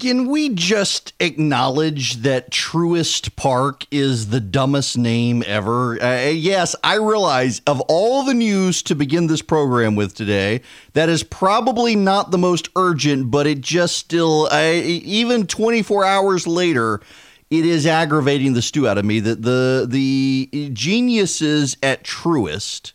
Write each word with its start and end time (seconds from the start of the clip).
Can 0.00 0.28
we 0.28 0.48
just 0.48 1.12
acknowledge 1.20 2.22
that 2.22 2.50
Truist 2.50 3.36
Park 3.36 3.84
is 3.90 4.30
the 4.30 4.40
dumbest 4.40 4.96
name 4.96 5.44
ever? 5.46 6.02
Uh, 6.02 6.30
yes, 6.30 6.74
I 6.82 6.94
realize 6.94 7.60
of 7.66 7.82
all 7.82 8.24
the 8.24 8.32
news 8.32 8.82
to 8.84 8.94
begin 8.94 9.26
this 9.26 9.42
program 9.42 9.96
with 9.96 10.14
today, 10.14 10.62
that 10.94 11.10
is 11.10 11.22
probably 11.22 11.96
not 11.96 12.30
the 12.30 12.38
most 12.38 12.70
urgent, 12.76 13.30
but 13.30 13.46
it 13.46 13.60
just 13.60 13.98
still, 13.98 14.48
uh, 14.50 14.72
even 14.72 15.46
24 15.46 16.06
hours 16.06 16.46
later, 16.46 17.02
it 17.50 17.66
is 17.66 17.86
aggravating 17.86 18.54
the 18.54 18.62
stew 18.62 18.88
out 18.88 18.96
of 18.96 19.04
me 19.04 19.20
that 19.20 19.42
the 19.42 19.84
the 19.86 20.70
geniuses 20.72 21.76
at 21.82 22.04
Truist 22.04 22.92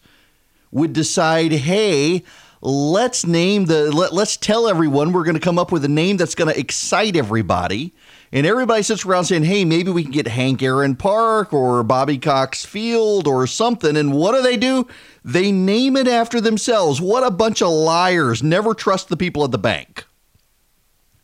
would 0.72 0.94
decide, 0.94 1.52
hey, 1.52 2.24
let's 2.66 3.28
name 3.28 3.66
the 3.66 3.92
let, 3.96 4.12
let's 4.12 4.36
tell 4.36 4.68
everyone 4.68 5.14
we're 5.14 5.24
going 5.24 5.36
to 5.36 5.40
come 5.40 5.60
up 5.60 5.72
with 5.72 5.86
a 5.86 5.90
name 5.90 6.18
that's 6.18 6.34
going 6.36 6.52
to 6.52 6.60
excite 6.60 7.16
everybody. 7.16 7.94
And 8.32 8.46
everybody 8.46 8.82
sits 8.82 9.06
around 9.06 9.26
saying 9.26 9.44
hey 9.44 9.64
maybe 9.64 9.92
we 9.92 10.04
can 10.04 10.12
get 10.12 10.28
hank 10.28 10.64
aaron 10.64 10.96
park 10.96 11.54
or 11.54 11.84
bobby 11.84 12.18
cox 12.18 12.66
field 12.66 13.28
or 13.28 13.46
something. 13.46 13.96
And 13.96 14.14
what 14.14 14.36
do 14.36 14.42
they 14.42 14.58
do? 14.58 14.88
They 15.24 15.52
name 15.52 15.96
it 15.96 16.08
after 16.08 16.42
themselves. 16.42 17.00
What 17.00 17.24
a 17.24 17.32
bunch 17.32 17.62
of 17.62 17.70
liars. 17.70 18.42
Never 18.42 18.74
trust 18.74 19.10
the 19.10 19.18
people 19.18 19.44
at 19.44 19.52
the 19.52 19.58
bank 19.58 20.06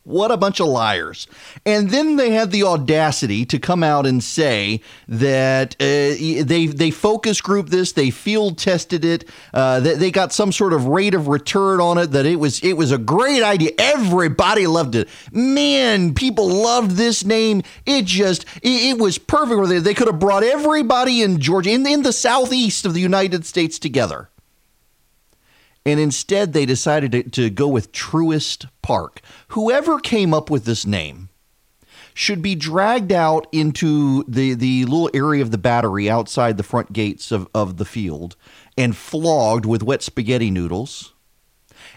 what 0.04 0.30
a 0.30 0.36
bunch 0.36 0.60
of 0.60 0.66
liars. 0.66 1.26
And 1.64 1.90
then 1.90 2.16
they 2.16 2.30
had 2.30 2.50
the 2.50 2.64
audacity 2.64 3.44
to 3.46 3.58
come 3.58 3.82
out 3.82 4.06
and 4.06 4.22
say 4.22 4.80
that 5.08 5.76
uh, 5.78 5.84
they 6.44 6.66
they 6.66 6.90
focus 6.90 7.40
group 7.40 7.68
this, 7.68 7.92
they 7.92 8.10
field 8.10 8.58
tested 8.58 9.04
it, 9.04 9.28
uh, 9.54 9.80
they, 9.80 9.94
they 9.94 10.10
got 10.10 10.32
some 10.32 10.50
sort 10.52 10.72
of 10.72 10.86
rate 10.86 11.14
of 11.14 11.28
return 11.28 11.80
on 11.80 11.98
it 11.98 12.08
that 12.08 12.26
it 12.26 12.36
was 12.36 12.60
it 12.62 12.76
was 12.76 12.90
a 12.90 12.98
great 12.98 13.42
idea. 13.42 13.70
Everybody 13.78 14.66
loved 14.66 14.94
it. 14.94 15.08
Man, 15.30 16.14
people 16.14 16.48
loved 16.48 16.92
this 16.92 17.24
name. 17.24 17.62
It 17.86 18.04
just 18.04 18.44
it, 18.62 18.96
it 18.96 18.98
was 18.98 19.18
perfect. 19.18 19.84
They, 19.84 19.94
could 19.94 20.06
have 20.06 20.18
brought 20.18 20.42
everybody 20.42 21.22
in 21.22 21.38
Georgia 21.38 21.70
in 21.70 21.86
in 21.86 22.02
the 22.02 22.12
southeast 22.12 22.86
of 22.86 22.94
the 22.94 23.00
United 23.00 23.44
States 23.44 23.78
together. 23.78 24.30
And 25.84 25.98
instead, 25.98 26.52
they 26.52 26.66
decided 26.66 27.12
to, 27.12 27.22
to 27.30 27.50
go 27.50 27.66
with 27.68 27.92
Truist 27.92 28.68
Park. 28.82 29.20
Whoever 29.48 29.98
came 29.98 30.32
up 30.32 30.48
with 30.48 30.64
this 30.64 30.86
name 30.86 31.28
should 32.14 32.42
be 32.42 32.54
dragged 32.54 33.12
out 33.12 33.46
into 33.52 34.24
the, 34.28 34.54
the 34.54 34.84
little 34.84 35.10
area 35.14 35.42
of 35.42 35.50
the 35.50 35.58
battery 35.58 36.10
outside 36.10 36.56
the 36.56 36.62
front 36.62 36.92
gates 36.92 37.32
of, 37.32 37.48
of 37.54 37.78
the 37.78 37.84
field 37.84 38.36
and 38.76 38.96
flogged 38.96 39.64
with 39.64 39.82
wet 39.82 40.02
spaghetti 40.02 40.50
noodles. 40.50 41.14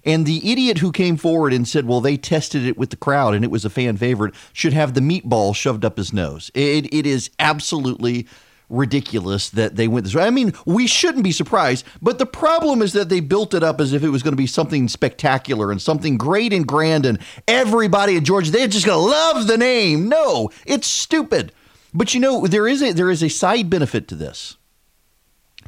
And 0.03 0.25
the 0.25 0.51
idiot 0.51 0.79
who 0.79 0.91
came 0.91 1.18
forward 1.18 1.51
and 1.51 1.68
said, 1.68 1.85
well, 1.85 2.01
they 2.01 2.18
tested 2.18 2.66
it 2.66 2.78
with 2.78 2.91
the 2.91 2.95
crowd 2.95 3.34
and 3.34 3.44
it 3.44 3.51
was 3.51 3.66
a 3.66 3.69
fan 3.69 3.97
favorite, 3.97 4.35
should 4.53 4.74
have 4.74 4.94
the 4.94 5.01
meatball 5.01 5.56
shoved 5.56 5.84
up 5.84 5.97
his 5.97 6.13
nose. 6.13 6.51
It, 6.53 6.94
it 6.94 7.06
is 7.06 7.29
absolutely 7.40 8.28
ridiculous 8.70 9.50
that 9.52 9.76
they 9.76 9.88
went 9.88 10.06
this 10.06 10.16
way. 10.16 10.24
I 10.24 10.30
mean, 10.30 10.53
we 10.66 10.88
shouldn't 10.88 11.24
be 11.24 11.31
surprised, 11.31 11.86
but 12.02 12.18
the 12.18 12.26
problem 12.26 12.81
is 12.81 12.94
that 12.94 13.09
they 13.09 13.20
built 13.20 13.53
it 13.53 13.64
up 13.64 13.80
as 13.80 13.94
if 13.94 14.03
it 14.03 14.09
was 14.09 14.24
going 14.24 14.34
to 14.34 14.38
be 14.38 14.48
something 14.48 14.88
spectacular 14.88 15.72
and 15.72 15.81
something 15.81 16.18
great 16.18 16.53
and 16.53 16.68
grand, 16.68 17.06
and 17.06 17.20
everybody 17.48 18.16
in 18.16 18.25
Georgia 18.25 18.52
they're 18.52 18.68
just 18.68 18.86
going 18.86 19.00
to 19.00 19.12
love 19.12 19.48
the 19.48 19.58
name. 19.58 20.09
No, 20.09 20.50
it's 20.66 20.88
stupid. 20.88 21.52
But 21.94 22.14
you 22.14 22.20
know, 22.20 22.48
there 22.48 22.68
is 22.68 22.81
a 22.81 22.92
there 22.92 23.12
is 23.12 23.24
a 23.24 23.30
side 23.30 23.70
benefit 23.70 24.08
to 24.09 24.16
this. 24.16 24.58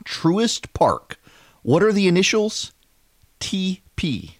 Truist 0.03 0.74
Park. 0.74 1.19
What 1.63 1.84
are 1.84 1.91
the 1.91 2.07
initials? 2.07 2.74
TP. 3.40 4.31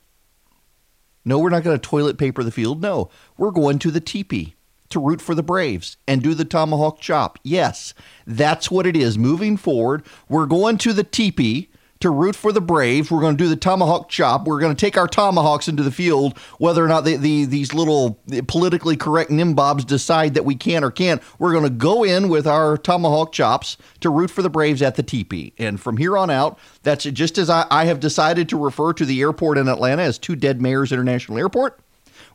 No, 1.24 1.40
we're 1.40 1.50
not 1.50 1.64
going 1.64 1.78
to 1.78 1.82
toilet 1.82 2.18
paper 2.18 2.44
the 2.44 2.52
field. 2.52 2.82
No, 2.82 3.10
we're 3.38 3.52
going 3.52 3.80
to 3.80 3.92
the 3.92 4.02
TP 4.02 4.54
to 4.90 5.00
root 5.00 5.22
for 5.22 5.36
the 5.36 5.44
Braves 5.44 5.98
and 6.08 6.22
do 6.22 6.34
the 6.34 6.46
tomahawk 6.46 7.00
chop. 7.00 7.40
Yes, 7.44 7.94
that's 8.26 8.72
what 8.72 8.88
it 8.88 8.96
is. 8.96 9.18
Moving 9.18 9.58
forward, 9.58 10.06
we're 10.30 10.46
going 10.46 10.78
to 10.80 10.94
the 10.94 11.04
teepee 11.04 11.70
to 12.00 12.10
root 12.10 12.36
for 12.36 12.52
the 12.52 12.62
Braves. 12.62 13.10
We're 13.10 13.22
going 13.22 13.38
to 13.38 13.44
do 13.44 13.50
the 13.50 13.56
tomahawk 13.56 14.10
chop. 14.10 14.46
We're 14.46 14.60
going 14.60 14.76
to 14.76 14.80
take 14.80 14.98
our 14.98 15.08
tomahawks 15.08 15.68
into 15.68 15.84
the 15.84 15.92
field, 15.92 16.38
whether 16.60 16.84
or 16.84 16.88
not 16.88 17.06
the, 17.06 17.16
the 17.16 17.46
these 17.46 17.74
little 17.74 18.20
politically 18.48 18.96
correct 18.96 19.32
nimbobs 19.32 19.86
decide 19.86 20.34
that 20.36 20.46
we 20.46 20.56
can 20.56 20.84
or 20.84 20.92
can't. 20.92 21.22
We're 21.40 21.54
going 21.54 21.64
to 21.64 21.70
go 21.70 22.04
in 22.04 22.30
with 22.30 22.48
our 22.48 22.78
tomahawk 22.78 23.32
chops 23.32 23.78
to 24.02 24.10
root 24.10 24.30
for 24.30 24.42
the 24.42 24.50
Braves 24.50 24.82
at 24.82 24.96
the 24.96 25.04
teepee. 25.04 25.54
And 25.58 25.80
from 25.80 25.98
here 25.98 26.18
on 26.18 26.30
out, 26.30 26.60
that's 26.84 27.06
just 27.06 27.38
as 27.38 27.50
I, 27.50 27.66
I 27.72 27.86
have 27.86 28.00
decided 28.00 28.50
to 28.50 28.58
refer 28.58 28.94
to 28.94 29.06
the 29.06 29.22
airport 29.22 29.58
in 29.58 29.68
Atlanta 29.68 30.04
as 30.04 30.18
Two 30.18 30.36
Dead 30.36 30.62
Mayors 30.62 30.92
International 30.92 31.38
Airport. 31.38 31.80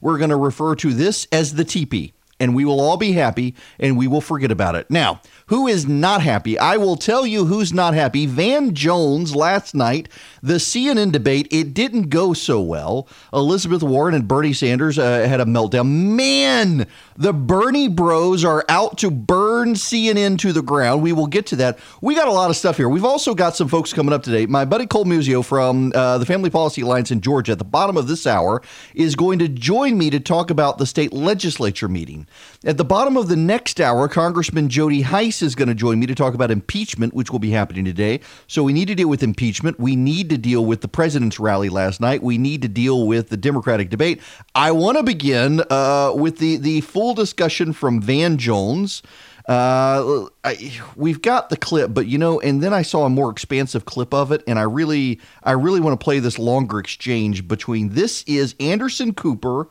We're 0.00 0.18
going 0.18 0.30
to 0.30 0.36
refer 0.36 0.74
to 0.76 0.92
this 0.92 1.28
as 1.30 1.54
the 1.54 1.64
teepee 1.64 2.14
and 2.42 2.56
we 2.56 2.64
will 2.64 2.80
all 2.80 2.96
be 2.96 3.12
happy 3.12 3.54
and 3.78 3.96
we 3.96 4.08
will 4.08 4.20
forget 4.20 4.50
about 4.50 4.74
it. 4.74 4.90
Now, 4.90 5.20
who 5.52 5.68
is 5.68 5.86
not 5.86 6.22
happy? 6.22 6.58
I 6.58 6.78
will 6.78 6.96
tell 6.96 7.26
you 7.26 7.44
who's 7.44 7.74
not 7.74 7.92
happy. 7.92 8.24
Van 8.24 8.74
Jones 8.74 9.36
last 9.36 9.74
night, 9.74 10.08
the 10.42 10.54
CNN 10.54 11.12
debate, 11.12 11.46
it 11.50 11.74
didn't 11.74 12.08
go 12.08 12.32
so 12.32 12.58
well. 12.58 13.06
Elizabeth 13.34 13.82
Warren 13.82 14.14
and 14.14 14.26
Bernie 14.26 14.54
Sanders 14.54 14.98
uh, 14.98 15.28
had 15.28 15.40
a 15.40 15.44
meltdown. 15.44 16.16
Man, 16.16 16.86
the 17.18 17.34
Bernie 17.34 17.88
bros 17.88 18.46
are 18.46 18.64
out 18.70 18.96
to 18.98 19.10
burn 19.10 19.74
CNN 19.74 20.38
to 20.38 20.54
the 20.54 20.62
ground. 20.62 21.02
We 21.02 21.12
will 21.12 21.26
get 21.26 21.44
to 21.48 21.56
that. 21.56 21.78
We 22.00 22.14
got 22.14 22.28
a 22.28 22.32
lot 22.32 22.48
of 22.48 22.56
stuff 22.56 22.78
here. 22.78 22.88
We've 22.88 23.04
also 23.04 23.34
got 23.34 23.54
some 23.54 23.68
folks 23.68 23.92
coming 23.92 24.14
up 24.14 24.22
today. 24.22 24.46
My 24.46 24.64
buddy 24.64 24.86
Cole 24.86 25.04
Muzio 25.04 25.44
from 25.44 25.92
uh, 25.94 26.16
the 26.16 26.24
Family 26.24 26.48
Policy 26.48 26.80
Alliance 26.80 27.10
in 27.10 27.20
Georgia 27.20 27.52
at 27.52 27.58
the 27.58 27.64
bottom 27.64 27.98
of 27.98 28.08
this 28.08 28.26
hour 28.26 28.62
is 28.94 29.14
going 29.16 29.38
to 29.40 29.48
join 29.48 29.98
me 29.98 30.08
to 30.08 30.18
talk 30.18 30.50
about 30.50 30.78
the 30.78 30.86
state 30.86 31.12
legislature 31.12 31.88
meeting. 31.88 32.26
At 32.64 32.78
the 32.78 32.86
bottom 32.86 33.18
of 33.18 33.28
the 33.28 33.36
next 33.36 33.82
hour, 33.82 34.08
Congressman 34.08 34.70
Jody 34.70 35.02
Is 35.42 35.54
going 35.54 35.68
to 35.68 35.74
join 35.74 35.98
me 35.98 36.06
to 36.06 36.14
talk 36.14 36.34
about 36.34 36.50
impeachment, 36.50 37.14
which 37.14 37.30
will 37.30 37.38
be 37.38 37.50
happening 37.50 37.84
today. 37.84 38.20
So 38.46 38.62
we 38.62 38.72
need 38.72 38.88
to 38.88 38.94
deal 38.94 39.08
with 39.08 39.22
impeachment. 39.22 39.80
We 39.80 39.96
need 39.96 40.30
to 40.30 40.38
deal 40.38 40.64
with 40.64 40.80
the 40.80 40.88
president's 40.88 41.40
rally 41.40 41.68
last 41.68 42.00
night. 42.00 42.22
We 42.22 42.38
need 42.38 42.62
to 42.62 42.68
deal 42.68 43.06
with 43.06 43.28
the 43.28 43.36
Democratic 43.36 43.90
debate. 43.90 44.20
I 44.54 44.70
want 44.70 44.98
to 44.98 45.02
begin 45.02 45.62
uh, 45.70 46.12
with 46.14 46.38
the 46.38 46.56
the 46.56 46.80
full 46.82 47.14
discussion 47.14 47.72
from 47.72 48.00
Van 48.00 48.38
Jones. 48.38 49.02
Uh, 49.48 50.26
I, 50.44 50.72
we've 50.94 51.20
got 51.20 51.50
the 51.50 51.56
clip, 51.56 51.92
but 51.92 52.06
you 52.06 52.16
know, 52.18 52.40
and 52.40 52.62
then 52.62 52.72
I 52.72 52.82
saw 52.82 53.04
a 53.04 53.10
more 53.10 53.30
expansive 53.30 53.84
clip 53.84 54.14
of 54.14 54.30
it, 54.30 54.44
and 54.46 54.58
I 54.58 54.62
really, 54.62 55.20
I 55.42 55.52
really 55.52 55.80
want 55.80 55.98
to 55.98 56.02
play 56.02 56.20
this 56.20 56.38
longer 56.38 56.78
exchange 56.78 57.48
between. 57.48 57.90
This 57.90 58.22
is 58.24 58.54
Anderson 58.60 59.14
Cooper 59.14 59.68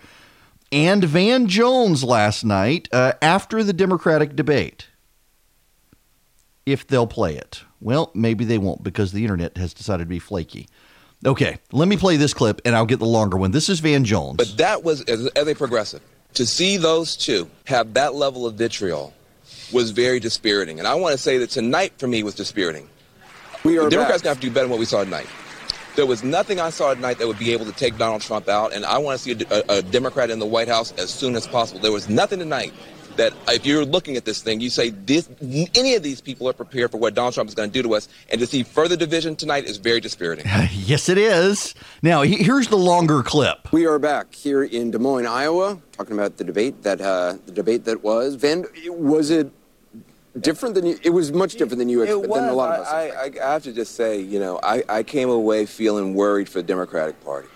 and 0.72 1.04
Van 1.04 1.48
Jones 1.48 2.04
last 2.04 2.44
night 2.44 2.90
uh, 2.92 3.14
after 3.22 3.64
the 3.64 3.74
Democratic 3.74 4.36
debate. 4.36 4.88
If 6.66 6.88
they'll 6.88 7.08
play 7.08 7.36
it. 7.36 7.64
Well, 7.80 8.12
maybe 8.14 8.46
they 8.46 8.58
won't 8.58 8.84
because 8.84 9.12
the 9.12 9.24
internet 9.24 9.58
has 9.58 9.74
decided 9.74 10.04
to 10.04 10.10
be 10.10 10.20
flaky. 10.20 10.68
Okay, 11.26 11.60
let 11.72 11.88
me 11.88 11.98
play 11.98 12.18
this 12.18 12.34
clip 12.34 12.62
and 12.66 12.76
I'll 12.76 12.86
get 12.86 13.00
the 13.00 13.06
longer 13.06 13.38
one. 13.38 13.52
This 13.52 13.70
is 13.70 13.80
Van 13.80 14.04
Jones. 14.04 14.38
But 14.38 14.58
that 14.58 14.84
was, 14.84 15.02
as, 15.04 15.28
as 15.28 15.48
a 15.48 15.56
progressive, 15.56 16.02
to 16.34 16.46
see 16.46 16.78
those 16.78 17.16
two 17.16 17.50
have 17.66 17.94
that 17.94 18.16
level 18.16 18.46
of 18.46 18.56
vitriol 18.56 19.14
was 19.72 19.92
very 19.92 20.20
dispiriting. 20.20 20.80
And 20.80 20.88
I 20.88 20.96
want 20.96 21.14
to 21.14 21.18
say 21.18 21.38
that 21.40 21.50
tonight 21.50 21.94
for 21.98 22.08
me 22.08 22.24
was 22.24 22.36
dispiriting. 22.36 22.90
We 23.64 23.78
are 23.78 23.86
the 23.86 23.92
Democrats 23.92 24.22
going 24.24 24.36
to 24.36 24.36
have 24.36 24.40
to 24.42 24.48
do 24.48 24.52
better 24.52 24.66
than 24.66 24.72
what 24.72 24.80
we 24.80 24.86
saw 24.86 25.04
tonight. 25.04 25.28
There 25.96 26.06
was 26.06 26.24
nothing 26.24 26.60
I 26.60 26.70
saw 26.70 26.94
tonight 26.94 27.18
that 27.20 27.28
would 27.28 27.38
be 27.38 27.52
able 27.52 27.66
to 27.66 27.74
take 27.74 27.98
Donald 27.98 28.22
Trump 28.22 28.48
out, 28.48 28.74
and 28.74 28.86
I 28.86 28.98
want 28.98 29.20
to 29.20 29.24
see 29.24 29.46
a, 29.50 29.64
a, 29.70 29.78
a 29.78 29.82
Democrat 29.82 30.30
in 30.30 30.40
the 30.40 30.46
White 30.46 30.70
House 30.70 30.94
as 30.94 31.10
soon 31.10 31.36
as 31.36 31.46
possible. 31.46 31.82
There 31.82 31.92
was 31.92 32.08
nothing 32.08 32.40
tonight 32.40 32.74
that 33.18 33.34
if 33.48 33.66
you're 33.66 33.86
looking 33.86 34.18
at 34.18 34.26
this 34.26 34.42
thing, 34.42 34.60
you 34.60 34.70
say 34.70 34.90
this, 34.90 35.30
any 35.76 35.96
of 35.96 36.04
these 36.04 36.22
people 36.22 36.48
are 36.48 36.54
prepared 36.54 36.92
for 36.92 36.98
what 36.98 37.14
Donald 37.14 37.34
Trump 37.34 37.50
is 37.50 37.56
going 37.56 37.70
to 37.70 37.74
do 37.74 37.88
to 37.88 37.96
us, 37.96 38.08
and 38.30 38.40
to 38.40 38.48
see 38.48 38.64
further 38.64 38.96
division 38.96 39.36
tonight 39.36 39.66
is 39.66 39.78
very 39.78 40.00
dispiriting. 40.00 40.46
yes, 40.72 41.10
it 41.10 41.18
is. 41.18 41.74
Now, 42.02 42.22
here's 42.22 42.68
the 42.68 42.78
longer 42.78 43.24
clip. 43.24 43.72
We 43.72 43.86
are 43.86 44.00
back 44.00 44.34
here 44.34 44.64
in 44.64 44.92
Des 44.92 45.00
Moines, 45.00 45.28
Iowa, 45.28 45.80
talking 45.92 46.14
about 46.14 46.38
the 46.38 46.44
debate 46.44 46.84
that 46.84 47.02
uh, 47.02 47.38
the 47.46 47.52
debate 47.52 47.86
that 47.86 48.04
was. 48.04 48.36
Van, 48.36 48.66
was 48.88 49.30
it 49.30 49.52
different 50.40 50.76
than 50.76 50.86
you? 50.86 51.00
It 51.04 51.12
was 51.12 51.32
much 51.32 51.54
different 51.54 51.80
than 51.80 51.90
you 51.90 52.02
expected. 52.02 52.32
Than 52.32 52.50
a 52.50 52.54
lot 52.54 52.80
of 52.80 52.86
us. 52.86 52.92
I, 52.92 53.10
I, 53.10 53.32
I 53.50 53.54
have 53.54 53.64
to 53.64 53.74
just 53.74 53.96
say, 53.96 54.20
you 54.20 54.40
know, 54.40 54.60
I, 54.64 54.84
I 54.90 55.04
came 55.04 55.30
away 55.30 55.66
feeling 55.66 56.16
worried 56.16 56.50
for 56.50 56.60
the 56.60 56.68
Democratic 56.68 57.24
Party. 57.24 57.48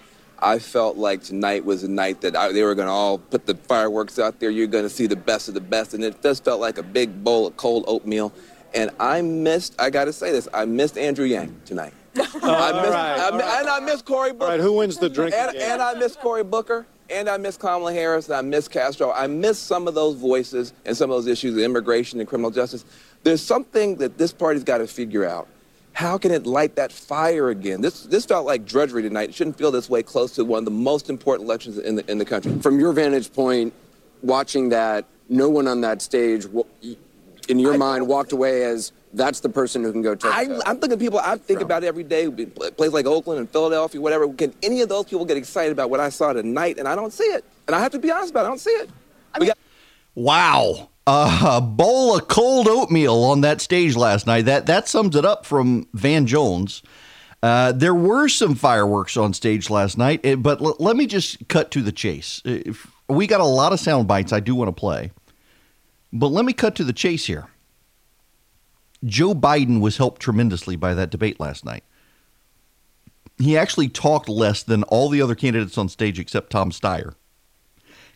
I 0.45 0.59
felt 0.59 0.95
like 0.95 1.23
tonight 1.23 1.65
was 1.65 1.83
a 1.83 1.87
night 1.87 2.21
that 2.21 2.35
I, 2.35 2.51
they 2.51 2.61
were 2.61 2.75
going 2.75 2.85
to 2.87 2.91
all 2.91 3.17
put 3.17 3.47
the 3.47 3.55
fireworks 3.55 4.19
out 4.19 4.39
there. 4.39 4.51
You're 4.51 4.67
going 4.67 4.83
to 4.83 4.91
see 4.91 5.07
the 5.07 5.15
best 5.15 5.47
of 5.47 5.55
the 5.55 5.59
best, 5.59 5.95
and 5.95 6.03
it 6.03 6.21
just 6.21 6.45
felt 6.45 6.61
like 6.61 6.77
a 6.77 6.83
big 6.83 7.23
bowl 7.23 7.47
of 7.47 7.57
cold 7.57 7.83
oatmeal. 7.87 8.31
And 8.75 8.91
I 8.99 9.23
missed. 9.23 9.75
I 9.79 9.89
got 9.89 10.05
to 10.05 10.13
say 10.13 10.31
this. 10.31 10.47
I 10.53 10.65
missed 10.65 10.99
Andrew 10.99 11.25
Yang 11.25 11.59
tonight. 11.65 11.93
I 12.15 12.19
missed, 12.21 12.43
right, 12.43 13.19
I, 13.19 13.29
right. 13.31 13.59
and 13.59 13.67
I 13.67 13.79
missed 13.79 14.05
Cory 14.05 14.33
Booker. 14.33 14.43
All 14.43 14.51
right, 14.51 14.59
who 14.59 14.73
wins 14.73 14.99
the 14.99 15.09
drink? 15.09 15.33
And, 15.33 15.57
and 15.57 15.81
I 15.81 15.95
missed 15.95 16.19
Cory 16.19 16.43
Booker. 16.43 16.85
And 17.09 17.27
I 17.27 17.37
miss 17.37 17.57
Kamala 17.57 17.93
Harris, 17.93 18.27
and 18.29 18.35
I 18.35 18.41
miss 18.41 18.67
Castro. 18.67 19.11
I 19.11 19.27
miss 19.27 19.59
some 19.59 19.87
of 19.87 19.93
those 19.93 20.15
voices 20.15 20.73
and 20.85 20.97
some 20.97 21.11
of 21.11 21.17
those 21.17 21.27
issues, 21.27 21.55
of 21.55 21.61
immigration 21.61 22.19
and 22.19 22.27
criminal 22.27 22.49
justice. 22.49 22.83
There's 23.23 23.41
something 23.41 23.95
that 23.97 24.17
this 24.17 24.31
party's 24.33 24.63
got 24.63 24.79
to 24.79 24.87
figure 24.87 25.23
out. 25.23 25.47
How 25.95 26.17
can 26.17 26.31
it 26.31 26.45
light 26.45 26.75
that 26.75 26.91
fire 26.91 27.49
again? 27.49 27.79
This 27.79 28.03
this 28.03 28.25
felt 28.25 28.45
like 28.45 28.65
drudgery 28.65 29.01
tonight. 29.01 29.29
It 29.29 29.35
shouldn't 29.35 29.57
feel 29.57 29.71
this 29.71 29.89
way 29.89 30.03
close 30.03 30.35
to 30.35 30.43
one 30.43 30.59
of 30.59 30.65
the 30.65 30.71
most 30.71 31.09
important 31.09 31.47
elections 31.47 31.77
in 31.77 31.95
the 31.95 32.11
in 32.11 32.17
the 32.17 32.25
country. 32.25 32.59
From 32.59 32.79
your 32.79 32.91
vantage 32.91 33.31
point, 33.31 33.73
watching 34.21 34.69
that, 34.69 35.05
no 35.29 35.47
one 35.49 35.69
on 35.69 35.79
that 35.81 36.01
stage, 36.01 36.47
in 37.47 37.59
your 37.59 37.75
I, 37.75 37.77
mind, 37.77 38.07
walked 38.09 38.33
away 38.33 38.65
as 38.65 38.91
that's 39.13 39.39
the 39.39 39.47
person 39.47 39.83
who 39.83 39.93
can 39.93 40.01
go 40.01 40.15
take. 40.15 40.33
I, 40.33 40.43
am 40.65 40.79
thinking 40.79 40.99
people. 40.99 41.19
I 41.19 41.37
think 41.37 41.59
Trump. 41.59 41.61
about 41.61 41.83
it 41.85 41.87
every 41.87 42.03
day. 42.03 42.27
Places 42.29 42.93
like 42.93 43.05
Oakland 43.05 43.39
and 43.39 43.49
Philadelphia, 43.49 44.01
whatever. 44.01 44.27
Can 44.33 44.53
any 44.61 44.81
of 44.81 44.89
those 44.89 45.05
people 45.05 45.23
get 45.23 45.37
excited 45.37 45.71
about 45.71 45.89
what 45.89 46.01
I 46.01 46.09
saw 46.09 46.33
tonight? 46.33 46.77
And 46.77 46.89
I 46.89 46.95
don't 46.95 47.13
see 47.13 47.23
it. 47.23 47.45
And 47.67 47.75
I 47.75 47.79
have 47.79 47.93
to 47.93 47.99
be 47.99 48.11
honest 48.11 48.31
about 48.31 48.41
it. 48.41 48.47
I 48.47 48.49
don't 48.49 48.59
see 48.59 48.71
it. 48.71 48.89
I 49.33 49.39
mean, 49.39 49.47
got- 49.47 49.57
wow. 50.13 50.89
A 51.07 51.61
bowl 51.61 52.17
of 52.17 52.27
cold 52.27 52.67
oatmeal 52.67 53.23
on 53.23 53.41
that 53.41 53.61
stage 53.61 53.95
last 53.95 54.25
night. 54.25 54.45
That 54.45 54.65
that 54.65 54.87
sums 54.87 55.15
it 55.15 55.23
up 55.23 55.45
from 55.45 55.87
Van 55.93 56.25
Jones. 56.25 56.81
Uh, 57.43 57.71
there 57.71 57.93
were 57.93 58.27
some 58.27 58.55
fireworks 58.55 59.15
on 59.15 59.31
stage 59.31 59.69
last 59.69 59.99
night, 59.99 60.19
eh, 60.23 60.33
but 60.33 60.59
l- 60.61 60.75
let 60.79 60.95
me 60.95 61.05
just 61.05 61.47
cut 61.47 61.69
to 61.69 61.83
the 61.83 61.91
chase. 61.91 62.41
If 62.43 62.87
we 63.07 63.27
got 63.27 63.39
a 63.39 63.45
lot 63.45 63.71
of 63.71 63.79
sound 63.79 64.07
bites 64.07 64.33
I 64.33 64.39
do 64.39 64.55
want 64.55 64.67
to 64.69 64.79
play, 64.79 65.11
but 66.11 66.29
let 66.29 66.43
me 66.43 66.53
cut 66.53 66.73
to 66.77 66.83
the 66.83 66.93
chase 66.93 67.27
here. 67.27 67.49
Joe 69.03 69.35
Biden 69.35 69.81
was 69.81 69.97
helped 69.97 70.23
tremendously 70.23 70.75
by 70.75 70.95
that 70.95 71.11
debate 71.11 71.39
last 71.39 71.63
night. 71.63 71.83
He 73.37 73.55
actually 73.55 73.89
talked 73.89 74.27
less 74.27 74.63
than 74.63 74.81
all 74.83 75.09
the 75.09 75.21
other 75.21 75.35
candidates 75.35 75.77
on 75.77 75.87
stage 75.87 76.17
except 76.17 76.49
Tom 76.49 76.71
Steyer. 76.71 77.13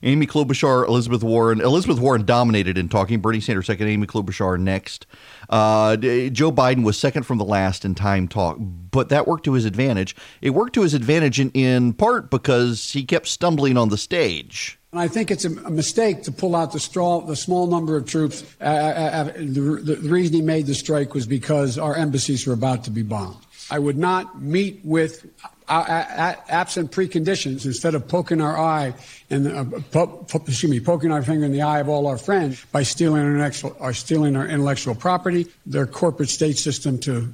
Amy 0.03 0.25
Klobuchar, 0.25 0.87
Elizabeth 0.87 1.23
Warren. 1.23 1.61
Elizabeth 1.61 1.99
Warren 1.99 2.25
dominated 2.25 2.77
in 2.77 2.89
talking. 2.89 3.19
Bernie 3.19 3.41
Sanders 3.41 3.67
second. 3.67 3.87
Amy 3.87 4.07
Klobuchar 4.07 4.59
next. 4.59 5.05
Uh, 5.49 5.95
Joe 5.97 6.51
Biden 6.51 6.83
was 6.83 6.97
second 6.97 7.23
from 7.23 7.37
the 7.37 7.45
last 7.45 7.85
in 7.85 7.95
time 7.95 8.27
talk, 8.27 8.57
but 8.59 9.09
that 9.09 9.27
worked 9.27 9.45
to 9.45 9.53
his 9.53 9.65
advantage. 9.65 10.15
It 10.41 10.51
worked 10.51 10.73
to 10.75 10.81
his 10.81 10.93
advantage 10.93 11.39
in, 11.39 11.51
in 11.51 11.93
part 11.93 12.29
because 12.29 12.91
he 12.91 13.03
kept 13.03 13.27
stumbling 13.27 13.77
on 13.77 13.89
the 13.89 13.97
stage. 13.97 14.77
I 14.91 15.07
think 15.07 15.29
it's 15.29 15.45
a, 15.45 15.49
mistake 15.69 16.23
to 16.23 16.31
pull 16.31 16.55
out 16.55 16.71
the, 16.71 16.79
straw, 16.79 17.21
the 17.21 17.35
small 17.35 17.67
number 17.67 17.95
of 17.95 18.05
troops. 18.05 18.43
Uh, 18.59 18.63
uh, 18.63 18.67
uh 18.67 19.23
the, 19.35 19.97
the 20.01 20.09
reason 20.09 20.35
he 20.35 20.41
made 20.41 20.65
the 20.65 20.73
strike 20.73 21.13
was 21.13 21.27
because 21.27 21.77
our 21.77 21.95
embassies 21.95 22.47
were 22.47 22.53
about 22.53 22.85
to 22.85 22.91
be 22.91 23.03
bombed. 23.03 23.37
I 23.69 23.77
would 23.77 23.97
not 23.97 24.41
meet 24.41 24.81
with 24.83 25.27
absent 25.69 26.91
preconditions 26.91 27.65
instead 27.65 27.95
of 27.95 28.07
poking 28.07 28.41
our 28.41 28.57
eye 28.57 28.93
and 29.29 29.47
uh, 29.47 29.65
po- 29.91 30.25
excuse 30.47 30.69
me, 30.69 30.79
poking 30.79 31.11
our 31.11 31.21
finger 31.21 31.45
in 31.45 31.51
the 31.51 31.61
eye 31.61 31.79
of 31.79 31.89
all 31.89 32.07
our 32.07 32.17
friends 32.17 32.65
by 32.71 32.83
stealing 32.83 33.21
our 33.21 33.29
intellectual, 33.29 33.75
or 33.79 33.93
stealing 33.93 34.35
our 34.35 34.47
intellectual 34.47 34.95
property, 34.95 35.47
their 35.65 35.85
corporate 35.85 36.29
state 36.29 36.57
system 36.57 36.97
to 36.99 37.31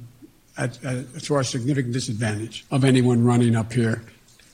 at, 0.58 0.82
at, 0.84 1.20
to 1.20 1.34
our 1.34 1.44
significant 1.44 1.92
disadvantage 1.92 2.64
of 2.70 2.84
anyone 2.84 3.24
running 3.24 3.56
up 3.56 3.72
here 3.72 4.02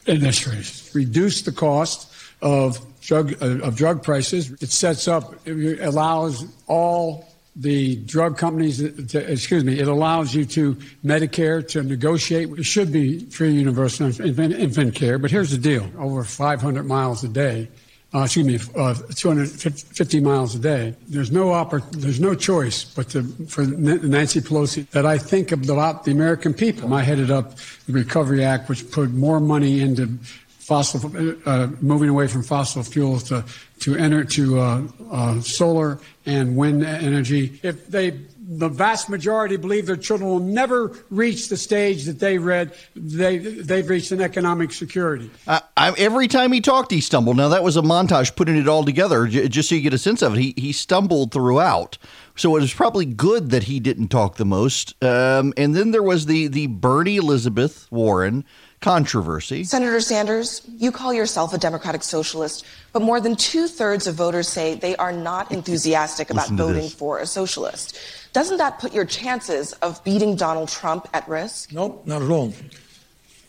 in 0.07 0.21
this 0.21 0.47
race. 0.47 0.95
Reduce 0.95 1.43
the 1.43 1.53
cost 1.53 2.13
of 2.41 2.85
drug 3.01 3.41
uh, 3.43 3.59
of 3.61 3.77
drug 3.77 4.03
prices. 4.03 4.51
It 4.63 4.71
sets 4.71 5.09
up, 5.09 5.35
it 5.47 5.81
allows 5.81 6.45
all 6.67 7.32
the 7.55 7.97
drug 7.97 8.39
companies, 8.39 8.79
to, 8.79 9.19
excuse 9.31 9.63
me, 9.63 9.79
it 9.79 9.89
allows 9.89 10.35
you 10.35 10.45
to 10.47 10.75
Medicare 11.05 11.67
to 11.69 11.83
negotiate. 11.83 12.49
It 12.51 12.65
should 12.65 12.91
be 12.91 13.27
free 13.27 13.53
universal 13.53 14.07
infant, 14.07 14.55
infant 14.55 14.95
care, 14.95 15.19
but 15.19 15.31
here's 15.31 15.51
the 15.51 15.59
deal: 15.59 15.89
over 15.99 16.25
500 16.25 16.85
miles 16.85 17.23
a 17.25 17.29
day. 17.29 17.69
Uh, 18.15 18.25
excuse 18.25 18.47
me, 18.47 18.59
uh, 18.77 18.95
250 19.15 20.21
miles 20.21 20.55
a 20.55 20.59
day. 20.59 20.95
There's 21.09 21.33
no 21.33 21.47
oppor- 21.47 21.91
there's 21.93 22.21
no 22.21 22.35
choice 22.35 22.85
but 22.85 23.09
to, 23.11 23.23
for 23.47 23.65
Nancy 23.65 24.43
Pelosi 24.43 24.87
that 24.91 25.07
I 25.07 25.17
think 25.17 25.51
about 25.51 26.05
the 26.05 26.13
American 26.13 26.53
people. 26.53 26.93
I 26.93 27.03
headed 27.03 27.31
up 27.31 27.57
the 27.87 27.93
Recovery 27.95 28.45
Act, 28.45 28.69
which 28.69 28.91
put 28.91 29.13
more 29.13 29.41
money 29.41 29.81
into 29.81 30.19
fossil, 30.63 31.13
uh, 31.45 31.67
moving 31.81 32.09
away 32.09 32.29
from 32.29 32.43
fossil 32.43 32.83
fuels 32.85 33.25
to 33.25 33.45
to 33.81 33.97
enter 33.97 34.25
to 34.25 34.61
uh, 34.61 34.83
uh, 35.11 35.41
solar 35.41 35.99
and 36.25 36.57
wind 36.57 36.85
energy. 36.85 37.59
If 37.65 37.89
they, 37.89 38.11
the 38.11 38.69
vast 38.69 39.09
majority 39.09 39.57
believe 39.57 39.87
their 39.87 39.97
children 39.97 40.31
will 40.31 40.39
never 40.39 40.97
reach 41.11 41.49
the 41.49 41.57
stage 41.57 42.05
that 42.05 42.21
they 42.21 42.39
read, 42.39 42.73
they 42.95 43.39
they've 43.39 43.89
reached 43.89 44.13
an 44.13 44.21
economic 44.21 44.73
security. 44.73 45.33
I, 45.49 45.63
every 45.77 46.29
time 46.29 46.53
he 46.53 46.61
talked, 46.61 46.93
he 46.93 47.01
stumbled. 47.01 47.37
Now 47.37 47.49
that 47.49 47.65
was 47.65 47.77
a 47.77 47.83
montage 47.83 48.37
putting 48.37 48.57
it 48.57 48.69
all 48.69 48.85
together, 48.85 49.27
j- 49.27 49.49
just 49.49 49.69
so 49.69 49.75
you 49.75 49.81
get 49.81 49.95
a 49.95 49.99
sense 49.99 50.23
of 50.23 50.35
it. 50.35 50.39
He 50.39 50.55
he 50.57 50.71
stumbled 50.71 51.33
throughout. 51.33 51.99
So 52.37 52.57
it 52.57 52.61
was 52.61 52.73
probably 52.73 53.05
good 53.05 53.51
that 53.51 53.65
he 53.65 53.81
didn't 53.81 54.09
talk 54.09 54.37
the 54.37 54.45
most. 54.45 54.95
Um, 55.03 55.53
and 55.57 55.75
then 55.75 55.91
there 55.91 56.05
was 56.05 56.27
the 56.27 56.47
the 56.47 56.69
Bernie 56.69 57.17
Elizabeth 57.17 57.91
Warren 57.91 58.45
controversy. 58.83 59.65
Senator 59.65 60.01
Sanders, 60.01 60.61
you 60.77 60.93
call 60.93 61.15
yourself 61.15 61.55
a 61.55 61.59
Democratic 61.59 62.03
socialist, 62.03 62.67
but 62.93 63.01
more 63.01 63.21
than 63.21 63.37
two 63.37 63.67
thirds 63.69 64.07
of 64.07 64.17
voters 64.17 64.49
say 64.49 64.75
they 64.75 64.97
are 64.97 65.13
not 65.13 65.51
enthusiastic 65.51 66.29
about 66.29 66.49
voting 66.51 66.83
this. 66.83 66.95
for 66.95 67.19
a 67.19 67.27
socialist. 67.27 67.99
Doesn't 68.33 68.59
that 68.59 68.79
put 68.79 68.93
your 68.93 69.05
chances 69.05 69.73
of 69.75 70.03
beating 70.05 70.37
Donald 70.37 70.69
Trump 70.69 71.09
at 71.15 71.27
risk? 71.29 71.73
Nope, 71.73 72.07
not 72.07 72.21
at 72.23 72.31
all. 72.31 72.53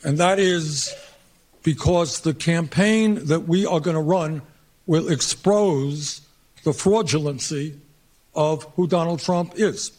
And 0.03 0.17
that 0.19 0.39
is 0.39 0.93
because 1.63 2.22
the 2.22 2.34
campaign 2.34 3.25
that 3.25 3.41
we 3.41 3.65
are 3.65 3.79
going 3.79 3.96
to 3.96 4.01
run 4.01 4.41
will 4.86 5.10
expose 5.10 6.22
the 6.63 6.72
fraudulency 6.72 7.77
of 8.36 8.63
who 8.75 8.88
Donald 8.88 9.19
Trump 9.19 9.53
is. 9.55 9.91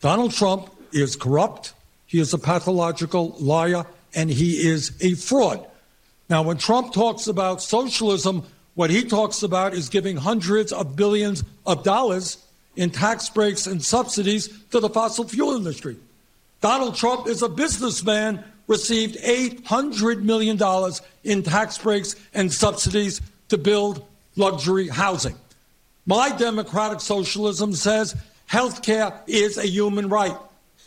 Donald 0.00 0.32
Trump 0.32 0.70
is 0.92 1.16
corrupt. 1.16 1.74
He 2.06 2.18
is 2.18 2.32
a 2.34 2.38
pathological 2.38 3.36
liar 3.38 3.86
and 4.14 4.30
he 4.30 4.66
is 4.66 4.92
a 5.00 5.14
fraud. 5.14 5.66
Now, 6.28 6.42
when 6.42 6.56
Trump 6.56 6.92
talks 6.92 7.26
about 7.26 7.62
socialism, 7.62 8.44
what 8.74 8.90
he 8.90 9.04
talks 9.04 9.42
about 9.42 9.74
is 9.74 9.88
giving 9.88 10.16
hundreds 10.16 10.72
of 10.72 10.96
billions 10.96 11.44
of 11.66 11.82
dollars 11.82 12.38
in 12.76 12.90
tax 12.90 13.28
breaks 13.28 13.66
and 13.66 13.84
subsidies 13.84 14.48
to 14.70 14.80
the 14.80 14.88
fossil 14.88 15.28
fuel 15.28 15.54
industry. 15.56 15.96
Donald 16.60 16.96
Trump 16.96 17.26
is 17.26 17.42
a 17.42 17.48
businessman, 17.48 18.42
received 18.66 19.16
$800 19.16 20.22
million 20.22 20.58
in 21.24 21.42
tax 21.42 21.76
breaks 21.78 22.16
and 22.32 22.52
subsidies 22.52 23.20
to 23.48 23.58
build 23.58 24.04
luxury 24.36 24.88
housing. 24.88 25.36
My 26.06 26.30
democratic 26.30 27.00
socialism 27.00 27.74
says 27.74 28.16
health 28.46 28.82
care 28.82 29.12
is 29.26 29.58
a 29.58 29.66
human 29.66 30.08
right. 30.08 30.36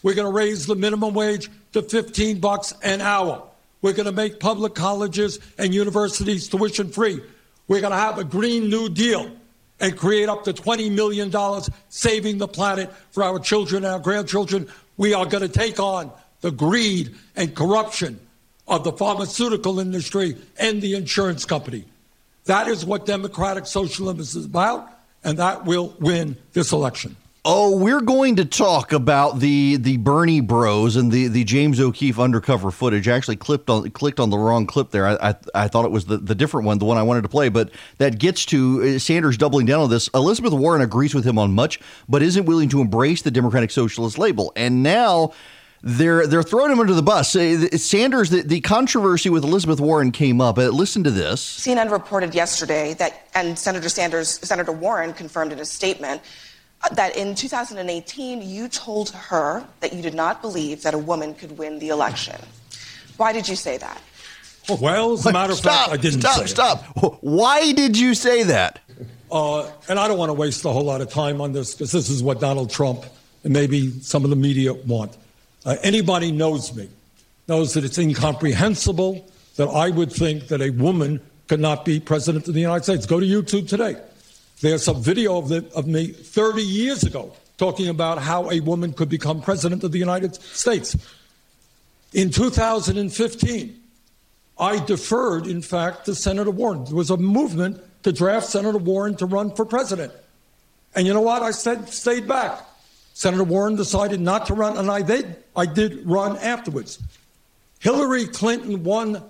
We're 0.05 0.13
going 0.13 0.31
to 0.31 0.37
raise 0.37 0.67
the 0.67 0.75
minimum 0.75 1.15
wage 1.15 1.49
to 1.73 1.81
15 1.81 2.39
bucks 2.39 2.75
an 2.83 3.01
hour. 3.01 3.41
We're 3.81 3.93
going 3.93 4.05
to 4.05 4.11
make 4.11 4.39
public 4.39 4.75
colleges 4.75 5.39
and 5.57 5.73
universities 5.73 6.47
tuition 6.47 6.89
free. 6.89 7.21
We're 7.67 7.81
going 7.81 7.89
to 7.89 7.97
have 7.97 8.19
a 8.19 8.23
Green 8.23 8.69
New 8.69 8.87
Deal 8.87 9.31
and 9.79 9.97
create 9.97 10.29
up 10.29 10.43
to 10.43 10.53
$20 10.53 10.91
million 10.91 11.33
saving 11.89 12.37
the 12.37 12.47
planet 12.47 12.93
for 13.09 13.23
our 13.23 13.39
children 13.39 13.83
and 13.83 13.93
our 13.93 13.99
grandchildren. 13.99 14.67
We 14.95 15.15
are 15.15 15.25
going 15.25 15.41
to 15.41 15.49
take 15.49 15.79
on 15.79 16.11
the 16.41 16.51
greed 16.51 17.15
and 17.35 17.55
corruption 17.55 18.19
of 18.67 18.83
the 18.83 18.91
pharmaceutical 18.91 19.79
industry 19.79 20.37
and 20.59 20.83
the 20.83 20.93
insurance 20.93 21.45
company. 21.45 21.83
That 22.43 22.67
is 22.67 22.85
what 22.85 23.07
democratic 23.07 23.65
socialism 23.65 24.19
is 24.19 24.35
about, 24.35 24.87
and 25.23 25.39
that 25.39 25.65
will 25.65 25.95
win 25.99 26.37
this 26.53 26.73
election. 26.73 27.15
Oh, 27.47 27.77
we're 27.77 28.01
going 28.01 28.37
to 28.37 28.45
talk 28.45 28.91
about 28.91 29.37
the 29.37 29.77
the 29.77 29.97
Bernie 29.97 30.41
Bros 30.41 30.95
and 30.95 31.11
the, 31.11 31.27
the 31.27 31.43
James 31.43 31.79
O'Keefe 31.79 32.17
undercover 32.17 32.71
footage. 32.71 33.07
I 33.07 33.15
actually 33.15 33.35
clipped 33.35 33.69
on 33.69 33.87
clicked 33.91 34.19
on 34.19 34.31
the 34.31 34.37
wrong 34.39 34.65
clip 34.65 34.89
there. 34.89 35.05
I 35.05 35.29
I, 35.29 35.35
I 35.53 35.67
thought 35.67 35.85
it 35.85 35.91
was 35.91 36.05
the, 36.05 36.17
the 36.17 36.33
different 36.33 36.65
one, 36.65 36.79
the 36.79 36.85
one 36.85 36.97
I 36.97 37.03
wanted 37.03 37.21
to 37.21 37.29
play. 37.29 37.49
But 37.49 37.69
that 37.99 38.17
gets 38.17 38.45
to 38.47 38.95
uh, 38.95 38.99
Sanders 38.99 39.37
doubling 39.37 39.67
down 39.67 39.81
on 39.81 39.91
this. 39.91 40.09
Elizabeth 40.15 40.53
Warren 40.53 40.81
agrees 40.81 41.13
with 41.13 41.23
him 41.23 41.37
on 41.37 41.53
much, 41.53 41.79
but 42.09 42.23
isn't 42.23 42.45
willing 42.45 42.67
to 42.69 42.81
embrace 42.81 43.21
the 43.21 43.29
Democratic 43.29 43.69
Socialist 43.69 44.17
label. 44.17 44.51
And 44.55 44.81
now 44.81 45.31
they're 45.83 46.25
they're 46.25 46.41
throwing 46.41 46.71
him 46.71 46.79
under 46.79 46.95
the 46.95 47.03
bus. 47.03 47.29
Sanders, 47.29 48.31
the, 48.31 48.41
the 48.41 48.61
controversy 48.61 49.29
with 49.29 49.43
Elizabeth 49.43 49.79
Warren 49.79 50.11
came 50.11 50.41
up. 50.41 50.57
Uh, 50.57 50.69
listen 50.69 51.03
to 51.03 51.11
this. 51.11 51.59
CNN 51.59 51.91
reported 51.91 52.33
yesterday 52.33 52.95
that, 52.95 53.27
and 53.35 53.59
Senator 53.59 53.87
Sanders, 53.87 54.39
Senator 54.39 54.71
Warren 54.71 55.13
confirmed 55.13 55.53
in 55.53 55.59
a 55.59 55.65
statement 55.65 56.23
that 56.93 57.15
in 57.15 57.35
2018 57.35 58.41
you 58.41 58.67
told 58.67 59.09
her 59.11 59.65
that 59.79 59.93
you 59.93 60.01
did 60.01 60.13
not 60.13 60.41
believe 60.41 60.83
that 60.83 60.93
a 60.93 60.97
woman 60.97 61.33
could 61.33 61.57
win 61.57 61.79
the 61.79 61.89
election. 61.89 62.39
Why 63.17 63.33
did 63.33 63.47
you 63.47 63.55
say 63.55 63.77
that? 63.77 64.01
Well, 64.81 65.13
as 65.13 65.25
a 65.25 65.31
matter 65.31 65.53
of 65.53 65.59
stop, 65.59 65.89
fact, 65.89 65.99
I 65.99 66.01
didn't 66.01 66.21
stop, 66.21 66.37
say 66.37 66.45
stop. 66.47 66.83
Why 67.21 67.71
did 67.71 67.97
you 67.97 68.13
say 68.13 68.43
that? 68.43 68.79
Uh, 69.31 69.69
and 69.89 69.99
I 69.99 70.07
don't 70.07 70.17
want 70.17 70.29
to 70.29 70.33
waste 70.33 70.65
a 70.65 70.69
whole 70.69 70.83
lot 70.83 71.01
of 71.01 71.09
time 71.09 71.41
on 71.41 71.51
this 71.51 71.73
because 71.73 71.91
this 71.91 72.09
is 72.09 72.23
what 72.23 72.39
Donald 72.39 72.69
Trump 72.69 73.05
and 73.43 73.53
maybe 73.53 73.91
some 74.01 74.23
of 74.23 74.29
the 74.29 74.35
media 74.35 74.73
want. 74.73 75.15
Uh, 75.65 75.75
anybody 75.83 76.31
knows 76.31 76.75
me 76.75 76.89
knows 77.47 77.73
that 77.73 77.83
it's 77.83 77.97
incomprehensible 77.97 79.29
that 79.57 79.67
I 79.67 79.89
would 79.89 80.11
think 80.11 80.47
that 80.47 80.61
a 80.61 80.71
woman 80.71 81.21
could 81.47 81.59
not 81.59 81.85
be 81.85 81.99
president 81.99 82.47
of 82.47 82.53
the 82.53 82.61
United 82.61 82.83
States. 82.83 83.05
Go 83.05 83.19
to 83.19 83.25
YouTube 83.25 83.67
today. 83.67 83.95
There's 84.61 84.83
some 84.83 85.01
video 85.01 85.37
of, 85.37 85.49
the, 85.49 85.69
of 85.75 85.85
me 85.87 86.07
30 86.07 86.61
years 86.61 87.03
ago 87.03 87.33
talking 87.57 87.87
about 87.87 88.19
how 88.19 88.49
a 88.51 88.59
woman 88.61 88.93
could 88.93 89.09
become 89.09 89.41
president 89.41 89.83
of 89.83 89.91
the 89.91 89.99
United 89.99 90.35
States. 90.35 90.95
In 92.13 92.29
2015, 92.29 93.81
I 94.57 94.85
deferred, 94.85 95.47
in 95.47 95.61
fact, 95.61 96.05
to 96.05 96.15
Senator 96.15 96.51
Warren. 96.51 96.85
There 96.85 96.95
was 96.95 97.09
a 97.09 97.17
movement 97.17 97.81
to 98.03 98.13
draft 98.13 98.47
Senator 98.47 98.77
Warren 98.77 99.15
to 99.17 99.25
run 99.25 99.53
for 99.53 99.65
president. 99.65 100.13
And 100.95 101.05
you 101.05 101.13
know 101.13 101.21
what? 101.21 101.41
I 101.41 101.51
said, 101.51 101.89
stayed 101.89 102.27
back. 102.27 102.61
Senator 103.13 103.43
Warren 103.43 103.75
decided 103.75 104.21
not 104.21 104.45
to 104.47 104.53
run, 104.53 104.77
and 104.77 104.89
I 104.89 105.01
did. 105.01 105.35
I 105.55 105.65
did 105.65 106.05
run 106.05 106.37
afterwards. 106.37 106.99
Hillary 107.79 108.25
Clinton 108.27 108.83
won 108.83 109.21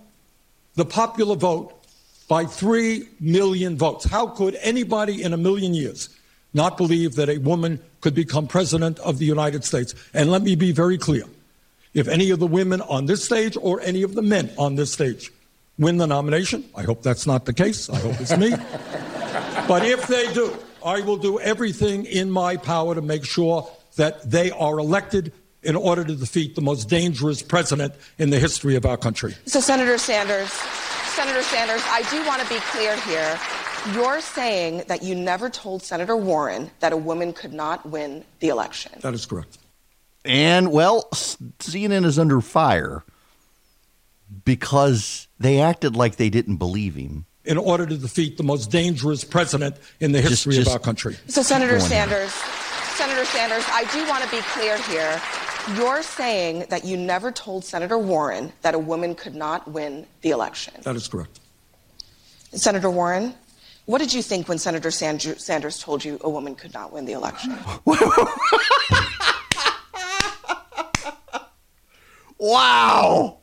the 0.75 0.85
popular 0.85 1.35
vote 1.35 1.84
by 2.27 2.45
3 2.45 3.07
million 3.19 3.77
votes. 3.77 4.05
How 4.05 4.27
could 4.27 4.57
anybody 4.61 5.21
in 5.21 5.33
a 5.33 5.37
million 5.37 5.73
years 5.73 6.09
not 6.53 6.77
believe 6.77 7.15
that 7.15 7.29
a 7.29 7.37
woman 7.37 7.79
could 8.01 8.15
become 8.15 8.47
president 8.47 8.99
of 8.99 9.19
the 9.19 9.25
United 9.25 9.63
States? 9.63 9.93
And 10.13 10.31
let 10.31 10.41
me 10.41 10.55
be 10.55 10.71
very 10.71 10.97
clear. 10.97 11.23
If 11.93 12.07
any 12.07 12.29
of 12.31 12.39
the 12.39 12.47
women 12.47 12.81
on 12.81 13.05
this 13.05 13.23
stage 13.23 13.57
or 13.61 13.79
any 13.81 14.03
of 14.03 14.15
the 14.15 14.21
men 14.21 14.51
on 14.57 14.75
this 14.75 14.91
stage 14.91 15.31
win 15.77 15.97
the 15.97 16.07
nomination, 16.07 16.65
I 16.75 16.83
hope 16.83 17.03
that's 17.03 17.25
not 17.25 17.45
the 17.45 17.53
case. 17.53 17.89
I 17.89 17.97
hope 17.97 18.19
it's 18.19 18.35
me. 18.35 18.49
but 19.67 19.85
if 19.85 20.07
they 20.07 20.31
do, 20.33 20.53
I 20.85 21.01
will 21.01 21.17
do 21.17 21.39
everything 21.39 22.05
in 22.05 22.29
my 22.29 22.57
power 22.57 22.95
to 22.95 23.01
make 23.01 23.25
sure 23.25 23.69
that 23.95 24.29
they 24.29 24.51
are 24.51 24.77
elected 24.77 25.31
in 25.63 25.75
order 25.75 26.03
to 26.03 26.15
defeat 26.15 26.55
the 26.55 26.61
most 26.61 26.89
dangerous 26.89 27.41
president 27.41 27.93
in 28.19 28.29
the 28.29 28.39
history 28.39 28.75
of 28.75 28.85
our 28.85 28.97
country. 28.97 29.35
So, 29.45 29.59
Senator 29.59 29.97
Sanders, 29.97 30.51
Senator 31.15 31.43
Sanders, 31.43 31.81
I 31.85 32.01
do 32.11 32.25
want 32.27 32.41
to 32.41 32.49
be 32.49 32.59
clear 32.59 32.97
here. 32.97 33.39
You're 33.93 34.19
saying 34.19 34.83
that 34.87 35.01
you 35.01 35.15
never 35.15 35.49
told 35.49 35.81
Senator 35.81 36.17
Warren 36.17 36.69
that 36.81 36.91
a 36.91 36.97
woman 36.97 37.31
could 37.31 37.53
not 37.53 37.85
win 37.85 38.25
the 38.41 38.49
election. 38.49 38.91
That 38.99 39.13
is 39.13 39.25
correct. 39.25 39.57
And, 40.25 40.73
well, 40.73 41.07
CNN 41.59 42.03
is 42.03 42.19
under 42.19 42.41
fire 42.41 43.05
because 44.43 45.29
they 45.39 45.61
acted 45.61 45.95
like 45.95 46.17
they 46.17 46.29
didn't 46.29 46.57
believe 46.57 46.95
him. 46.95 47.25
In 47.45 47.57
order 47.57 47.85
to 47.85 47.97
defeat 47.97 48.35
the 48.35 48.43
most 48.43 48.69
dangerous 48.69 49.23
president 49.23 49.77
in 50.01 50.11
the 50.11 50.19
history 50.19 50.55
just, 50.55 50.67
of 50.67 50.73
our 50.73 50.79
country. 50.79 51.15
So, 51.27 51.41
Senator 51.41 51.79
Sanders, 51.79 52.33
Senator 52.33 53.23
Sanders, 53.23 53.63
I 53.69 53.85
do 53.93 54.05
want 54.09 54.23
to 54.23 54.29
be 54.31 54.41
clear 54.41 54.77
here. 54.79 55.21
You're 55.73 56.03
saying 56.03 56.65
that 56.69 56.85
you 56.85 56.95
never 56.95 57.31
told 57.31 57.65
Senator 57.65 57.97
Warren 57.97 58.53
that 58.61 58.75
a 58.75 58.79
woman 58.79 59.15
could 59.15 59.33
not 59.33 59.67
win 59.67 60.05
the 60.21 60.29
election. 60.29 60.75
That 60.83 60.95
is 60.95 61.07
correct. 61.07 61.39
Senator 62.53 62.91
Warren, 62.91 63.33
what 63.85 63.97
did 63.97 64.13
you 64.13 64.21
think 64.21 64.47
when 64.47 64.59
Senator 64.59 64.91
Sanders 64.91 65.79
told 65.79 66.05
you 66.05 66.19
a 66.21 66.29
woman 66.29 66.55
could 66.55 66.73
not 66.73 66.93
win 66.93 67.05
the 67.05 67.13
election? 67.13 67.57
wow. 72.37 73.39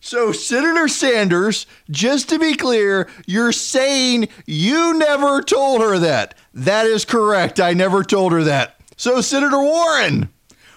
So, 0.00 0.32
Senator 0.32 0.86
Sanders, 0.86 1.66
just 1.90 2.28
to 2.28 2.38
be 2.38 2.54
clear, 2.54 3.08
you're 3.26 3.52
saying 3.52 4.28
you 4.44 4.94
never 4.94 5.42
told 5.42 5.80
her 5.80 5.98
that. 5.98 6.36
That 6.52 6.86
is 6.86 7.04
correct. 7.04 7.58
I 7.58 7.72
never 7.72 8.04
told 8.04 8.32
her 8.32 8.44
that. 8.44 8.78
So, 8.96 9.20
Senator 9.20 9.60
Warren, 9.60 10.28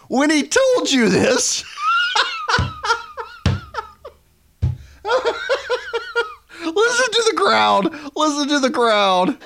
when 0.09 0.29
he 0.29 0.43
told 0.43 0.91
you 0.91 1.07
this, 1.07 1.63
listen 5.01 5.13
to 6.61 7.23
the 7.29 7.33
crowd. 7.37 7.93
Listen 8.15 8.47
to 8.49 8.59
the 8.59 8.71
crowd. 8.71 9.37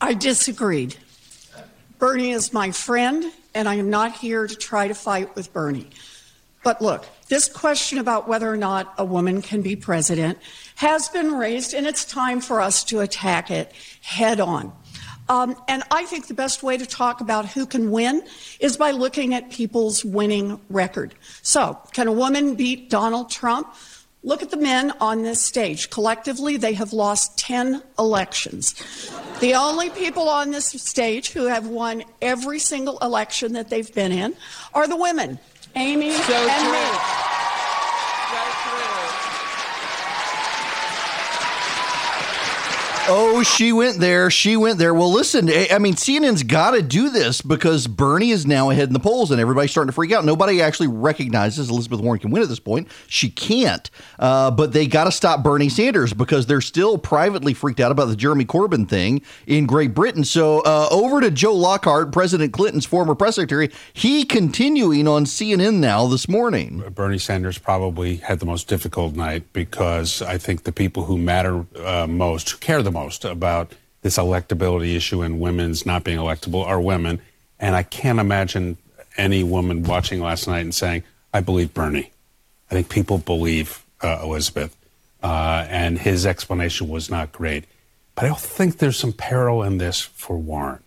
I 0.00 0.14
disagreed. 0.14 0.96
Bernie 1.98 2.32
is 2.32 2.52
my 2.52 2.72
friend, 2.72 3.32
and 3.54 3.68
I 3.68 3.76
am 3.76 3.88
not 3.88 4.16
here 4.16 4.46
to 4.46 4.54
try 4.54 4.88
to 4.88 4.94
fight 4.94 5.34
with 5.34 5.52
Bernie. 5.52 5.88
But 6.62 6.82
look, 6.82 7.06
this 7.28 7.48
question 7.48 7.98
about 7.98 8.28
whether 8.28 8.52
or 8.52 8.56
not 8.56 8.92
a 8.98 9.04
woman 9.04 9.42
can 9.42 9.62
be 9.62 9.76
president 9.76 10.38
has 10.74 11.08
been 11.08 11.32
raised, 11.32 11.72
and 11.72 11.86
it's 11.86 12.04
time 12.04 12.40
for 12.40 12.60
us 12.60 12.84
to 12.84 13.00
attack 13.00 13.50
it 13.50 13.72
head 14.02 14.40
on. 14.40 14.72
Um, 15.28 15.56
and 15.66 15.82
I 15.90 16.04
think 16.04 16.28
the 16.28 16.34
best 16.34 16.62
way 16.62 16.76
to 16.76 16.86
talk 16.86 17.20
about 17.20 17.46
who 17.46 17.66
can 17.66 17.90
win 17.90 18.22
is 18.60 18.76
by 18.76 18.92
looking 18.92 19.34
at 19.34 19.50
people's 19.50 20.04
winning 20.04 20.60
record. 20.70 21.14
So, 21.42 21.78
can 21.92 22.06
a 22.06 22.12
woman 22.12 22.54
beat 22.54 22.90
Donald 22.90 23.30
Trump? 23.30 23.74
Look 24.22 24.42
at 24.42 24.50
the 24.50 24.56
men 24.56 24.92
on 25.00 25.22
this 25.22 25.40
stage. 25.40 25.90
Collectively, 25.90 26.56
they 26.56 26.74
have 26.74 26.92
lost 26.92 27.38
10 27.38 27.80
elections. 27.96 28.74
The 29.40 29.54
only 29.54 29.90
people 29.90 30.28
on 30.28 30.50
this 30.50 30.66
stage 30.66 31.30
who 31.30 31.46
have 31.46 31.68
won 31.68 32.02
every 32.20 32.58
single 32.58 32.98
election 32.98 33.52
that 33.52 33.68
they've 33.68 33.92
been 33.94 34.10
in 34.10 34.34
are 34.74 34.88
the 34.88 34.96
women, 34.96 35.38
Amy 35.76 36.10
so 36.10 36.34
and 36.34 36.62
true. 36.64 36.72
me. 36.72 37.45
Oh, 43.08 43.44
she 43.44 43.72
went 43.72 44.00
there. 44.00 44.30
She 44.30 44.56
went 44.56 44.78
there. 44.78 44.92
Well, 44.92 45.12
listen, 45.12 45.48
I 45.48 45.78
mean, 45.78 45.94
CNN's 45.94 46.42
got 46.42 46.72
to 46.72 46.82
do 46.82 47.08
this 47.08 47.40
because 47.40 47.86
Bernie 47.86 48.30
is 48.30 48.46
now 48.46 48.70
ahead 48.70 48.88
in 48.88 48.94
the 48.94 49.00
polls 49.00 49.30
and 49.30 49.40
everybody's 49.40 49.70
starting 49.70 49.88
to 49.88 49.92
freak 49.92 50.10
out. 50.10 50.24
Nobody 50.24 50.60
actually 50.60 50.88
recognizes 50.88 51.70
Elizabeth 51.70 52.00
Warren 52.00 52.18
can 52.18 52.32
win 52.32 52.42
at 52.42 52.48
this 52.48 52.58
point. 52.58 52.88
She 53.06 53.30
can't. 53.30 53.88
Uh, 54.18 54.50
but 54.50 54.72
they 54.72 54.88
got 54.88 55.04
to 55.04 55.12
stop 55.12 55.44
Bernie 55.44 55.68
Sanders 55.68 56.12
because 56.12 56.46
they're 56.46 56.60
still 56.60 56.98
privately 56.98 57.54
freaked 57.54 57.78
out 57.78 57.92
about 57.92 58.06
the 58.06 58.16
Jeremy 58.16 58.44
Corbyn 58.44 58.88
thing 58.88 59.22
in 59.46 59.66
Great 59.66 59.94
Britain. 59.94 60.24
So 60.24 60.60
uh, 60.60 60.88
over 60.90 61.20
to 61.20 61.30
Joe 61.30 61.54
Lockhart, 61.54 62.10
President 62.10 62.52
Clinton's 62.52 62.86
former 62.86 63.14
press 63.14 63.36
secretary. 63.36 63.70
He 63.92 64.24
continuing 64.24 65.06
on 65.06 65.26
CNN 65.26 65.74
now 65.74 66.08
this 66.08 66.28
morning. 66.28 66.82
Bernie 66.92 67.18
Sanders 67.18 67.58
probably 67.58 68.16
had 68.16 68.40
the 68.40 68.46
most 68.46 68.66
difficult 68.66 69.14
night 69.14 69.52
because 69.52 70.22
I 70.22 70.38
think 70.38 70.64
the 70.64 70.72
people 70.72 71.04
who 71.04 71.16
matter 71.18 71.64
uh, 71.84 72.08
most, 72.08 72.60
care 72.60 72.82
the 72.82 72.95
most 72.96 73.24
about 73.24 73.72
this 74.00 74.16
electability 74.16 74.96
issue 74.96 75.20
and 75.22 75.38
women's 75.38 75.84
not 75.84 76.02
being 76.02 76.18
electable 76.18 76.64
are 76.64 76.80
women. 76.80 77.20
And 77.60 77.76
I 77.76 77.82
can't 77.82 78.18
imagine 78.18 78.78
any 79.16 79.44
woman 79.44 79.82
watching 79.82 80.20
last 80.20 80.46
night 80.46 80.60
and 80.60 80.74
saying, 80.74 81.02
I 81.32 81.40
believe 81.40 81.74
Bernie. 81.74 82.10
I 82.70 82.74
think 82.74 82.88
people 82.88 83.18
believe 83.18 83.84
uh, 84.02 84.20
Elizabeth. 84.22 84.76
Uh, 85.22 85.66
and 85.68 85.98
his 85.98 86.24
explanation 86.24 86.88
was 86.88 87.10
not 87.10 87.32
great. 87.32 87.64
But 88.14 88.24
I 88.26 88.34
think 88.34 88.78
there's 88.78 88.98
some 88.98 89.12
peril 89.12 89.62
in 89.62 89.78
this 89.78 90.00
for 90.00 90.38
Warren, 90.38 90.82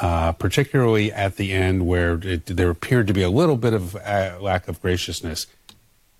uh, 0.00 0.32
particularly 0.32 1.12
at 1.12 1.36
the 1.36 1.52
end 1.52 1.86
where 1.86 2.14
it, 2.22 2.46
there 2.46 2.70
appeared 2.70 3.06
to 3.08 3.12
be 3.12 3.22
a 3.22 3.30
little 3.30 3.56
bit 3.56 3.72
of 3.72 3.96
uh, 3.96 4.38
lack 4.40 4.68
of 4.68 4.80
graciousness. 4.80 5.46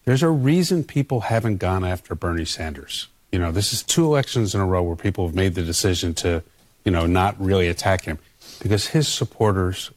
There's 0.05 0.23
a 0.23 0.31
reason 0.31 0.83
people 0.83 1.21
haven't 1.21 1.59
gone 1.59 1.85
after 1.85 2.15
Bernie 2.17 2.45
Sanders. 2.45 3.07
You 3.33 3.39
know, 3.39 3.51
this 3.51 3.73
is 3.73 3.83
two 3.83 4.05
elections 4.05 4.55
in 4.55 4.61
a 4.61 4.67
row 4.67 4.83
where 4.83 4.97
people 4.97 5.27
have 5.27 5.35
made 5.35 5.55
the 5.55 5.63
decision 5.63 6.13
to, 6.15 6.43
you 6.85 6.93
know, 6.93 7.07
not 7.07 7.41
really 7.41 7.67
attack 7.67 8.05
him 8.05 8.19
because 8.61 8.89
his 8.89 9.09
supporters 9.09 9.91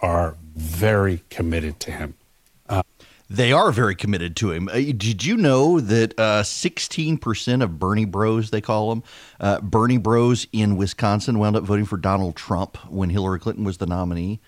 are 0.00 0.36
very 0.56 1.22
committed 1.28 1.78
to 1.80 1.90
him. 1.92 2.14
Uh, 2.66 2.82
They 3.28 3.52
are 3.52 3.70
very 3.70 3.94
committed 3.94 4.34
to 4.36 4.50
him. 4.52 4.68
Uh, 4.68 4.76
did 4.76 5.24
you 5.24 5.36
know 5.36 5.78
that 5.78 6.18
uh, 6.18 6.42
16% 6.42 7.62
of 7.62 7.78
Bernie 7.78 8.04
Bros, 8.06 8.50
they 8.50 8.60
call 8.62 8.90
them, 8.90 9.02
uh, 9.40 9.60
Bernie 9.60 9.98
Bros 9.98 10.46
in 10.52 10.76
Wisconsin 10.76 11.38
wound 11.38 11.56
up 11.56 11.64
voting 11.64 11.84
for 11.84 11.98
Donald 11.98 12.34
Trump 12.34 12.78
when 12.90 13.10
Hillary 13.10 13.40
Clinton 13.40 13.64
was 13.64 13.76
the 13.76 13.86
nominee? 13.86 14.40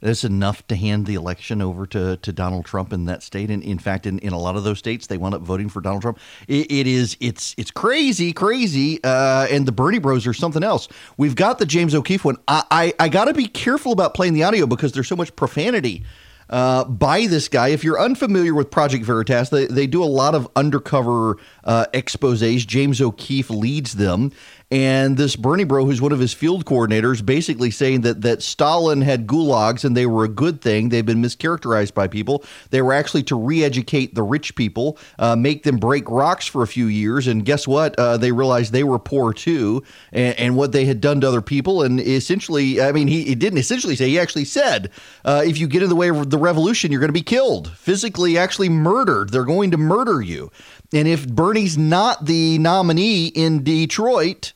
That's 0.00 0.24
enough 0.24 0.66
to 0.68 0.76
hand 0.76 1.06
the 1.06 1.14
election 1.14 1.60
over 1.60 1.86
to, 1.88 2.16
to 2.16 2.32
Donald 2.32 2.64
Trump 2.64 2.92
in 2.92 3.04
that 3.06 3.22
state. 3.22 3.50
And 3.50 3.62
in 3.62 3.78
fact, 3.78 4.06
in, 4.06 4.18
in 4.20 4.32
a 4.32 4.38
lot 4.38 4.56
of 4.56 4.64
those 4.64 4.78
states, 4.78 5.06
they 5.06 5.18
wound 5.18 5.34
up 5.34 5.42
voting 5.42 5.68
for 5.68 5.80
Donald 5.80 6.02
Trump. 6.02 6.18
it, 6.48 6.70
it 6.70 6.86
is 6.86 7.16
it's 7.20 7.54
it's 7.58 7.70
crazy, 7.70 8.32
crazy. 8.32 9.02
Uh, 9.04 9.46
and 9.50 9.66
the 9.66 9.72
Bernie 9.72 9.98
Bros 9.98 10.26
are 10.26 10.34
something 10.34 10.62
else. 10.62 10.88
We've 11.16 11.36
got 11.36 11.58
the 11.58 11.66
James 11.66 11.94
O'Keefe 11.94 12.24
one. 12.24 12.36
I 12.48 12.64
I, 12.70 12.94
I 12.98 13.08
got 13.08 13.26
to 13.26 13.34
be 13.34 13.46
careful 13.46 13.92
about 13.92 14.14
playing 14.14 14.34
the 14.34 14.44
audio 14.44 14.66
because 14.66 14.92
there's 14.92 15.08
so 15.08 15.16
much 15.16 15.34
profanity 15.36 16.04
uh, 16.50 16.84
by 16.84 17.26
this 17.26 17.48
guy. 17.48 17.68
If 17.68 17.84
you're 17.84 18.00
unfamiliar 18.00 18.54
with 18.54 18.70
Project 18.70 19.04
Veritas, 19.04 19.48
they, 19.50 19.66
they 19.66 19.86
do 19.86 20.02
a 20.02 20.06
lot 20.06 20.34
of 20.34 20.48
undercover 20.56 21.38
uh, 21.64 21.86
exposes. 21.94 22.66
James 22.66 23.00
O'Keefe 23.00 23.50
leads 23.50 23.94
them. 23.94 24.32
And 24.70 25.16
this 25.16 25.34
Bernie 25.34 25.64
bro, 25.64 25.84
who's 25.84 26.00
one 26.00 26.12
of 26.12 26.20
his 26.20 26.32
field 26.32 26.64
coordinators, 26.64 27.26
basically 27.26 27.72
saying 27.72 28.02
that 28.02 28.20
that 28.22 28.40
Stalin 28.40 29.00
had 29.00 29.26
gulags 29.26 29.84
and 29.84 29.96
they 29.96 30.06
were 30.06 30.22
a 30.22 30.28
good 30.28 30.60
thing. 30.60 30.90
They've 30.90 31.04
been 31.04 31.20
mischaracterized 31.20 31.92
by 31.92 32.06
people. 32.06 32.44
They 32.70 32.80
were 32.80 32.92
actually 32.92 33.24
to 33.24 33.36
re-educate 33.36 34.14
the 34.14 34.22
rich 34.22 34.54
people, 34.54 34.96
uh, 35.18 35.34
make 35.34 35.64
them 35.64 35.78
break 35.78 36.08
rocks 36.08 36.46
for 36.46 36.62
a 36.62 36.68
few 36.68 36.86
years. 36.86 37.26
And 37.26 37.44
guess 37.44 37.66
what? 37.66 37.98
Uh, 37.98 38.16
they 38.16 38.30
realized 38.30 38.72
they 38.72 38.84
were 38.84 39.00
poor 39.00 39.32
too, 39.32 39.82
and, 40.12 40.38
and, 40.38 40.56
what 40.56 40.70
they 40.72 40.84
had 40.84 41.00
done 41.00 41.20
to 41.22 41.28
other 41.28 41.42
people. 41.42 41.82
And 41.82 41.98
essentially, 41.98 42.80
I 42.80 42.92
mean, 42.92 43.08
he, 43.08 43.24
he 43.24 43.34
didn't 43.34 43.58
essentially 43.58 43.96
say. 43.96 44.08
He 44.08 44.18
actually 44.20 44.44
said, 44.44 44.90
uh, 45.24 45.42
if 45.44 45.58
you 45.58 45.66
get 45.66 45.82
in 45.82 45.88
the 45.88 45.96
way 45.96 46.10
of 46.10 46.30
the 46.30 46.38
revolution, 46.38 46.92
you're 46.92 47.00
going 47.00 47.08
to 47.08 47.12
be 47.12 47.22
killed, 47.22 47.72
physically, 47.72 48.38
actually 48.38 48.68
murdered. 48.68 49.30
They're 49.30 49.44
going 49.44 49.72
to 49.72 49.78
murder 49.78 50.20
you. 50.20 50.52
And 50.92 51.08
if 51.08 51.26
Bernie's 51.26 51.78
not 51.78 52.26
the 52.26 52.58
nominee 52.58 53.28
in 53.28 53.64
Detroit, 53.64 54.52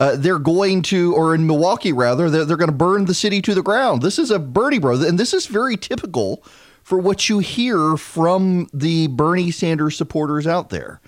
uh, 0.00 0.16
they're 0.16 0.38
going 0.38 0.80
to, 0.80 1.14
or 1.14 1.34
in 1.34 1.46
Milwaukee 1.46 1.92
rather, 1.92 2.30
they're, 2.30 2.46
they're 2.46 2.56
going 2.56 2.70
to 2.70 2.76
burn 2.76 3.04
the 3.04 3.14
city 3.14 3.42
to 3.42 3.54
the 3.54 3.62
ground. 3.62 4.00
This 4.00 4.18
is 4.18 4.30
a 4.30 4.38
Bernie 4.38 4.78
bro, 4.78 5.00
and 5.02 5.18
this 5.18 5.34
is 5.34 5.46
very 5.46 5.76
typical 5.76 6.42
for 6.82 6.98
what 6.98 7.28
you 7.28 7.38
hear 7.38 7.96
from 7.98 8.66
the 8.72 9.06
Bernie 9.08 9.50
Sanders 9.50 9.96
supporters 9.96 10.46
out 10.46 10.70
there. 10.70 11.00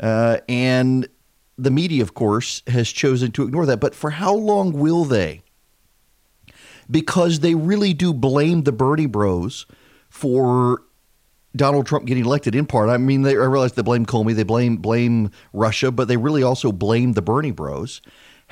Uh, 0.00 0.38
and 0.48 1.08
the 1.56 1.70
media, 1.70 2.02
of 2.02 2.14
course, 2.14 2.62
has 2.66 2.90
chosen 2.90 3.30
to 3.32 3.44
ignore 3.44 3.64
that. 3.66 3.78
But 3.78 3.94
for 3.94 4.10
how 4.10 4.34
long 4.34 4.72
will 4.72 5.04
they? 5.04 5.42
Because 6.90 7.40
they 7.40 7.54
really 7.54 7.94
do 7.94 8.12
blame 8.12 8.64
the 8.64 8.72
Bernie 8.72 9.06
bros 9.06 9.66
for 10.10 10.82
Donald 11.54 11.86
Trump 11.86 12.06
getting 12.06 12.24
elected 12.24 12.54
in 12.54 12.66
part. 12.66 12.88
I 12.88 12.96
mean, 12.96 13.22
they, 13.22 13.32
I 13.32 13.44
realize 13.44 13.72
they 13.72 13.82
blame 13.82 14.06
Comey, 14.06 14.34
they 14.34 14.42
blame 14.42 14.76
blame 14.76 15.30
Russia, 15.52 15.90
but 15.92 16.08
they 16.08 16.16
really 16.16 16.42
also 16.42 16.72
blame 16.72 17.12
the 17.12 17.22
Bernie 17.22 17.52
Bros. 17.52 18.00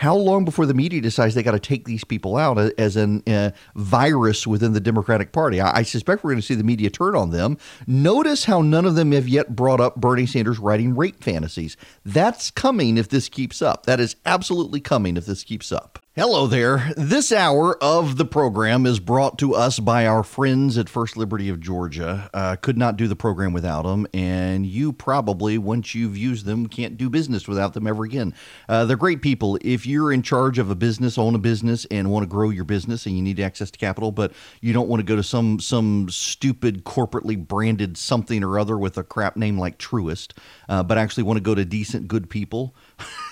How 0.01 0.17
long 0.17 0.47
before 0.47 0.65
the 0.65 0.73
media 0.73 1.03
decides 1.03 1.35
they 1.35 1.43
got 1.43 1.51
to 1.51 1.61
take 1.61 1.85
these 1.85 2.05
people 2.05 2.39
out 2.39 2.57
as 2.57 2.97
a 2.97 3.21
uh, 3.27 3.51
virus 3.75 4.47
within 4.47 4.73
the 4.73 4.81
Democratic 4.81 5.31
Party? 5.31 5.61
I, 5.61 5.81
I 5.81 5.83
suspect 5.83 6.25
we're 6.25 6.31
going 6.31 6.41
to 6.41 6.47
see 6.47 6.55
the 6.55 6.65
media 6.65 6.89
turn 6.89 7.15
on 7.15 7.33
them. 7.33 7.59
Notice 7.87 8.45
how 8.45 8.63
none 8.63 8.87
of 8.87 8.95
them 8.95 9.13
have 9.13 9.29
yet 9.29 9.55
brought 9.55 9.79
up 9.79 9.97
Bernie 9.97 10.25
Sanders 10.25 10.59
writing 10.59 10.97
rape 10.97 11.23
fantasies. 11.23 11.77
That's 12.03 12.51
coming 12.51 12.97
if 12.97 13.11
this 13.11 13.29
keeps 13.29 13.61
up. 13.61 13.85
That 13.85 14.01
is 14.01 14.17
absolutely 14.25 14.81
coming 14.81 15.19
if 15.19 15.27
this 15.27 15.45
keeps 15.45 15.71
up. 15.71 15.99
Hello 16.17 16.49
there. 16.49 16.93
This 16.97 17.31
hour 17.31 17.81
of 17.81 18.17
the 18.17 18.25
program 18.25 18.85
is 18.85 18.99
brought 18.99 19.39
to 19.39 19.55
us 19.55 19.79
by 19.79 20.09
our 20.09 20.25
friends 20.25 20.77
at 20.77 20.89
First 20.89 21.17
Liberty 21.17 21.49
of 21.49 21.61
Georgia. 21.61 22.29
Uh, 22.35 22.57
could 22.57 22.77
not 22.77 22.97
do 22.97 23.07
the 23.07 23.15
program 23.15 23.53
without 23.53 23.83
them, 23.83 24.09
and 24.13 24.67
you 24.67 24.93
probably, 24.93 25.57
once 25.57 25.95
you've 25.95 26.17
used 26.17 26.47
them, 26.47 26.67
can't 26.67 26.97
do 26.97 27.09
business 27.09 27.47
without 27.47 27.75
them 27.75 27.87
ever 27.87 28.03
again. 28.03 28.35
Uh, 28.69 28.85
they're 28.85 28.97
great 28.97 29.23
people. 29.23 29.57
If 29.63 29.87
you're 29.87 30.11
in 30.11 30.23
charge 30.23 30.59
of 30.59 30.69
a 30.69 30.75
business, 30.75 31.17
own 31.17 31.37
a 31.37 31.39
business, 31.39 31.87
and 31.93 32.11
want 32.11 32.25
to 32.25 32.29
grow 32.29 32.51
your 32.51 32.65
business, 32.65 33.07
and 33.07 33.17
you 33.17 33.23
need 33.23 33.39
access 33.39 33.71
to 33.71 33.79
capital, 33.79 34.11
but 34.11 34.33
you 34.61 34.73
don't 34.73 34.89
want 34.89 34.99
to 34.99 35.05
go 35.05 35.15
to 35.15 35.23
some 35.23 35.61
some 35.61 36.09
stupid 36.09 36.83
corporately 36.83 37.39
branded 37.39 37.97
something 37.97 38.43
or 38.43 38.59
other 38.59 38.77
with 38.77 38.99
a 38.99 39.05
crap 39.05 39.37
name 39.37 39.61
like 39.61 39.79
Truist, 39.79 40.33
uh, 40.69 40.83
but 40.83 40.99
actually 40.99 41.23
want 41.23 41.37
to 41.37 41.41
go 41.41 41.55
to 41.55 41.65
decent, 41.65 42.09
good 42.09 42.29
people. 42.29 42.75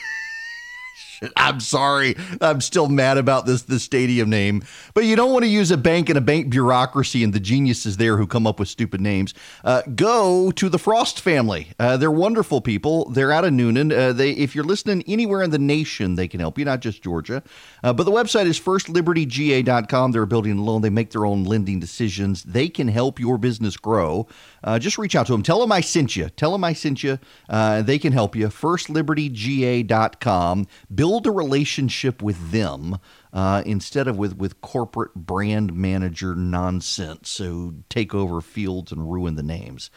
I'm 1.37 1.61
sorry. 1.61 2.17
I'm 2.41 2.61
still 2.61 2.89
mad 2.89 3.19
about 3.19 3.47
this 3.47 3.63
this 3.63 3.83
stadium 3.83 4.31
name. 4.31 4.62
But 4.95 5.05
you 5.05 5.16
don't 5.16 5.33
want 5.33 5.45
to 5.45 5.49
use 5.49 5.71
a 5.71 5.77
bank 5.77 6.09
and 6.09 6.19
a 6.19 6.21
bank 6.21 6.51
bureaucracy 6.51 7.25
and 7.25 7.33
the 7.33 7.40
geniuses 7.40 7.97
there 7.97 8.16
who 8.16 8.27
come 8.27 8.47
up 8.47 8.59
with 8.59 8.69
stupid 8.69 9.01
names. 9.01 9.35
Uh, 9.64 9.83
go 9.95 10.51
to 10.53 10.69
the 10.69 10.79
Frost 10.79 11.21
family. 11.21 11.69
Uh, 11.79 11.97
they're 11.97 12.11
wonderful 12.11 12.61
people. 12.61 13.11
They're 13.11 13.33
out 13.33 13.45
of 13.45 13.53
Newnan. 13.53 13.97
Uh, 13.97 14.12
they, 14.12 14.31
if 14.33 14.55
you're 14.55 14.64
listening 14.64 15.03
anywhere 15.07 15.42
in 15.42 15.51
the 15.51 15.59
nation, 15.59 16.14
they 16.14 16.29
can 16.29 16.40
help 16.40 16.59
you, 16.59 16.64
not 16.64 16.81
just 16.81 17.03
Georgia. 17.03 17.42
Uh, 17.83 17.92
but 17.92 18.05
the 18.05 18.12
website 18.12 18.47
is 18.47 18.59
firstlibertyga.com. 18.61 20.12
They're 20.12 20.23
a 20.23 20.27
building 20.27 20.59
loan. 20.59 20.83
They 20.83 20.90
make 20.90 21.11
their 21.11 21.27
own 21.27 21.45
lending 21.45 21.81
decisions. 21.81 22.42
They 22.45 22.69
can 22.69 22.88
help 22.88 23.19
your 23.19 23.38
business 23.38 23.77
grow. 23.77 24.27
Uh, 24.62 24.79
just 24.79 24.99
reach 24.99 25.16
out 25.16 25.27
to 25.27 25.33
them. 25.33 25.42
Tell 25.42 25.61
them 25.61 25.73
I 25.73 25.81
sent 25.81 26.16
you. 26.16 26.29
Tell 26.31 26.53
them 26.53 26.64
I 26.64 26.73
sent 26.73 27.03
you. 27.03 27.18
Uh, 27.49 27.83
they 27.83 27.99
can 27.99 28.12
help 28.12 28.37
you. 28.37 28.49
Firstlibertyga.com. 28.49 30.66
Build 30.94 31.27
a 31.27 31.31
relationship 31.31 32.23
with 32.23 32.51
them 32.51 32.99
uh, 33.33 33.62
instead 33.66 34.09
of 34.09 34.18
with, 34.18 34.37
with 34.37 34.61
corporate 34.61 35.14
brand 35.14 35.75
manager 35.75 36.35
nonsense 36.35 37.38
who 37.38 37.77
take 37.88 38.14
over 38.14 38.40
fields 38.40 38.92
and 38.92 39.11
ruin 39.11 39.37
the 39.37 39.42
names. 39.42 39.90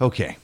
Okay. 0.00 0.36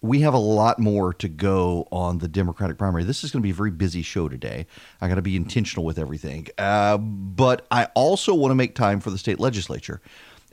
We 0.00 0.22
have 0.22 0.34
a 0.34 0.38
lot 0.38 0.80
more 0.80 1.14
to 1.14 1.28
go 1.28 1.86
on 1.92 2.18
the 2.18 2.26
Democratic 2.26 2.76
primary. 2.76 3.04
This 3.04 3.22
is 3.22 3.30
going 3.30 3.40
to 3.40 3.46
be 3.46 3.50
a 3.50 3.54
very 3.54 3.70
busy 3.70 4.02
show 4.02 4.28
today. 4.28 4.66
I 5.00 5.06
got 5.06 5.14
to 5.14 5.22
be 5.22 5.36
intentional 5.36 5.86
with 5.86 5.96
everything. 5.96 6.48
Uh, 6.58 6.98
but 6.98 7.68
I 7.70 7.84
also 7.94 8.34
want 8.34 8.50
to 8.50 8.56
make 8.56 8.74
time 8.74 8.98
for 8.98 9.10
the 9.10 9.18
state 9.18 9.38
legislature. 9.38 10.00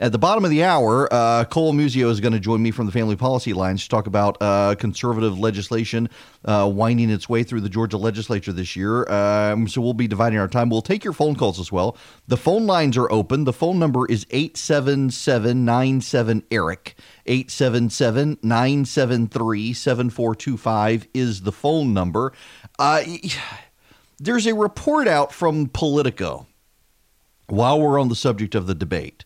At 0.02 0.14
the 0.14 0.18
bottom 0.18 0.46
of 0.46 0.50
the 0.50 0.64
hour, 0.64 1.14
uh, 1.14 1.44
Cole 1.44 1.74
Muzio 1.74 2.10
is 2.10 2.22
going 2.22 2.32
to 2.32 2.40
join 2.40 2.64
me 2.64 2.72
from 2.72 2.86
the 2.86 2.92
Family 2.94 3.18
Policy 3.18 3.52
Alliance 3.52 3.84
to 3.84 3.90
talk 3.90 4.08
about 4.08 4.38
uh, 4.40 4.76
conservative 4.76 5.38
legislation 5.38 6.10
uh, 6.46 6.72
winding 6.74 7.10
its 7.10 7.28
way 7.28 7.44
through 7.44 7.60
the 7.60 7.68
Georgia 7.68 7.98
legislature 7.98 8.54
this 8.54 8.78
year. 8.78 9.10
Um, 9.12 9.68
so 9.68 9.82
we'll 9.82 9.94
be 9.94 10.08
dividing 10.08 10.40
our 10.40 10.48
time. 10.48 10.70
We'll 10.70 10.82
take 10.82 11.04
your 11.04 11.12
phone 11.12 11.36
calls 11.36 11.60
as 11.60 11.70
well. 11.70 11.98
The 12.30 12.38
phone 12.38 12.66
lines 12.66 12.96
are 12.96 13.12
open. 13.12 13.44
The 13.44 13.52
phone 13.52 13.78
number 13.78 14.06
is 14.10 14.26
877 14.30 15.66
97 15.66 16.44
Eric. 16.50 16.96
877 17.26 18.38
973 18.42 19.74
7425 19.74 21.08
is 21.14 21.42
the 21.42 21.52
phone 21.52 21.94
number. 21.94 22.32
Uh, 22.78 23.04
there's 24.18 24.48
a 24.48 24.56
report 24.56 25.10
out 25.10 25.34
from 25.34 25.68
Politico 25.68 26.48
while 27.48 27.82
we're 27.82 28.00
on 28.00 28.08
the 28.08 28.16
subject 28.16 28.56
of 28.56 28.66
the 28.66 28.76
debate 28.76 29.26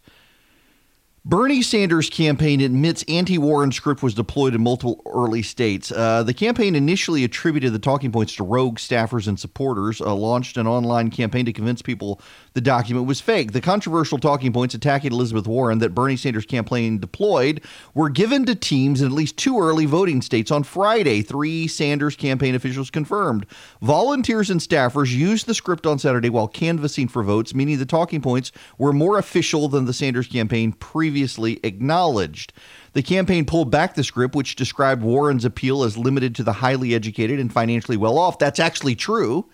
Bernie 1.26 1.62
Sanders' 1.62 2.10
campaign 2.10 2.60
admits 2.60 3.06
anti 3.08 3.38
Warren 3.38 3.72
script 3.72 4.04
was 4.04 4.14
deployed 4.14 4.54
in 4.54 4.62
multiple 4.62 5.02
early 5.06 5.42
states. 5.42 5.90
Uh, 5.90 6.22
the 6.22 6.34
campaign 6.34 6.76
initially 6.76 7.24
attributed 7.24 7.72
the 7.72 7.80
talking 7.80 8.12
points 8.12 8.36
to 8.36 8.44
rogue 8.44 8.78
staffers 8.78 9.26
and 9.26 9.40
supporters, 9.40 10.02
uh, 10.02 10.14
launched 10.14 10.58
an 10.58 10.68
online 10.68 11.10
campaign 11.10 11.46
to 11.46 11.54
convince 11.54 11.82
people 11.82 12.20
the 12.54 12.62
document 12.62 13.08
was 13.08 13.20
fake. 13.20 13.52
The 13.52 13.62
controversial 13.62 14.18
talking 14.18 14.54
points 14.54 14.76
attacking 14.76 15.12
Elizabeth 15.12 15.48
Warren 15.48 15.80
that 15.80 15.96
Bernie 15.96 16.16
Sanders' 16.16 16.46
campaign 16.46 17.00
deployed 17.00 17.62
were 17.94 18.10
given 18.10 18.46
to 18.46 18.56
teams 18.56 19.02
in 19.02 19.08
at 19.08 19.14
least 19.14 19.38
two 19.38 19.60
early 19.60 19.86
voting 19.86 20.22
states 20.22 20.52
on 20.52 20.64
Friday, 20.64 21.22
three 21.22 21.68
Sanders 21.68 22.16
campaign 22.16 22.56
officials 22.56 22.90
confirmed. 22.90 23.46
Volunteers 23.82 24.50
and 24.50 24.60
staffers 24.60 25.12
used 25.12 25.48
the 25.48 25.54
script 25.54 25.86
on 25.86 26.00
Saturday 26.00 26.30
while 26.30 26.48
canvassing 26.48 27.08
for 27.08 27.24
votes, 27.24 27.56
meaning 27.56 27.78
the 27.78 27.86
talking 27.86 28.22
points 28.22 28.52
were 28.78 28.94
more 28.94 29.18
official 29.18 29.68
than 29.68 29.86
the 29.86 29.94
Sanders 29.94 30.28
campaign 30.28 30.72
previously 30.74 31.60
acknowledged. 31.64 32.54
The 32.94 33.02
campaign 33.02 33.46
pulled 33.46 33.72
back 33.72 33.96
the 33.96 34.04
script, 34.04 34.36
which 34.36 34.56
described 34.56 35.02
Warren's 35.02 35.46
appeal 35.46 35.84
as 35.84 35.98
limited 35.98 36.36
to 36.36 36.44
the 36.44 36.54
highly 36.54 36.94
educated 36.94 37.40
and 37.40 37.52
financially 37.52 37.98
well 37.98 38.20
off. 38.20 38.38
That's 38.38 38.60
actually 38.60 38.96
true. 38.96 39.46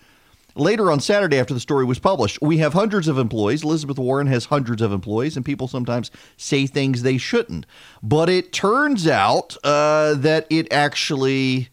Later 0.60 0.92
on 0.92 1.00
Saturday, 1.00 1.40
after 1.40 1.54
the 1.54 1.60
story 1.60 1.86
was 1.86 2.00
published, 2.00 2.40
we 2.42 2.58
have 2.58 2.74
hundreds 2.74 3.08
of 3.08 3.18
employees. 3.18 3.64
Elizabeth 3.64 3.98
Warren 3.98 4.28
has 4.28 4.46
hundreds 4.46 4.82
of 4.82 4.92
employees, 4.92 5.38
and 5.38 5.46
people 5.46 5.68
sometimes 5.68 6.12
say 6.36 6.68
things 6.68 7.02
they 7.02 7.18
shouldn't. 7.18 7.66
But 8.04 8.30
it 8.30 8.52
turns 8.52 9.08
out 9.08 9.56
uh, 9.64 10.16
that 10.16 10.48
it 10.50 10.72
actually 10.72 11.70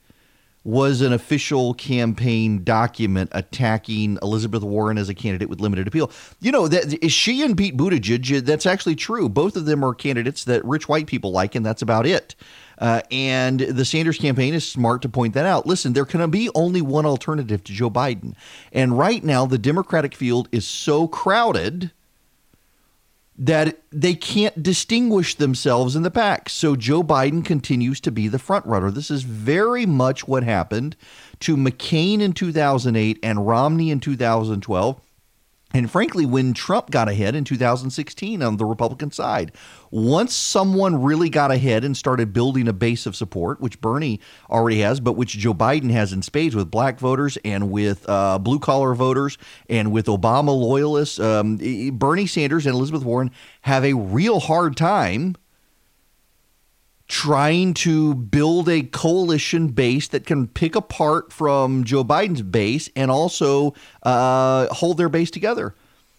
was 0.67 1.01
an 1.01 1.13
official 1.13 1.75
campaign 1.75 2.65
document 2.65 3.31
attacking 3.33 4.19
Elizabeth 4.21 4.65
Warren 4.65 4.99
as 4.99 5.09
a 5.09 5.15
candidate 5.15 5.49
with 5.49 5.61
limited 5.61 5.87
appeal. 5.87 6.11
You 6.41 6.51
know, 6.51 6.67
that 6.67 6.93
is 7.05 7.13
she 7.13 7.43
and 7.43 7.57
Pete 7.57 7.77
Buttigieg. 7.77 8.45
That's 8.45 8.67
actually 8.67 8.97
true. 8.97 9.29
Both 9.29 9.57
of 9.57 9.65
them 9.65 9.85
are 9.85 9.95
candidates 9.95 10.43
that 10.45 10.65
rich 10.65 10.89
white 10.89 11.07
people 11.07 11.31
like, 11.31 11.55
and 11.55 11.65
that's 11.65 11.83
about 11.83 12.05
it. 12.05 12.35
Uh, 12.79 13.01
and 13.11 13.61
the 13.61 13.85
Sanders 13.85 14.19
campaign 14.19 14.55
is 14.55 14.69
smart 14.69 15.03
to 15.03 15.09
point 15.09 15.35
that 15.35 15.47
out. 15.47 15.67
Listen, 15.67 15.93
there 15.93 16.05
can 16.05 16.29
be 16.31 16.51
only 16.55 16.83
one 16.83 17.07
alternative 17.07 17.65
to 17.65 17.73
Joe 17.73 17.91
Biden. 17.91 18.35
And 18.73 18.99
right 18.99 19.25
now, 19.25 19.47
the 19.47 19.59
Democratic 19.59 20.15
field 20.15 20.49
is 20.53 20.67
so 20.67 21.09
crowded 21.09 21.91
that 23.39 23.83
they 23.93 24.15
can't 24.15 24.63
distinguish 24.63 25.35
themselves 25.35 25.95
in 25.95 26.03
the 26.03 26.11
pack. 26.11 26.49
So 26.49 26.75
Joe 26.75 27.03
Biden 27.03 27.45
continues 27.45 28.01
to 28.01 28.11
be 28.11 28.29
the 28.29 28.39
front 28.39 28.65
runner. 28.65 28.91
This 28.91 29.11
is 29.11 29.23
very 29.25 29.85
much 29.85 30.27
what 30.27 30.43
happened 30.43 30.97
to 31.41 31.57
McCain 31.57 32.21
in 32.21 32.33
2008 32.33 33.19
and 33.23 33.47
Romney 33.47 33.91
in 33.91 34.01
2012. 34.01 35.01
And 35.75 35.91
frankly, 35.91 36.25
when 36.25 36.55
Trump 36.55 36.91
got 36.91 37.09
ahead 37.09 37.35
in 37.35 37.45
2016 37.45 38.43
on 38.43 38.57
the 38.57 38.65
Republican 38.65 39.11
side, 39.11 39.53
once 39.91 40.35
someone 40.35 41.03
really 41.03 41.29
got 41.29 41.51
ahead 41.51 41.85
and 41.85 41.97
started 41.97 42.33
building 42.33 42.69
a 42.69 42.73
base 42.73 43.05
of 43.05 43.17
support, 43.17 43.61
which 43.61 43.81
Bernie 43.81 44.21
already 44.49 44.81
has, 44.81 45.01
but 45.01 45.15
which 45.15 45.37
Joe 45.37 45.55
Biden 45.55 45.91
has 45.91 46.13
in 46.13 46.23
spades 46.23 46.55
with 46.55 46.71
black 46.71 46.99
voters 46.99 47.37
and 47.45 47.71
with 47.71 48.09
uh, 48.09 48.39
blue 48.39 48.61
collar 48.61 48.95
voters 48.95 49.39
and 49.69 49.93
with 49.93 50.07
Obama 50.07 50.57
loyalists, 50.57 51.19
um, 51.19 51.59
Bernie 51.93 52.27
Sanders 52.27 52.65
and 52.65 52.75
Elizabeth 52.75 53.03
Warren 53.03 53.31
have 53.63 53.85
a 53.85 53.95
real 53.95 54.41
hard 54.41 54.77
time 54.77 55.37
trying 57.09 57.73
to 57.75 58.15
build 58.15 58.69
a 58.69 58.83
coalition 58.83 59.69
base 59.69 60.09
that 60.09 60.27
can 60.27 60.49
pick 60.49 60.75
apart 60.75 61.33
from 61.33 61.85
Joe 61.85 62.05
Biden's 62.05 62.43
base 62.43 62.89
and 62.97 63.11
also 63.11 63.75
uh, 64.03 64.67
hold 64.75 64.99
their 64.99 65.09
base 65.09 65.31
together. 65.31 65.75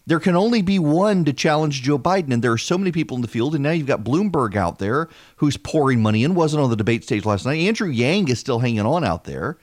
There 0.06 0.20
can 0.20 0.36
only 0.36 0.62
be 0.62 0.78
one 0.78 1.26
to 1.26 1.34
challenge 1.34 1.82
Joe 1.82 1.98
Biden, 1.98 2.32
and 2.32 2.42
there 2.42 2.52
are 2.52 2.56
so 2.56 2.78
many 2.78 2.92
people 2.92 3.16
in 3.16 3.20
the 3.20 3.28
field. 3.28 3.54
And 3.54 3.62
now 3.62 3.72
you've 3.72 3.86
got 3.86 4.04
Bloomberg 4.04 4.56
out 4.56 4.78
there 4.78 5.08
who's 5.36 5.58
pouring 5.58 6.00
money 6.00 6.24
in. 6.24 6.34
wasn't 6.34 6.62
on 6.62 6.70
the 6.70 6.76
debate 6.76 7.04
stage 7.04 7.26
last 7.26 7.44
night. 7.44 7.60
Andrew 7.60 7.90
Yang 7.90 8.28
is 8.28 8.38
still 8.38 8.60
hanging 8.60 8.80
on 8.80 9.04
out 9.04 9.24
there. 9.24 9.58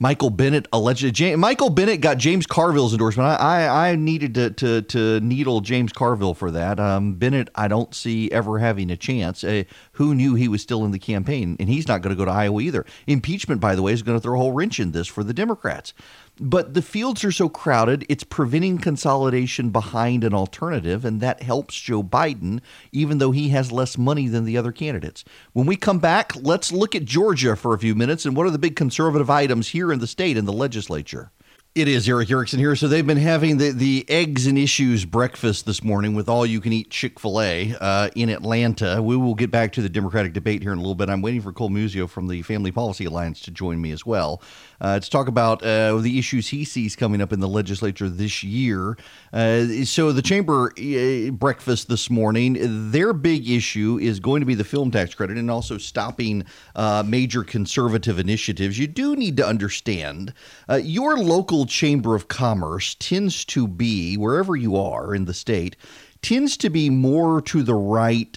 Michael 0.00 0.30
Bennet 0.30 0.68
allegedly. 0.72 1.34
Michael 1.36 1.70
Bennet 1.70 2.00
got 2.00 2.18
James 2.18 2.46
Carville's 2.46 2.92
endorsement. 2.92 3.28
I, 3.28 3.66
I, 3.66 3.88
I 3.90 3.96
needed 3.96 4.34
to, 4.34 4.50
to, 4.50 4.82
to 4.82 5.20
needle 5.20 5.60
James 5.60 5.92
Carville 5.92 6.34
for 6.34 6.50
that. 6.52 6.78
Um, 6.78 7.14
Bennet, 7.14 7.48
I 7.54 7.66
don't 7.66 7.92
see 7.94 8.30
ever 8.30 8.58
having 8.58 8.90
a 8.90 8.96
chance. 8.96 9.42
Uh, 9.42 9.64
who 9.92 10.14
knew 10.14 10.34
he 10.34 10.46
was 10.46 10.62
still 10.62 10.84
in 10.84 10.92
the 10.92 10.98
campaign? 10.98 11.56
And 11.58 11.68
he's 11.68 11.88
not 11.88 12.02
going 12.02 12.14
to 12.14 12.18
go 12.18 12.24
to 12.24 12.30
Iowa 12.30 12.60
either. 12.60 12.86
Impeachment, 13.06 13.60
by 13.60 13.74
the 13.74 13.82
way, 13.82 13.92
is 13.92 14.02
going 14.02 14.16
to 14.16 14.22
throw 14.22 14.36
a 14.36 14.38
whole 14.38 14.52
wrench 14.52 14.78
in 14.78 14.92
this 14.92 15.08
for 15.08 15.24
the 15.24 15.34
Democrats. 15.34 15.92
But 16.40 16.74
the 16.74 16.82
fields 16.82 17.24
are 17.24 17.32
so 17.32 17.48
crowded, 17.48 18.06
it's 18.08 18.22
preventing 18.22 18.78
consolidation 18.78 19.70
behind 19.70 20.22
an 20.22 20.34
alternative, 20.34 21.04
and 21.04 21.20
that 21.20 21.42
helps 21.42 21.80
Joe 21.80 22.02
Biden, 22.02 22.60
even 22.92 23.18
though 23.18 23.32
he 23.32 23.48
has 23.48 23.72
less 23.72 23.98
money 23.98 24.28
than 24.28 24.44
the 24.44 24.56
other 24.56 24.70
candidates. 24.70 25.24
When 25.52 25.66
we 25.66 25.76
come 25.76 25.98
back, 25.98 26.32
let's 26.36 26.70
look 26.70 26.94
at 26.94 27.04
Georgia 27.04 27.56
for 27.56 27.74
a 27.74 27.78
few 27.78 27.94
minutes 27.94 28.24
and 28.24 28.36
what 28.36 28.46
are 28.46 28.50
the 28.50 28.58
big 28.58 28.76
conservative 28.76 29.30
items 29.30 29.68
here 29.68 29.92
in 29.92 29.98
the 29.98 30.06
state 30.06 30.36
in 30.36 30.44
the 30.44 30.52
legislature. 30.52 31.32
It 31.78 31.86
is 31.86 32.08
Erick 32.08 32.28
Erickson 32.28 32.58
here. 32.58 32.74
So 32.74 32.88
they've 32.88 33.06
been 33.06 33.18
having 33.18 33.58
the, 33.58 33.70
the 33.70 34.04
eggs 34.08 34.48
and 34.48 34.58
issues 34.58 35.04
breakfast 35.04 35.64
this 35.64 35.84
morning 35.84 36.14
with 36.14 36.28
all 36.28 36.44
you 36.44 36.60
can 36.60 36.72
eat 36.72 36.90
Chick 36.90 37.20
fil 37.20 37.40
A 37.40 37.72
uh, 37.80 38.10
in 38.16 38.30
Atlanta. 38.30 39.00
We 39.00 39.16
will 39.16 39.36
get 39.36 39.52
back 39.52 39.72
to 39.74 39.82
the 39.82 39.88
Democratic 39.88 40.32
debate 40.32 40.62
here 40.62 40.72
in 40.72 40.78
a 40.78 40.80
little 40.80 40.96
bit. 40.96 41.08
I'm 41.08 41.22
waiting 41.22 41.40
for 41.40 41.52
Cole 41.52 41.70
Muzio 41.70 42.08
from 42.08 42.26
the 42.26 42.42
Family 42.42 42.72
Policy 42.72 43.04
Alliance 43.04 43.40
to 43.42 43.52
join 43.52 43.80
me 43.80 43.92
as 43.92 44.04
well 44.04 44.42
uh, 44.80 45.00
to 45.00 45.10
talk 45.10 45.28
about 45.28 45.62
uh, 45.62 45.96
the 45.98 46.18
issues 46.18 46.48
he 46.48 46.64
sees 46.64 46.96
coming 46.96 47.20
up 47.20 47.32
in 47.32 47.40
the 47.40 47.48
legislature 47.48 48.08
this 48.08 48.42
year. 48.42 48.96
Uh, 49.32 49.84
so, 49.84 50.12
the 50.12 50.22
chamber 50.22 50.72
uh, 50.78 51.30
breakfast 51.32 51.88
this 51.88 52.10
morning, 52.10 52.56
their 52.90 53.12
big 53.12 53.48
issue 53.48 53.98
is 54.00 54.20
going 54.20 54.40
to 54.40 54.46
be 54.46 54.54
the 54.54 54.64
film 54.64 54.90
tax 54.90 55.14
credit 55.14 55.36
and 55.36 55.50
also 55.50 55.78
stopping 55.78 56.44
uh, 56.76 57.02
major 57.06 57.42
conservative 57.42 58.18
initiatives. 58.18 58.78
You 58.78 58.86
do 58.86 59.16
need 59.16 59.36
to 59.38 59.46
understand 59.46 60.32
your 60.80 61.18
local 61.18 61.66
chamber 61.66 62.14
of 62.14 62.28
commerce 62.28 62.94
tends 62.98 63.44
to 63.46 63.66
be, 63.66 64.16
wherever 64.16 64.56
you 64.56 64.76
are 64.76 65.14
in 65.14 65.24
the 65.24 65.34
state, 65.34 65.76
tends 66.22 66.56
to 66.58 66.70
be 66.70 66.90
more 66.90 67.40
to 67.42 67.62
the 67.62 67.74
right 67.74 68.36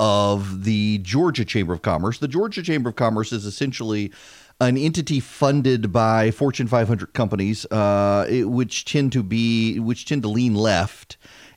of 0.00 0.64
the 0.64 0.98
Georgia 0.98 1.44
Chamber 1.44 1.72
of 1.72 1.82
Commerce. 1.82 2.18
The 2.18 2.28
Georgia 2.28 2.62
Chamber 2.62 2.90
of 2.90 2.96
Commerce 2.96 3.32
is 3.32 3.44
essentially 3.44 4.12
an 4.60 4.76
entity 4.76 5.20
funded 5.20 5.92
by 5.92 6.30
Fortune 6.30 6.66
500 6.66 7.12
companies, 7.12 7.64
uh, 7.66 8.42
which 8.44 8.84
tend 8.84 9.12
to 9.12 9.22
be 9.22 9.78
which 9.78 10.04
tend 10.04 10.22
to 10.22 10.28
lean 10.28 10.54
left. 10.54 11.16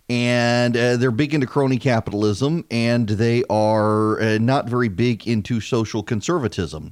And 0.10 0.76
uh, 0.76 0.98
they're 0.98 1.10
big 1.10 1.34
into 1.34 1.48
crony 1.48 1.78
capitalism, 1.78 2.66
and 2.70 3.08
they 3.08 3.44
are 3.50 4.20
uh, 4.20 4.38
not 4.40 4.68
very 4.68 4.90
big 4.90 5.26
into 5.26 5.62
social 5.62 6.04
conservatism. 6.04 6.92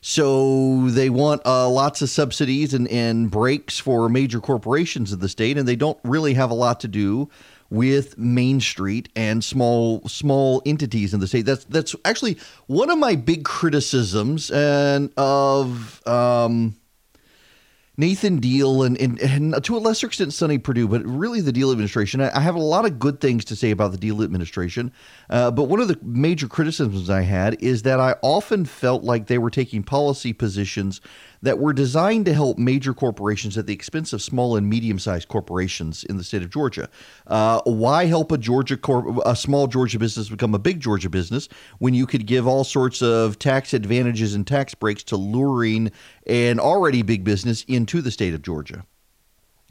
So 0.00 0.88
they 0.88 1.10
want 1.10 1.42
uh, 1.44 1.68
lots 1.68 2.02
of 2.02 2.10
subsidies 2.10 2.74
and, 2.74 2.86
and 2.88 3.30
breaks 3.30 3.78
for 3.78 4.08
major 4.08 4.40
corporations 4.40 5.12
in 5.12 5.18
the 5.18 5.28
state, 5.28 5.58
and 5.58 5.66
they 5.66 5.76
don't 5.76 5.98
really 6.04 6.34
have 6.34 6.50
a 6.50 6.54
lot 6.54 6.80
to 6.80 6.88
do 6.88 7.30
with 7.70 8.16
Main 8.16 8.60
Street 8.60 9.08
and 9.14 9.44
small 9.44 10.06
small 10.08 10.62
entities 10.64 11.12
in 11.12 11.20
the 11.20 11.26
state. 11.26 11.46
That's 11.46 11.64
that's 11.64 11.94
actually 12.04 12.38
one 12.66 12.90
of 12.90 12.98
my 12.98 13.14
big 13.14 13.44
criticisms 13.44 14.50
and 14.50 15.12
of 15.16 16.06
um, 16.06 16.76
Nathan 17.98 18.38
Deal 18.38 18.84
and, 18.84 18.96
and, 18.98 19.20
and, 19.20 19.64
to 19.64 19.76
a 19.76 19.78
lesser 19.78 20.06
extent 20.06 20.32
Sonny 20.32 20.56
Perdue, 20.56 20.86
but 20.86 21.04
really 21.04 21.40
the 21.40 21.52
Deal 21.52 21.72
administration. 21.72 22.20
I, 22.20 22.36
I 22.36 22.40
have 22.40 22.54
a 22.54 22.60
lot 22.60 22.86
of 22.86 23.00
good 23.00 23.20
things 23.20 23.44
to 23.46 23.56
say 23.56 23.72
about 23.72 23.90
the 23.90 23.98
Deal 23.98 24.22
administration, 24.22 24.92
uh, 25.30 25.50
but 25.50 25.64
one 25.64 25.80
of 25.80 25.88
the 25.88 25.98
major 26.02 26.48
criticisms 26.48 27.10
I 27.10 27.22
had 27.22 27.62
is 27.62 27.82
that 27.82 28.00
I 28.00 28.16
often 28.22 28.64
felt 28.64 29.02
like 29.02 29.26
they 29.26 29.38
were 29.38 29.50
taking 29.50 29.82
policy 29.82 30.32
positions 30.32 31.00
that 31.42 31.58
were 31.58 31.72
designed 31.72 32.26
to 32.26 32.34
help 32.34 32.58
major 32.58 32.92
corporations 32.92 33.56
at 33.56 33.66
the 33.66 33.72
expense 33.72 34.12
of 34.12 34.20
small 34.20 34.56
and 34.56 34.68
medium-sized 34.68 35.28
corporations 35.28 36.02
in 36.04 36.16
the 36.16 36.24
state 36.24 36.42
of 36.42 36.50
Georgia. 36.50 36.88
Uh, 37.26 37.60
why 37.64 38.06
help 38.06 38.32
a 38.32 38.38
Georgia 38.38 38.76
cor- 38.76 39.22
a 39.24 39.36
small 39.36 39.66
Georgia 39.66 39.98
business 39.98 40.28
become 40.28 40.54
a 40.54 40.58
big 40.58 40.80
Georgia 40.80 41.08
business 41.08 41.48
when 41.78 41.94
you 41.94 42.06
could 42.06 42.26
give 42.26 42.46
all 42.46 42.64
sorts 42.64 43.02
of 43.02 43.38
tax 43.38 43.72
advantages 43.72 44.34
and 44.34 44.46
tax 44.46 44.74
breaks 44.74 45.02
to 45.04 45.16
luring 45.16 45.92
an 46.26 46.58
already 46.58 47.02
big 47.02 47.22
business 47.22 47.64
into 47.64 48.02
the 48.02 48.10
state 48.10 48.34
of 48.34 48.42
Georgia? 48.42 48.84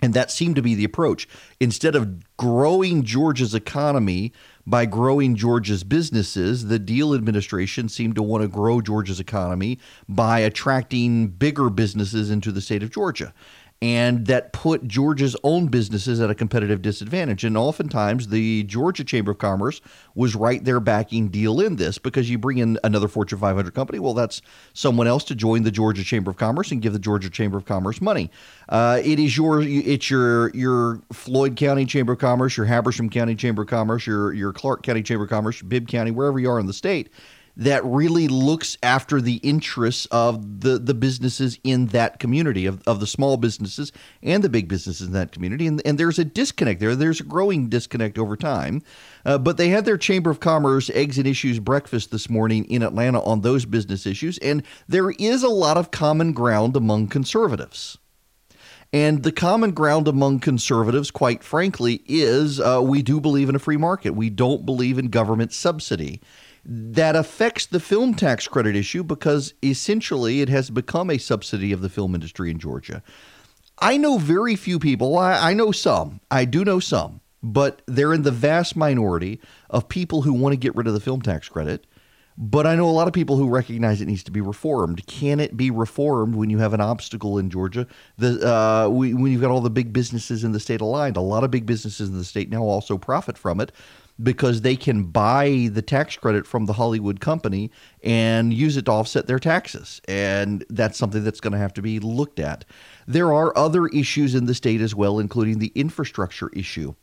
And 0.01 0.13
that 0.13 0.29
seemed 0.29 0.55
to 0.57 0.61
be 0.61 0.75
the 0.75 0.83
approach. 0.83 1.27
Instead 1.59 1.95
of 1.95 2.37
growing 2.37 3.03
Georgia's 3.03 3.55
economy 3.55 4.31
by 4.67 4.85
growing 4.85 5.35
Georgia's 5.35 5.85
businesses, 5.85 6.67
the 6.67 6.77
Deal 6.77 7.15
administration 7.15 7.87
seemed 7.87 8.15
to 8.15 8.21
want 8.21 8.41
to 8.41 8.49
grow 8.49 8.81
Georgia's 8.81 9.19
economy 9.19 9.79
by 10.09 10.39
attracting 10.39 11.29
bigger 11.29 11.69
businesses 11.69 12.29
into 12.29 12.51
the 12.51 12.59
state 12.59 12.83
of 12.83 12.91
Georgia 12.91 13.33
and 13.81 14.25
that 14.25 14.53
put 14.53 14.87
Georgia's 14.87 15.35
own 15.43 15.67
businesses 15.67 16.19
at 16.19 16.31
a 16.31 16.35
competitive 16.35 16.81
disadvantage. 16.81 17.43
And 17.43 17.55
oftentimes, 17.55 18.29
the 18.29 18.63
Georgia 18.63 19.03
Chamber 19.03 19.31
of 19.31 19.37
Commerce 19.37 19.81
was 20.15 20.35
right 20.35 20.63
there 20.63 20.79
backing 20.79 21.27
deal 21.27 21.59
in 21.59 21.75
this 21.75 21.99
because 21.99 22.29
you 22.29 22.39
bring 22.39 22.57
in 22.57 22.79
another 22.83 23.07
Fortune 23.07 23.37
500 23.37 23.73
company. 23.75 23.99
Well, 23.99 24.15
that's 24.15 24.41
someone 24.73 25.05
else 25.05 25.23
to 25.25 25.35
join 25.35 25.61
the 25.61 25.69
Georgia 25.71 26.03
Chamber 26.03 26.31
of 26.31 26.37
Commerce 26.37 26.71
and 26.71 26.81
give 26.81 26.93
the 26.93 26.99
Georgia 26.99 27.29
Chamber 27.29 27.57
of 27.57 27.65
Commerce 27.65 28.01
money. 28.01 28.31
Uh, 28.67 28.99
it 29.03 29.19
is 29.19 29.37
your 29.37 29.61
it's 29.61 30.09
your 30.09 30.49
your 30.55 30.99
Floyd 31.13 31.55
County 31.55 31.85
Chamber 31.85 32.13
of 32.13 32.19
Commerce, 32.19 32.57
your 32.57 32.65
Habersham 32.65 33.11
County 33.11 33.35
Chamber 33.35 33.61
of 33.61 33.67
Commerce, 33.67 34.07
your 34.07 34.33
your 34.33 34.53
Clarke 34.53 34.81
County 34.81 35.03
Chamber 35.03 35.25
of 35.25 35.29
Commerce, 35.29 35.61
Bibb 35.61 35.87
County, 35.87 36.09
wherever 36.09 36.39
you 36.39 36.49
are 36.49 36.59
in 36.59 36.65
the 36.65 36.73
state 36.73 37.09
that 37.57 37.83
really 37.83 38.27
looks 38.27 38.77
after 38.83 39.19
the 39.19 39.37
interests 39.37 40.05
of 40.11 40.61
the, 40.61 40.77
the 40.77 40.93
businesses 40.93 41.59
in 41.63 41.87
that 41.87 42.19
community, 42.19 42.67
of, 42.67 42.87
of 42.87 42.99
the 42.99 43.07
small 43.07 43.35
businesses 43.35 43.91
and 44.21 44.43
the 44.43 44.49
big 44.49 44.67
businesses 44.67 45.07
in 45.07 45.13
that 45.13 45.31
community. 45.31 45.65
And, 45.65 45.81
and 45.83 45.97
there's 45.97 46.19
a 46.19 46.23
disconnect 46.25 46.79
there. 46.79 46.95
There's 46.95 47.19
a 47.19 47.23
growing 47.23 47.67
disconnect 47.67 48.19
over 48.19 48.37
time. 48.37 48.83
Uh, 49.25 49.39
but 49.39 49.57
they 49.57 49.69
had 49.69 49.85
their 49.85 49.97
Chamber 49.97 50.29
of 50.29 50.39
Commerce 50.39 50.91
Eggs 50.91 51.17
and 51.17 51.25
Issues 51.25 51.57
breakfast 51.57 52.11
this 52.11 52.29
morning 52.29 52.63
in 52.65 52.83
Atlanta 52.83 53.21
on 53.23 53.41
those 53.41 53.65
business 53.65 54.05
issues. 54.05 54.37
And 54.37 54.61
there 54.87 55.09
is 55.09 55.41
a 55.41 55.49
lot 55.49 55.77
of 55.77 55.89
common 55.89 56.33
ground 56.33 56.75
among 56.75 57.07
conservatives. 57.07 57.97
And 58.93 59.23
the 59.23 59.33
common 59.33 59.71
ground 59.71 60.07
among 60.07 60.39
conservatives, 60.39 61.11
quite 61.11 61.43
frankly, 61.43 62.03
is 62.05 62.59
uh, 62.59 62.81
we 62.83 63.01
do 63.01 63.19
believe 63.19 63.49
in 63.49 63.55
a 63.55 63.59
free 63.59 63.77
market. 63.77 64.11
We 64.11 64.29
don't 64.29 64.65
believe 64.65 64.97
in 64.97 65.09
government 65.09 65.51
subsidy 65.51 66.21
that 66.69 67.15
affects 67.15 67.65
the 67.65 67.79
film 67.79 68.13
tax 68.13 68.45
credit 68.45 68.75
issue 68.75 69.01
because 69.01 69.53
essentially 69.63 70.41
it 70.41 70.49
has 70.49 70.69
become 70.69 71.09
a 71.09 71.17
subsidy 71.17 71.71
of 71.71 71.81
the 71.81 71.87
film 71.87 72.13
industry 72.13 72.51
in 72.51 72.59
Georgia. 72.59 73.01
I 73.79 73.95
know 73.95 74.17
very 74.17 74.57
few 74.57 74.77
people, 74.77 75.17
I, 75.17 75.51
I, 75.51 75.53
know 75.53 75.71
some, 75.71 76.19
I 76.29 76.43
do 76.43 76.65
know 76.65 76.79
some, 76.79 77.21
but 77.41 77.81
they're 77.85 78.13
in 78.13 78.23
the 78.23 78.31
vast 78.31 78.75
minority 78.75 79.39
of 79.69 79.87
people 79.87 80.23
who 80.23 80.33
want 80.33 80.53
to 80.53 80.57
get 80.57 80.75
rid 80.75 80.87
of 80.87 80.93
the 80.93 80.99
film 80.99 81.21
tax 81.21 81.47
credit. 81.47 81.87
But 82.39 82.67
I 82.67 82.75
know 82.75 82.87
a 82.87 82.91
lot 82.91 83.07
of 83.07 83.13
people 83.13 83.37
who 83.37 83.49
recognize 83.49 83.99
it 83.99 84.07
needs 84.07 84.23
to 84.23 84.31
be 84.31 84.41
reformed. 84.41 85.07
Can 85.07 85.39
it 85.39 85.57
be 85.57 85.71
reformed 85.71 86.35
when 86.35 86.51
you 86.51 86.59
have 86.59 86.73
an 86.73 86.81
obstacle 86.81 87.39
in 87.39 87.49
Georgia? 87.49 87.87
The 88.17 88.47
uh, 88.47 88.89
when 88.89 89.31
you've 89.31 89.41
got 89.41 89.49
all 89.49 89.61
the 89.61 89.71
big 89.71 89.91
businesses 89.91 90.43
in 90.43 90.51
the 90.51 90.59
state 90.59 90.79
aligned, 90.79 91.17
a 91.17 91.21
lot 91.21 91.43
of 91.43 91.49
big 91.49 91.65
businesses 91.65 92.09
in 92.09 92.15
the 92.15 92.23
state 92.23 92.51
now 92.51 92.61
also 92.61 92.95
profit 92.95 93.39
from 93.39 93.59
it 93.59 93.71
because 94.21 94.61
they 94.61 94.75
can 94.75 95.03
buy 95.03 95.69
the 95.71 95.81
tax 95.81 96.15
credit 96.15 96.47
from 96.47 96.65
the 96.65 96.73
Hollywood 96.73 97.19
company 97.19 97.71
and 98.03 98.53
use 98.53 98.77
it 98.77 98.85
to 98.85 98.91
offset 98.91 99.27
their 99.27 99.39
taxes. 99.39 100.01
And 100.07 100.65
that's 100.69 100.97
something 100.97 101.23
that's 101.23 101.39
going 101.39 101.53
to 101.53 101.59
have 101.59 101.73
to 101.73 101.81
be 101.81 101.99
looked 101.99 102.39
at. 102.39 102.65
There 103.07 103.33
are 103.33 103.55
other 103.57 103.87
issues 103.87 104.33
in 104.33 104.45
the 104.45 104.55
state 104.55 104.81
as 104.81 104.95
well, 104.95 105.19
including 105.19 105.59
the 105.59 105.71
infrastructure 105.75 106.49
issue. 106.53 106.95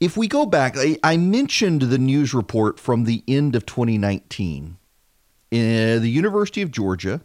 if 0.00 0.16
we 0.16 0.26
go 0.26 0.46
back, 0.46 0.74
I, 0.76 0.98
I 1.04 1.16
mentioned 1.16 1.82
the 1.82 1.98
news 1.98 2.34
report 2.34 2.78
from 2.78 3.04
the 3.04 3.22
end 3.28 3.54
of 3.54 3.66
2019. 3.66 4.76
Uh, 5.52 5.98
the 5.98 6.08
University 6.08 6.62
of 6.62 6.70
Georgia 6.70 7.20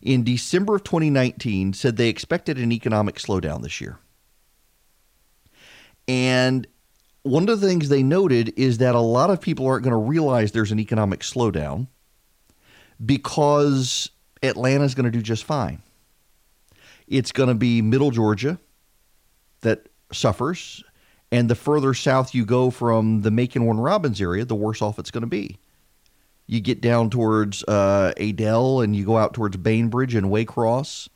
in 0.00 0.24
December 0.24 0.76
of 0.76 0.84
2019 0.84 1.72
said 1.72 1.96
they 1.96 2.08
expected 2.08 2.58
an 2.58 2.72
economic 2.72 3.16
slowdown 3.16 3.62
this 3.62 3.80
year. 3.80 3.98
And 6.08 6.66
one 7.26 7.48
of 7.48 7.60
the 7.60 7.66
things 7.66 7.88
they 7.88 8.02
noted 8.02 8.54
is 8.56 8.78
that 8.78 8.94
a 8.94 9.00
lot 9.00 9.30
of 9.30 9.40
people 9.40 9.66
aren't 9.66 9.84
going 9.84 9.92
to 9.92 9.96
realize 9.96 10.52
there's 10.52 10.72
an 10.72 10.80
economic 10.80 11.20
slowdown 11.20 11.88
because 13.04 14.10
Atlanta's 14.42 14.94
going 14.94 15.04
to 15.04 15.10
do 15.10 15.22
just 15.22 15.44
fine. 15.44 15.82
It's 17.06 17.32
going 17.32 17.48
to 17.48 17.54
be 17.54 17.82
middle 17.82 18.10
Georgia 18.10 18.58
that 19.60 19.88
suffers. 20.12 20.82
And 21.32 21.50
the 21.50 21.54
further 21.54 21.92
south 21.92 22.34
you 22.34 22.44
go 22.44 22.70
from 22.70 23.22
the 23.22 23.30
Macon 23.30 23.64
Warner 23.64 23.82
Robins 23.82 24.20
area, 24.20 24.44
the 24.44 24.54
worse 24.54 24.80
off 24.80 24.98
it's 24.98 25.10
going 25.10 25.22
to 25.22 25.28
be. 25.28 25.58
You 26.46 26.60
get 26.60 26.80
down 26.80 27.10
towards 27.10 27.64
uh, 27.64 28.12
Adel 28.16 28.80
and 28.80 28.94
you 28.94 29.04
go 29.04 29.18
out 29.18 29.34
towards 29.34 29.56
Bainbridge 29.56 30.14
and 30.14 30.28
Waycross, 30.28 31.08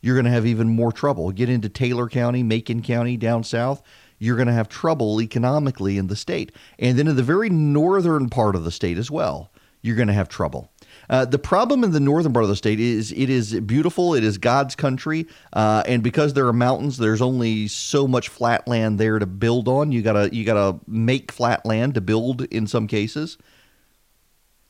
you're 0.00 0.14
going 0.14 0.26
to 0.26 0.30
have 0.30 0.46
even 0.46 0.68
more 0.68 0.92
trouble. 0.92 1.32
Get 1.32 1.48
into 1.48 1.68
Taylor 1.68 2.08
County, 2.08 2.44
Macon 2.44 2.82
County 2.82 3.16
down 3.16 3.42
south, 3.42 3.82
you're 4.18 4.36
going 4.36 4.48
to 4.48 4.54
have 4.54 4.68
trouble 4.68 5.20
economically 5.20 5.98
in 5.98 6.08
the 6.08 6.16
state. 6.16 6.52
And 6.78 6.98
then 6.98 7.08
in 7.08 7.16
the 7.16 7.22
very 7.22 7.50
northern 7.50 8.28
part 8.28 8.56
of 8.56 8.64
the 8.64 8.70
state 8.70 8.98
as 8.98 9.10
well, 9.10 9.50
you're 9.82 9.96
going 9.96 10.08
to 10.08 10.14
have 10.14 10.28
trouble. 10.28 10.70
Uh, 11.08 11.24
the 11.24 11.38
problem 11.38 11.84
in 11.84 11.92
the 11.92 12.00
northern 12.00 12.32
part 12.32 12.42
of 12.42 12.48
the 12.48 12.56
state 12.56 12.80
is 12.80 13.12
it 13.12 13.30
is 13.30 13.58
beautiful. 13.60 14.14
It 14.14 14.24
is 14.24 14.36
God's 14.36 14.74
country, 14.74 15.26
uh, 15.52 15.82
and 15.86 16.02
because 16.02 16.34
there 16.34 16.46
are 16.46 16.52
mountains, 16.52 16.98
there's 16.98 17.22
only 17.22 17.68
so 17.68 18.06
much 18.06 18.28
flat 18.28 18.68
land 18.68 18.98
there 18.98 19.18
to 19.18 19.26
build 19.26 19.68
on. 19.68 19.92
You 19.92 20.02
gotta 20.02 20.34
you 20.34 20.44
gotta 20.44 20.78
make 20.86 21.32
flat 21.32 21.64
land 21.64 21.94
to 21.94 22.00
build 22.00 22.42
in 22.42 22.66
some 22.66 22.86
cases, 22.86 23.38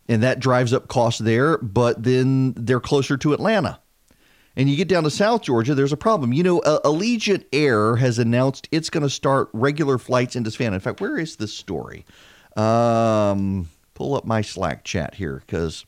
and 0.08 0.22
that 0.22 0.38
drives 0.38 0.72
up 0.72 0.87
costs 0.87 1.20
there. 1.20 1.58
But 1.58 2.02
then 2.04 2.52
they're 2.56 2.80
closer 2.80 3.16
to 3.16 3.32
Atlanta. 3.32 3.80
And 4.59 4.68
you 4.68 4.75
get 4.75 4.88
down 4.88 5.05
to 5.05 5.11
South 5.11 5.42
Georgia, 5.42 5.73
there's 5.73 5.92
a 5.92 5.97
problem. 5.97 6.33
You 6.33 6.42
know, 6.42 6.59
uh, 6.59 6.81
Allegiant 6.81 7.44
Air 7.53 7.94
has 7.94 8.18
announced 8.18 8.68
it's 8.73 8.90
going 8.90 9.05
to 9.05 9.09
start 9.09 9.51
regular 9.53 9.99
flights 9.99 10.35
into 10.35 10.51
Savannah. 10.51 10.75
In 10.75 10.81
fact, 10.81 11.01
where 11.01 11.16
is 11.16 11.37
this 11.37 11.55
story? 11.55 12.05
Um, 12.57 13.68
pull 13.94 14.16
up 14.16 14.25
my 14.25 14.42
Slack 14.42 14.83
chat 14.83 15.14
here 15.14 15.44
because 15.47 15.87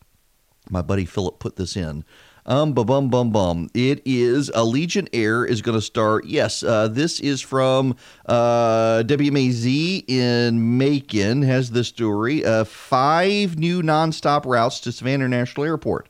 my 0.70 0.82
buddy 0.82 1.04
Philip 1.04 1.40
put 1.40 1.56
this 1.56 1.76
in. 1.76 2.04
Um, 2.46 2.72
bum, 2.72 2.86
bum, 2.86 3.08
bum, 3.10 3.30
bum. 3.32 3.70
It 3.74 4.02
is 4.04 4.50
Allegiant 4.50 5.08
Air 5.12 5.44
is 5.44 5.62
going 5.62 5.76
to 5.76 5.82
start. 5.82 6.26
Yes, 6.26 6.62
uh, 6.62 6.86
this 6.86 7.18
is 7.18 7.40
from 7.40 7.96
uh, 8.26 9.02
WMAZ 9.04 10.08
in 10.08 10.78
Macon. 10.78 11.42
Has 11.42 11.72
the 11.72 11.82
story. 11.82 12.44
Uh, 12.44 12.62
five 12.62 13.58
new 13.58 13.82
nonstop 13.82 14.46
routes 14.46 14.78
to 14.80 14.92
Savannah 14.92 15.24
International 15.24 15.66
Airport. 15.66 16.08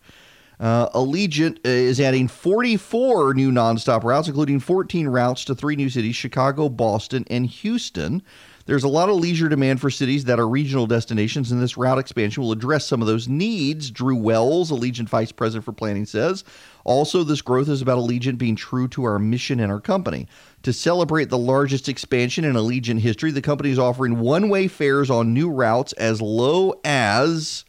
Uh, 0.61 0.91
Allegiant 0.91 1.59
is 1.65 1.99
adding 1.99 2.29
44 2.29 3.33
new 3.33 3.51
nonstop 3.51 4.05
routes, 4.05 4.29
including 4.29 4.61
14 4.61 5.09
routes 5.09 5.47
to 5.47 5.55
three 5.55 5.75
new 5.75 5.89
cities 5.89 6.17
Chicago, 6.17 6.69
Boston, 6.69 7.25
and 7.31 7.47
Houston. 7.47 8.23
There's 8.67 8.85
a 8.85 8.89
lot 8.89 9.09
of 9.09 9.17
leisure 9.17 9.49
demand 9.49 9.81
for 9.81 9.91
cities 9.91 10.27
that 10.27 10.39
are 10.39 10.47
regional 10.47 10.87
destinations, 10.87 11.51
and 11.51 11.63
this 11.63 11.79
route 11.79 11.99
expansion 11.99 12.43
will 12.43 12.53
address 12.53 12.87
some 12.87 13.01
of 13.01 13.09
those 13.09 13.27
needs. 13.27 13.91
Drew 13.91 14.15
Wells, 14.15 14.71
Allegiant 14.71 15.09
Vice 15.09 15.33
President 15.33 15.65
for 15.65 15.73
Planning, 15.73 16.05
says. 16.05 16.45
Also, 16.85 17.25
this 17.25 17.41
growth 17.41 17.69
is 17.71 17.81
about 17.81 17.99
Allegiant 17.99 18.37
being 18.37 18.55
true 18.55 18.87
to 18.89 19.05
our 19.05 19.19
mission 19.19 19.61
and 19.61 19.73
our 19.73 19.81
company. 19.81 20.29
To 20.63 20.75
celebrate 20.75 21.31
the 21.31 21.39
largest 21.39 21.89
expansion 21.89 22.45
in 22.45 22.53
Allegiant 22.53 23.01
history, 23.01 23.31
the 23.31 23.43
company 23.43 23.71
is 23.71 23.79
offering 23.79 24.21
one 24.21 24.51
way 24.51 24.69
fares 24.69 25.09
on 25.09 25.33
new 25.33 25.49
routes 25.49 25.95
as 25.95 26.21
low 26.21 26.79
as 26.85 27.65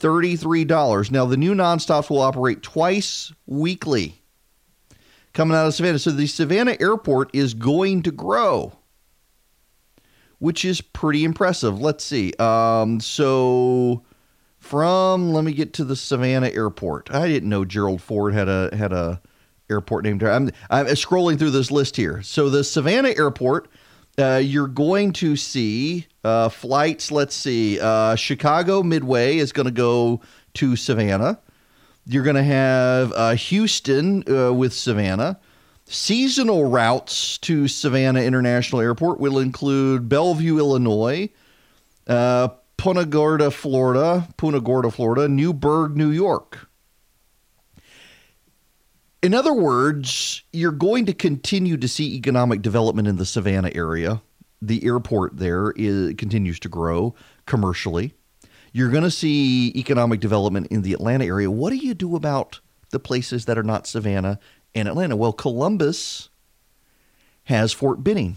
$33. 0.00 1.10
Now, 1.10 1.26
the 1.26 1.36
new 1.36 1.54
nonstops 1.54 2.10
will 2.10 2.20
operate 2.20 2.62
twice 2.62 3.32
weekly 3.46 4.22
coming 5.32 5.56
out 5.56 5.66
of 5.66 5.74
Savannah. 5.74 5.98
So, 5.98 6.10
the 6.10 6.26
Savannah 6.26 6.76
airport 6.80 7.30
is 7.34 7.54
going 7.54 8.02
to 8.02 8.10
grow 8.10 8.72
which 10.40 10.64
is 10.64 10.80
pretty 10.80 11.22
impressive. 11.22 11.80
Let's 11.80 12.02
see. 12.02 12.32
Um, 12.38 12.98
so 12.98 14.02
from 14.58 15.32
let 15.32 15.44
me 15.44 15.52
get 15.52 15.72
to 15.74 15.84
the 15.84 15.94
Savannah 15.94 16.48
Airport. 16.48 17.10
I 17.14 17.28
didn't 17.28 17.48
know 17.48 17.64
Gerald 17.64 18.02
Ford 18.02 18.34
had 18.34 18.48
a 18.48 18.74
had 18.76 18.92
a 18.92 19.20
airport 19.70 20.04
named. 20.04 20.24
I'm 20.24 20.50
I'm 20.70 20.86
scrolling 20.86 21.38
through 21.38 21.52
this 21.52 21.70
list 21.70 21.96
here. 21.96 22.22
So 22.22 22.50
the 22.50 22.64
Savannah 22.64 23.14
Airport. 23.16 23.68
Uh, 24.18 24.36
you're 24.36 24.68
going 24.68 25.12
to 25.14 25.36
see 25.36 26.06
uh, 26.24 26.48
flights. 26.48 27.10
Let's 27.10 27.34
see. 27.34 27.80
Uh, 27.80 28.14
Chicago 28.16 28.82
Midway 28.82 29.38
is 29.38 29.52
going 29.52 29.66
to 29.66 29.72
go 29.72 30.20
to 30.54 30.76
Savannah. 30.76 31.38
You're 32.06 32.24
going 32.24 32.36
to 32.36 32.42
have 32.42 33.12
uh, 33.14 33.34
Houston 33.34 34.24
uh, 34.28 34.52
with 34.52 34.72
Savannah. 34.72 35.38
Seasonal 35.86 36.64
routes 36.66 37.38
to 37.38 37.66
Savannah 37.66 38.22
International 38.22 38.80
Airport 38.80 39.20
will 39.20 39.38
include 39.38 40.08
Bellevue, 40.08 40.58
Illinois, 40.58 41.30
uh, 42.06 42.48
Punta 42.76 43.04
Gorda, 43.04 43.50
Florida, 43.50 44.26
Punta 44.36 44.60
Gorda, 44.60 44.90
Florida, 44.90 45.28
Newburgh, 45.28 45.96
New 45.96 46.10
York. 46.10 46.69
In 49.22 49.34
other 49.34 49.52
words, 49.52 50.42
you're 50.52 50.72
going 50.72 51.06
to 51.06 51.12
continue 51.12 51.76
to 51.76 51.88
see 51.88 52.14
economic 52.14 52.62
development 52.62 53.06
in 53.06 53.16
the 53.16 53.26
Savannah 53.26 53.70
area. 53.74 54.22
The 54.62 54.84
airport 54.84 55.36
there 55.36 55.72
is, 55.76 56.14
continues 56.16 56.58
to 56.60 56.68
grow 56.68 57.14
commercially. 57.46 58.14
You're 58.72 58.90
going 58.90 59.02
to 59.02 59.10
see 59.10 59.72
economic 59.76 60.20
development 60.20 60.68
in 60.68 60.82
the 60.82 60.92
Atlanta 60.92 61.24
area. 61.24 61.50
What 61.50 61.70
do 61.70 61.76
you 61.76 61.92
do 61.92 62.16
about 62.16 62.60
the 62.90 63.00
places 63.00 63.44
that 63.46 63.58
are 63.58 63.62
not 63.62 63.86
Savannah 63.86 64.38
and 64.74 64.88
Atlanta. 64.88 65.16
Well, 65.16 65.32
Columbus 65.32 66.28
has 67.44 67.72
Fort 67.72 68.04
Benning. 68.04 68.36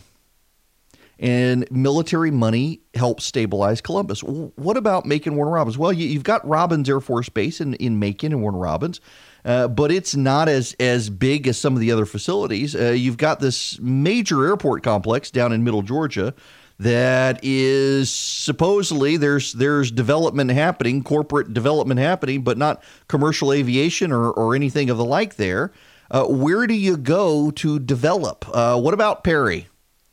And 1.24 1.66
military 1.72 2.32
money 2.32 2.82
helps 2.96 3.24
stabilize 3.24 3.80
Columbus. 3.80 4.22
What 4.24 4.76
about 4.76 5.06
Macon 5.06 5.38
Warner 5.38 5.54
Robins? 5.54 5.78
Well, 5.78 5.94
you, 5.94 6.16
have 6.16 6.24
got 6.24 6.46
Robins 6.46 6.90
Air 6.90 7.00
Force 7.00 7.30
Base 7.30 7.62
in, 7.62 7.76
in 7.76 7.98
Macon 7.98 8.34
and 8.34 8.42
Warner 8.42 8.58
Robins, 8.58 9.00
uh, 9.46 9.70
but 9.70 9.90
it's 9.90 10.18
not 10.18 10.50
as 10.50 10.76
as 10.82 11.10
big 11.10 11.48
as 11.48 11.58
some 11.58 11.76
of 11.76 11.80
the 11.80 11.94
other 11.94 12.06
facilities. 12.06 12.76
Uh, 12.76 12.92
you've 12.92 13.16
got 13.16 13.40
this 13.40 13.80
major 13.80 14.46
airport 14.46 14.84
complex 14.84 15.32
down 15.32 15.54
in 15.54 15.64
Middle 15.64 15.82
Georgia 15.82 16.34
that 16.78 17.40
is 17.42 18.12
supposedly 18.12 19.16
there's 19.16 19.54
there's 19.54 19.92
development 19.92 20.52
happening, 20.52 21.04
corporate 21.04 21.54
development 21.54 22.02
happening, 22.02 22.42
but 22.42 22.58
not 22.58 22.84
commercial 23.08 23.54
aviation 23.54 24.12
or, 24.12 24.30
or 24.32 24.56
anything 24.56 24.90
of 24.90 24.98
the 24.98 25.06
like 25.06 25.38
there. 25.38 25.72
Uh, 26.12 26.26
where 26.26 26.68
do 26.68 26.74
you 26.74 26.98
go 26.98 27.50
to 27.52 27.80
develop? 27.80 28.46
Uh, 28.54 28.78
what 28.78 28.94
about 28.94 29.24
Perry? 29.24 29.68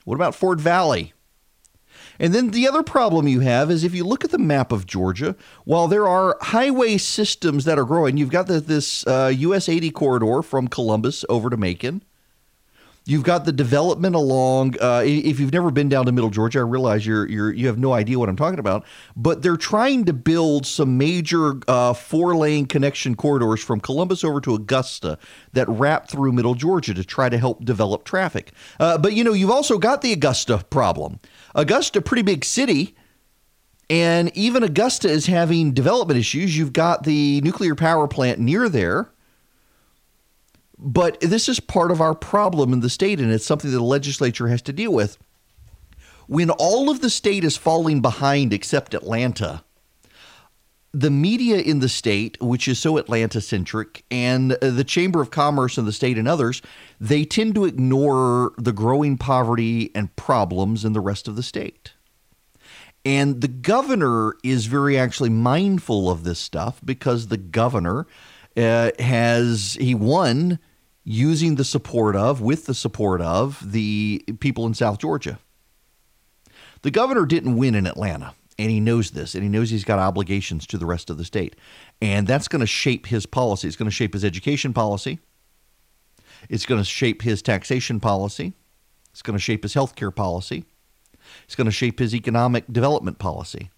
What 0.05 0.15
about 0.15 0.35
Fort 0.35 0.61
Valley? 0.61 1.13
And 2.19 2.35
then 2.35 2.51
the 2.51 2.69
other 2.69 2.83
problem 2.83 3.27
you 3.27 3.41
have 3.41 3.71
is 3.71 3.83
if 3.83 3.95
you 3.95 4.05
look 4.05 4.25
at 4.25 4.31
the 4.31 4.39
map 4.39 4.73
of 4.73 4.87
Georgia, 4.87 5.37
while 5.65 5.89
there 5.89 6.07
are 6.07 6.37
highway 6.41 6.99
systems 6.99 7.65
that 7.65 7.79
are 7.79 7.85
growing, 7.85 8.19
you've 8.19 8.31
got 8.31 8.47
the, 8.47 8.61
this 8.61 9.07
uh, 9.07 9.33
US 9.35 9.69
80 9.69 9.91
corridor 9.91 10.43
from 10.43 10.69
Columbus 10.69 11.25
over 11.29 11.49
to 11.49 11.57
Macon. 11.57 12.03
You've 13.07 13.25
got 13.25 13.45
the 13.45 13.53
development 13.53 14.15
along. 14.15 14.77
Uh, 14.81 15.03
if 15.05 15.41
you've 15.41 15.53
never 15.53 15.71
been 15.71 15.89
down 15.89 16.07
to 16.07 16.13
Middle 16.13 16.31
Georgia, 16.31 16.59
I 16.59 16.63
realize 16.63 17.07
you're 17.07 17.27
you're 17.29 17.51
you 17.51 17.67
have 17.67 17.79
no 17.79 17.93
idea 17.93 18.19
what 18.19 18.29
I'm 18.29 18.37
talking 18.37 18.59
about. 18.59 18.85
But 19.17 19.43
they're 19.43 19.57
trying 19.57 20.05
to 20.05 20.13
build 20.13 20.67
some 20.67 20.99
major 20.99 21.55
uh, 21.67 21.95
four 21.95 22.37
lane 22.37 22.67
connection 22.67 23.15
corridors 23.15 23.65
from 23.65 23.81
Columbus 23.81 24.23
over 24.23 24.41
to 24.43 24.55
Augusta 24.55 25.19
that 25.55 25.69
wrap 25.69 26.09
through 26.09 26.33
Middle 26.33 26.55
Georgia 26.55 26.93
to 26.93 27.03
try 27.03 27.31
to 27.31 27.39
help 27.39 27.65
develop 27.65 28.05
traffic. 28.05 28.53
Uh, 28.79 28.99
but 28.99 29.15
you 29.15 29.25
know, 29.25 29.33
you've 29.33 29.51
also 29.51 29.79
got 29.79 30.03
the 30.03 30.13
Augusta 30.13 30.65
problem. 30.71 31.21
Augusta, 31.55 32.03
pretty 32.03 32.23
big 32.23 32.45
city. 32.45 32.95
And 33.89 34.31
even 34.37 34.63
Augusta 34.63 35.09
is 35.09 35.27
having 35.27 35.73
development 35.73 36.21
issues. 36.21 36.57
You've 36.57 36.73
got 36.73 37.03
the 37.03 37.41
nuclear 37.41 37.75
power 37.75 38.07
plant 38.07 38.39
near 38.39 38.69
there 38.69 39.11
but 40.81 41.21
this 41.21 41.49
is 41.49 41.61
part 41.61 41.91
of 41.91 42.01
our 42.01 42.15
problem 42.15 42.73
in 42.73 42.81
the 42.81 42.89
state, 42.89 43.21
and 43.21 43.31
it's 43.31 43.45
something 43.45 43.71
that 43.71 43.77
the 43.77 43.85
legislature 43.85 44.49
has 44.49 44.63
to 44.63 44.73
deal 44.73 44.93
with. 44.93 45.19
When 46.27 46.49
all 46.51 46.89
of 46.89 47.01
the 47.01 47.11
state 47.11 47.45
is 47.45 47.57
falling 47.57 48.01
behind 48.01 48.53
except 48.53 48.95
Atlanta, 48.95 49.63
the 50.93 51.11
media 51.11 51.59
in 51.59 51.81
the 51.81 51.89
state, 51.89 52.41
which 52.41 52.67
is 52.67 52.79
so 52.79 52.97
Atlanta 52.97 53.41
centric, 53.41 54.05
and 54.11 54.53
the 54.53 54.85
Chamber 54.85 55.21
of 55.21 55.31
Commerce 55.31 55.77
in 55.77 55.85
the 55.85 55.93
state 55.93 56.17
and 56.17 56.27
others, 56.27 56.63
they 56.99 57.25
tend 57.25 57.55
to 57.57 57.65
ignore 57.67 58.53
the 58.57 58.73
growing 58.73 59.19
poverty 59.19 59.91
and 59.95 60.15
problems 60.17 60.85
in 60.85 60.93
the 60.93 61.01
rest 61.01 61.29
of 61.29 61.37
the 61.37 61.43
state. 61.43 61.93
And 63.05 63.41
the 63.41 63.49
governor 63.49 64.35
is 64.43 64.67
very 64.67 64.99
actually 64.99 65.31
mindful 65.31 66.11
of 66.11 66.25
this 66.25 66.39
stuff 66.39 66.81
because 66.85 67.29
the 67.29 67.39
governor 67.39 68.07
uh, 68.57 68.91
has, 68.99 69.75
he 69.81 69.95
won 69.95 70.59
using 71.11 71.57
the 71.57 71.65
support 71.65 72.15
of, 72.15 72.41
with 72.41 72.67
the 72.67 72.75
support 72.75 73.21
of, 73.21 73.73
the 73.73 74.25
people 74.39 74.65
in 74.65 74.75
South 74.75 74.99
Georgia. 74.99 75.41
The 76.83 76.93
governor 76.93 77.27
didn't 77.27 77.57
win 77.57 77.75
in 77.75 77.85
Atlanta, 77.85 78.35
and 78.57 78.71
he 78.71 78.79
knows 78.79 79.11
this, 79.11 79.35
and 79.35 79.43
he 79.43 79.49
knows 79.49 79.71
he's 79.71 79.85
got 79.85 79.99
obligations 79.99 80.69
to 80.69 80.79
the 80.79 80.87
rest 80.87 81.11
of 81.11 81.19
the 81.19 81.25
state. 81.25 81.57
And 82.01 82.29
that's 82.29 82.47
going 82.47 82.61
to 82.61 82.67
shape 82.67 83.07
his 83.07 83.27
policy. 83.27 83.67
It's 83.67 83.77
going 83.77 83.91
to 83.91 83.95
shape 83.95 84.15
his 84.15 84.25
education 84.25 84.73
policy. 84.73 85.19
It's 86.49 86.65
going 86.65 86.81
to 86.81 86.85
shape 86.85 87.23
his 87.23 87.43
taxation 87.43 87.99
policy. 87.99 88.53
It's 89.11 89.23
going 89.23 89.37
to 89.37 89.43
shape 89.43 89.65
his 89.65 89.75
health 89.75 89.97
care 89.97 90.13
policy. 90.13 90.65
It's 91.45 91.57
going 91.57 91.67
to 91.67 91.73
shape 91.73 91.99
his 91.99 92.15
economic 92.15 92.73
development 92.73 93.19
policy. 93.19 93.71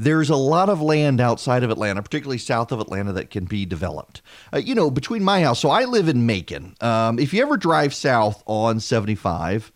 There's 0.00 0.30
a 0.30 0.36
lot 0.36 0.68
of 0.68 0.80
land 0.80 1.20
outside 1.20 1.64
of 1.64 1.70
Atlanta, 1.70 2.00
particularly 2.00 2.38
south 2.38 2.70
of 2.70 2.78
Atlanta, 2.78 3.12
that 3.14 3.30
can 3.30 3.46
be 3.46 3.66
developed. 3.66 4.22
Uh, 4.54 4.58
you 4.58 4.76
know, 4.76 4.92
between 4.92 5.24
my 5.24 5.42
house, 5.42 5.58
so 5.58 5.70
I 5.70 5.86
live 5.86 6.08
in 6.08 6.24
Macon. 6.24 6.76
Um, 6.80 7.18
if 7.18 7.34
you 7.34 7.42
ever 7.42 7.56
drive 7.56 7.92
south 7.92 8.40
on 8.46 8.78
75, 8.78 9.72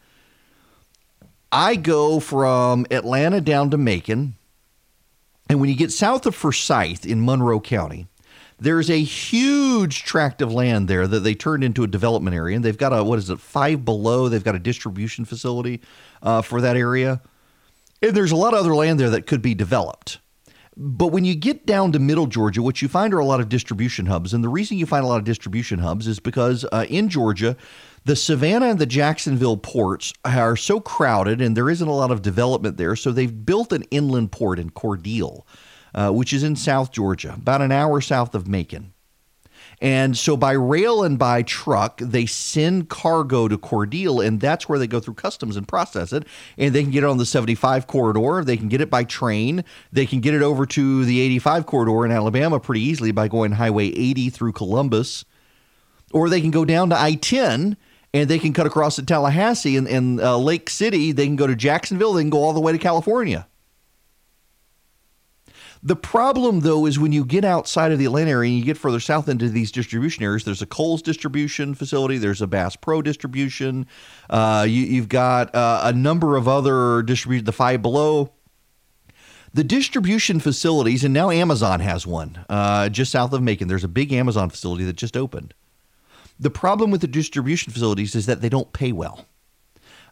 I 1.50 1.74
go 1.74 2.20
from 2.20 2.86
Atlanta 2.92 3.40
down 3.40 3.70
to 3.70 3.76
Macon. 3.76 4.36
And 5.48 5.60
when 5.60 5.68
you 5.68 5.74
get 5.74 5.90
south 5.90 6.24
of 6.24 6.36
Forsyth 6.36 7.04
in 7.04 7.24
Monroe 7.24 7.58
County, 7.58 8.06
there's 8.60 8.90
a 8.90 9.02
huge 9.02 10.04
tract 10.04 10.40
of 10.40 10.52
land 10.52 10.86
there 10.86 11.08
that 11.08 11.20
they 11.20 11.34
turned 11.34 11.64
into 11.64 11.82
a 11.82 11.88
development 11.88 12.36
area. 12.36 12.54
And 12.54 12.64
they've 12.64 12.78
got 12.78 12.92
a, 12.92 13.02
what 13.02 13.18
is 13.18 13.28
it, 13.28 13.40
five 13.40 13.84
below? 13.84 14.28
They've 14.28 14.44
got 14.44 14.54
a 14.54 14.60
distribution 14.60 15.24
facility 15.24 15.80
uh, 16.22 16.42
for 16.42 16.60
that 16.60 16.76
area. 16.76 17.20
And 18.02 18.14
there's 18.14 18.32
a 18.32 18.36
lot 18.36 18.52
of 18.52 18.60
other 18.60 18.74
land 18.74 18.98
there 18.98 19.10
that 19.10 19.26
could 19.26 19.42
be 19.42 19.54
developed. 19.54 20.18
But 20.76 21.08
when 21.08 21.24
you 21.24 21.34
get 21.34 21.66
down 21.66 21.92
to 21.92 21.98
middle 21.98 22.26
Georgia, 22.26 22.62
what 22.62 22.80
you 22.80 22.88
find 22.88 23.12
are 23.12 23.18
a 23.18 23.24
lot 23.24 23.40
of 23.40 23.50
distribution 23.50 24.06
hubs. 24.06 24.32
And 24.32 24.42
the 24.42 24.48
reason 24.48 24.78
you 24.78 24.86
find 24.86 25.04
a 25.04 25.08
lot 25.08 25.18
of 25.18 25.24
distribution 25.24 25.80
hubs 25.80 26.06
is 26.06 26.18
because 26.18 26.64
uh, 26.72 26.86
in 26.88 27.10
Georgia, 27.10 27.56
the 28.04 28.16
Savannah 28.16 28.70
and 28.70 28.78
the 28.78 28.86
Jacksonville 28.86 29.58
ports 29.58 30.14
are 30.24 30.56
so 30.56 30.80
crowded 30.80 31.42
and 31.42 31.56
there 31.56 31.68
isn't 31.68 31.86
a 31.86 31.94
lot 31.94 32.10
of 32.10 32.22
development 32.22 32.78
there. 32.78 32.96
So 32.96 33.12
they've 33.12 33.44
built 33.44 33.72
an 33.72 33.82
inland 33.90 34.32
port 34.32 34.58
in 34.58 34.70
Cordele, 34.70 35.42
uh, 35.94 36.10
which 36.10 36.32
is 36.32 36.42
in 36.42 36.56
South 36.56 36.90
Georgia, 36.90 37.34
about 37.36 37.60
an 37.60 37.70
hour 37.70 38.00
south 38.00 38.34
of 38.34 38.48
Macon. 38.48 38.94
And 39.82 40.16
so 40.16 40.36
by 40.36 40.52
rail 40.52 41.02
and 41.02 41.18
by 41.18 41.42
truck, 41.42 41.98
they 41.98 42.24
send 42.24 42.88
cargo 42.88 43.48
to 43.48 43.58
Cordele, 43.58 44.24
and 44.24 44.40
that's 44.40 44.68
where 44.68 44.78
they 44.78 44.86
go 44.86 45.00
through 45.00 45.14
customs 45.14 45.56
and 45.56 45.66
process 45.66 46.12
it. 46.12 46.24
And 46.56 46.72
they 46.72 46.82
can 46.82 46.92
get 46.92 47.02
it 47.02 47.08
on 47.08 47.18
the 47.18 47.26
75 47.26 47.88
corridor. 47.88 48.44
They 48.44 48.56
can 48.56 48.68
get 48.68 48.80
it 48.80 48.90
by 48.90 49.02
train. 49.02 49.64
They 49.90 50.06
can 50.06 50.20
get 50.20 50.34
it 50.34 50.42
over 50.42 50.66
to 50.66 51.04
the 51.04 51.20
85 51.20 51.66
corridor 51.66 52.04
in 52.04 52.12
Alabama 52.12 52.60
pretty 52.60 52.80
easily 52.80 53.10
by 53.10 53.26
going 53.26 53.50
Highway 53.50 53.86
80 53.88 54.30
through 54.30 54.52
Columbus. 54.52 55.24
Or 56.12 56.28
they 56.28 56.40
can 56.40 56.52
go 56.52 56.64
down 56.64 56.90
to 56.90 57.00
I 57.00 57.16
10 57.16 57.76
and 58.14 58.30
they 58.30 58.38
can 58.38 58.52
cut 58.52 58.68
across 58.68 58.94
to 58.96 59.02
Tallahassee 59.02 59.76
and, 59.76 59.88
and 59.88 60.20
uh, 60.20 60.38
Lake 60.38 60.70
City. 60.70 61.10
They 61.10 61.26
can 61.26 61.34
go 61.34 61.48
to 61.48 61.56
Jacksonville. 61.56 62.12
They 62.12 62.22
can 62.22 62.30
go 62.30 62.44
all 62.44 62.52
the 62.52 62.60
way 62.60 62.70
to 62.70 62.78
California. 62.78 63.48
The 65.84 65.96
problem, 65.96 66.60
though, 66.60 66.86
is 66.86 67.00
when 67.00 67.10
you 67.10 67.24
get 67.24 67.44
outside 67.44 67.90
of 67.90 67.98
the 67.98 68.04
Atlanta 68.04 68.30
area 68.30 68.50
and 68.50 68.58
you 68.58 68.64
get 68.64 68.78
further 68.78 69.00
south 69.00 69.28
into 69.28 69.48
these 69.48 69.72
distribution 69.72 70.22
areas, 70.22 70.44
there's 70.44 70.62
a 70.62 70.66
Kohl's 70.66 71.02
distribution 71.02 71.74
facility, 71.74 72.18
there's 72.18 72.40
a 72.40 72.46
Bass 72.46 72.76
Pro 72.76 73.02
distribution, 73.02 73.86
uh, 74.30 74.64
you, 74.68 75.00
have 75.00 75.08
got 75.08 75.52
uh, 75.54 75.80
a 75.82 75.92
number 75.92 76.36
of 76.36 76.46
other 76.46 77.02
distribution, 77.02 77.46
the 77.46 77.52
Five 77.52 77.82
Below. 77.82 78.30
The 79.54 79.64
distribution 79.64 80.38
facilities, 80.38 81.02
and 81.02 81.12
now 81.12 81.30
Amazon 81.30 81.80
has 81.80 82.06
one 82.06 82.44
uh, 82.48 82.88
just 82.88 83.10
south 83.10 83.32
of 83.32 83.42
Macon. 83.42 83.66
There's 83.66 83.84
a 83.84 83.88
big 83.88 84.12
Amazon 84.12 84.50
facility 84.50 84.84
that 84.84 84.96
just 84.96 85.16
opened. 85.16 85.52
The 86.38 86.48
problem 86.48 86.90
with 86.90 87.00
the 87.00 87.08
distribution 87.08 87.72
facilities 87.72 88.14
is 88.14 88.26
that 88.26 88.40
they 88.40 88.48
don't 88.48 88.72
pay 88.72 88.92
well. 88.92 89.26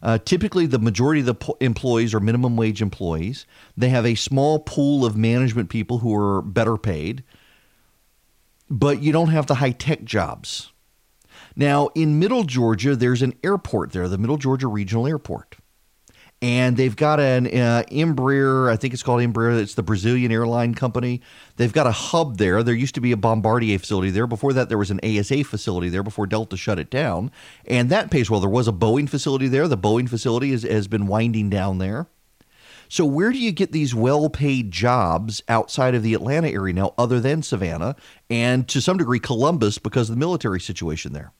Uh, 0.01 0.17
typically, 0.17 0.65
the 0.65 0.79
majority 0.79 1.19
of 1.19 1.27
the 1.27 1.35
po- 1.35 1.57
employees 1.59 2.13
are 2.13 2.19
minimum 2.19 2.57
wage 2.57 2.81
employees. 2.81 3.45
They 3.77 3.89
have 3.89 4.05
a 4.05 4.15
small 4.15 4.59
pool 4.59 5.05
of 5.05 5.15
management 5.15 5.69
people 5.69 5.99
who 5.99 6.15
are 6.15 6.41
better 6.41 6.77
paid, 6.77 7.23
but 8.69 9.01
you 9.01 9.11
don't 9.11 9.29
have 9.29 9.47
the 9.47 9.55
high 9.55 9.71
tech 9.71 10.03
jobs. 10.03 10.71
Now, 11.55 11.89
in 11.95 12.19
Middle 12.19 12.43
Georgia, 12.43 12.95
there's 12.95 13.21
an 13.21 13.33
airport 13.43 13.91
there, 13.91 14.07
the 14.07 14.17
Middle 14.17 14.37
Georgia 14.37 14.67
Regional 14.67 15.07
Airport 15.07 15.57
and 16.41 16.75
they've 16.75 16.95
got 16.95 17.19
an 17.19 17.45
uh, 17.47 17.83
Embraer. 17.91 18.71
I 18.71 18.75
think 18.75 18.93
it's 18.93 19.03
called 19.03 19.21
Embraer. 19.21 19.59
It's 19.59 19.75
the 19.75 19.83
Brazilian 19.83 20.31
airline 20.31 20.73
company. 20.73 21.21
They've 21.57 21.71
got 21.71 21.85
a 21.85 21.91
hub 21.91 22.37
there. 22.37 22.63
There 22.63 22.73
used 22.73 22.95
to 22.95 23.01
be 23.01 23.11
a 23.11 23.17
Bombardier 23.17 23.77
facility 23.77 24.09
there. 24.09 24.25
Before 24.25 24.51
that, 24.53 24.67
there 24.67 24.77
was 24.77 24.89
an 24.89 24.99
ASA 25.03 25.43
facility 25.43 25.89
there. 25.89 26.03
Before 26.03 26.25
Delta 26.25 26.57
shut 26.57 26.79
it 26.79 26.89
down, 26.89 27.31
and 27.65 27.89
that 27.89 28.09
pays 28.09 28.29
well. 28.29 28.39
There 28.39 28.49
was 28.49 28.67
a 28.67 28.73
Boeing 28.73 29.07
facility 29.07 29.47
there. 29.47 29.67
The 29.67 29.77
Boeing 29.77 30.09
facility 30.09 30.51
is, 30.51 30.63
has 30.63 30.87
been 30.87 31.05
winding 31.05 31.49
down 31.49 31.77
there. 31.77 32.07
So 32.89 33.05
where 33.05 33.31
do 33.31 33.37
you 33.37 33.53
get 33.53 33.71
these 33.71 33.95
well-paid 33.95 34.69
jobs 34.71 35.41
outside 35.47 35.95
of 35.95 36.03
the 36.03 36.13
Atlanta 36.13 36.49
area 36.49 36.73
now, 36.73 36.93
other 36.97 37.21
than 37.21 37.41
Savannah 37.41 37.95
and 38.29 38.67
to 38.67 38.81
some 38.81 38.97
degree 38.97 39.19
Columbus 39.19 39.77
because 39.77 40.09
of 40.09 40.15
the 40.15 40.19
military 40.19 40.59
situation 40.59 41.13
there? 41.13 41.31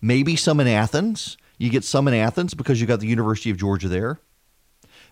Maybe 0.00 0.36
some 0.36 0.60
in 0.60 0.68
Athens. 0.68 1.36
You 1.62 1.70
get 1.70 1.84
some 1.84 2.08
in 2.08 2.14
Athens 2.14 2.54
because 2.54 2.80
you 2.80 2.88
got 2.88 2.98
the 2.98 3.06
University 3.06 3.48
of 3.48 3.56
Georgia 3.56 3.86
there. 3.86 4.18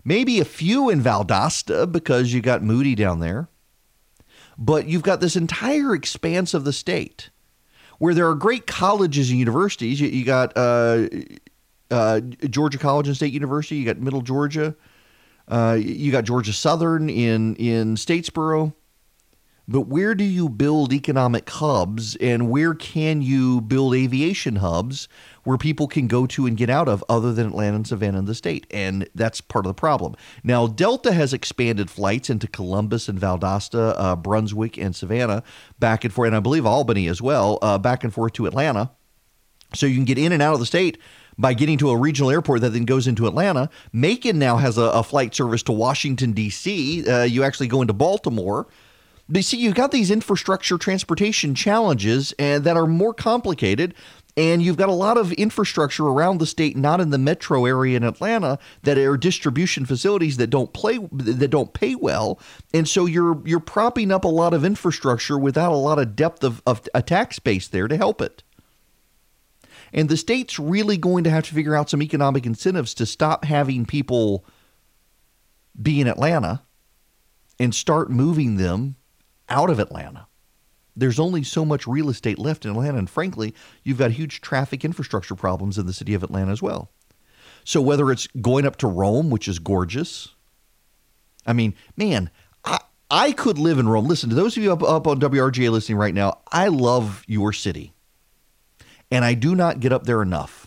Maybe 0.04 0.40
a 0.40 0.44
few 0.44 0.90
in 0.90 1.00
Valdosta 1.00 1.90
because 1.90 2.32
you 2.32 2.40
got 2.42 2.60
Moody 2.60 2.96
down 2.96 3.20
there. 3.20 3.48
But 4.58 4.88
you've 4.88 5.04
got 5.04 5.20
this 5.20 5.36
entire 5.36 5.94
expanse 5.94 6.52
of 6.52 6.64
the 6.64 6.72
state 6.72 7.30
where 7.98 8.14
there 8.14 8.28
are 8.28 8.34
great 8.34 8.66
colleges 8.66 9.30
and 9.30 9.38
universities. 9.38 10.00
You, 10.00 10.08
you 10.08 10.24
got 10.24 10.52
uh, 10.56 11.06
uh, 11.88 12.18
Georgia 12.18 12.78
College 12.78 13.06
and 13.06 13.14
State 13.14 13.32
University. 13.32 13.76
You 13.76 13.84
got 13.84 13.98
Middle 13.98 14.22
Georgia. 14.22 14.74
Uh, 15.46 15.78
you 15.80 16.10
got 16.10 16.24
Georgia 16.24 16.52
Southern 16.52 17.08
in 17.08 17.54
in 17.56 17.94
Statesboro. 17.94 18.74
But 19.70 19.82
where 19.82 20.16
do 20.16 20.24
you 20.24 20.48
build 20.48 20.92
economic 20.92 21.48
hubs 21.48 22.16
and 22.16 22.50
where 22.50 22.74
can 22.74 23.22
you 23.22 23.60
build 23.60 23.94
aviation 23.94 24.56
hubs 24.56 25.06
where 25.44 25.56
people 25.56 25.86
can 25.86 26.08
go 26.08 26.26
to 26.26 26.44
and 26.46 26.56
get 26.56 26.68
out 26.68 26.88
of 26.88 27.04
other 27.08 27.32
than 27.32 27.46
Atlanta 27.46 27.76
and 27.76 27.86
Savannah 27.86 28.18
and 28.18 28.26
the 28.26 28.34
state? 28.34 28.66
And 28.72 29.08
that's 29.14 29.40
part 29.40 29.66
of 29.66 29.70
the 29.70 29.74
problem. 29.74 30.16
Now, 30.42 30.66
Delta 30.66 31.12
has 31.12 31.32
expanded 31.32 31.88
flights 31.88 32.28
into 32.28 32.48
Columbus 32.48 33.08
and 33.08 33.20
Valdosta, 33.20 33.94
uh, 33.96 34.16
Brunswick, 34.16 34.76
and 34.76 34.96
Savannah 34.96 35.44
back 35.78 36.04
and 36.04 36.12
forth, 36.12 36.26
and 36.26 36.36
I 36.36 36.40
believe 36.40 36.66
Albany 36.66 37.06
as 37.06 37.22
well, 37.22 37.60
uh, 37.62 37.78
back 37.78 38.02
and 38.02 38.12
forth 38.12 38.32
to 38.34 38.46
Atlanta. 38.46 38.90
So 39.76 39.86
you 39.86 39.94
can 39.94 40.04
get 40.04 40.18
in 40.18 40.32
and 40.32 40.42
out 40.42 40.54
of 40.54 40.58
the 40.58 40.66
state 40.66 40.98
by 41.38 41.54
getting 41.54 41.78
to 41.78 41.90
a 41.90 41.96
regional 41.96 42.32
airport 42.32 42.62
that 42.62 42.70
then 42.70 42.86
goes 42.86 43.06
into 43.06 43.28
Atlanta. 43.28 43.70
Macon 43.92 44.36
now 44.40 44.56
has 44.56 44.76
a, 44.78 44.82
a 44.82 45.04
flight 45.04 45.32
service 45.32 45.62
to 45.62 45.72
Washington, 45.72 46.32
D.C. 46.32 47.08
Uh, 47.08 47.22
you 47.22 47.44
actually 47.44 47.68
go 47.68 47.80
into 47.82 47.92
Baltimore. 47.92 48.66
But 49.30 49.44
see, 49.44 49.58
you've 49.58 49.76
got 49.76 49.92
these 49.92 50.10
infrastructure 50.10 50.76
transportation 50.76 51.54
challenges 51.54 52.34
and 52.38 52.64
that 52.64 52.76
are 52.76 52.86
more 52.86 53.14
complicated. 53.14 53.94
And 54.36 54.62
you've 54.62 54.76
got 54.76 54.88
a 54.88 54.92
lot 54.92 55.16
of 55.16 55.32
infrastructure 55.32 56.06
around 56.06 56.38
the 56.38 56.46
state, 56.46 56.76
not 56.76 57.00
in 57.00 57.10
the 57.10 57.18
metro 57.18 57.64
area 57.64 57.96
in 57.96 58.04
Atlanta, 58.04 58.58
that 58.82 58.98
are 58.98 59.16
distribution 59.16 59.86
facilities 59.86 60.36
that 60.38 60.48
don't 60.48 60.72
play 60.72 60.98
that 61.12 61.48
don't 61.48 61.72
pay 61.72 61.94
well. 61.94 62.40
And 62.72 62.88
so 62.88 63.06
you're 63.06 63.40
you're 63.46 63.60
propping 63.60 64.10
up 64.10 64.24
a 64.24 64.28
lot 64.28 64.54
of 64.54 64.64
infrastructure 64.64 65.38
without 65.38 65.72
a 65.72 65.76
lot 65.76 65.98
of 65.98 66.16
depth 66.16 66.44
of, 66.44 66.62
of 66.66 66.88
a 66.94 67.02
tax 67.02 67.38
base 67.38 67.68
there 67.68 67.88
to 67.88 67.96
help 67.96 68.20
it. 68.20 68.42
And 69.92 70.08
the 70.08 70.16
state's 70.16 70.58
really 70.58 70.96
going 70.96 71.24
to 71.24 71.30
have 71.30 71.44
to 71.46 71.54
figure 71.54 71.74
out 71.74 71.90
some 71.90 72.02
economic 72.02 72.46
incentives 72.46 72.94
to 72.94 73.06
stop 73.06 73.44
having 73.44 73.84
people 73.84 74.44
be 75.80 76.00
in 76.00 76.06
Atlanta 76.06 76.62
and 77.58 77.74
start 77.74 78.10
moving 78.10 78.56
them 78.56 78.96
out 79.50 79.70
of 79.70 79.78
Atlanta. 79.78 80.26
There's 80.96 81.20
only 81.20 81.42
so 81.42 81.64
much 81.64 81.86
real 81.86 82.08
estate 82.08 82.38
left 82.38 82.64
in 82.64 82.72
Atlanta, 82.72 82.98
and 82.98 83.08
frankly, 83.08 83.54
you've 83.84 83.98
got 83.98 84.12
huge 84.12 84.40
traffic 84.40 84.84
infrastructure 84.84 85.34
problems 85.34 85.78
in 85.78 85.86
the 85.86 85.92
city 85.92 86.14
of 86.14 86.22
Atlanta 86.22 86.52
as 86.52 86.62
well. 86.62 86.90
So 87.64 87.80
whether 87.80 88.10
it's 88.10 88.26
going 88.40 88.66
up 88.66 88.76
to 88.76 88.86
Rome, 88.86 89.30
which 89.30 89.48
is 89.48 89.58
gorgeous, 89.58 90.28
I 91.46 91.52
mean, 91.52 91.74
man, 91.96 92.30
I, 92.64 92.78
I 93.10 93.32
could 93.32 93.58
live 93.58 93.78
in 93.78 93.88
Rome. 93.88 94.06
Listen, 94.06 94.30
to 94.30 94.34
those 94.34 94.56
of 94.56 94.62
you 94.62 94.72
up, 94.72 94.82
up 94.82 95.06
on 95.06 95.20
WRGA 95.20 95.70
listening 95.70 95.98
right 95.98 96.14
now, 96.14 96.40
I 96.50 96.68
love 96.68 97.24
your 97.26 97.52
city, 97.52 97.92
and 99.10 99.24
I 99.24 99.34
do 99.34 99.54
not 99.54 99.80
get 99.80 99.92
up 99.92 100.04
there 100.04 100.22
enough. 100.22 100.66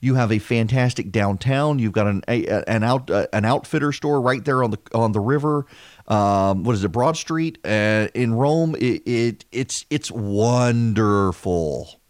You 0.00 0.16
have 0.16 0.32
a 0.32 0.40
fantastic 0.40 1.12
downtown. 1.12 1.78
You've 1.78 1.92
got 1.92 2.08
an 2.08 2.22
a, 2.26 2.68
an 2.68 2.82
out 2.82 3.08
uh, 3.08 3.28
an 3.32 3.44
outfitter 3.44 3.92
store 3.92 4.20
right 4.20 4.44
there 4.44 4.64
on 4.64 4.72
the 4.72 4.78
on 4.92 5.12
the 5.12 5.20
river 5.20 5.64
um, 6.08 6.64
what 6.64 6.74
is 6.74 6.84
it, 6.84 6.88
Broad 6.88 7.16
Street 7.16 7.58
uh, 7.64 8.08
in 8.14 8.34
Rome. 8.34 8.74
It, 8.76 9.02
it 9.06 9.44
it's 9.52 9.86
it's 9.90 10.10
wonderful. 10.10 12.00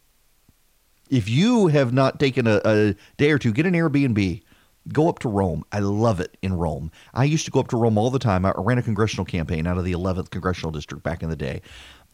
If 1.11 1.29
you 1.29 1.67
have 1.67 1.93
not 1.93 2.19
taken 2.19 2.47
a, 2.47 2.61
a 2.65 2.95
day 3.19 3.31
or 3.31 3.39
two, 3.39 3.53
get 3.53 3.67
an 3.67 3.75
Airbnb. 3.75 4.43
Go 4.93 5.09
up 5.09 5.21
to 5.21 5.29
Rome. 5.29 5.65
I 5.71 5.79
love 5.79 6.19
it 6.19 6.37
in 6.43 6.55
Rome. 6.55 6.91
I 7.15 7.25
used 7.25 7.45
to 7.45 7.53
go 7.53 7.61
up 7.61 7.69
to 7.69 7.77
Rome 7.77 7.97
all 7.97 8.11
the 8.11 8.19
time. 8.19 8.45
I 8.45 8.53
ran 8.57 8.79
a 8.79 8.83
congressional 8.83 9.25
campaign 9.25 9.67
out 9.67 9.79
of 9.79 9.85
the 9.85 9.93
11th 9.93 10.31
congressional 10.31 10.73
district 10.73 11.05
back 11.05 11.23
in 11.23 11.31
the 11.31 11.37
day 11.37 11.63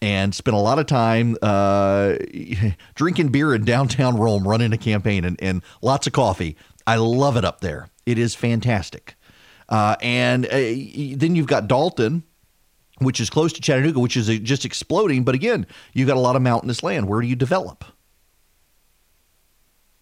and 0.01 0.35
spent 0.35 0.55
a 0.55 0.61
lot 0.61 0.79
of 0.79 0.87
time 0.87 1.37
uh, 1.43 2.15
drinking 2.95 3.29
beer 3.29 3.55
in 3.55 3.65
downtown 3.65 4.17
Rome, 4.17 4.47
running 4.47 4.73
a 4.73 4.79
campaign, 4.79 5.25
and, 5.25 5.41
and 5.43 5.63
lots 5.83 6.07
of 6.07 6.13
coffee. 6.13 6.57
I 6.87 6.97
love 6.97 7.37
it 7.37 7.45
up 7.45 7.61
there. 7.61 7.89
It 8.07 8.19
is 8.19 8.35
fantastic. 8.35 9.15
Uh, 9.69 9.97
and 10.01 10.47
uh, 10.47 10.51
then 10.51 11.37
you've 11.37 11.47
got 11.47 11.69
Dalton, 11.69 12.23
which 12.99 13.21
is 13.21 13.31
close 13.31 13.53
to 13.53 13.61
Chattanooga, 13.61 14.01
which 14.01 14.17
is 14.17 14.29
uh, 14.29 14.35
just 14.43 14.65
exploding. 14.65 15.25
But 15.25 15.35
again, 15.35 15.67
you've 15.93 16.09
got 16.09 16.17
a 16.17 16.21
lot 16.21 16.37
of 16.37 16.43
mountainous 16.43 16.83
land. 16.83 17.09
Where 17.09 17.21
do 17.21 17.27
you 17.27 17.37
develop? 17.37 17.85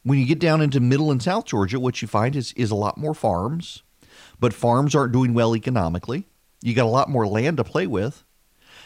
When 0.03 0.19
you 0.19 0.27
get 0.27 0.39
down 0.39 0.61
into 0.61 0.79
middle 0.79 1.11
and 1.11 1.21
south 1.21 1.47
Georgia, 1.47 1.81
what 1.81 2.01
you 2.01 2.07
find 2.07 2.37
is, 2.37 2.53
is 2.53 2.71
a 2.71 2.77
lot 2.77 2.97
more 2.97 3.13
farms, 3.15 3.83
but 4.39 4.55
farms 4.55 4.95
aren't 4.95 5.13
doing 5.13 5.35
well 5.35 5.57
economically. 5.57 6.29
You 6.63 6.75
got 6.75 6.87
a 6.87 6.89
lot 6.89 7.11
more 7.11 7.27
land 7.27 7.57
to 7.57 7.65
play 7.65 7.89
with. 7.89 8.23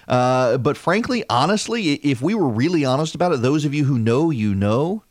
Uh, 0.09 0.57
but 0.57 0.79
frankly, 0.79 1.23
honestly, 1.29 1.93
if 1.97 2.23
we 2.23 2.35
were 2.35 2.49
really 2.49 2.85
honest 2.85 3.15
about 3.15 3.33
it, 3.33 3.43
those 3.43 3.67
of 3.67 3.75
you 3.75 3.85
who 3.85 3.99
know, 3.99 4.31
you 4.31 4.55
know, 4.55 5.05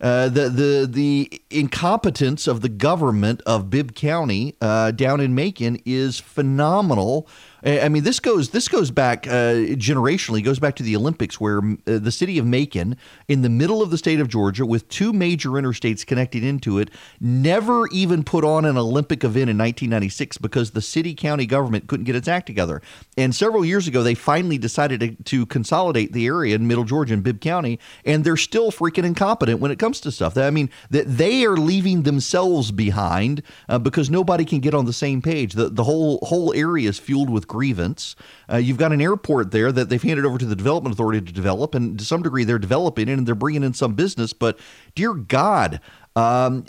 uh, 0.00 0.28
the 0.28 0.48
the 0.48 0.88
the 0.90 1.42
incompetence 1.50 2.46
of 2.46 2.60
the 2.60 2.68
government 2.68 3.40
of 3.46 3.70
Bibb 3.70 3.94
County 3.94 4.56
uh, 4.60 4.90
down 4.90 5.20
in 5.20 5.34
Macon 5.34 5.80
is 5.84 6.18
phenomenal 6.18 7.28
I 7.66 7.88
mean, 7.88 8.04
this 8.04 8.20
goes 8.20 8.50
this 8.50 8.68
goes 8.68 8.90
back 8.90 9.26
uh, 9.26 9.72
generationally. 9.76 10.44
Goes 10.44 10.58
back 10.58 10.76
to 10.76 10.82
the 10.82 10.94
Olympics, 10.96 11.40
where 11.40 11.58
uh, 11.58 11.98
the 11.98 12.12
city 12.12 12.38
of 12.38 12.44
Macon, 12.44 12.94
in 13.26 13.40
the 13.40 13.48
middle 13.48 13.80
of 13.80 13.90
the 13.90 13.96
state 13.96 14.20
of 14.20 14.28
Georgia, 14.28 14.66
with 14.66 14.86
two 14.90 15.14
major 15.14 15.50
interstates 15.50 16.04
connecting 16.04 16.44
into 16.44 16.78
it, 16.78 16.90
never 17.20 17.86
even 17.88 18.22
put 18.22 18.44
on 18.44 18.66
an 18.66 18.76
Olympic 18.76 19.24
event 19.24 19.48
in 19.48 19.56
1996 19.56 20.36
because 20.38 20.72
the 20.72 20.82
city 20.82 21.14
county 21.14 21.46
government 21.46 21.86
couldn't 21.86 22.04
get 22.04 22.14
its 22.14 22.28
act 22.28 22.46
together. 22.46 22.82
And 23.16 23.34
several 23.34 23.64
years 23.64 23.88
ago, 23.88 24.02
they 24.02 24.14
finally 24.14 24.58
decided 24.58 25.00
to, 25.00 25.22
to 25.24 25.46
consolidate 25.46 26.12
the 26.12 26.26
area 26.26 26.54
in 26.54 26.66
Middle 26.66 26.84
Georgia 26.84 27.14
and 27.14 27.22
Bibb 27.22 27.40
County, 27.40 27.78
and 28.04 28.24
they're 28.24 28.36
still 28.36 28.72
freaking 28.72 29.04
incompetent 29.04 29.60
when 29.60 29.70
it 29.70 29.78
comes 29.78 30.00
to 30.02 30.12
stuff. 30.12 30.36
I 30.36 30.50
mean, 30.50 30.68
that 30.90 31.06
they 31.06 31.46
are 31.46 31.56
leaving 31.56 32.02
themselves 32.02 32.72
behind 32.72 33.42
uh, 33.70 33.78
because 33.78 34.10
nobody 34.10 34.44
can 34.44 34.60
get 34.60 34.74
on 34.74 34.84
the 34.84 34.92
same 34.92 35.22
page. 35.22 35.54
The 35.54 35.70
the 35.70 35.84
whole 35.84 36.18
whole 36.22 36.52
area 36.52 36.90
is 36.90 36.98
fueled 36.98 37.30
with 37.30 37.48
grievance. 37.54 38.16
Uh, 38.52 38.56
you've 38.56 38.82
got 38.84 38.92
an 38.92 39.00
airport 39.00 39.50
there 39.50 39.70
that 39.72 39.88
they've 39.88 40.02
handed 40.02 40.24
over 40.26 40.38
to 40.38 40.46
the 40.46 40.56
development 40.56 40.92
authority 40.94 41.20
to 41.20 41.32
develop, 41.32 41.74
and 41.74 41.98
to 41.98 42.04
some 42.04 42.22
degree 42.22 42.44
they're 42.44 42.58
developing 42.58 43.08
it 43.08 43.16
and 43.18 43.26
they're 43.26 43.42
bringing 43.44 43.62
in 43.62 43.74
some 43.74 43.94
business. 43.94 44.32
But 44.32 44.58
dear 44.94 45.14
God, 45.14 45.80
um, 46.16 46.64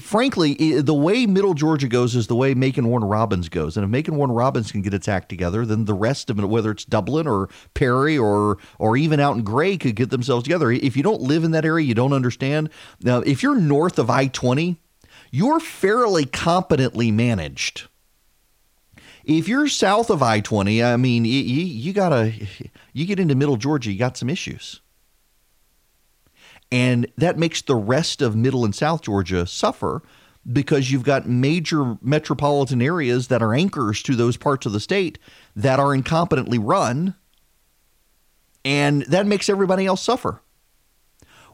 frankly, 0.00 0.80
the 0.80 0.94
way 1.06 1.26
Middle 1.26 1.54
Georgia 1.54 1.88
goes 1.88 2.14
is 2.14 2.26
the 2.26 2.36
way 2.36 2.54
Macon 2.54 2.88
Warner 2.88 3.06
Robins 3.06 3.48
goes, 3.48 3.76
and 3.76 3.84
if 3.84 3.90
Macon 3.90 4.16
Warner 4.16 4.34
Robins 4.34 4.72
can 4.72 4.82
get 4.82 4.94
its 4.94 5.08
act 5.08 5.28
together, 5.28 5.66
then 5.66 5.84
the 5.84 5.94
rest 5.94 6.30
of 6.30 6.38
it, 6.38 6.46
whether 6.46 6.70
it's 6.70 6.84
Dublin 6.84 7.26
or 7.26 7.48
Perry 7.72 8.16
or 8.18 8.58
or 8.78 8.96
even 8.96 9.20
out 9.20 9.36
in 9.36 9.42
Gray, 9.42 9.76
could 9.76 9.96
get 9.96 10.10
themselves 10.10 10.44
together. 10.44 10.70
If 10.70 10.96
you 10.96 11.02
don't 11.02 11.20
live 11.20 11.44
in 11.44 11.52
that 11.52 11.64
area, 11.64 11.86
you 11.86 11.94
don't 11.94 12.12
understand. 12.20 12.70
Now, 13.00 13.18
if 13.20 13.42
you're 13.42 13.58
north 13.58 13.98
of 13.98 14.08
I 14.08 14.28
twenty, 14.28 14.76
you're 15.30 15.60
fairly 15.60 16.24
competently 16.24 17.10
managed 17.10 17.88
if 19.24 19.48
you're 19.48 19.68
south 19.68 20.10
of 20.10 20.22
I 20.22 20.40
20, 20.40 20.82
I 20.82 20.96
mean, 20.96 21.24
you, 21.24 21.32
you 21.32 21.92
got 21.92 22.10
to, 22.10 22.32
you 22.92 23.06
get 23.06 23.18
into 23.18 23.34
middle 23.34 23.56
Georgia, 23.56 23.92
you 23.92 23.98
got 23.98 24.16
some 24.16 24.30
issues. 24.30 24.80
And 26.70 27.06
that 27.16 27.38
makes 27.38 27.62
the 27.62 27.76
rest 27.76 28.20
of 28.20 28.34
middle 28.34 28.64
and 28.64 28.74
south 28.74 29.02
Georgia 29.02 29.46
suffer 29.46 30.02
because 30.50 30.90
you've 30.90 31.04
got 31.04 31.28
major 31.28 31.96
metropolitan 32.02 32.82
areas 32.82 33.28
that 33.28 33.42
are 33.42 33.54
anchors 33.54 34.02
to 34.02 34.14
those 34.14 34.36
parts 34.36 34.66
of 34.66 34.72
the 34.72 34.80
state 34.80 35.18
that 35.56 35.78
are 35.78 35.96
incompetently 35.96 36.58
run. 36.60 37.14
And 38.64 39.02
that 39.02 39.26
makes 39.26 39.48
everybody 39.48 39.86
else 39.86 40.02
suffer. 40.02 40.40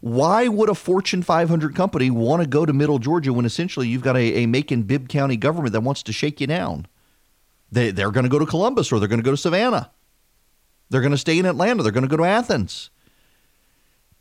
Why 0.01 0.49
would 0.49 0.71
a 0.71 0.75
Fortune 0.75 1.23
500 1.23 1.75
company 1.75 2.11
want 2.11 2.43
to 2.43 2.49
go 2.49 2.65
to 2.65 2.73
middle 2.73 2.99
Georgia 2.99 3.33
when 3.33 3.45
essentially 3.45 3.87
you've 3.87 4.03
got 4.03 4.17
a, 4.17 4.43
a 4.43 4.47
Macon 4.47 4.85
Bibb 4.85 5.09
County 5.09 5.37
government 5.37 5.75
that 5.75 5.83
wants 5.83 6.03
to 6.05 6.13
shake 6.13 6.41
you 6.41 6.47
down? 6.47 6.87
They, 7.73 7.91
they're 7.91 8.11
going 8.11 8.25
to 8.25 8.31
go 8.31 8.39
to 8.39 8.47
Columbus 8.47 8.93
or 8.93 8.99
they're 8.99 9.09
going 9.09 9.21
to 9.21 9.25
go 9.25 9.31
to 9.31 9.37
Savannah. 9.37 9.91
They're 10.89 11.01
going 11.01 11.13
to 11.13 11.19
stay 11.19 11.39
in 11.39 11.47
Atlanta. 11.47 11.83
They're 11.83 11.93
going 11.93 12.03
to 12.03 12.09
go 12.09 12.17
to 12.17 12.25
Athens. 12.25 12.91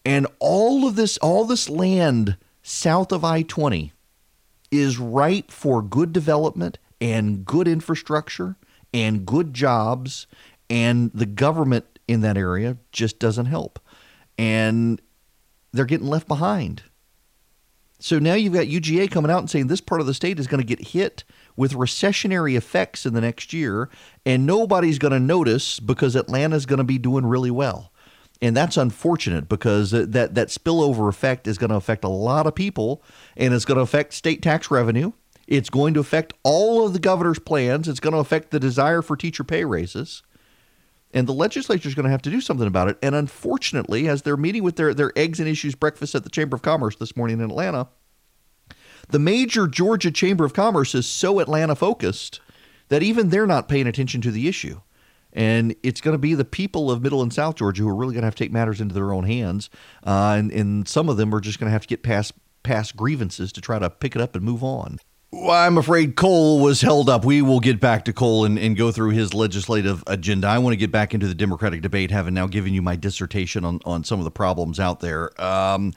And 0.06 0.28
all 0.39 0.88
of 0.88 0.95
this, 0.95 1.18
all 1.18 1.45
this 1.45 1.68
land 1.70 2.38
south 2.62 3.12
of 3.12 3.24
I 3.24 3.41
20 3.41 3.91
is 4.72 5.00
ripe 5.00 5.52
for 5.52 5.82
good 5.82 6.14
development 6.14 6.78
and 7.02 7.43
good 7.43 7.68
infrastructure 7.68 8.56
and 8.93 9.26
good 9.26 9.54
jobs. 9.54 10.28
And 10.70 11.12
the 11.14 11.26
government 11.26 12.00
in 12.08 12.22
that 12.22 12.38
area 12.38 12.78
just 12.91 13.20
doesn't 13.20 13.47
help. 13.47 13.80
And 14.38 15.02
they're 15.74 15.86
getting 15.86 16.08
left 16.08 16.28
behind. 16.28 16.84
So 18.00 18.18
now 18.18 18.36
you've 18.36 18.54
got 18.54 18.68
UGA 18.68 19.12
coming 19.12 19.30
out 19.30 19.39
and 19.39 19.50
saying 19.50 19.68
this 19.68 19.82
part 19.82 20.02
of 20.02 20.08
the 20.08 20.14
state 20.14 20.39
is 20.39 20.47
going 20.47 20.62
to 20.62 20.66
get 20.66 20.89
hit 20.89 21.24
with 21.60 21.74
recessionary 21.74 22.55
effects 22.55 23.05
in 23.05 23.14
the 23.14 23.20
next 23.20 23.51
year, 23.51 23.89
and 24.26 24.45
nobody's 24.45 24.97
going 24.97 25.12
to 25.12 25.20
notice 25.20 25.78
because 25.82 26.16
Atlanta's 26.16 26.66
going 26.66 26.78
to 26.78 26.86
be 26.86 26.97
doing 26.97 27.26
really 27.26 27.51
well. 27.51 27.91
And 28.41 28.55
that's 28.55 28.78
unfortunate 28.78 29.49
because 29.49 29.91
that, 29.91 30.14
that 30.14 30.47
spillover 30.47 31.10
effect 31.10 31.47
is 31.47 31.57
going 31.57 31.72
to 31.72 31.76
affect 31.76 32.05
a 32.05 32.10
lot 32.10 32.47
of 32.47 32.55
people 32.55 33.03
and 33.36 33.53
it's 33.53 33.66
going 33.66 33.76
to 33.76 33.82
affect 33.82 34.14
state 34.14 34.41
tax 34.41 34.72
revenue. 34.72 35.12
It's 35.47 35.70
going 35.70 35.93
to 35.95 35.99
affect 35.99 36.32
all 36.43 36.86
of 36.86 36.93
the 36.93 36.99
governor's 36.99 37.39
plans. 37.39 37.89
It's 37.89 37.99
going 37.99 38.14
to 38.14 38.20
affect 38.20 38.51
the 38.51 38.60
desire 38.62 39.01
for 39.01 39.18
teacher 39.18 39.43
pay 39.43 39.66
raises. 39.66 40.24
And 41.14 41.28
the 41.28 41.34
legislature 41.34 41.89
is 41.89 41.95
going 41.95 42.05
to 42.05 42.12
have 42.12 42.22
to 42.22 42.32
do 42.32 42.39
something 42.39 42.68
about 42.68 42.88
it. 42.88 42.97
And 43.03 43.16
unfortunately, 43.16 44.07
as 44.07 44.22
they're 44.22 44.38
meeting 44.38 44.64
with 44.64 44.78
their, 44.78 44.93
their 44.93 45.12
eggs 45.18 45.41
and 45.41 45.49
issues 45.49 45.76
breakfast 45.76 46.16
at 46.16 46.24
the 46.24 46.30
Chamber 46.30 46.55
of 46.55 46.62
Commerce 46.62 46.95
this 46.95 47.18
morning 47.18 47.41
in 47.41 47.49
Atlanta, 47.49 47.89
the 49.10 49.20
major 49.20 49.68
Georgia 49.68 50.12
Chamber 50.12 50.45
of 50.45 50.53
Commerce 50.53 50.95
is 50.95 51.05
so 51.05 51.39
Atlanta 51.39 51.76
focused 51.76 52.41
that 52.89 53.03
even 53.03 53.30
they're 53.30 53.47
not 53.47 53.68
paying 53.68 53.88
attention 53.88 54.22
to 54.22 54.32
the 54.32 54.47
issue. 54.47 54.82
And 55.32 55.76
it's 55.84 56.01
going 56.01 56.16
to 56.16 56.20
be 56.20 56.34
the 56.34 56.45
people 56.45 56.89
of 56.89 57.03
Middle 57.03 57.22
and 57.22 57.32
South 57.32 57.55
Georgia 57.55 57.84
who 57.84 57.89
are 57.89 57.95
really 57.95 58.14
going 58.14 58.24
to 58.24 58.28
have 58.28 58.36
to 58.36 58.43
take 58.43 58.51
matters 58.51 58.82
into 58.82 58.95
their 58.95 59.14
own 59.14 59.26
hands. 59.26 59.70
Uh, 60.05 60.36
and, 60.38 60.51
and 60.51 60.88
some 60.88 61.07
of 61.07 61.18
them 61.18 61.34
are 61.34 61.39
just 61.39 61.60
going 61.60 61.68
to 61.68 61.72
have 61.72 61.84
to 61.84 61.88
get 61.88 62.03
past 62.03 62.34
past 62.62 62.95
grievances 62.95 63.53
to 63.53 63.62
try 63.62 63.80
to 63.80 63.89
pick 63.89 64.16
it 64.16 64.22
up 64.22 64.36
and 64.36 64.43
move 64.43 64.64
on. 64.64 64.97
Well, 65.32 65.51
I'm 65.51 65.78
afraid 65.78 66.16
Cole 66.16 66.60
was 66.60 66.82
held 66.82 67.07
up. 67.07 67.24
We 67.24 67.43
will 67.43 67.60
get 67.60 67.80
back 67.80 68.05
to 68.05 68.14
Cole 68.14 68.45
and, 68.45 68.57
and 68.57 68.76
go 68.76 68.91
through 68.91 69.12
his 69.12 69.32
legislative 69.36 70.03
agenda. 70.07 70.47
I 70.47 70.57
want 70.57 70.74
to 70.74 70.78
get 70.78 70.91
back 70.91 71.14
into 71.14 71.28
the 71.28 71.36
Democratic 71.36 71.84
debate, 71.84 72.10
having 72.10 72.34
now 72.34 72.47
given 72.47 72.74
you 72.74 72.82
my 72.82 72.95
dissertation 72.95 73.64
on, 73.64 73.80
on 73.86 74.03
some 74.03 74.18
of 74.18 74.26
the 74.26 74.32
problems 74.32 74.80
out 74.80 75.01
there. 75.01 75.39
Um, 75.39 75.93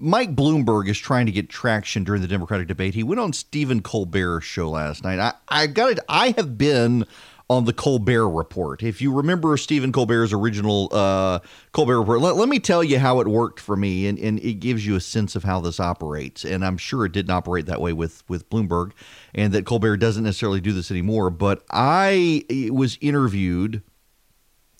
Mike 0.00 0.34
Bloomberg 0.34 0.88
is 0.88 0.98
trying 0.98 1.26
to 1.26 1.32
get 1.32 1.50
traction 1.50 2.04
during 2.04 2.22
the 2.22 2.28
Democratic 2.28 2.66
debate. 2.66 2.94
He 2.94 3.02
went 3.02 3.20
on 3.20 3.32
Stephen 3.32 3.82
Colbert's 3.82 4.46
show 4.46 4.70
last 4.70 5.04
night. 5.04 5.18
I, 5.18 5.34
I 5.48 5.66
got 5.66 5.92
it. 5.92 5.98
I 6.08 6.34
have 6.38 6.56
been 6.56 7.04
on 7.50 7.64
the 7.64 7.72
Colbert 7.72 8.28
Report. 8.28 8.82
If 8.82 9.02
you 9.02 9.12
remember 9.12 9.56
Stephen 9.56 9.92
Colbert's 9.92 10.32
original 10.32 10.88
uh, 10.92 11.40
Colbert 11.72 12.00
Report, 12.00 12.20
let, 12.20 12.36
let, 12.36 12.48
me 12.48 12.60
tell 12.60 12.82
you 12.82 12.98
how 12.98 13.20
it 13.20 13.26
worked 13.26 13.60
for 13.60 13.76
me, 13.76 14.06
and, 14.06 14.18
and 14.18 14.38
it 14.38 14.54
gives 14.54 14.86
you 14.86 14.94
a 14.94 15.00
sense 15.00 15.36
of 15.36 15.44
how 15.44 15.60
this 15.60 15.80
operates. 15.80 16.44
And 16.44 16.64
I'm 16.64 16.78
sure 16.78 17.04
it 17.04 17.12
didn't 17.12 17.32
operate 17.32 17.66
that 17.66 17.80
way 17.80 17.92
with 17.92 18.22
with 18.28 18.48
Bloomberg, 18.48 18.92
and 19.34 19.52
that 19.52 19.66
Colbert 19.66 19.98
doesn't 19.98 20.24
necessarily 20.24 20.60
do 20.60 20.72
this 20.72 20.90
anymore. 20.90 21.28
But 21.28 21.62
I 21.70 22.44
was 22.70 22.96
interviewed 23.00 23.82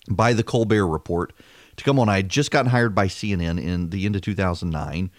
by 0.09 0.33
the 0.33 0.43
Colbert 0.43 0.87
Report 0.87 1.33
to 1.77 1.83
come 1.83 1.99
on. 1.99 2.09
I 2.09 2.17
had 2.17 2.29
just 2.29 2.51
gotten 2.51 2.71
hired 2.71 2.95
by 2.95 3.07
CNN 3.07 3.61
in 3.61 3.89
the 3.89 4.05
end 4.05 4.15
of 4.15 4.21
2009. 4.21 5.11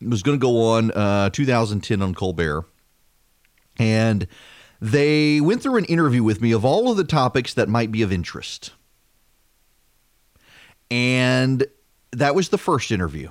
It 0.00 0.08
was 0.08 0.22
going 0.22 0.38
to 0.38 0.42
go 0.42 0.62
on 0.70 0.90
uh, 0.92 1.30
2010 1.30 2.02
on 2.02 2.14
Colbert. 2.14 2.64
And 3.78 4.26
they 4.80 5.40
went 5.40 5.62
through 5.62 5.76
an 5.76 5.84
interview 5.86 6.22
with 6.22 6.40
me 6.40 6.52
of 6.52 6.64
all 6.64 6.90
of 6.90 6.96
the 6.96 7.04
topics 7.04 7.54
that 7.54 7.68
might 7.68 7.92
be 7.92 8.02
of 8.02 8.12
interest. 8.12 8.72
And 10.90 11.66
that 12.12 12.34
was 12.34 12.48
the 12.48 12.58
first 12.58 12.90
interview. 12.90 13.30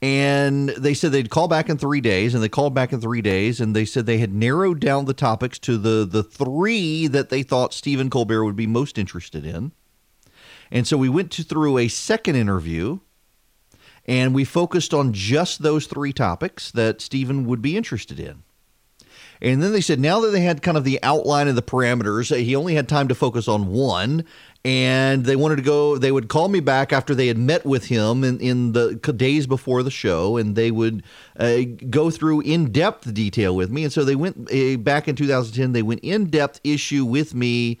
And 0.00 0.68
they 0.70 0.94
said 0.94 1.10
they'd 1.10 1.30
call 1.30 1.48
back 1.48 1.68
in 1.68 1.76
three 1.76 2.00
days, 2.00 2.32
and 2.32 2.42
they 2.42 2.48
called 2.48 2.72
back 2.72 2.92
in 2.92 3.00
three 3.00 3.20
days, 3.20 3.60
and 3.60 3.74
they 3.74 3.84
said 3.84 4.06
they 4.06 4.18
had 4.18 4.32
narrowed 4.32 4.78
down 4.78 5.06
the 5.06 5.14
topics 5.14 5.58
to 5.60 5.76
the 5.76 6.06
the 6.08 6.22
three 6.22 7.08
that 7.08 7.30
they 7.30 7.42
thought 7.42 7.74
Stephen 7.74 8.08
Colbert 8.08 8.44
would 8.44 8.54
be 8.54 8.66
most 8.66 8.96
interested 8.96 9.44
in. 9.44 9.72
And 10.70 10.86
so 10.86 10.96
we 10.96 11.08
went 11.08 11.30
to, 11.32 11.42
through 11.42 11.78
a 11.78 11.88
second 11.88 12.36
interview 12.36 13.00
and 14.06 14.34
we 14.34 14.44
focused 14.44 14.94
on 14.94 15.12
just 15.12 15.62
those 15.62 15.86
three 15.86 16.12
topics 16.12 16.70
that 16.72 17.00
Stephen 17.00 17.46
would 17.46 17.60
be 17.60 17.76
interested 17.76 18.18
in. 18.18 18.42
And 19.40 19.62
then 19.62 19.72
they 19.72 19.80
said 19.80 20.00
now 20.00 20.20
that 20.20 20.28
they 20.28 20.40
had 20.40 20.62
kind 20.62 20.76
of 20.76 20.84
the 20.84 20.98
outline 21.02 21.46
of 21.46 21.54
the 21.54 21.62
parameters, 21.62 22.36
he 22.36 22.56
only 22.56 22.74
had 22.74 22.88
time 22.88 23.08
to 23.08 23.14
focus 23.14 23.46
on 23.46 23.68
one. 23.68 24.24
And 24.64 25.24
they 25.24 25.36
wanted 25.36 25.56
to 25.56 25.62
go, 25.62 25.96
they 25.96 26.10
would 26.10 26.28
call 26.28 26.48
me 26.48 26.60
back 26.60 26.92
after 26.92 27.14
they 27.14 27.28
had 27.28 27.38
met 27.38 27.64
with 27.64 27.86
him 27.86 28.24
in, 28.24 28.40
in 28.40 28.72
the 28.72 28.96
days 28.96 29.46
before 29.46 29.84
the 29.84 29.90
show, 29.90 30.36
and 30.36 30.56
they 30.56 30.72
would 30.72 31.04
uh, 31.38 31.60
go 31.88 32.10
through 32.10 32.40
in 32.40 32.72
depth 32.72 33.14
detail 33.14 33.54
with 33.54 33.70
me. 33.70 33.84
And 33.84 33.92
so 33.92 34.04
they 34.04 34.16
went 34.16 34.50
uh, 34.52 34.76
back 34.78 35.06
in 35.06 35.14
2010, 35.14 35.72
they 35.72 35.82
went 35.82 36.00
in 36.02 36.28
depth 36.28 36.60
issue 36.64 37.04
with 37.04 37.34
me 37.34 37.78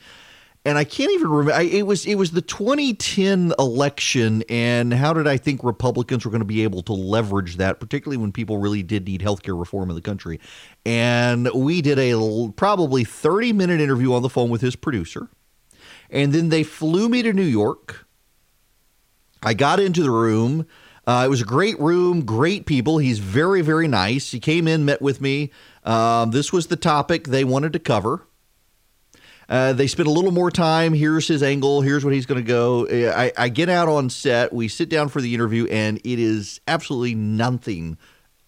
and 0.64 0.76
I 0.76 0.84
can't 0.84 1.10
even 1.12 1.28
remember. 1.28 1.60
It 1.60 1.86
was 1.86 2.04
it 2.04 2.16
was 2.16 2.32
the 2.32 2.42
2010 2.42 3.52
election, 3.58 4.42
and 4.48 4.92
how 4.92 5.12
did 5.12 5.26
I 5.26 5.36
think 5.36 5.62
Republicans 5.62 6.24
were 6.24 6.30
going 6.30 6.40
to 6.40 6.46
be 6.46 6.62
able 6.62 6.82
to 6.82 6.92
leverage 6.92 7.56
that, 7.56 7.80
particularly 7.80 8.16
when 8.16 8.32
people 8.32 8.58
really 8.58 8.82
did 8.82 9.06
need 9.06 9.20
healthcare 9.20 9.58
reform 9.58 9.88
in 9.88 9.96
the 9.96 10.02
country. 10.02 10.40
And 10.84 11.48
we 11.54 11.80
did 11.80 11.98
a 11.98 12.52
probably 12.56 13.04
30 13.04 13.52
minute 13.52 13.80
interview 13.80 14.12
on 14.12 14.22
the 14.22 14.28
phone 14.28 14.50
with 14.50 14.60
his 14.60 14.76
producer, 14.76 15.28
and 16.10 16.32
then 16.32 16.48
they 16.48 16.64
flew 16.64 17.08
me 17.08 17.22
to 17.22 17.32
New 17.32 17.42
York. 17.42 18.06
I 19.42 19.54
got 19.54 19.80
into 19.80 20.02
the 20.02 20.10
room. 20.10 20.66
Uh, 21.06 21.22
it 21.24 21.30
was 21.30 21.40
a 21.40 21.46
great 21.46 21.80
room, 21.80 22.26
great 22.26 22.66
people. 22.66 22.98
He's 22.98 23.18
very, 23.18 23.62
very 23.62 23.88
nice. 23.88 24.30
He 24.30 24.40
came 24.40 24.68
in, 24.68 24.84
met 24.84 25.00
with 25.00 25.22
me. 25.22 25.50
Um, 25.82 26.32
this 26.32 26.52
was 26.52 26.66
the 26.66 26.76
topic 26.76 27.28
they 27.28 27.44
wanted 27.44 27.72
to 27.72 27.78
cover. 27.78 28.27
Uh, 29.48 29.72
they 29.72 29.86
spend 29.86 30.06
a 30.06 30.10
little 30.10 30.30
more 30.30 30.50
time. 30.50 30.92
Here's 30.92 31.26
his 31.26 31.42
angle. 31.42 31.80
Here's 31.80 32.04
what 32.04 32.12
he's 32.12 32.26
going 32.26 32.44
to 32.44 32.46
go. 32.46 32.86
Uh, 32.86 33.14
I, 33.16 33.32
I 33.36 33.48
get 33.48 33.68
out 33.68 33.88
on 33.88 34.10
set. 34.10 34.52
We 34.52 34.68
sit 34.68 34.90
down 34.90 35.08
for 35.08 35.22
the 35.22 35.34
interview, 35.34 35.66
and 35.66 35.98
it 36.04 36.18
is 36.18 36.60
absolutely 36.68 37.14
nothing 37.14 37.96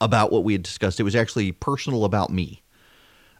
about 0.01 0.31
what 0.31 0.45
we 0.45 0.53
had 0.53 0.63
discussed. 0.63 1.01
It 1.01 1.05
was 1.05 1.17
actually 1.17 1.53
personal 1.53 2.05
about 2.05 2.31
me. 2.31 2.63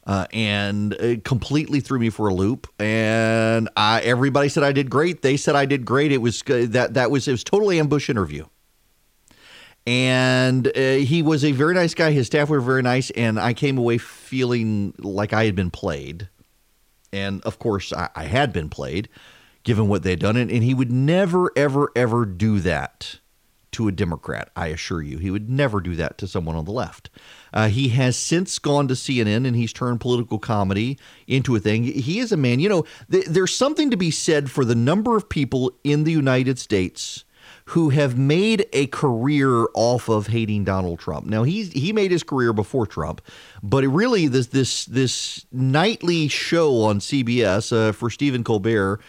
Uh, 0.07 0.27
and 0.33 0.95
it 0.95 1.25
completely 1.25 1.81
threw 1.81 1.99
me 1.99 2.09
for 2.09 2.29
a 2.29 2.35
loop. 2.35 2.67
And 2.81 3.69
I, 3.77 4.01
everybody 4.01 4.49
said 4.49 4.63
I 4.63 4.73
did 4.73 4.89
great. 4.89 5.21
They 5.21 5.37
said 5.37 5.55
I 5.55 5.67
did 5.67 5.85
great. 5.85 6.11
It 6.11 6.19
was 6.19 6.43
that 6.43 6.95
that 6.95 7.11
was 7.11 7.29
it 7.29 7.33
was 7.33 7.45
totally 7.45 7.79
ambush 7.79 8.09
interview. 8.09 8.47
And 9.87 10.67
uh, 10.67 10.97
he 10.97 11.23
was 11.23 11.45
a 11.45 11.53
very 11.53 11.75
nice 11.75 11.95
guy. 11.95 12.13
His 12.13 12.27
staff 12.27 12.49
were 12.49 12.61
very 12.61 12.83
nice, 12.83 13.11
and 13.11 13.39
I 13.39 13.53
came 13.55 13.77
away 13.77 13.99
feeling 13.99 14.95
like 14.99 15.33
I 15.33 15.45
had 15.45 15.55
been 15.55 15.71
played. 15.71 16.29
And 17.13 17.43
of 17.43 17.59
course, 17.59 17.93
I, 17.93 18.11
I 18.15 18.25
had 18.25 18.53
been 18.53 18.69
played, 18.69 19.09
given 19.65 19.89
what 19.89 20.03
they'd 20.03 20.19
done. 20.19 20.37
And, 20.37 20.51
and 20.51 20.63
he 20.63 20.75
would 20.75 20.91
never, 20.91 21.51
ever, 21.57 21.91
ever 21.97 22.25
do 22.25 22.61
that 22.61 23.21
to 23.73 23.87
a 23.87 23.93
Democrat, 23.93 24.51
I 24.57 24.69
assure 24.69 25.03
you. 25.03 25.19
He 25.19 25.31
would 25.31 25.49
never 25.49 25.81
do 25.81 25.95
that 25.97 26.19
to 26.19 26.27
someone 26.27 26.57
on 26.57 26.65
the 26.65 26.73
left. 26.73 27.09
Uh, 27.53 27.69
he 27.69 27.91
has 27.91 28.17
since 28.17 28.59
gone 28.59 28.89
to 28.89 28.95
CNN 28.95 29.47
and 29.47 29.55
he's 29.55 29.73
turned 29.73 30.01
political 30.01 30.39
comedy 30.39 30.99
into 31.27 31.55
a 31.55 31.61
thing. 31.61 31.85
He 31.85 32.19
is 32.19 32.33
a 32.33 32.37
man, 32.37 32.59
you 32.59 32.69
know, 32.69 32.85
th- 33.11 33.27
there's 33.27 33.55
something 33.55 33.91
to 33.91 33.97
be 33.97 34.11
said 34.11 34.51
for 34.51 34.65
the 34.65 34.75
number 34.75 35.17
of 35.17 35.29
people 35.29 35.73
in 35.85 36.05
the 36.05 36.13
United 36.13 36.59
States 36.59 37.25
who 37.71 37.91
have 37.91 38.19
made 38.19 38.67
a 38.73 38.89
career 38.89 39.69
off 39.75 40.09
of 40.09 40.27
hating 40.27 40.65
Donald 40.65 40.99
Trump. 40.99 41.25
Now 41.27 41.45
he's 41.45 41.71
he 41.73 41.93
made 41.93 42.11
his 42.11 42.25
career 42.25 42.53
before 42.53 42.85
Trump, 42.85 43.21
but 43.63 43.85
really 43.85 44.27
this 44.27 44.49
this 44.49 44.87
this 44.87 45.47
nightly 45.53 46.27
show 46.27 46.83
on 46.83 46.99
CBS 46.99 47.73
uh, 47.73 47.93
for 47.93 48.11
Stephen 48.11 48.43
Colbert. 48.43 49.01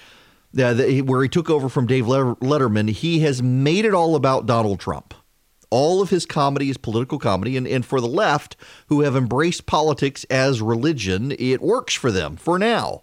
Uh, 0.57 0.76
where 1.03 1.24
he 1.24 1.30
took 1.30 1.49
over 1.49 1.70
from 1.70 1.88
Dave 1.88 2.03
Letterman, 2.03 2.89
he 2.89 3.22
has 3.22 3.41
made 3.41 3.86
it 3.86 3.93
all 3.93 4.18
about 4.18 4.45
Donald 4.45 4.82
Trump. 4.82 5.14
All 5.70 6.01
of 6.01 6.09
his 6.09 6.26
comedy 6.26 6.70
is 6.70 6.76
political 6.76 7.18
comedy, 7.18 7.55
and, 7.55 7.66
and 7.66 7.86
for 7.86 8.01
the 8.01 8.07
left, 8.07 8.57
who 8.88 8.99
have 8.99 9.16
embraced 9.16 9.66
politics 9.66 10.26
as 10.26 10.62
religion, 10.62 11.32
it 11.39 11.62
works 11.62 11.93
for 11.93 12.12
them 12.12 12.36
for 12.36 12.59
now. 12.59 13.01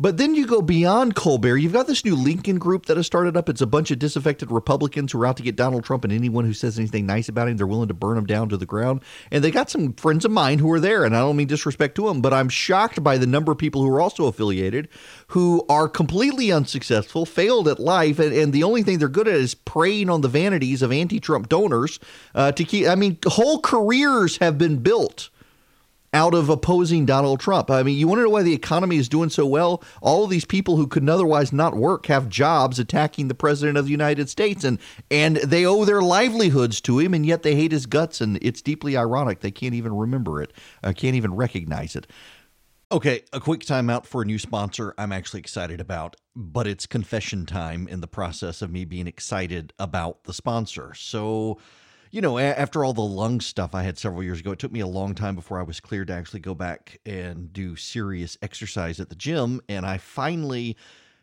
But 0.00 0.16
then 0.16 0.36
you 0.36 0.46
go 0.46 0.62
beyond 0.62 1.16
Colbert. 1.16 1.56
You've 1.56 1.72
got 1.72 1.88
this 1.88 2.04
new 2.04 2.14
Lincoln 2.14 2.58
group 2.58 2.86
that 2.86 2.96
has 2.96 3.06
started 3.06 3.36
up. 3.36 3.48
It's 3.48 3.60
a 3.60 3.66
bunch 3.66 3.90
of 3.90 3.98
disaffected 3.98 4.48
Republicans 4.48 5.10
who 5.10 5.20
are 5.20 5.26
out 5.26 5.36
to 5.38 5.42
get 5.42 5.56
Donald 5.56 5.82
Trump, 5.82 6.04
and 6.04 6.12
anyone 6.12 6.44
who 6.44 6.52
says 6.52 6.78
anything 6.78 7.04
nice 7.04 7.28
about 7.28 7.48
him, 7.48 7.56
they're 7.56 7.66
willing 7.66 7.88
to 7.88 7.94
burn 7.94 8.16
him 8.16 8.24
down 8.24 8.48
to 8.50 8.56
the 8.56 8.64
ground. 8.64 9.02
And 9.32 9.42
they 9.42 9.50
got 9.50 9.70
some 9.70 9.94
friends 9.94 10.24
of 10.24 10.30
mine 10.30 10.60
who 10.60 10.70
are 10.70 10.78
there, 10.78 11.04
and 11.04 11.16
I 11.16 11.20
don't 11.20 11.36
mean 11.36 11.48
disrespect 11.48 11.96
to 11.96 12.06
them, 12.06 12.20
but 12.20 12.32
I'm 12.32 12.48
shocked 12.48 13.02
by 13.02 13.18
the 13.18 13.26
number 13.26 13.50
of 13.50 13.58
people 13.58 13.82
who 13.82 13.90
are 13.90 14.00
also 14.00 14.26
affiliated 14.26 14.88
who 15.28 15.66
are 15.68 15.88
completely 15.88 16.52
unsuccessful, 16.52 17.26
failed 17.26 17.66
at 17.66 17.80
life, 17.80 18.20
and, 18.20 18.32
and 18.32 18.52
the 18.52 18.62
only 18.62 18.84
thing 18.84 18.98
they're 18.98 19.08
good 19.08 19.26
at 19.26 19.34
is 19.34 19.54
preying 19.54 20.08
on 20.08 20.20
the 20.20 20.28
vanities 20.28 20.80
of 20.80 20.92
anti-Trump 20.92 21.48
donors 21.48 21.98
uh, 22.36 22.52
to 22.52 22.62
keep. 22.62 22.86
I 22.86 22.94
mean, 22.94 23.18
whole 23.26 23.60
careers 23.60 24.36
have 24.36 24.58
been 24.58 24.76
built 24.76 25.28
out 26.12 26.34
of 26.34 26.48
opposing 26.48 27.06
Donald 27.06 27.40
Trump. 27.40 27.70
I 27.70 27.82
mean, 27.82 27.98
you 27.98 28.08
want 28.08 28.18
to 28.18 28.24
know 28.24 28.30
why 28.30 28.42
the 28.42 28.54
economy 28.54 28.96
is 28.96 29.08
doing 29.08 29.30
so 29.30 29.46
well? 29.46 29.82
All 30.00 30.24
of 30.24 30.30
these 30.30 30.44
people 30.44 30.76
who 30.76 30.86
could 30.86 31.08
otherwise 31.08 31.52
not 31.52 31.76
work 31.76 32.06
have 32.06 32.28
jobs 32.28 32.78
attacking 32.78 33.28
the 33.28 33.34
president 33.34 33.76
of 33.76 33.84
the 33.84 33.90
United 33.90 34.28
States 34.28 34.64
and 34.64 34.78
and 35.10 35.36
they 35.36 35.66
owe 35.66 35.84
their 35.84 36.02
livelihoods 36.02 36.80
to 36.82 36.98
him 36.98 37.14
and 37.14 37.26
yet 37.26 37.42
they 37.42 37.54
hate 37.54 37.72
his 37.72 37.86
guts 37.86 38.20
and 38.20 38.38
it's 38.40 38.62
deeply 38.62 38.96
ironic 38.96 39.40
they 39.40 39.50
can't 39.50 39.74
even 39.74 39.94
remember 39.94 40.42
it. 40.42 40.52
Uh, 40.82 40.92
can't 40.92 41.16
even 41.16 41.34
recognize 41.34 41.94
it. 41.94 42.06
Okay, 42.90 43.22
a 43.34 43.40
quick 43.40 43.60
timeout 43.60 44.06
for 44.06 44.22
a 44.22 44.24
new 44.24 44.38
sponsor 44.38 44.94
I'm 44.96 45.12
actually 45.12 45.40
excited 45.40 45.78
about, 45.78 46.16
but 46.34 46.66
it's 46.66 46.86
confession 46.86 47.44
time 47.44 47.86
in 47.86 48.00
the 48.00 48.06
process 48.06 48.62
of 48.62 48.70
me 48.70 48.86
being 48.86 49.06
excited 49.06 49.74
about 49.78 50.24
the 50.24 50.32
sponsor. 50.32 50.94
So 50.94 51.58
you 52.10 52.20
know, 52.20 52.38
after 52.38 52.84
all 52.84 52.92
the 52.92 53.00
lung 53.02 53.40
stuff 53.40 53.74
I 53.74 53.82
had 53.82 53.98
several 53.98 54.22
years 54.22 54.40
ago, 54.40 54.52
it 54.52 54.58
took 54.58 54.72
me 54.72 54.80
a 54.80 54.86
long 54.86 55.14
time 55.14 55.34
before 55.34 55.58
I 55.58 55.62
was 55.62 55.80
cleared 55.80 56.08
to 56.08 56.14
actually 56.14 56.40
go 56.40 56.54
back 56.54 57.00
and 57.04 57.52
do 57.52 57.76
serious 57.76 58.38
exercise 58.42 59.00
at 59.00 59.08
the 59.08 59.14
gym. 59.14 59.60
And 59.68 59.84
I 59.84 59.98
finally 59.98 60.76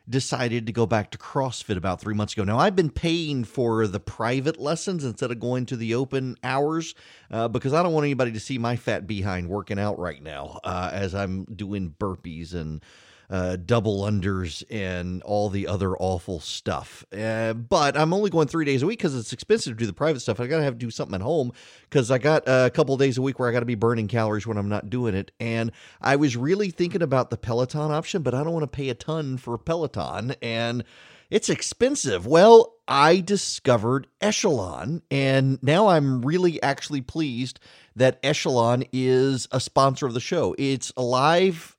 decided 0.08 0.68
to 0.68 0.72
go 0.72 0.86
back 0.86 1.10
to 1.12 1.18
CrossFit 1.18 1.78
about 1.78 2.00
three 2.00 2.14
months 2.14 2.34
ago. 2.34 2.44
Now, 2.44 2.60
I've 2.60 2.76
been 2.76 2.92
paying 2.92 3.44
for 3.44 3.88
the 3.88 4.00
private 4.00 4.60
lessons 4.60 5.04
instead 5.04 5.32
of 5.32 5.40
going 5.40 5.66
to 5.68 5.76
the 5.76 5.96
open 5.96 6.38
hours 6.44 6.94
uh, 7.32 7.48
because 7.48 7.74
I 7.74 7.82
don't 7.82 7.94
want 7.94 8.06
anybody 8.06 8.32
to 8.34 8.40
see 8.40 8.58
my 8.58 8.76
fat 8.76 9.08
behind 9.08 9.50
working 9.50 9.80
out 9.80 9.98
right 9.98 10.22
now 10.22 10.60
uh, 10.64 10.92
as 10.94 11.16
I'm 11.16 11.46
doing 11.46 11.96
burpees 12.00 12.54
and 12.54 12.84
uh, 13.30 13.58
double 13.58 14.02
unders 14.04 14.64
and 14.70 15.22
all 15.24 15.50
the 15.50 15.68
other 15.68 15.96
awful 15.98 16.40
stuff. 16.40 17.06
Uh, 17.18 17.54
but 17.54 17.98
I'm 17.98 18.14
only 18.14 18.30
going 18.30 18.48
three 18.48 18.66
days 18.66 18.84
a 18.84 18.88
week 18.88 19.00
because 19.00 19.16
it's 19.16 19.34
expensive 19.34 19.74
to 19.74 19.80
do 19.80 19.86
the 19.86 19.94
private 19.94 20.20
stuff. 20.20 20.40
I 20.40 20.48
got 20.48 20.58
to 20.58 20.64
have 20.64 20.74
to 20.74 20.80
do 20.80 20.92
something 20.92 21.16
at 21.16 21.22
home 21.22 21.52
because 21.90 22.12
I 22.12 22.18
got 22.18 22.44
a 22.48 22.72
couple 22.74 22.96
days 22.98 23.18
a 23.18 23.22
week 23.22 23.40
where 23.40 23.50
I 23.50 23.52
got 23.52 23.62
to 23.62 23.66
be 23.66 23.76
burning 23.76 24.08
calories 24.08 24.48
when 24.48 24.58
I'm 24.58 24.70
not 24.70 24.90
doing 24.90 25.16
it. 25.16 25.32
And 25.40 25.72
I 26.02 26.16
was 26.16 26.38
really 26.38 26.70
thinking 26.70 27.02
about 27.02 27.30
the 27.30 27.38
Peloton 27.38 27.92
option, 27.92 28.22
but 28.22 28.34
I 28.34 28.44
don't 28.44 28.54
want 28.54 28.64
to 28.64 28.68
pay 28.68 28.90
a 28.90 28.96
ton 28.96 29.38
for 29.38 29.58
Peloton. 29.58 30.36
And 30.42 30.84
it's 31.30 31.50
expensive. 31.50 32.28
Well, 32.28 32.76
I 32.88 33.20
discovered 33.20 34.08
Echelon, 34.22 35.02
and 35.10 35.62
now 35.64 35.88
I'm 35.88 36.22
really 36.22 36.62
actually 36.62 37.02
pleased 37.02 37.60
that 37.96 38.20
Echelon 38.22 38.84
is 38.94 39.48
a 39.52 39.60
sponsor 39.60 40.06
of 40.06 40.14
the 40.14 40.20
show. 40.20 40.56
It's 40.60 40.94
a 40.96 41.02
live 41.02 41.75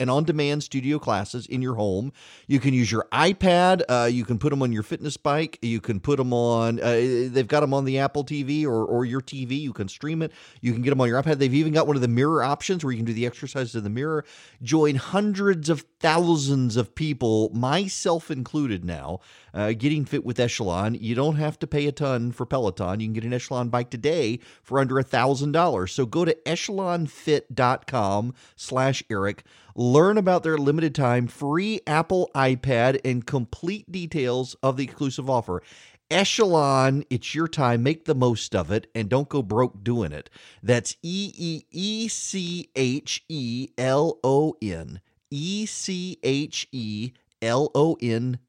and 0.00 0.10
on 0.10 0.24
demand 0.24 0.64
studio 0.64 0.98
classes 0.98 1.46
in 1.46 1.62
your 1.62 1.74
home. 1.74 2.12
You 2.48 2.58
can 2.58 2.74
use 2.74 2.90
your 2.90 3.06
iPad. 3.12 3.82
Uh, 3.88 4.08
you 4.10 4.24
can 4.24 4.38
put 4.38 4.50
them 4.50 4.62
on 4.62 4.72
your 4.72 4.82
fitness 4.82 5.16
bike. 5.16 5.58
You 5.62 5.80
can 5.80 6.00
put 6.00 6.16
them 6.16 6.32
on, 6.32 6.80
uh, 6.80 6.92
they've 7.30 7.46
got 7.46 7.60
them 7.60 7.74
on 7.74 7.84
the 7.84 7.98
Apple 7.98 8.24
TV 8.24 8.64
or, 8.64 8.84
or 8.84 9.04
your 9.04 9.20
TV. 9.20 9.60
You 9.60 9.72
can 9.72 9.88
stream 9.88 10.22
it. 10.22 10.32
You 10.62 10.72
can 10.72 10.82
get 10.82 10.90
them 10.90 11.00
on 11.00 11.08
your 11.08 11.22
iPad. 11.22 11.38
They've 11.38 11.54
even 11.54 11.72
got 11.72 11.86
one 11.86 11.96
of 11.96 12.02
the 12.02 12.08
mirror 12.08 12.42
options 12.42 12.82
where 12.82 12.92
you 12.92 12.98
can 12.98 13.04
do 13.04 13.12
the 13.12 13.26
exercises 13.26 13.76
in 13.76 13.84
the 13.84 13.90
mirror. 13.90 14.24
Join 14.62 14.96
hundreds 14.96 15.68
of 15.68 15.84
thousands 16.00 16.76
of 16.76 16.94
people, 16.94 17.50
myself 17.50 18.30
included 18.30 18.84
now, 18.84 19.20
uh, 19.54 19.72
getting 19.72 20.04
fit 20.04 20.24
with 20.24 20.40
Echelon. 20.40 20.94
You 20.94 21.14
don't 21.14 21.36
have 21.36 21.58
to 21.60 21.66
pay 21.66 21.86
a 21.86 21.92
ton 21.92 22.32
for 22.32 22.46
Peloton. 22.46 23.00
You 23.00 23.06
can 23.06 23.14
get 23.14 23.24
an 23.24 23.32
Echelon 23.32 23.68
bike 23.68 23.90
today 23.90 24.40
for 24.62 24.78
under 24.78 24.98
a 24.98 25.04
$1,000. 25.04 25.90
So 25.90 26.06
go 26.06 26.24
to 26.24 26.36
echelonfit.com 26.46 28.34
slash 28.56 29.02
Eric. 29.10 29.44
Learn 29.74 30.18
about 30.18 30.42
their 30.42 30.58
limited 30.58 30.94
time 30.94 31.26
free 31.26 31.80
Apple 31.86 32.30
iPad 32.34 33.00
and 33.04 33.26
complete 33.26 33.90
details 33.90 34.54
of 34.62 34.76
the 34.76 34.84
exclusive 34.84 35.30
offer. 35.30 35.62
Echelon, 36.10 37.04
it's 37.08 37.36
your 37.36 37.46
time. 37.46 37.84
Make 37.84 38.04
the 38.04 38.16
most 38.16 38.56
of 38.56 38.72
it 38.72 38.90
and 38.96 39.08
don't 39.08 39.28
go 39.28 39.42
broke 39.42 39.84
doing 39.84 40.10
it. 40.10 40.28
That's 40.60 40.96
E 41.02 41.32
E 41.36 41.62
E 41.70 42.08
C 42.08 42.68
H 42.74 43.24
E 43.28 43.68
L 43.78 44.18
O 44.24 44.56
N. 44.60 45.00
E 45.30 45.66
C 45.66 46.18
H 46.24 46.66
E 46.72 47.12
L 47.40 47.70
O 47.74 47.96
N 48.02 48.40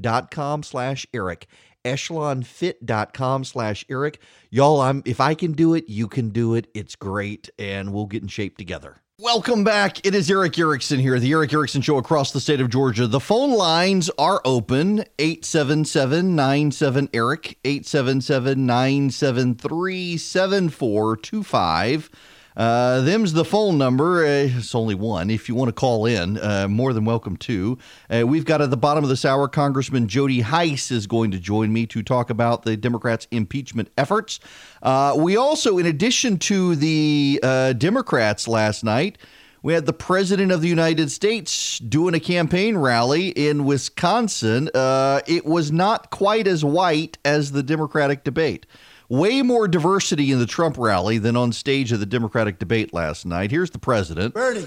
Eric. 0.00 1.46
Echelonfit.com 1.84 3.44
slash 3.44 3.84
Eric. 3.90 4.18
Y'all, 4.50 4.80
I'm 4.80 5.02
if 5.04 5.20
I 5.20 5.34
can 5.34 5.52
do 5.52 5.74
it, 5.74 5.88
you 5.88 6.08
can 6.08 6.30
do 6.30 6.54
it. 6.54 6.66
It's 6.74 6.96
great, 6.96 7.50
and 7.58 7.92
we'll 7.92 8.06
get 8.06 8.22
in 8.22 8.28
shape 8.28 8.56
together. 8.56 8.96
Welcome 9.20 9.62
back. 9.62 10.04
It 10.04 10.12
is 10.12 10.28
Erick 10.28 10.58
Erickson 10.58 10.98
here, 10.98 11.20
the 11.20 11.30
Erick 11.30 11.52
Erickson 11.52 11.82
Show 11.82 11.98
across 11.98 12.32
the 12.32 12.40
state 12.40 12.60
of 12.60 12.68
Georgia. 12.68 13.06
The 13.06 13.20
phone 13.20 13.52
lines 13.52 14.10
are 14.18 14.40
open 14.44 15.04
877 15.20 16.34
97 16.34 17.10
Eric, 17.14 17.56
877 17.64 18.66
973 18.66 20.16
7425. 20.16 22.10
Uh, 22.56 23.00
them's 23.00 23.32
the 23.32 23.44
phone 23.44 23.76
number. 23.78 24.24
Uh, 24.24 24.48
it's 24.56 24.76
only 24.76 24.94
one. 24.94 25.28
If 25.28 25.48
you 25.48 25.56
want 25.56 25.70
to 25.70 25.72
call 25.72 26.06
in, 26.06 26.38
uh, 26.38 26.68
more 26.68 26.92
than 26.92 27.04
welcome 27.04 27.36
to. 27.38 27.78
Uh, 28.08 28.24
we've 28.26 28.44
got 28.44 28.60
at 28.62 28.70
the 28.70 28.76
bottom 28.76 29.02
of 29.02 29.10
this 29.10 29.24
hour, 29.24 29.48
Congressman 29.48 30.06
Jody 30.06 30.40
Hice 30.40 30.92
is 30.92 31.08
going 31.08 31.32
to 31.32 31.40
join 31.40 31.72
me 31.72 31.84
to 31.86 32.00
talk 32.02 32.30
about 32.30 32.62
the 32.62 32.76
Democrats' 32.76 33.26
impeachment 33.32 33.90
efforts. 33.98 34.38
Uh, 34.82 35.14
we 35.16 35.36
also, 35.36 35.78
in 35.78 35.86
addition 35.86 36.38
to 36.38 36.76
the 36.76 37.40
Democrats 37.76 38.46
last 38.46 38.84
night, 38.84 39.18
We 39.64 39.72
had 39.72 39.86
the 39.86 39.94
president 39.94 40.52
of 40.52 40.60
the 40.60 40.68
United 40.68 41.10
States 41.10 41.78
doing 41.78 42.12
a 42.12 42.20
campaign 42.20 42.76
rally 42.76 43.28
in 43.28 43.64
Wisconsin. 43.64 44.68
It 44.74 45.46
was 45.46 45.72
not 45.72 46.10
quite 46.10 46.46
as 46.46 46.62
white 46.62 47.16
as 47.24 47.52
the 47.52 47.62
Democratic 47.62 48.24
debate. 48.24 48.66
Way 49.08 49.42
more 49.42 49.68
diversity 49.68 50.32
in 50.32 50.38
the 50.38 50.46
Trump 50.46 50.78
rally 50.78 51.18
than 51.18 51.36
on 51.36 51.52
stage 51.52 51.92
of 51.92 52.00
the 52.00 52.06
Democratic 52.06 52.58
debate 52.58 52.94
last 52.94 53.26
night. 53.26 53.50
Here's 53.50 53.70
the 53.70 53.78
president. 53.78 54.34
Bernie 54.34 54.66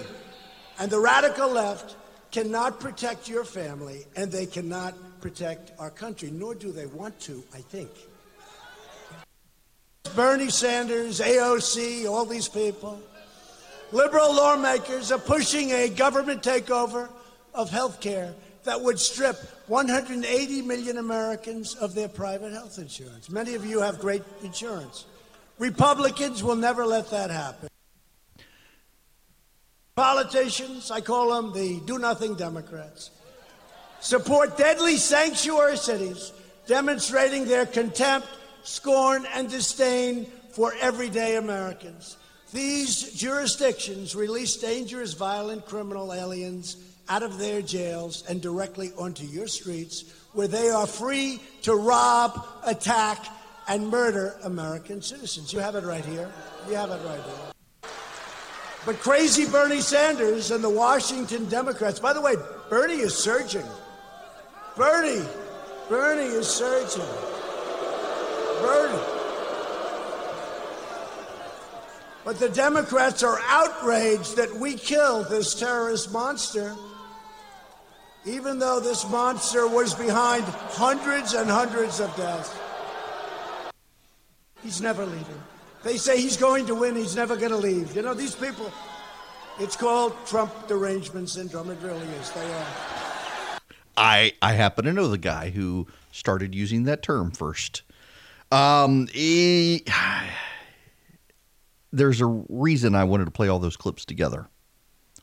and 0.79 0.91
the 0.91 0.99
radical 0.99 1.49
left 1.49 1.95
cannot 2.31 2.79
protect 2.79 3.27
your 3.27 3.43
family, 3.43 4.05
and 4.15 4.31
they 4.31 4.45
cannot 4.45 4.93
protect 5.21 5.71
our 5.79 5.89
country, 5.89 6.29
nor 6.29 6.53
do 6.53 6.71
they 6.71 6.85
want 6.85 7.19
to, 7.21 7.43
I 7.53 7.59
think. 7.59 7.89
Bernie 10.15 10.49
Sanders, 10.49 11.19
AOC, 11.19 12.09
all 12.09 12.25
these 12.25 12.47
people 12.47 13.01
liberal 13.91 14.35
lawmakers 14.35 15.11
are 15.11 15.19
pushing 15.19 15.71
a 15.71 15.89
government 15.89 16.43
takeover 16.43 17.09
of 17.53 17.69
health 17.69 18.01
care 18.01 18.33
that 18.67 18.81
would 18.81 18.99
strip 18.99 19.37
180 19.67 20.61
million 20.61 20.97
Americans 20.97 21.75
of 21.75 21.95
their 21.95 22.09
private 22.09 22.51
health 22.51 22.77
insurance. 22.77 23.29
Many 23.29 23.55
of 23.55 23.65
you 23.65 23.79
have 23.79 23.97
great 23.97 24.23
insurance. 24.43 25.05
Republicans 25.57 26.43
will 26.43 26.57
never 26.57 26.85
let 26.85 27.09
that 27.11 27.31
happen. 27.31 27.69
Politicians, 29.95 30.91
I 30.91 30.99
call 30.99 31.33
them 31.33 31.53
the 31.53 31.79
do 31.85 31.97
nothing 31.97 32.35
Democrats, 32.35 33.09
support 34.01 34.57
deadly 34.57 34.97
sanctuary 34.97 35.77
cities, 35.77 36.33
demonstrating 36.67 37.45
their 37.45 37.65
contempt, 37.65 38.27
scorn, 38.63 39.25
and 39.33 39.49
disdain 39.49 40.25
for 40.51 40.73
everyday 40.81 41.37
Americans. 41.37 42.17
These 42.51 43.13
jurisdictions 43.13 44.13
release 44.13 44.57
dangerous, 44.57 45.13
violent 45.13 45.65
criminal 45.65 46.13
aliens 46.13 46.75
out 47.09 47.23
of 47.23 47.37
their 47.37 47.61
jails 47.61 48.23
and 48.27 48.41
directly 48.41 48.91
onto 48.97 49.25
your 49.25 49.47
streets 49.47 50.05
where 50.33 50.47
they 50.47 50.69
are 50.69 50.87
free 50.87 51.39
to 51.63 51.75
rob, 51.75 52.45
attack, 52.65 53.25
and 53.67 53.89
murder 53.89 54.37
American 54.43 55.01
citizens. 55.01 55.51
You 55.51 55.59
have 55.59 55.75
it 55.75 55.83
right 55.83 56.05
here. 56.05 56.29
You 56.69 56.75
have 56.75 56.89
it 56.91 57.05
right 57.05 57.21
here. 57.21 57.91
But 58.85 58.99
crazy 58.99 59.45
Bernie 59.45 59.81
Sanders 59.81 60.51
and 60.51 60.63
the 60.63 60.69
Washington 60.69 61.49
Democrats, 61.49 61.99
by 61.99 62.13
the 62.13 62.21
way, 62.21 62.35
Bernie 62.69 62.95
is 62.95 63.13
surging. 63.13 63.65
Bernie, 64.77 65.25
Bernie 65.89 66.23
is 66.23 66.47
surging. 66.47 67.03
Bernie. 68.61 69.03
But 72.23 72.39
the 72.39 72.49
Democrats 72.49 73.23
are 73.23 73.39
outraged 73.47 74.35
that 74.35 74.53
we 74.53 74.75
killed 74.75 75.29
this 75.29 75.55
terrorist 75.55 76.11
monster, 76.11 76.75
even 78.25 78.59
though 78.59 78.79
this 78.79 79.09
monster 79.09 79.67
was 79.67 79.93
behind 79.93 80.43
hundreds 80.43 81.33
and 81.33 81.49
hundreds 81.49 81.99
of 81.99 82.15
deaths. 82.15 82.57
He's 84.63 84.81
never 84.81 85.05
leaving. 85.05 85.41
They 85.83 85.97
say 85.97 86.19
he's 86.19 86.37
going 86.37 86.65
to 86.65 86.75
win, 86.75 86.95
he's 86.95 87.15
never 87.15 87.35
going 87.37 87.51
to 87.51 87.57
leave. 87.57 87.95
You 87.95 88.01
know, 88.01 88.13
these 88.13 88.35
people, 88.35 88.71
it's 89.59 89.75
called 89.75 90.13
Trump 90.25 90.67
derangement 90.67 91.29
syndrome. 91.29 91.69
It 91.69 91.77
really 91.81 92.07
is. 92.19 92.31
They 92.31 92.53
are. 92.53 92.65
I 93.95 94.33
I 94.41 94.53
happen 94.53 94.85
to 94.85 94.93
know 94.93 95.07
the 95.07 95.17
guy 95.17 95.49
who 95.49 95.87
started 96.11 96.53
using 96.53 96.83
that 96.83 97.01
term 97.01 97.31
first. 97.31 97.81
Um, 98.51 99.07
he, 99.07 99.83
there's 101.91 102.21
a 102.21 102.25
reason 102.25 102.95
I 102.95 103.03
wanted 103.03 103.25
to 103.25 103.31
play 103.31 103.47
all 103.47 103.59
those 103.59 103.75
clips 103.75 104.05
together 104.05 104.47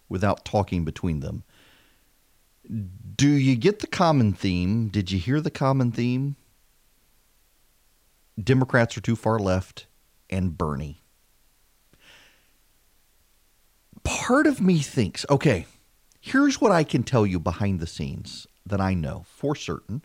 without 0.09 0.45
talking 0.45 0.85
between 0.85 1.21
them. 1.21 1.45
Do 2.69 3.29
you 3.29 3.57
get 3.57 3.81
the 3.81 3.87
common 3.87 4.33
theme? 4.33 4.89
Did 4.89 5.11
you 5.11 5.19
hear 5.19 5.41
the 5.41 5.51
common 5.51 5.93
theme? 5.93 6.37
Democrats 8.43 8.97
are 8.97 9.01
too 9.01 9.17
far 9.17 9.39
left 9.39 9.87
and 10.31 10.57
Bernie. 10.57 11.03
Part 14.03 14.47
of 14.47 14.61
me 14.61 14.81
thinks, 14.81 15.25
okay, 15.31 15.67
here's 16.21 16.61
what 16.61 16.73
I 16.73 16.85
can 16.85 17.03
tell 17.03 17.27
you 17.27 17.39
behind 17.39 17.81
the 17.81 17.87
scenes 17.87 18.47
that 18.67 18.81
I 18.81 18.95
know 18.95 19.25
for 19.29 19.55
certain, 19.55 20.03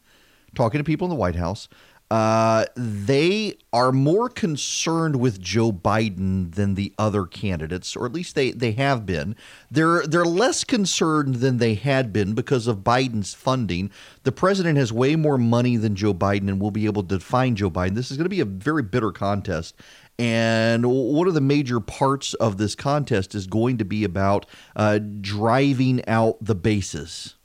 talking 0.53 0.79
to 0.79 0.83
people 0.83 1.05
in 1.05 1.09
the 1.09 1.15
White 1.15 1.35
House. 1.35 1.67
Uh, 2.11 2.65
they 2.75 3.55
are 3.71 3.91
more 3.91 4.29
concerned 4.29 5.17
with 5.17 5.39
Joe 5.39 5.71
Biden 5.71 6.55
than 6.55 6.73
the 6.73 6.91
other 6.97 7.25
candidates, 7.25 7.95
or 7.95 8.07
at 8.07 8.13
least 8.13 8.33
they, 8.33 8.49
they 8.49 8.71
have 8.71 9.05
been. 9.05 9.35
They're 9.69 10.01
they're 10.07 10.25
less 10.25 10.63
concerned 10.63 11.35
than 11.35 11.57
they 11.57 11.75
had 11.75 12.11
been 12.11 12.33
because 12.33 12.65
of 12.65 12.77
Biden's 12.77 13.35
funding. 13.35 13.91
The 14.23 14.31
president 14.31 14.79
has 14.79 14.91
way 14.91 15.15
more 15.15 15.37
money 15.37 15.77
than 15.77 15.95
Joe 15.95 16.15
Biden 16.15 16.47
and 16.47 16.59
will 16.59 16.71
be 16.71 16.87
able 16.87 17.03
to 17.03 17.19
find 17.19 17.55
Joe 17.55 17.69
Biden. 17.69 17.93
This 17.93 18.09
is 18.09 18.17
going 18.17 18.25
to 18.25 18.29
be 18.29 18.39
a 18.39 18.45
very 18.45 18.81
bitter 18.81 19.11
contest. 19.11 19.75
And 20.17 20.85
one 20.85 21.27
of 21.27 21.33
the 21.33 21.41
major 21.41 21.79
parts 21.79 22.33
of 22.33 22.57
this 22.57 22.75
contest 22.75 23.35
is 23.35 23.47
going 23.47 23.77
to 23.77 23.85
be 23.85 24.03
about 24.03 24.47
uh, 24.75 24.99
driving 25.21 26.05
out 26.07 26.43
the 26.43 26.55
bases. 26.55 27.35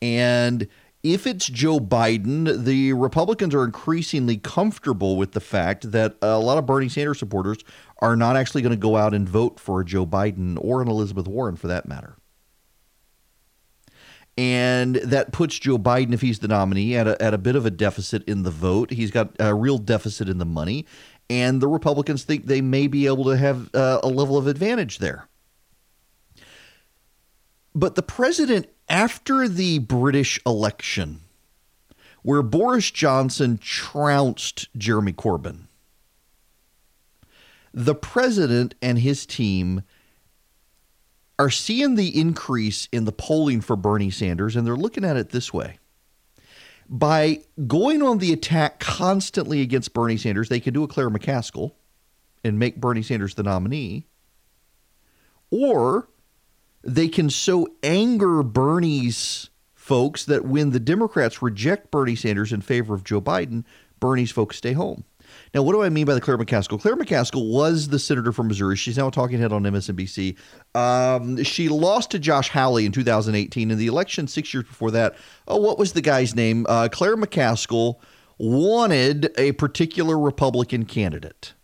And 0.00 0.68
if 1.12 1.26
it's 1.26 1.46
Joe 1.46 1.78
Biden, 1.78 2.64
the 2.64 2.92
Republicans 2.92 3.54
are 3.54 3.64
increasingly 3.64 4.36
comfortable 4.36 5.16
with 5.16 5.32
the 5.32 5.40
fact 5.40 5.90
that 5.92 6.16
a 6.20 6.38
lot 6.38 6.58
of 6.58 6.66
Bernie 6.66 6.88
Sanders 6.88 7.18
supporters 7.18 7.58
are 8.00 8.14
not 8.14 8.36
actually 8.36 8.62
going 8.62 8.74
to 8.74 8.76
go 8.76 8.96
out 8.96 9.14
and 9.14 9.28
vote 9.28 9.58
for 9.58 9.80
a 9.80 9.84
Joe 9.84 10.06
Biden 10.06 10.58
or 10.60 10.82
an 10.82 10.88
Elizabeth 10.88 11.26
Warren 11.26 11.56
for 11.56 11.66
that 11.68 11.88
matter. 11.88 12.16
And 14.36 14.96
that 14.96 15.32
puts 15.32 15.58
Joe 15.58 15.78
Biden, 15.78 16.12
if 16.12 16.20
he's 16.20 16.38
the 16.38 16.48
nominee, 16.48 16.94
at 16.94 17.08
a, 17.08 17.20
at 17.20 17.34
a 17.34 17.38
bit 17.38 17.56
of 17.56 17.66
a 17.66 17.70
deficit 17.70 18.22
in 18.28 18.44
the 18.44 18.52
vote. 18.52 18.90
He's 18.90 19.10
got 19.10 19.34
a 19.40 19.54
real 19.54 19.78
deficit 19.78 20.28
in 20.28 20.38
the 20.38 20.44
money. 20.44 20.86
And 21.30 21.60
the 21.60 21.68
Republicans 21.68 22.22
think 22.22 22.46
they 22.46 22.60
may 22.60 22.86
be 22.86 23.06
able 23.06 23.24
to 23.24 23.36
have 23.36 23.74
uh, 23.74 24.00
a 24.02 24.08
level 24.08 24.36
of 24.36 24.46
advantage 24.46 24.98
there. 24.98 25.28
But 27.74 27.96
the 27.96 28.02
president 28.02 28.68
after 28.88 29.48
the 29.48 29.78
British 29.78 30.40
election, 30.46 31.20
where 32.22 32.42
Boris 32.42 32.90
Johnson 32.90 33.58
trounced 33.58 34.68
Jeremy 34.76 35.12
Corbyn, 35.12 35.68
the 37.72 37.94
president 37.94 38.74
and 38.80 38.98
his 38.98 39.26
team 39.26 39.82
are 41.38 41.50
seeing 41.50 41.94
the 41.94 42.18
increase 42.18 42.88
in 42.90 43.04
the 43.04 43.12
polling 43.12 43.60
for 43.60 43.76
Bernie 43.76 44.10
Sanders, 44.10 44.56
and 44.56 44.66
they're 44.66 44.76
looking 44.76 45.04
at 45.04 45.16
it 45.16 45.30
this 45.30 45.52
way. 45.52 45.78
By 46.88 47.42
going 47.66 48.02
on 48.02 48.18
the 48.18 48.32
attack 48.32 48.80
constantly 48.80 49.60
against 49.60 49.92
Bernie 49.92 50.16
Sanders, 50.16 50.48
they 50.48 50.58
can 50.58 50.74
do 50.74 50.82
a 50.82 50.88
Claire 50.88 51.10
McCaskill 51.10 51.72
and 52.42 52.58
make 52.58 52.80
Bernie 52.80 53.02
Sanders 53.02 53.34
the 53.34 53.42
nominee. 53.42 54.06
Or 55.50 56.08
they 56.82 57.08
can 57.08 57.30
so 57.30 57.66
anger 57.82 58.42
Bernie's 58.42 59.50
folks 59.74 60.24
that 60.26 60.44
when 60.44 60.70
the 60.70 60.80
Democrats 60.80 61.42
reject 61.42 61.90
Bernie 61.90 62.14
Sanders 62.14 62.52
in 62.52 62.60
favor 62.60 62.94
of 62.94 63.04
Joe 63.04 63.20
Biden, 63.20 63.64
Bernie's 64.00 64.30
folks 64.30 64.56
stay 64.56 64.72
home. 64.72 65.04
Now, 65.54 65.62
what 65.62 65.72
do 65.72 65.82
I 65.82 65.88
mean 65.88 66.06
by 66.06 66.14
the 66.14 66.20
Claire 66.20 66.38
McCaskill? 66.38 66.80
Claire 66.80 66.96
McCaskill 66.96 67.50
was 67.50 67.88
the 67.88 67.98
senator 67.98 68.32
from 68.32 68.48
Missouri. 68.48 68.76
She's 68.76 68.96
now 68.96 69.08
a 69.08 69.10
talking 69.10 69.38
head 69.38 69.52
on 69.52 69.62
MSNBC. 69.62 70.36
Um, 70.74 71.42
she 71.42 71.68
lost 71.68 72.10
to 72.12 72.18
Josh 72.18 72.48
Hawley 72.48 72.86
in 72.86 72.92
2018. 72.92 73.70
In 73.70 73.78
the 73.78 73.86
election 73.86 74.26
six 74.26 74.52
years 74.52 74.64
before 74.64 74.90
that, 74.92 75.16
oh, 75.46 75.58
what 75.58 75.78
was 75.78 75.92
the 75.92 76.00
guy's 76.00 76.34
name? 76.34 76.66
Uh, 76.68 76.88
Claire 76.90 77.16
McCaskill 77.16 77.96
wanted 78.38 79.32
a 79.36 79.52
particular 79.52 80.18
Republican 80.18 80.84
candidate 80.84 81.54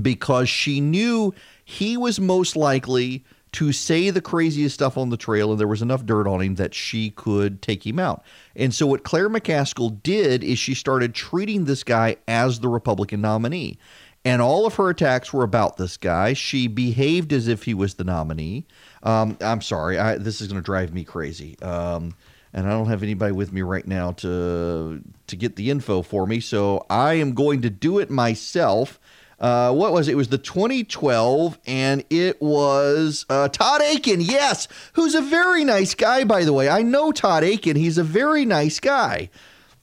because 0.00 0.48
she 0.48 0.80
knew 0.80 1.34
he 1.64 1.96
was 1.96 2.20
most 2.20 2.56
likely 2.56 3.24
to 3.54 3.70
say 3.70 4.10
the 4.10 4.20
craziest 4.20 4.74
stuff 4.74 4.98
on 4.98 5.10
the 5.10 5.16
trail, 5.16 5.52
and 5.52 5.60
there 5.60 5.68
was 5.68 5.80
enough 5.80 6.04
dirt 6.04 6.26
on 6.26 6.40
him 6.40 6.56
that 6.56 6.74
she 6.74 7.10
could 7.10 7.62
take 7.62 7.86
him 7.86 8.00
out. 8.00 8.24
And 8.56 8.74
so, 8.74 8.86
what 8.86 9.04
Claire 9.04 9.30
McCaskill 9.30 10.02
did 10.02 10.42
is 10.42 10.58
she 10.58 10.74
started 10.74 11.14
treating 11.14 11.64
this 11.64 11.84
guy 11.84 12.16
as 12.26 12.60
the 12.60 12.68
Republican 12.68 13.20
nominee. 13.20 13.78
And 14.24 14.40
all 14.40 14.66
of 14.66 14.74
her 14.76 14.88
attacks 14.88 15.32
were 15.32 15.44
about 15.44 15.76
this 15.76 15.96
guy. 15.98 16.32
She 16.32 16.66
behaved 16.66 17.32
as 17.32 17.46
if 17.46 17.64
he 17.64 17.74
was 17.74 17.94
the 17.94 18.04
nominee. 18.04 18.66
Um, 19.02 19.36
I'm 19.40 19.60
sorry, 19.60 19.98
I, 19.98 20.16
this 20.16 20.40
is 20.40 20.48
going 20.48 20.60
to 20.60 20.64
drive 20.64 20.94
me 20.94 21.04
crazy. 21.04 21.58
Um, 21.60 22.14
and 22.54 22.66
I 22.66 22.70
don't 22.70 22.86
have 22.86 23.02
anybody 23.02 23.32
with 23.32 23.52
me 23.52 23.62
right 23.62 23.86
now 23.86 24.12
to 24.12 25.02
to 25.26 25.36
get 25.36 25.56
the 25.56 25.70
info 25.70 26.02
for 26.02 26.26
me, 26.26 26.40
so 26.40 26.86
I 26.88 27.14
am 27.14 27.34
going 27.34 27.62
to 27.62 27.70
do 27.70 27.98
it 27.98 28.10
myself. 28.10 28.98
Uh, 29.38 29.72
what 29.72 29.92
was 29.92 30.08
it? 30.08 30.12
It 30.12 30.16
was 30.16 30.28
the 30.28 30.38
2012, 30.38 31.58
and 31.66 32.04
it 32.10 32.40
was 32.40 33.26
uh, 33.28 33.48
Todd 33.48 33.82
Akin, 33.82 34.20
yes, 34.20 34.68
who's 34.94 35.14
a 35.14 35.20
very 35.20 35.64
nice 35.64 35.94
guy, 35.94 36.24
by 36.24 36.44
the 36.44 36.52
way. 36.52 36.68
I 36.68 36.82
know 36.82 37.12
Todd 37.12 37.44
Akin. 37.44 37.76
He's 37.76 37.98
a 37.98 38.04
very 38.04 38.44
nice 38.44 38.80
guy. 38.80 39.30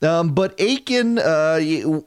Um, 0.02 0.34
but 0.34 0.60
Akin 0.60 1.20
uh, 1.20 1.60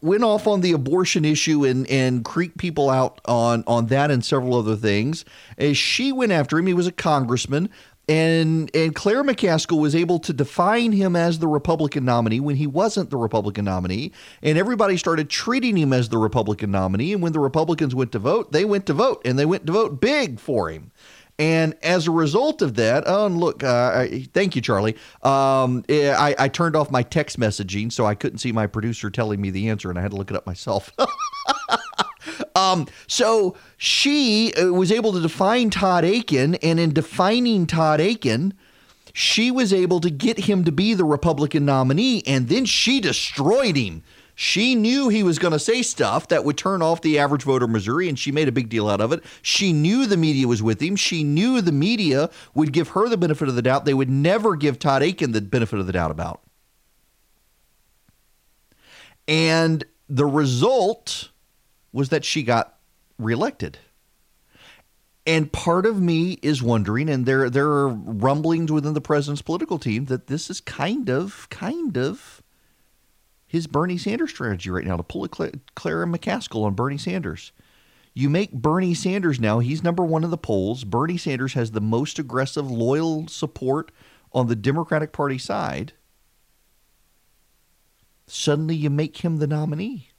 went 0.03 0.25
off 0.25 0.49
on 0.49 0.63
the 0.63 0.73
abortion 0.73 1.25
issue 1.25 1.65
and 1.65 1.89
and 1.89 2.25
creeped 2.25 2.59
people 2.59 2.91
out 2.91 3.21
on 3.25 3.63
on 3.69 3.87
that 3.87 4.11
and 4.11 4.25
several 4.25 4.57
other 4.57 4.75
things. 4.75 5.25
As 5.59 5.77
she 5.77 6.11
went 6.11 6.33
after 6.33 6.59
him, 6.59 6.67
he 6.67 6.75
was 6.75 6.89
a 6.89 6.93
congressman. 6.93 7.71
And 8.09 8.71
and 8.75 8.95
Claire 8.95 9.25
McCaskill 9.25 9.81
was 9.81 9.95
able 9.95 10.19
to 10.21 10.33
define 10.33 10.93
him 10.93 11.17
as 11.17 11.39
the 11.39 11.49
Republican 11.49 12.05
nominee 12.05 12.41
when 12.41 12.57
he 12.57 12.67
wasn't 12.67 13.11
the 13.11 13.17
Republican 13.17 13.65
nominee, 13.65 14.13
and 14.43 14.59
everybody 14.59 14.97
started 14.99 15.31
treating 15.31 15.77
him 15.77 15.93
as 15.93 16.11
the 16.11 16.19
Republican 16.19 16.71
nominee. 16.71 17.15
And 17.15 17.23
when 17.23 17.33
the 17.33 17.41
Republicans 17.41 17.95
went 17.95 18.13
to 18.13 18.19
vote, 18.19 18.53
they 18.53 18.65
went 18.65 18.85
to 18.87 18.93
vote, 18.93 19.23
and 19.25 19.39
they 19.39 19.47
went 19.47 19.67
to 19.67 19.73
vote 19.73 20.01
big 20.01 20.39
for 20.39 20.69
him. 20.69 20.93
And 21.39 21.75
as 21.83 22.07
a 22.07 22.13
result 22.13 22.63
of 22.63 22.75
that, 22.75 23.05
oh, 23.07 23.27
and 23.27 23.39
look, 23.39 23.65
uh, 23.65 24.07
thank 24.33 24.55
you, 24.55 24.63
Charlie. 24.63 24.97
Um, 25.23 25.85
eh, 25.89 26.15
I, 26.15 26.35
I 26.39 26.49
turned 26.49 26.77
off 26.77 26.91
my 26.93 27.03
text 27.03 27.41
messaging, 27.41 27.91
so 27.91 28.07
I 28.07 28.15
couldn't 28.15 28.39
see 28.39 28.53
my 28.53 28.69
producer 28.69 29.11
telling 29.11 29.41
me 29.41 29.51
the 29.51 29.69
answer, 29.69 29.91
and 29.91 29.99
I 29.99 30.03
had 30.03 30.13
to 30.13 30.17
look 30.17 30.31
it 30.31 30.37
up 30.37 30.47
myself. 30.47 30.93
um, 32.55 32.87
so 33.07 33.57
she 33.77 34.55
uh, 34.55 34.73
was 34.73 34.93
able 34.93 35.13
to 35.13 35.21
define 35.21 35.71
Todd 35.71 36.05
Akin, 36.05 36.55
and 36.57 36.79
in 36.79 36.93
defining 36.93 37.67
Todd 37.67 38.01
Akin, 38.01 38.55
she 39.13 39.51
was 39.51 39.73
able 39.73 40.01
to 40.01 40.11
get 40.11 40.41
him 40.41 40.65
to 40.65 40.73
be 40.73 40.95
the 40.95 41.05
Republican 41.05 41.65
nominee, 41.65 42.23
and 42.27 42.49
then 42.49 42.65
she 42.65 43.01
destroyed 43.01 43.77
him. 43.77 44.03
She 44.37 44.75
knew 44.75 45.09
he 45.09 45.23
was 45.23 45.39
going 45.39 45.53
to 45.53 45.61
say 45.61 45.83
stuff 45.83 46.27
that 46.29 46.45
would 46.45 46.59
turn 46.59 46.83
off 46.83 47.03
the 47.03 47.21
average 47.21 47.45
voter 47.45 47.67
in 47.67 47.73
Missouri, 47.73 48.09
and 48.09 48.19
she 48.19 48.33
made 48.33 48.49
a 48.49 48.53
big 48.53 48.69
deal 48.69 48.89
out 48.89 49.01
of 49.01 49.13
it. 49.13 49.23
She 49.43 49.73
knew 49.73 50.07
the 50.07 50.17
media 50.17 50.49
was 50.49 50.63
with 50.63 50.83
him. 50.83 50.97
She 50.97 51.23
knew 51.23 51.61
the 51.61 51.71
media 51.71 52.31
would 52.53 52.73
give 52.73 52.89
her 52.89 53.09
the 53.09 53.17
benefit 53.17 53.49
of 53.49 53.55
the 53.55 53.63
doubt. 53.63 53.85
They 53.85 53.95
would 53.95 54.11
never 54.11 54.57
give 54.57 54.79
Todd 54.81 55.03
Akin 55.03 55.31
the 55.31 55.41
benefit 55.41 55.79
of 55.79 55.87
the 55.87 55.93
doubt 55.93 56.11
about. 56.11 56.41
And 59.29 59.85
the 60.09 60.27
result 60.27 61.31
was 61.95 62.09
that 62.09 62.25
she 62.25 62.43
got 62.43 62.77
reelected. 63.19 63.79
And 65.27 65.51
part 65.51 65.87
of 65.87 66.03
me 66.03 66.39
is 66.43 66.63
wondering, 66.63 67.09
and 67.09 67.25
there 67.25 67.49
there 67.49 67.69
are 67.69 67.89
rumblings 67.89 68.71
within 68.71 68.93
the 68.93 69.01
president's 69.01 69.41
political 69.41 69.79
team 69.79 70.07
that 70.07 70.27
this 70.27 70.51
is 70.51 70.61
kind 70.61 71.09
of, 71.09 71.49
kind 71.49 71.97
of 71.97 72.43
his 73.47 73.67
Bernie 73.67 73.97
Sanders 73.97 74.31
strategy 74.31 74.69
right 74.69 74.85
now 74.85 74.97
to 74.99 75.03
pull 75.03 75.25
a 75.25 75.29
Claire 75.29 76.07
McCaskill 76.07 76.65
on 76.65 76.75
Bernie 76.75 76.99
Sanders. 76.99 77.53
You 78.13 78.29
make 78.29 78.53
Bernie 78.53 78.95
Sanders 78.95 79.41
now, 79.41 79.61
he's 79.61 79.83
number 79.83 80.05
one 80.05 80.25
in 80.25 80.31
the 80.31 80.37
polls. 80.37 80.85
Bernie 80.85 81.17
Sanders 81.17 81.55
has 81.55 81.71
the 81.71 81.81
most 81.81 82.19
aggressive, 82.19 82.71
loyal 82.71 83.29
support 83.29 83.93
on 84.33 84.49
the 84.49 84.57
Democratic 84.57 85.13
Party 85.13 85.39
side. 85.39 85.93
Suddenly 88.27 88.75
you 88.75 88.91
make 88.91 89.19
him 89.19 89.39
the 89.39 89.47
nominee. 89.47 90.11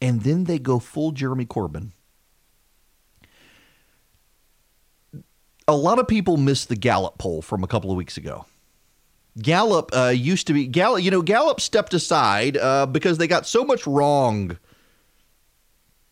And 0.00 0.22
then 0.22 0.44
they 0.44 0.58
go 0.58 0.78
full 0.78 1.12
Jeremy 1.12 1.46
Corbyn. 1.46 1.92
A 5.68 5.74
lot 5.74 5.98
of 5.98 6.06
people 6.06 6.36
missed 6.36 6.68
the 6.68 6.76
Gallup 6.76 7.18
poll 7.18 7.42
from 7.42 7.64
a 7.64 7.66
couple 7.66 7.90
of 7.90 7.96
weeks 7.96 8.16
ago. 8.16 8.46
Gallup 9.38 9.90
uh, 9.94 10.08
used 10.14 10.46
to 10.46 10.52
be 10.52 10.66
Gallup. 10.66 11.02
You 11.02 11.10
know, 11.10 11.22
Gallup 11.22 11.60
stepped 11.60 11.92
aside 11.92 12.56
uh, 12.56 12.86
because 12.86 13.18
they 13.18 13.26
got 13.26 13.46
so 13.46 13.64
much 13.64 13.86
wrong. 13.86 14.58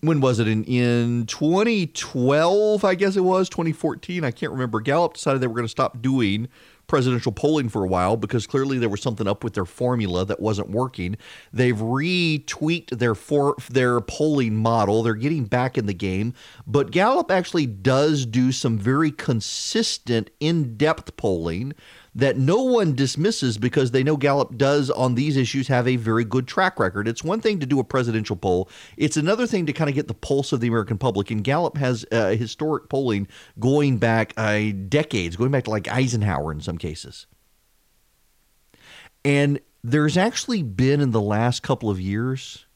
When 0.01 0.21
was 0.21 0.39
it 0.39 0.49
in 0.49 0.65
in 0.65 1.27
2012? 1.27 2.85
I 2.85 2.95
guess 2.95 3.17
it 3.17 3.23
was 3.23 3.49
2014. 3.49 4.25
I 4.25 4.31
can't 4.31 4.53
remember. 4.53 4.81
Gallup 4.81 5.15
decided 5.15 5.41
they 5.41 5.47
were 5.47 5.55
going 5.55 5.65
to 5.65 5.71
stop 5.71 6.03
doing 6.03 6.49
presidential 6.87 7.33
polling 7.33 7.69
for 7.69 7.85
a 7.85 7.89
while 7.89 8.17
because 8.17 8.47
clearly 8.47 8.79
there 8.79 8.89
was 8.89 9.03
something 9.03 9.27
up 9.27 9.43
with 9.45 9.55
their 9.55 9.65
formula 9.65 10.25
that 10.25 10.41
wasn't 10.41 10.71
working. 10.71 11.17
They've 11.53 11.77
retweaked 11.77 12.99
their 12.99 13.15
for, 13.15 13.57
their 13.71 14.01
polling 14.01 14.57
model. 14.57 15.03
They're 15.03 15.15
getting 15.15 15.45
back 15.45 15.79
in 15.79 15.87
the 15.87 15.95
game, 15.95 16.35
but 16.67 16.91
Gallup 16.91 17.31
actually 17.31 17.67
does 17.67 18.27
do 18.27 18.53
some 18.53 18.79
very 18.79 19.11
consistent 19.11 20.31
in-depth 20.41 21.17
polling 21.17 21.75
that 22.15 22.37
no 22.37 22.63
one 22.63 22.95
dismisses 22.95 23.59
because 23.59 23.91
they 23.91 24.05
know 24.05 24.17
Gallup 24.17 24.57
does 24.57 24.91
on 24.91 25.15
these 25.15 25.37
issues 25.37 25.69
have 25.69 25.89
a 25.89 25.97
very 25.97 26.25
good 26.25 26.47
track 26.47 26.79
record. 26.79 27.09
It's 27.09 27.25
one 27.25 27.41
thing 27.41 27.59
to 27.61 27.67
do 27.67 27.81
a 27.81 27.85
presidential 27.85 28.37
poll, 28.37 28.69
it's 28.97 29.17
another 29.17 29.47
thing 29.47 29.67
to 29.67 29.73
kind 29.73 29.89
of 29.91 29.97
get 29.97 30.09
the 30.09 30.15
pulse 30.15 30.53
of 30.53 30.61
the 30.61 30.69
American 30.69 30.99
public. 30.99 31.31
And 31.31 31.43
Gallup 31.43 31.77
has 31.77 32.05
uh, 32.13 32.31
historic 32.31 32.89
polling 32.89 33.27
going 33.59 33.99
back 33.99 34.33
uh, 34.37 34.71
decades, 34.89 35.37
going 35.37 35.51
back 35.51 35.65
to 35.65 35.71
like 35.71 35.89
Eisenhower 35.89 36.53
in 36.53 36.61
some 36.61 36.79
cases. 36.79 37.27
And 39.25 39.61
there's 39.83 40.17
actually 40.17 40.63
been 40.63 41.01
in 41.01 41.11
the 41.11 41.21
last 41.21 41.63
couple 41.63 41.91
of 41.91 42.01
years 42.01 42.67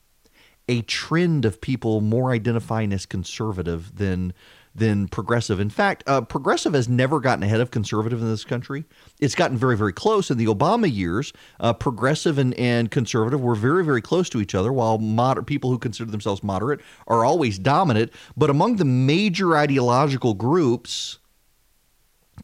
a 0.68 0.82
trend 0.82 1.44
of 1.44 1.60
people 1.60 2.00
more 2.00 2.30
identifying 2.30 2.92
as 2.92 3.06
conservative 3.06 3.96
than 3.96 4.34
than 4.74 5.08
progressive. 5.08 5.60
In 5.60 5.70
fact, 5.70 6.04
uh, 6.06 6.20
progressive 6.20 6.74
has 6.74 6.88
never 6.88 7.20
gotten 7.20 7.42
ahead 7.42 7.60
of 7.60 7.70
conservative 7.70 8.20
in 8.20 8.28
this 8.28 8.44
country. 8.44 8.84
It's 9.20 9.34
gotten 9.34 9.56
very, 9.56 9.76
very 9.76 9.92
close. 9.92 10.30
In 10.30 10.38
the 10.38 10.46
Obama 10.46 10.92
years, 10.92 11.32
uh, 11.60 11.72
progressive 11.72 12.38
and, 12.38 12.54
and 12.54 12.90
conservative 12.90 13.40
were 13.40 13.54
very, 13.54 13.84
very 13.84 14.02
close 14.02 14.28
to 14.30 14.40
each 14.40 14.54
other, 14.54 14.72
while 14.72 14.98
moder- 14.98 15.42
people 15.42 15.70
who 15.70 15.78
consider 15.78 16.10
themselves 16.10 16.42
moderate 16.42 16.80
are 17.06 17.24
always 17.24 17.58
dominant. 17.58 18.12
But 18.36 18.50
among 18.50 18.76
the 18.76 18.84
major 18.84 19.56
ideological 19.56 20.34
groups, 20.34 21.18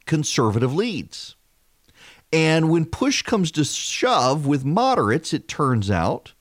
conservative 0.07 0.75
leads. 0.75 1.37
And 2.33 2.69
when 2.69 2.85
push 2.87 3.23
comes 3.23 3.53
to 3.53 3.65
shove 3.65 4.45
with 4.45 4.65
moderates, 4.65 5.33
it 5.33 5.47
turns 5.47 5.91
out 5.91 6.33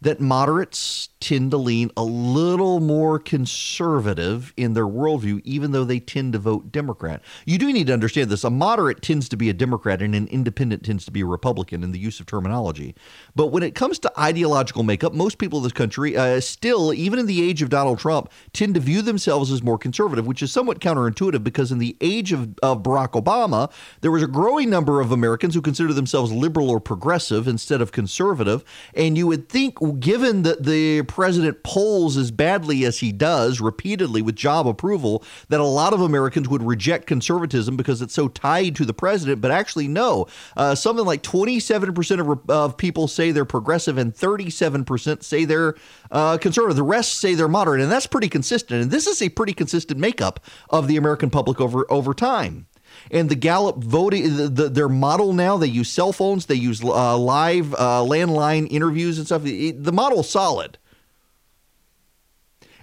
that 0.00 0.20
moderates 0.20 1.08
tend 1.20 1.50
to 1.50 1.56
lean 1.56 1.90
a 1.96 2.04
little 2.04 2.80
more 2.80 3.18
conservative 3.18 4.52
in 4.56 4.74
their 4.74 4.86
worldview, 4.86 5.40
even 5.44 5.72
though 5.72 5.84
they 5.84 5.98
tend 5.98 6.32
to 6.34 6.38
vote 6.38 6.70
Democrat. 6.70 7.22
You 7.46 7.58
do 7.58 7.72
need 7.72 7.86
to 7.86 7.92
understand 7.92 8.28
this. 8.30 8.44
A 8.44 8.50
moderate 8.50 9.00
tends 9.00 9.28
to 9.30 9.36
be 9.36 9.48
a 9.48 9.54
Democrat, 9.54 10.02
and 10.02 10.14
an 10.14 10.26
independent 10.28 10.84
tends 10.84 11.04
to 11.06 11.10
be 11.10 11.22
a 11.22 11.26
Republican 11.26 11.82
in 11.82 11.92
the 11.92 11.98
use 11.98 12.20
of 12.20 12.26
terminology. 12.26 12.94
But 13.34 13.46
when 13.46 13.62
it 13.62 13.74
comes 13.74 13.98
to 14.00 14.20
ideological 14.20 14.82
makeup, 14.82 15.14
most 15.14 15.38
people 15.38 15.58
in 15.58 15.62
this 15.62 15.72
country 15.72 16.16
uh, 16.16 16.40
still, 16.40 16.92
even 16.92 17.18
in 17.18 17.26
the 17.26 17.42
age 17.42 17.62
of 17.62 17.70
Donald 17.70 17.98
Trump, 17.98 18.30
tend 18.52 18.74
to 18.74 18.80
view 18.80 19.00
themselves 19.00 19.50
as 19.50 19.62
more 19.62 19.78
conservative, 19.78 20.26
which 20.26 20.42
is 20.42 20.52
somewhat 20.52 20.80
counterintuitive 20.80 21.42
because 21.42 21.72
in 21.72 21.78
the 21.78 21.96
age 22.00 22.32
of, 22.32 22.54
of 22.62 22.82
Barack 22.82 23.12
Obama, 23.12 23.70
there 24.02 24.10
was 24.10 24.22
a 24.22 24.26
growing 24.26 24.68
number 24.68 25.00
of 25.00 25.12
Americans 25.12 25.54
who 25.54 25.62
consider 25.62 25.92
themselves 25.92 26.30
liberal 26.30 26.68
or 26.68 26.80
progressive 26.80 27.48
instead 27.48 27.80
of 27.80 27.92
conservative. 27.92 28.64
And 28.94 29.16
you 29.16 29.26
would 29.26 29.48
think, 29.48 29.78
given 30.00 30.42
that 30.42 30.64
the 30.64 31.02
president 31.16 31.62
polls 31.62 32.18
as 32.18 32.30
badly 32.30 32.84
as 32.84 32.98
he 32.98 33.10
does 33.10 33.58
repeatedly 33.58 34.20
with 34.20 34.36
job 34.36 34.68
approval 34.68 35.24
that 35.48 35.60
a 35.60 35.64
lot 35.64 35.94
of 35.94 36.02
Americans 36.02 36.46
would 36.46 36.62
reject 36.62 37.06
conservatism 37.06 37.74
because 37.74 38.02
it's 38.02 38.12
so 38.12 38.28
tied 38.28 38.76
to 38.76 38.84
the 38.84 38.92
president. 38.92 39.40
But 39.40 39.50
actually, 39.50 39.88
no. 39.88 40.26
Uh, 40.58 40.74
something 40.74 41.06
like 41.06 41.22
27% 41.22 42.20
of, 42.20 42.50
of 42.50 42.76
people 42.76 43.08
say 43.08 43.30
they're 43.30 43.46
progressive 43.46 43.96
and 43.96 44.14
37% 44.14 45.22
say 45.22 45.46
they're 45.46 45.74
uh, 46.10 46.36
conservative. 46.36 46.76
The 46.76 46.82
rest 46.82 47.14
say 47.14 47.34
they're 47.34 47.48
moderate. 47.48 47.80
And 47.80 47.90
that's 47.90 48.06
pretty 48.06 48.28
consistent. 48.28 48.82
And 48.82 48.90
this 48.90 49.06
is 49.06 49.22
a 49.22 49.30
pretty 49.30 49.54
consistent 49.54 49.98
makeup 49.98 50.38
of 50.68 50.86
the 50.86 50.98
American 50.98 51.30
public 51.30 51.62
over, 51.62 51.90
over 51.90 52.12
time 52.12 52.66
and 53.10 53.28
the 53.28 53.36
Gallup 53.36 53.76
voting, 53.82 54.36
the, 54.36 54.48
the, 54.48 54.68
their 54.68 54.88
model 54.88 55.32
now, 55.32 55.56
they 55.56 55.66
use 55.66 55.90
cell 55.90 56.12
phones, 56.12 56.46
they 56.46 56.54
use 56.54 56.82
uh, 56.82 57.16
live 57.16 57.74
uh, 57.74 58.02
landline 58.02 58.66
interviews 58.70 59.18
and 59.18 59.26
stuff. 59.26 59.42
The 59.42 59.92
model's 59.92 60.28
solid. 60.28 60.78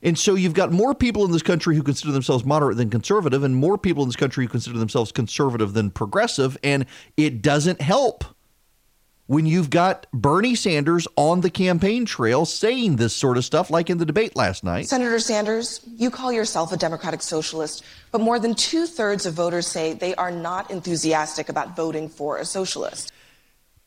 And 0.04 0.20
so 0.20 0.36
you've 0.36 0.54
got 0.54 0.72
more 0.72 0.94
people 0.94 1.24
in 1.26 1.32
this 1.32 1.42
country 1.42 1.76
who 1.76 1.82
consider 1.82 2.12
themselves 2.12 2.44
moderate 2.44 2.78
than 2.78 2.90
conservative, 2.90 3.44
and 3.44 3.56
more 3.56 3.78
people 3.78 4.04
in 4.04 4.10
this 4.10 4.18
country 4.18 4.46
who 4.46 4.50
consider 4.50 4.78
themselves 4.78 5.12
conservative 5.12 5.74
than 5.74 5.90
progressive. 5.90 6.58
And 6.62 6.86
it 7.16 7.42
doesn't 7.42 7.82
help 7.82 8.26
when 9.28 9.46
you've 9.46 9.70
got 9.70 10.06
Bernie 10.12 10.56
Sanders 10.56 11.08
on 11.16 11.40
the 11.40 11.50
campaign 11.50 12.06
trail 12.06 12.46
saying 12.46 12.98
this 12.98 13.16
sort 13.16 13.38
of 13.38 13.46
stuff, 13.46 13.72
like 13.72 13.90
in 13.90 13.98
the 13.98 14.06
debate 14.06 14.36
last 14.36 14.66
night. 14.66 14.88
Senator 14.88 15.20
Sanders, 15.20 15.80
you 15.96 16.12
call 16.12 16.34
yourself 16.34 16.74
a 16.74 16.78
democratic 16.78 17.22
socialist, 17.22 17.84
but 18.12 18.20
more 18.20 18.38
than 18.38 18.54
two 18.54 18.86
thirds 18.86 19.26
of 19.26 19.34
voters 19.34 19.66
say 19.66 19.94
they 19.94 20.14
are 20.16 20.32
not 20.32 20.70
enthusiastic 20.70 21.48
about 21.48 21.74
voting 21.76 22.10
for 22.10 22.38
a 22.38 22.46
socialist 22.46 23.13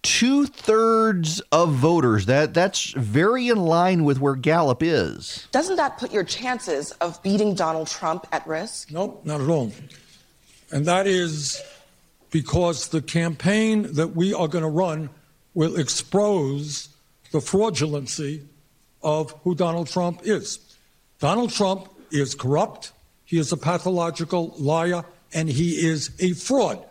two 0.06 0.46
thirds 0.46 1.40
of 1.50 1.72
voters. 1.72 2.26
That 2.26 2.54
that's 2.54 2.90
very 2.92 3.48
in 3.48 3.58
line 3.58 4.04
with 4.04 4.20
where 4.20 4.36
Gallup 4.36 4.82
is. 4.82 5.48
Doesn't 5.50 5.76
that 5.76 5.98
put 5.98 6.12
your 6.12 6.22
chances 6.22 6.92
of 6.92 7.20
beating 7.24 7.54
Donald 7.54 7.88
Trump 7.88 8.26
at 8.30 8.46
risk? 8.46 8.92
Nope, 8.92 9.22
not 9.24 9.40
at 9.40 9.48
all. 9.48 9.72
And 10.70 10.86
that 10.86 11.06
is 11.06 11.60
because 12.30 12.88
the 12.88 13.02
campaign 13.02 13.94
that 13.94 14.08
we 14.14 14.32
are 14.32 14.46
going 14.46 14.62
to 14.62 14.70
run 14.70 15.10
will 15.54 15.78
expose 15.78 16.88
the 17.32 17.38
fraudulency 17.38 18.44
of 19.02 19.32
who 19.42 19.54
Donald 19.54 19.88
Trump 19.88 20.20
is. 20.22 20.60
Donald 21.18 21.50
Trump 21.50 21.88
is 22.10 22.34
corrupt, 22.34 22.92
he 23.24 23.38
is 23.38 23.50
a 23.50 23.56
pathological 23.56 24.54
liar, 24.58 25.04
and 25.32 25.48
he 25.48 25.84
is 25.84 26.10
a 26.20 26.32
fraud. 26.34 26.84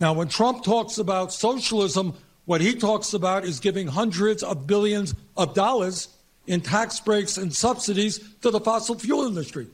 Now, 0.00 0.12
when 0.12 0.28
Trump 0.28 0.64
talks 0.64 0.98
about 0.98 1.32
socialism, 1.32 2.14
What 2.48 2.62
he 2.62 2.76
talks 2.76 3.12
about 3.12 3.44
is 3.44 3.60
giving 3.60 3.88
hundreds 3.88 4.42
of 4.42 4.66
billions 4.66 5.14
of 5.36 5.52
dollars 5.52 6.08
in 6.46 6.62
tax 6.62 6.98
breaks 6.98 7.36
and 7.36 7.54
subsidies 7.54 8.20
to 8.40 8.50
the 8.50 8.58
fossil 8.58 8.98
fuel 8.98 9.26
industry. 9.26 9.66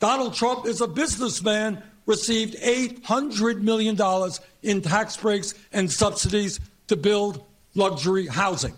Donald 0.00 0.32
Trump 0.32 0.64
is 0.64 0.80
a 0.80 0.86
businessman, 0.86 1.82
received 2.06 2.56
$800 2.56 3.60
million 3.60 3.98
in 4.62 4.80
tax 4.80 5.18
breaks 5.18 5.52
and 5.74 5.92
subsidies 5.92 6.58
to 6.86 6.96
build 6.96 7.44
luxury 7.74 8.26
housing. 8.26 8.72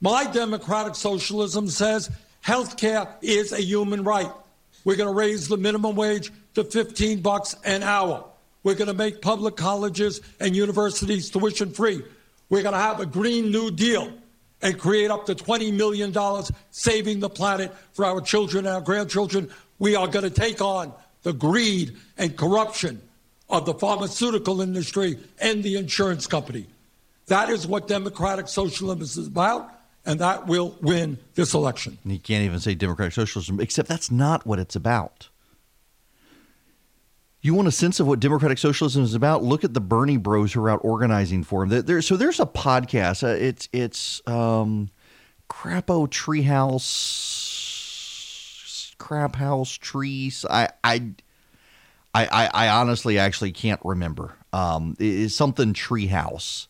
My 0.00 0.24
democratic 0.24 0.94
socialism 0.94 1.68
says 1.68 2.10
health 2.40 2.78
care 2.78 3.06
is 3.20 3.52
a 3.52 3.60
human 3.60 4.02
right. 4.02 4.32
We're 4.86 4.96
going 4.96 5.10
to 5.10 5.14
raise 5.14 5.46
the 5.46 5.58
minimum 5.58 5.94
wage 5.94 6.32
to 6.54 6.64
15 6.64 7.20
bucks 7.20 7.54
an 7.66 7.82
hour. 7.82 8.24
We're 8.62 8.76
going 8.76 8.88
to 8.88 8.94
make 8.94 9.20
public 9.20 9.56
colleges 9.56 10.22
and 10.40 10.56
universities 10.56 11.28
tuition 11.28 11.72
free. 11.72 12.02
We're 12.52 12.62
going 12.62 12.74
to 12.74 12.78
have 12.78 13.00
a 13.00 13.06
Green 13.06 13.50
New 13.50 13.70
Deal 13.70 14.12
and 14.60 14.78
create 14.78 15.10
up 15.10 15.24
to 15.24 15.34
$20 15.34 15.72
million 15.72 16.12
saving 16.70 17.20
the 17.20 17.30
planet 17.30 17.72
for 17.94 18.04
our 18.04 18.20
children 18.20 18.66
and 18.66 18.74
our 18.74 18.82
grandchildren. 18.82 19.48
We 19.78 19.96
are 19.96 20.06
going 20.06 20.24
to 20.24 20.30
take 20.30 20.60
on 20.60 20.92
the 21.22 21.32
greed 21.32 21.96
and 22.18 22.36
corruption 22.36 23.00
of 23.48 23.64
the 23.64 23.72
pharmaceutical 23.72 24.60
industry 24.60 25.18
and 25.40 25.62
the 25.62 25.76
insurance 25.76 26.26
company. 26.26 26.66
That 27.28 27.48
is 27.48 27.66
what 27.66 27.88
democratic 27.88 28.48
socialism 28.48 29.00
is 29.00 29.16
about, 29.16 29.70
and 30.04 30.20
that 30.20 30.46
will 30.46 30.76
win 30.82 31.16
this 31.34 31.54
election. 31.54 31.96
You 32.04 32.18
can't 32.18 32.44
even 32.44 32.60
say 32.60 32.74
democratic 32.74 33.14
socialism, 33.14 33.60
except 33.60 33.88
that's 33.88 34.10
not 34.10 34.46
what 34.46 34.58
it's 34.58 34.76
about. 34.76 35.30
You 37.44 37.54
want 37.54 37.66
a 37.66 37.72
sense 37.72 37.98
of 37.98 38.06
what 38.06 38.20
democratic 38.20 38.58
socialism 38.58 39.02
is 39.02 39.14
about? 39.14 39.42
Look 39.42 39.64
at 39.64 39.74
the 39.74 39.80
Bernie 39.80 40.16
Bros 40.16 40.52
who 40.52 40.62
are 40.64 40.70
out 40.70 40.78
organizing 40.84 41.42
for 41.42 41.64
him. 41.64 41.84
There, 41.84 42.00
so 42.00 42.16
there's 42.16 42.38
a 42.38 42.46
podcast. 42.46 43.24
Uh, 43.24 43.34
it's 43.34 43.68
it's 43.72 44.22
um, 44.28 44.90
Crapo 45.50 46.06
Treehouse, 46.08 46.86
Crap 48.98 49.34
House 49.34 49.72
Trees. 49.72 50.46
I 50.48 50.68
I 50.84 51.14
I 52.14 52.48
I 52.54 52.68
honestly 52.68 53.18
actually 53.18 53.50
can't 53.50 53.80
remember. 53.82 54.36
Um, 54.52 54.94
it's 55.00 55.34
something 55.34 55.74
Treehouse 55.74 56.68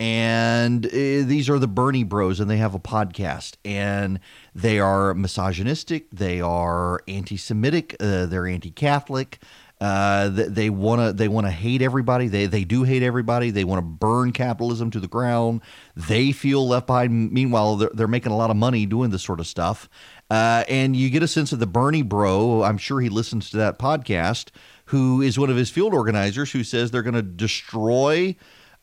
and 0.00 0.86
uh, 0.86 0.90
these 0.90 1.48
are 1.48 1.58
the 1.58 1.68
Bernie 1.68 2.04
Bros, 2.04 2.40
and 2.40 2.50
they 2.50 2.56
have 2.56 2.74
a 2.74 2.80
podcast, 2.80 3.56
and 3.64 4.18
they 4.54 4.80
are 4.80 5.14
misogynistic, 5.14 6.10
they 6.10 6.40
are 6.40 7.00
anti-Semitic, 7.06 7.96
uh, 8.00 8.26
they're 8.26 8.46
anti-Catholic, 8.46 9.38
uh, 9.84 10.30
they 10.30 10.70
want 10.70 10.98
to 11.02 11.12
they 11.12 11.28
want 11.28 11.46
to 11.46 11.50
hate 11.50 11.82
everybody. 11.82 12.26
They 12.26 12.46
they 12.46 12.64
do 12.64 12.84
hate 12.84 13.02
everybody. 13.02 13.50
They 13.50 13.64
want 13.64 13.80
to 13.80 13.82
burn 13.82 14.32
capitalism 14.32 14.90
to 14.92 14.98
the 14.98 15.08
ground. 15.08 15.60
They 15.94 16.32
feel 16.32 16.66
left 16.66 16.86
behind. 16.86 17.32
Meanwhile, 17.32 17.76
they're, 17.76 17.90
they're 17.92 18.08
making 18.08 18.32
a 18.32 18.36
lot 18.36 18.48
of 18.48 18.56
money 18.56 18.86
doing 18.86 19.10
this 19.10 19.22
sort 19.22 19.40
of 19.40 19.46
stuff. 19.46 19.90
Uh, 20.30 20.64
and 20.70 20.96
you 20.96 21.10
get 21.10 21.22
a 21.22 21.28
sense 21.28 21.52
of 21.52 21.58
the 21.58 21.66
Bernie 21.66 22.00
bro. 22.00 22.62
I'm 22.62 22.78
sure 22.78 23.02
he 23.02 23.10
listens 23.10 23.50
to 23.50 23.58
that 23.58 23.78
podcast. 23.78 24.48
Who 24.86 25.20
is 25.20 25.38
one 25.38 25.50
of 25.50 25.56
his 25.56 25.68
field 25.68 25.92
organizers? 25.92 26.52
Who 26.52 26.64
says 26.64 26.90
they're 26.90 27.02
going 27.02 27.12
to 27.12 27.20
destroy 27.22 28.36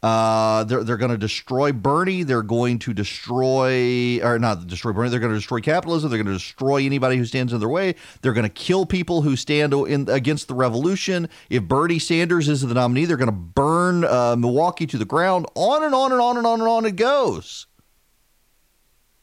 uh, 0.04 0.64
they're 0.64 0.84
they're 0.84 0.98
going 0.98 1.12
to 1.12 1.18
destroy 1.18 1.72
Bernie. 1.72 2.24
They're 2.24 2.42
going 2.42 2.80
to 2.80 2.94
destroy, 2.94 4.20
or 4.24 4.40
not 4.40 4.66
destroy 4.66 4.94
Bernie. 4.94 5.10
They're 5.10 5.20
going 5.20 5.32
to 5.32 5.38
destroy 5.38 5.60
capitalism. 5.60 6.10
They're 6.10 6.18
going 6.18 6.34
to 6.34 6.40
destroy 6.40 6.84
anybody 6.84 7.18
who 7.18 7.26
stands 7.26 7.54
in 7.54 7.60
their 7.60 7.70
way. 7.70 7.94
They're 8.22 8.34
going 8.34 8.44
to 8.44 8.50
kill 8.50 8.88
people 8.88 9.22
who 9.22 9.36
stand 9.36 9.74
in, 9.74 10.10
against 10.10 10.48
the 10.48 10.56
revolution. 10.56 11.30
If 11.52 11.64
Bernie 11.64 12.00
Sanders 12.00 12.50
is 12.50 12.62
the 12.62 12.74
nominee, 12.74 13.06
they're 13.06 13.18
going 13.18 13.28
to 13.28 13.32
burn 13.32 14.04
uh, 14.04 14.36
Milwaukee 14.36 14.88
to 14.88 14.98
the 14.98 15.06
ground. 15.06 15.46
On 15.54 15.84
and 15.84 15.94
on 15.94 16.12
and 16.12 16.20
on 16.20 16.38
and 16.38 16.48
on 16.48 16.60
and 16.62 16.70
on 16.70 16.86
it 16.86 16.96
goes. 16.96 17.68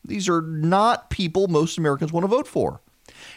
These 0.05 0.29
are 0.29 0.43
not 0.43 1.11
people 1.11 1.49
most 1.49 1.77
Americans 1.77 2.13
want 2.13 2.23
to 2.23 2.29
vote 2.29 2.47
for. 2.47 2.81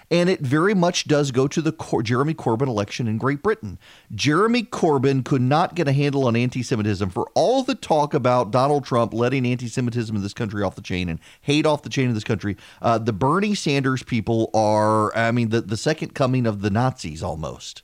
And 0.10 0.30
it 0.30 0.42
very 0.42 0.74
much 0.74 1.08
does 1.08 1.32
go 1.32 1.48
to 1.48 1.62
the 1.62 1.72
Cor- 1.72 2.04
Jeremy 2.04 2.34
Corbyn 2.34 2.68
election 2.68 3.08
in 3.08 3.18
Great 3.18 3.42
Britain. 3.42 3.80
Jeremy 4.14 4.64
Corbyn 4.64 5.24
could 5.24 5.42
not 5.42 5.76
get 5.76 5.88
a 5.88 5.94
handle 5.94 6.26
on 6.26 6.36
anti 6.36 6.64
Semitism 6.64 7.10
for 7.10 7.28
all 7.34 7.64
the 7.64 7.76
talk 7.76 8.14
about 8.14 8.52
Donald 8.52 8.86
Trump 8.86 9.14
letting 9.14 9.46
anti 9.46 9.68
Semitism 9.68 10.16
in 10.16 10.22
this 10.22 10.34
country 10.34 10.64
off 10.64 10.76
the 10.76 10.82
chain 10.82 11.10
and 11.10 11.20
hate 11.42 11.66
off 11.66 11.84
the 11.84 11.90
chain 11.90 12.08
in 12.08 12.14
this 12.14 12.24
country. 12.24 12.58
Uh, 12.82 12.98
the 12.98 13.14
Bernie 13.14 13.56
Sanders 13.56 14.04
people 14.04 14.50
are, 14.54 15.16
I 15.16 15.32
mean, 15.32 15.50
the, 15.50 15.62
the 15.62 15.78
second 15.78 16.14
coming 16.14 16.46
of 16.46 16.62
the 16.62 16.70
Nazis 16.70 17.24
almost. 17.24 17.84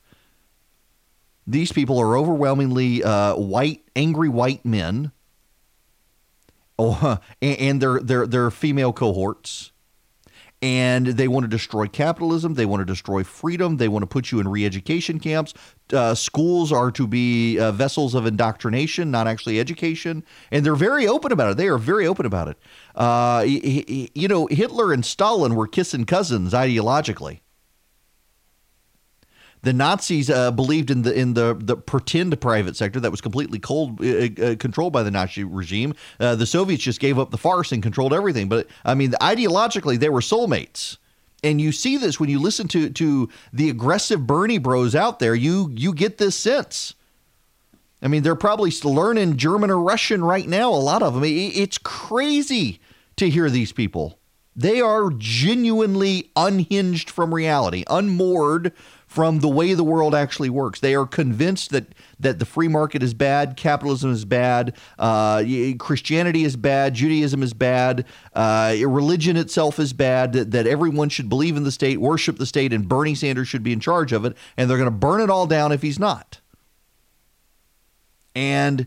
These 1.46 1.72
people 1.72 1.98
are 1.98 2.18
overwhelmingly 2.18 3.04
uh, 3.04 3.36
white, 3.36 3.84
angry 3.96 4.28
white 4.28 4.66
men. 4.66 5.14
Oh, 6.78 7.20
and, 7.42 7.58
and 7.60 7.82
their 7.82 8.00
their 8.00 8.28
their 8.28 8.52
female 8.52 8.94
cohorts 8.94 9.72
and 10.62 11.08
they 11.08 11.28
want 11.28 11.44
to 11.44 11.48
destroy 11.48 11.88
capitalism. 11.88 12.56
They 12.56 12.66
want 12.66 12.82
to 12.82 12.86
destroy 12.86 13.24
freedom. 13.24 13.78
They 13.78 13.88
want 13.88 14.04
to 14.04 14.08
put 14.08 14.32
you 14.32 14.40
in 14.40 14.48
re-education 14.48 15.20
camps. 15.20 15.54
Uh, 15.94 16.16
schools 16.16 16.72
are 16.72 16.92
to 16.92 17.08
be 17.08 17.60
uh, 17.60 17.72
vessels 17.72 18.16
of 18.16 18.26
indoctrination, 18.26 19.12
not 19.12 19.28
actually 19.28 19.60
education, 19.60 20.24
and 20.52 20.66
they're 20.66 20.76
very 20.76 21.08
open 21.08 21.32
about 21.32 21.52
it. 21.52 21.58
They 21.58 21.68
are 21.68 21.78
very 21.78 22.08
open 22.08 22.26
about 22.26 22.48
it. 22.48 22.58
Uh, 22.96 23.44
you 23.46 24.28
know, 24.28 24.48
Hitler 24.48 24.92
and 24.92 25.06
Stalin 25.06 25.56
were 25.56 25.68
kissing 25.68 26.06
cousins 26.06 26.54
ideologically 26.54 27.42
the 29.64 29.74
Nazis 29.74 30.30
uh, 30.30 30.52
believed 30.52 30.92
in 30.92 31.02
the 31.02 31.14
in 31.14 31.34
the 31.34 31.58
the 31.60 31.76
pretend 31.76 32.40
private 32.40 32.76
sector 32.76 33.00
that 33.00 33.12
was 33.12 33.22
completely 33.22 33.60
cold, 33.60 34.00
uh, 34.04 34.30
uh, 34.42 34.56
controlled 34.58 34.94
by 34.94 35.04
the 35.04 35.12
Nazi 35.12 35.44
regime. 35.44 35.94
Uh, 36.20 36.36
the 36.36 36.46
Soviets 36.46 36.84
just 36.84 37.00
gave 37.00 37.18
up 37.20 37.32
the 37.32 37.38
farce 37.38 37.72
and 37.72 37.82
controlled 37.82 38.14
everything. 38.14 38.50
But 38.50 38.68
I 38.86 38.94
mean, 38.94 39.12
ideologically, 39.22 40.00
they 40.00 40.10
were 40.10 40.22
soulmates. 40.22 40.98
And 41.44 41.62
you 41.62 41.72
see 41.72 41.98
this 41.98 42.20
when 42.20 42.30
you 42.30 42.40
listen 42.40 42.68
to 42.70 42.90
to 42.90 43.30
the 43.54 43.70
aggressive 43.70 44.26
Bernie 44.26 44.58
Bros 44.58 44.96
out 44.96 45.20
there. 45.20 45.36
You 45.36 45.72
you 45.76 45.94
get 45.94 46.18
this 46.18 46.36
sense. 46.36 46.94
I 48.02 48.08
mean, 48.08 48.22
they're 48.22 48.36
probably 48.36 48.72
learning 48.84 49.38
German 49.38 49.72
or 49.72 49.80
Russian 49.80 50.24
right 50.24 50.48
now. 50.48 50.70
A 50.72 50.76
lot 50.76 51.02
of 51.02 51.16
them. 51.16 51.24
It's 51.26 51.80
crazy 51.80 52.80
to 53.16 53.30
hear 53.30 53.50
these 53.50 53.72
people. 53.72 54.20
They 54.56 54.82
are 54.82 55.12
genuinely 55.12 56.32
unhinged 56.36 57.10
from 57.10 57.34
reality, 57.34 57.84
unmoored 57.88 58.74
from 59.18 59.40
the 59.40 59.50
way 59.50 59.74
the 59.74 59.84
world 59.84 60.14
actually 60.14 60.52
works. 60.52 60.80
They 60.80 60.94
are 60.94 61.08
convinced 61.08 61.72
that 61.72 61.96
that 62.20 62.38
the 62.38 62.46
free 62.46 62.68
market 62.68 63.02
is 63.02 63.16
bad, 63.16 63.58
capitalism 63.58 64.12
is 64.12 64.26
bad, 64.26 64.78
uh, 65.00 65.44
Christianity 65.80 66.44
is 66.44 66.56
bad, 66.56 66.94
Judaism 66.94 67.42
is 67.42 67.52
bad, 67.56 68.06
uh, 68.36 68.76
religion 68.86 69.36
itself 69.36 69.80
is 69.80 69.92
bad. 69.92 70.34
That, 70.34 70.52
that 70.52 70.68
everyone 70.68 71.10
should 71.10 71.30
believe 71.30 71.58
in 71.58 71.64
the 71.64 71.72
state, 71.72 72.00
worship 72.00 72.38
the 72.38 72.46
state, 72.46 72.72
and 72.72 72.88
Bernie 72.88 73.16
Sanders 73.16 73.48
should 73.48 73.64
be 73.64 73.74
in 73.74 73.80
charge 73.80 74.14
of 74.14 74.24
it, 74.24 74.38
and 74.56 74.70
they're 74.70 74.78
going 74.78 74.86
to 74.86 74.96
burn 74.96 75.20
it 75.20 75.32
all 75.32 75.48
down 75.48 75.72
if 75.72 75.82
he's 75.82 75.98
not. 75.98 76.40
And 78.36 78.86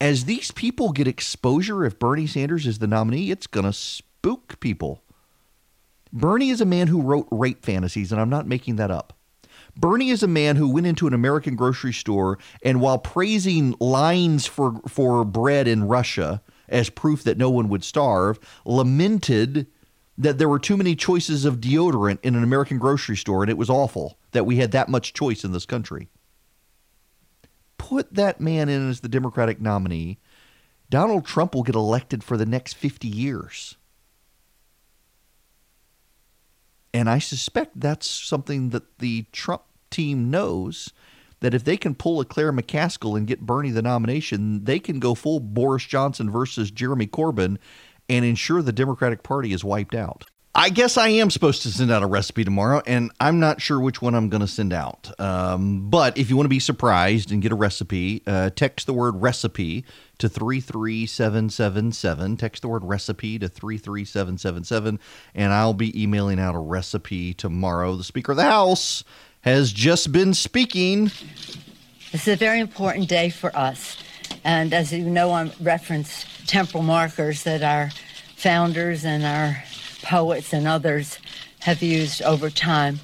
as 0.00 0.26
these 0.26 0.52
people 0.52 0.92
get 0.92 1.08
exposure, 1.08 1.84
if 1.84 1.98
Bernie 1.98 2.28
Sanders 2.28 2.68
is 2.68 2.78
the 2.78 2.86
nominee, 2.86 3.32
it's 3.32 3.48
going 3.48 3.66
to 3.66 3.72
spook 3.72 4.60
people. 4.60 5.02
Bernie 6.12 6.50
is 6.50 6.60
a 6.60 6.64
man 6.64 6.86
who 6.86 7.02
wrote 7.02 7.26
rape 7.32 7.64
fantasies, 7.64 8.12
and 8.12 8.20
I'm 8.20 8.30
not 8.30 8.46
making 8.46 8.76
that 8.76 8.92
up. 8.92 9.14
Bernie 9.76 10.10
is 10.10 10.22
a 10.22 10.28
man 10.28 10.56
who 10.56 10.68
went 10.68 10.86
into 10.86 11.06
an 11.06 11.14
American 11.14 11.56
grocery 11.56 11.92
store 11.92 12.38
and 12.62 12.80
while 12.80 12.98
praising 12.98 13.74
lines 13.80 14.46
for, 14.46 14.80
for 14.88 15.24
bread 15.24 15.66
in 15.66 15.88
Russia 15.88 16.42
as 16.68 16.90
proof 16.90 17.24
that 17.24 17.38
no 17.38 17.50
one 17.50 17.68
would 17.68 17.84
starve, 17.84 18.38
lamented 18.64 19.66
that 20.16 20.38
there 20.38 20.48
were 20.48 20.60
too 20.60 20.76
many 20.76 20.94
choices 20.94 21.44
of 21.44 21.60
deodorant 21.60 22.18
in 22.22 22.36
an 22.36 22.44
American 22.44 22.78
grocery 22.78 23.16
store 23.16 23.42
and 23.42 23.50
it 23.50 23.58
was 23.58 23.70
awful 23.70 24.16
that 24.30 24.46
we 24.46 24.56
had 24.56 24.70
that 24.70 24.88
much 24.88 25.12
choice 25.12 25.44
in 25.44 25.52
this 25.52 25.66
country. 25.66 26.08
Put 27.78 28.14
that 28.14 28.40
man 28.40 28.68
in 28.68 28.88
as 28.88 29.00
the 29.00 29.08
Democratic 29.08 29.60
nominee. 29.60 30.18
Donald 30.88 31.26
Trump 31.26 31.54
will 31.54 31.64
get 31.64 31.74
elected 31.74 32.22
for 32.22 32.36
the 32.36 32.46
next 32.46 32.74
50 32.74 33.08
years. 33.08 33.76
And 36.94 37.10
I 37.10 37.18
suspect 37.18 37.80
that's 37.80 38.08
something 38.08 38.70
that 38.70 39.00
the 39.00 39.26
Trump 39.32 39.62
team 39.90 40.30
knows 40.30 40.92
that 41.40 41.52
if 41.52 41.64
they 41.64 41.76
can 41.76 41.96
pull 41.96 42.20
a 42.20 42.24
Claire 42.24 42.52
McCaskill 42.52 43.18
and 43.18 43.26
get 43.26 43.40
Bernie 43.40 43.70
the 43.70 43.82
nomination, 43.82 44.64
they 44.64 44.78
can 44.78 45.00
go 45.00 45.14
full 45.16 45.40
Boris 45.40 45.84
Johnson 45.84 46.30
versus 46.30 46.70
Jeremy 46.70 47.08
Corbyn 47.08 47.58
and 48.08 48.24
ensure 48.24 48.62
the 48.62 48.72
Democratic 48.72 49.24
Party 49.24 49.52
is 49.52 49.64
wiped 49.64 49.94
out. 49.94 50.26
I 50.56 50.70
guess 50.70 50.96
I 50.96 51.08
am 51.08 51.30
supposed 51.30 51.62
to 51.62 51.72
send 51.72 51.90
out 51.90 52.04
a 52.04 52.06
recipe 52.06 52.44
tomorrow, 52.44 52.80
and 52.86 53.10
I'm 53.18 53.40
not 53.40 53.60
sure 53.60 53.80
which 53.80 54.00
one 54.00 54.14
I'm 54.14 54.28
going 54.28 54.40
to 54.40 54.46
send 54.46 54.72
out. 54.72 55.10
Um, 55.18 55.90
but 55.90 56.16
if 56.16 56.30
you 56.30 56.36
want 56.36 56.44
to 56.44 56.50
be 56.50 56.60
surprised 56.60 57.32
and 57.32 57.42
get 57.42 57.50
a 57.50 57.56
recipe, 57.56 58.22
uh, 58.24 58.50
text 58.50 58.86
the 58.86 58.92
word 58.92 59.20
recipe 59.20 59.84
to 60.18 60.28
33777. 60.28 62.36
Text 62.36 62.62
the 62.62 62.68
word 62.68 62.84
recipe 62.84 63.36
to 63.40 63.48
33777, 63.48 65.00
and 65.34 65.52
I'll 65.52 65.74
be 65.74 66.00
emailing 66.00 66.38
out 66.38 66.54
a 66.54 66.60
recipe 66.60 67.34
tomorrow. 67.34 67.96
The 67.96 68.04
Speaker 68.04 68.30
of 68.30 68.36
the 68.36 68.44
House 68.44 69.02
has 69.40 69.72
just 69.72 70.12
been 70.12 70.34
speaking. 70.34 71.06
This 72.12 72.28
is 72.28 72.30
a 72.34 72.36
very 72.36 72.60
important 72.60 73.08
day 73.08 73.30
for 73.30 73.50
us. 73.56 73.96
And 74.44 74.72
as 74.72 74.92
you 74.92 75.04
know, 75.04 75.32
on 75.32 75.50
reference 75.60 76.24
temporal 76.46 76.84
markers 76.84 77.42
that 77.42 77.64
our 77.64 77.90
founders 78.36 79.04
and 79.04 79.24
our 79.24 79.64
poets 80.04 80.52
and 80.52 80.68
others 80.68 81.18
have 81.60 81.82
used 81.82 82.22
over 82.22 82.50
time 82.50 83.00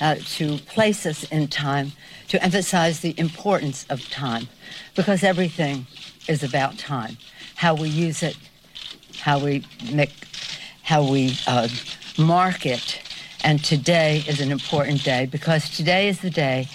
uh, 0.00 0.16
to 0.36 0.58
place 0.58 1.06
us 1.06 1.24
in 1.24 1.48
time, 1.48 1.92
to 2.28 2.42
emphasize 2.42 3.00
the 3.00 3.18
importance 3.18 3.86
of 3.88 4.08
time, 4.10 4.48
because 4.94 5.24
everything 5.24 5.86
is 6.28 6.42
about 6.42 6.78
time. 6.78 7.16
How 7.56 7.74
we 7.74 7.88
use 7.88 8.22
it, 8.22 8.36
how 9.20 9.38
we 9.38 9.64
make, 9.92 10.12
how 10.82 11.10
we 11.10 11.36
uh, 11.46 11.68
mark 12.18 12.66
it, 12.66 13.00
and 13.44 13.62
today 13.64 14.22
is 14.28 14.40
an 14.40 14.52
important 14.52 15.02
day 15.02 15.26
because 15.26 15.68
today 15.70 16.08
is 16.08 16.20
the 16.20 16.30
day 16.30 16.68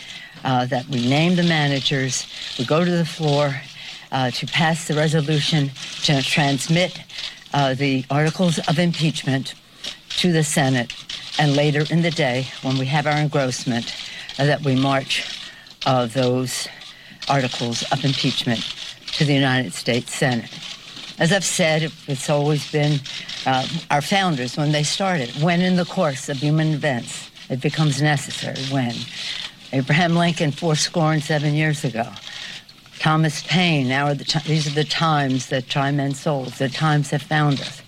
uh, 0.43 0.65
that 0.65 0.87
we 0.87 1.07
name 1.07 1.35
the 1.35 1.43
managers, 1.43 2.25
we 2.57 2.65
go 2.65 2.83
to 2.83 2.91
the 2.91 3.05
floor 3.05 3.61
uh, 4.11 4.31
to 4.31 4.45
pass 4.47 4.87
the 4.87 4.93
resolution 4.93 5.71
to 6.03 6.21
transmit 6.21 7.01
uh, 7.53 7.73
the 7.73 8.05
articles 8.09 8.59
of 8.67 8.79
impeachment 8.79 9.53
to 10.17 10.31
the 10.31 10.43
Senate, 10.43 10.93
and 11.39 11.55
later 11.55 11.85
in 11.89 12.01
the 12.01 12.11
day, 12.11 12.47
when 12.61 12.77
we 12.77 12.85
have 12.87 13.07
our 13.07 13.17
engrossment, 13.17 13.95
uh, 14.39 14.45
that 14.45 14.61
we 14.63 14.75
march 14.75 15.39
uh, 15.85 16.05
those 16.07 16.67
articles 17.29 17.83
of 17.91 18.03
impeachment 18.03 18.61
to 19.13 19.25
the 19.25 19.33
United 19.33 19.73
States 19.73 20.13
Senate. 20.13 20.49
As 21.19 21.31
I've 21.31 21.45
said, 21.45 21.91
it's 22.07 22.29
always 22.29 22.71
been 22.71 22.99
uh, 23.45 23.67
our 23.89 24.01
founders 24.01 24.57
when 24.57 24.71
they 24.71 24.83
started, 24.83 25.29
when 25.41 25.61
in 25.61 25.75
the 25.75 25.85
course 25.85 26.29
of 26.29 26.37
human 26.37 26.73
events 26.73 27.29
it 27.49 27.61
becomes 27.61 28.01
necessary, 28.01 28.61
when. 28.71 28.93
Abraham 29.73 30.15
Lincoln, 30.15 30.51
four 30.51 30.75
score 30.75 31.13
and 31.13 31.23
seven 31.23 31.53
years 31.53 31.83
ago. 31.83 32.07
Thomas 32.99 33.43
Paine, 33.43 33.87
now 33.87 34.07
are 34.07 34.15
the 34.15 34.23
t- 34.23 34.39
these 34.47 34.67
are 34.67 34.73
the 34.73 34.83
times 34.83 35.47
that 35.47 35.67
try 35.67 35.91
men's 35.91 36.19
souls, 36.19 36.57
the 36.57 36.69
times 36.69 37.11
that 37.11 37.21
found 37.21 37.61
us. 37.61 37.81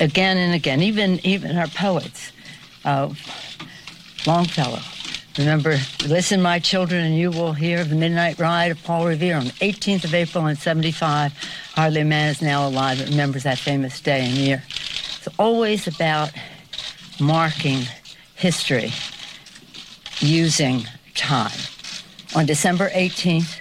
Again 0.00 0.36
and 0.36 0.54
again, 0.54 0.82
even 0.82 1.24
even 1.24 1.56
our 1.56 1.68
poets, 1.68 2.32
uh, 2.84 3.12
Longfellow. 4.26 4.80
Remember, 5.38 5.76
listen, 6.06 6.40
my 6.40 6.60
children, 6.60 7.04
and 7.04 7.16
you 7.16 7.30
will 7.30 7.52
hear 7.52 7.82
the 7.82 7.96
midnight 7.96 8.38
ride 8.38 8.70
of 8.70 8.82
Paul 8.84 9.06
Revere 9.06 9.36
on 9.36 9.46
the 9.46 9.52
18th 9.52 10.04
of 10.04 10.14
April 10.14 10.46
in 10.46 10.54
75. 10.54 11.32
Hardly 11.74 12.02
a 12.02 12.04
man 12.04 12.30
is 12.30 12.40
now 12.40 12.68
alive 12.68 12.98
that 12.98 13.08
remembers 13.08 13.42
that 13.42 13.58
famous 13.58 14.00
day 14.00 14.24
and 14.24 14.34
year. 14.34 14.62
It's 14.68 15.28
always 15.36 15.88
about 15.88 16.30
marking 17.20 17.82
history 18.36 18.92
using 20.20 20.84
time. 21.14 21.58
On 22.36 22.46
December 22.46 22.90
18th, 22.90 23.60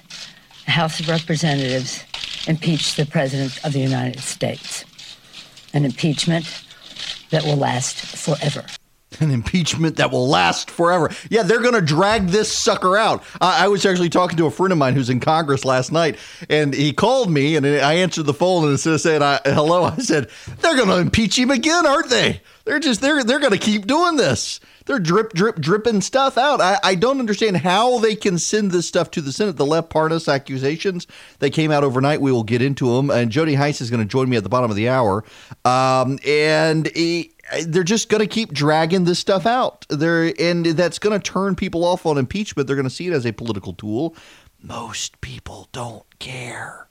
the 0.65 0.71
House 0.71 0.99
of 0.99 1.09
Representatives 1.09 2.03
impeached 2.47 2.97
the 2.97 3.05
President 3.07 3.63
of 3.65 3.73
the 3.73 3.79
United 3.79 4.19
States. 4.19 4.85
An 5.73 5.85
impeachment 5.85 6.63
that 7.31 7.43
will 7.43 7.57
last 7.57 7.95
forever. 7.95 8.63
An 9.19 9.31
impeachment 9.31 9.97
that 9.97 10.11
will 10.11 10.27
last 10.27 10.71
forever. 10.71 11.11
Yeah, 11.29 11.43
they're 11.43 11.61
going 11.61 11.73
to 11.73 11.81
drag 11.81 12.27
this 12.27 12.51
sucker 12.51 12.97
out. 12.97 13.23
I, 13.39 13.65
I, 13.65 13.67
was 13.67 13.85
actually 13.85 14.09
talking 14.09 14.37
to 14.37 14.45
a 14.45 14.51
friend 14.51 14.71
of 14.71 14.77
mine 14.77 14.93
who's 14.93 15.09
in 15.09 15.19
Congress 15.19 15.65
last 15.65 15.91
night, 15.91 16.17
and 16.49 16.73
he 16.73 16.93
called 16.93 17.31
me, 17.31 17.55
and 17.55 17.65
I 17.65 17.93
answered 17.93 18.25
the 18.25 18.33
phone, 18.33 18.63
and 18.63 18.71
instead 18.71 18.93
of 18.93 19.01
saying 19.01 19.21
hello, 19.45 19.83
I 19.83 19.97
said, 19.97 20.29
"They're 20.59 20.75
going 20.75 20.89
to 20.89 20.97
impeach 20.97 21.37
him 21.37 21.51
again, 21.51 21.85
aren't 21.85 22.09
they? 22.09 22.41
They're 22.65 22.79
just 22.79 23.01
they're 23.01 23.23
they're 23.23 23.39
going 23.39 23.51
to 23.51 23.57
keep 23.57 23.87
doing 23.87 24.15
this." 24.15 24.59
they're 24.85 24.99
drip, 24.99 25.33
drip, 25.33 25.59
dripping 25.59 26.01
stuff 26.01 26.37
out. 26.37 26.61
I, 26.61 26.77
I 26.83 26.95
don't 26.95 27.19
understand 27.19 27.57
how 27.57 27.99
they 27.99 28.15
can 28.15 28.37
send 28.37 28.71
this 28.71 28.87
stuff 28.87 29.11
to 29.11 29.21
the 29.21 29.31
Senate. 29.31 29.57
The 29.57 29.65
Lev 29.65 29.89
Parnas 29.89 30.31
accusations 30.31 31.07
they 31.39 31.49
came 31.49 31.71
out 31.71 31.83
overnight. 31.83 32.21
We 32.21 32.31
will 32.31 32.43
get 32.43 32.61
into 32.61 32.95
them. 32.95 33.09
And 33.09 33.31
Jody 33.31 33.55
Hice 33.55 33.81
is 33.81 33.89
going 33.89 34.01
to 34.01 34.07
join 34.07 34.29
me 34.29 34.37
at 34.37 34.43
the 34.43 34.49
bottom 34.49 34.69
of 34.69 34.75
the 34.75 34.89
hour. 34.89 35.23
Um, 35.65 36.19
and 36.25 36.87
he, 36.95 37.32
Uh, 37.53 37.63
they're 37.67 37.83
just 37.83 38.09
going 38.09 38.21
to 38.21 38.27
keep 38.27 38.51
dragging 38.53 39.03
this 39.03 39.19
stuff 39.19 39.45
out. 39.45 39.85
There, 39.89 40.33
and 40.39 40.65
that's 40.65 40.99
going 40.99 41.19
to 41.19 41.31
turn 41.31 41.55
people 41.55 41.83
off 41.83 42.05
on 42.05 42.17
impeachment. 42.17 42.67
They're 42.67 42.75
going 42.75 42.87
to 42.87 42.93
see 42.93 43.07
it 43.07 43.13
as 43.13 43.25
a 43.25 43.33
political 43.33 43.73
tool. 43.73 44.15
Most 44.61 45.21
people 45.21 45.67
don't 45.71 46.19
care 46.19 46.83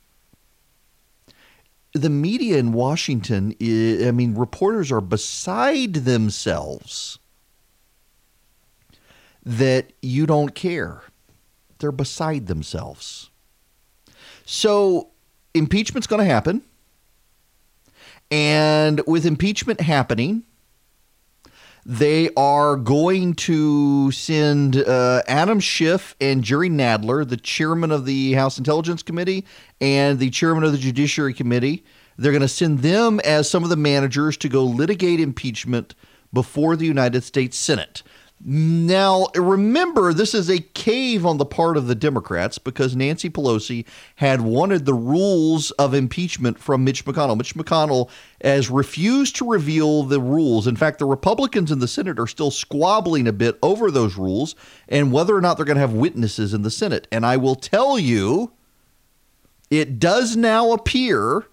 the 1.92 2.10
media 2.10 2.58
in 2.58 2.72
Washington, 2.72 3.54
I 3.60 4.10
mean, 4.12 4.34
reporters 4.34 4.90
are 4.90 5.00
beside 5.00 5.94
themselves 5.94 7.18
that 9.44 9.92
you 10.00 10.26
don't 10.26 10.54
care. 10.54 11.02
They're 11.78 11.92
beside 11.92 12.46
themselves. 12.46 13.30
So, 14.46 15.10
impeachment's 15.52 16.06
going 16.06 16.20
to 16.20 16.32
happen. 16.32 16.62
And 18.30 19.02
with 19.06 19.26
impeachment 19.26 19.80
happening, 19.82 20.44
they 21.84 22.30
are 22.36 22.76
going 22.76 23.34
to 23.34 24.12
send 24.12 24.76
uh, 24.76 25.22
Adam 25.26 25.58
Schiff 25.58 26.14
and 26.20 26.44
Jerry 26.44 26.70
Nadler, 26.70 27.28
the 27.28 27.36
chairman 27.36 27.90
of 27.90 28.06
the 28.06 28.34
House 28.34 28.56
Intelligence 28.56 29.02
Committee 29.02 29.44
and 29.80 30.18
the 30.18 30.30
chairman 30.30 30.62
of 30.62 30.72
the 30.72 30.78
Judiciary 30.78 31.34
Committee. 31.34 31.84
They're 32.16 32.32
going 32.32 32.42
to 32.42 32.48
send 32.48 32.80
them 32.80 33.20
as 33.20 33.50
some 33.50 33.64
of 33.64 33.70
the 33.70 33.76
managers 33.76 34.36
to 34.38 34.48
go 34.48 34.64
litigate 34.64 35.18
impeachment 35.18 35.94
before 36.32 36.76
the 36.76 36.86
United 36.86 37.24
States 37.24 37.56
Senate. 37.56 38.02
Now, 38.44 39.28
remember, 39.36 40.12
this 40.12 40.34
is 40.34 40.50
a 40.50 40.58
cave 40.58 41.24
on 41.24 41.38
the 41.38 41.44
part 41.44 41.76
of 41.76 41.86
the 41.86 41.94
Democrats 41.94 42.58
because 42.58 42.96
Nancy 42.96 43.30
Pelosi 43.30 43.84
had 44.16 44.40
wanted 44.40 44.84
the 44.84 44.94
rules 44.94 45.70
of 45.72 45.94
impeachment 45.94 46.58
from 46.58 46.82
Mitch 46.82 47.04
McConnell. 47.04 47.36
Mitch 47.36 47.54
McConnell 47.54 48.10
has 48.42 48.68
refused 48.68 49.36
to 49.36 49.48
reveal 49.48 50.02
the 50.02 50.20
rules. 50.20 50.66
In 50.66 50.74
fact, 50.74 50.98
the 50.98 51.04
Republicans 51.04 51.70
in 51.70 51.78
the 51.78 51.86
Senate 51.86 52.18
are 52.18 52.26
still 52.26 52.50
squabbling 52.50 53.28
a 53.28 53.32
bit 53.32 53.58
over 53.62 53.92
those 53.92 54.16
rules 54.16 54.56
and 54.88 55.12
whether 55.12 55.36
or 55.36 55.40
not 55.40 55.56
they're 55.56 55.66
going 55.66 55.76
to 55.76 55.80
have 55.80 55.92
witnesses 55.92 56.52
in 56.52 56.62
the 56.62 56.70
Senate. 56.70 57.06
And 57.12 57.24
I 57.24 57.36
will 57.36 57.54
tell 57.54 57.96
you, 57.96 58.52
it 59.70 60.00
does 60.00 60.36
now 60.36 60.72
appear 60.72 61.46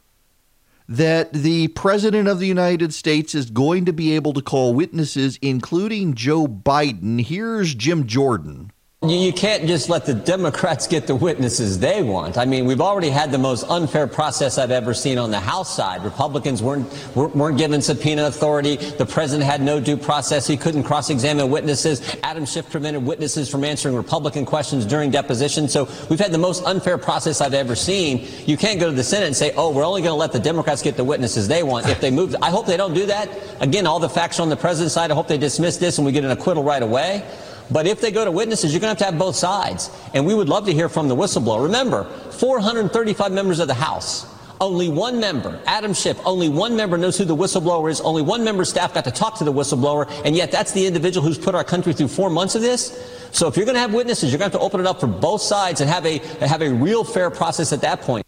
that 0.90 1.32
the 1.32 1.68
President 1.70 2.28
of 2.28 2.40
the 2.40 2.48
United 2.48 2.96
States 2.96 3.36
is 3.36 3.52
going 3.52 3.86
to 3.86 3.94
be 3.94 4.16
able 4.16 4.34
to 4.34 4.42
call 4.42 4.74
witnesses, 4.74 5.38
including 5.40 6.16
Joe 6.16 6.48
Biden. 6.48 7.24
Here's 7.24 7.76
Jim 7.76 8.08
Jordan. 8.08 8.72
You 9.08 9.32
can't 9.32 9.66
just 9.66 9.88
let 9.88 10.06
the 10.06 10.14
Democrats 10.14 10.86
get 10.86 11.08
the 11.08 11.16
witnesses 11.16 11.80
they 11.80 12.04
want. 12.04 12.38
I 12.38 12.43
mean, 12.43 12.66
we've 12.66 12.82
already 12.82 13.10
had 13.10 13.32
the 13.32 13.38
most 13.38 13.64
unfair 13.70 14.08
process 14.08 14.58
I've 14.58 14.72
ever 14.72 14.93
seen 14.93 15.18
on 15.18 15.32
the 15.32 15.39
House 15.39 15.74
side. 15.74 16.04
Republicans 16.04 16.62
weren't 16.62 16.86
weren't 17.16 17.58
given 17.58 17.82
subpoena 17.82 18.26
authority. 18.26 18.76
The 18.76 19.06
president 19.06 19.50
had 19.50 19.62
no 19.62 19.80
due 19.80 19.95
process. 19.95 20.45
He 20.47 20.58
couldn't 20.58 20.84
cross-examine 20.84 21.50
witnesses. 21.50 22.14
Adam 22.24 22.45
Schiff 22.45 22.70
prevented 22.70 23.06
witnesses 23.06 23.50
from 23.50 23.64
answering 23.64 23.95
Republican 23.95 24.45
questions 24.45 24.86
during 24.86 25.12
deposition. 25.12 25.70
So 25.70 25.88
we've 26.10 26.20
had 26.20 26.34
the 26.34 26.38
most 26.38 26.66
unfair 26.66 26.97
process 26.97 27.39
I've 27.39 27.54
ever 27.54 27.76
seen. 27.76 28.28
You 28.47 28.58
can't 28.58 28.82
go 28.82 28.89
to 28.89 28.95
the 28.95 29.02
Senate 29.06 29.28
and 29.28 29.36
say, 29.36 29.54
"Oh, 29.56 29.72
we're 29.72 29.86
only 29.86 30.02
going 30.02 30.12
to 30.12 30.20
let 30.20 30.34
the 30.34 30.41
Democrats 30.41 30.82
get 30.82 30.97
the 30.97 31.06
witnesses 31.06 31.47
they 31.47 31.64
want." 31.64 31.88
If 31.88 32.02
they 32.02 32.12
move, 32.12 32.36
I 32.41 32.50
hope 32.50 32.66
they 32.66 32.76
don't 32.76 32.93
do 32.93 33.06
that. 33.06 33.30
Again, 33.62 33.88
all 33.88 34.00
the 34.00 34.10
facts 34.10 34.39
are 34.39 34.41
on 34.41 34.50
the 34.50 34.58
president's 34.58 34.93
side. 34.93 35.10
I 35.10 35.16
hope 35.16 35.30
they 35.30 35.38
dismiss 35.38 35.78
this 35.78 36.00
and 36.00 36.06
we 36.06 36.12
get 36.12 36.26
an 36.26 36.32
acquittal 36.32 36.64
right 36.64 36.84
away. 36.84 37.24
But 37.72 37.88
if 37.88 38.01
they 38.01 38.11
go 38.11 38.26
to 38.26 38.32
witnesses, 38.32 38.74
you're 38.74 38.82
going 38.82 38.95
to 38.95 39.03
have 39.03 39.09
to 39.09 39.11
have 39.11 39.20
both 39.20 39.36
sides. 39.36 39.89
And 40.13 40.26
we 40.26 40.34
would 40.34 40.49
love 40.49 40.65
to 40.65 40.74
hear 40.74 40.89
from 40.89 41.07
the 41.07 41.15
whistleblower. 41.15 41.63
Remember, 41.63 42.05
435 42.32 43.32
members 43.32 43.59
of 43.59 43.67
the 43.67 43.74
House. 43.74 44.26
Only 44.61 44.89
one 44.89 45.22
member, 45.22 45.57
Adam 45.65 45.93
Schiff, 45.93 46.20
only 46.26 46.49
one 46.49 46.76
member 46.76 46.97
knows 46.97 47.17
who 47.17 47.24
the 47.24 47.36
whistleblower 47.36 47.89
is. 47.89 48.01
Only 48.01 48.22
one 48.22 48.43
member 48.43 48.65
staff 48.65 48.93
got 48.93 49.05
to 49.05 49.11
talk 49.11 49.38
to 49.38 49.45
the 49.45 49.53
whistleblower. 49.53 50.09
And 50.26 50.36
yet 50.36 50.51
that's 50.51 50.74
the 50.74 50.86
individual 50.86 51.26
who's 51.26 51.38
put 51.38 51.55
our 51.55 51.63
country 51.63 51.93
through 51.93 52.09
four 52.09 52.30
months 52.30 52.55
of 52.55 52.61
this. 52.61 53.30
So 53.32 53.47
if 53.47 53.55
you're 53.55 53.65
going 53.65 53.76
to 53.76 53.82
have 53.82 53.93
witnesses, 53.93 54.32
you're 54.32 54.39
going 54.39 54.51
to 54.51 54.57
have 54.57 54.61
to 54.61 54.65
open 54.65 54.82
it 54.82 54.88
up 54.88 54.99
for 54.99 55.07
both 55.07 55.41
sides 55.41 55.80
and 55.80 55.89
have 55.89 56.05
a, 56.05 56.17
have 56.45 56.61
a 56.61 56.70
real 56.70 57.05
fair 57.05 57.30
process 57.30 57.72
at 57.72 57.82
that 57.82 58.01
point. 58.01 58.26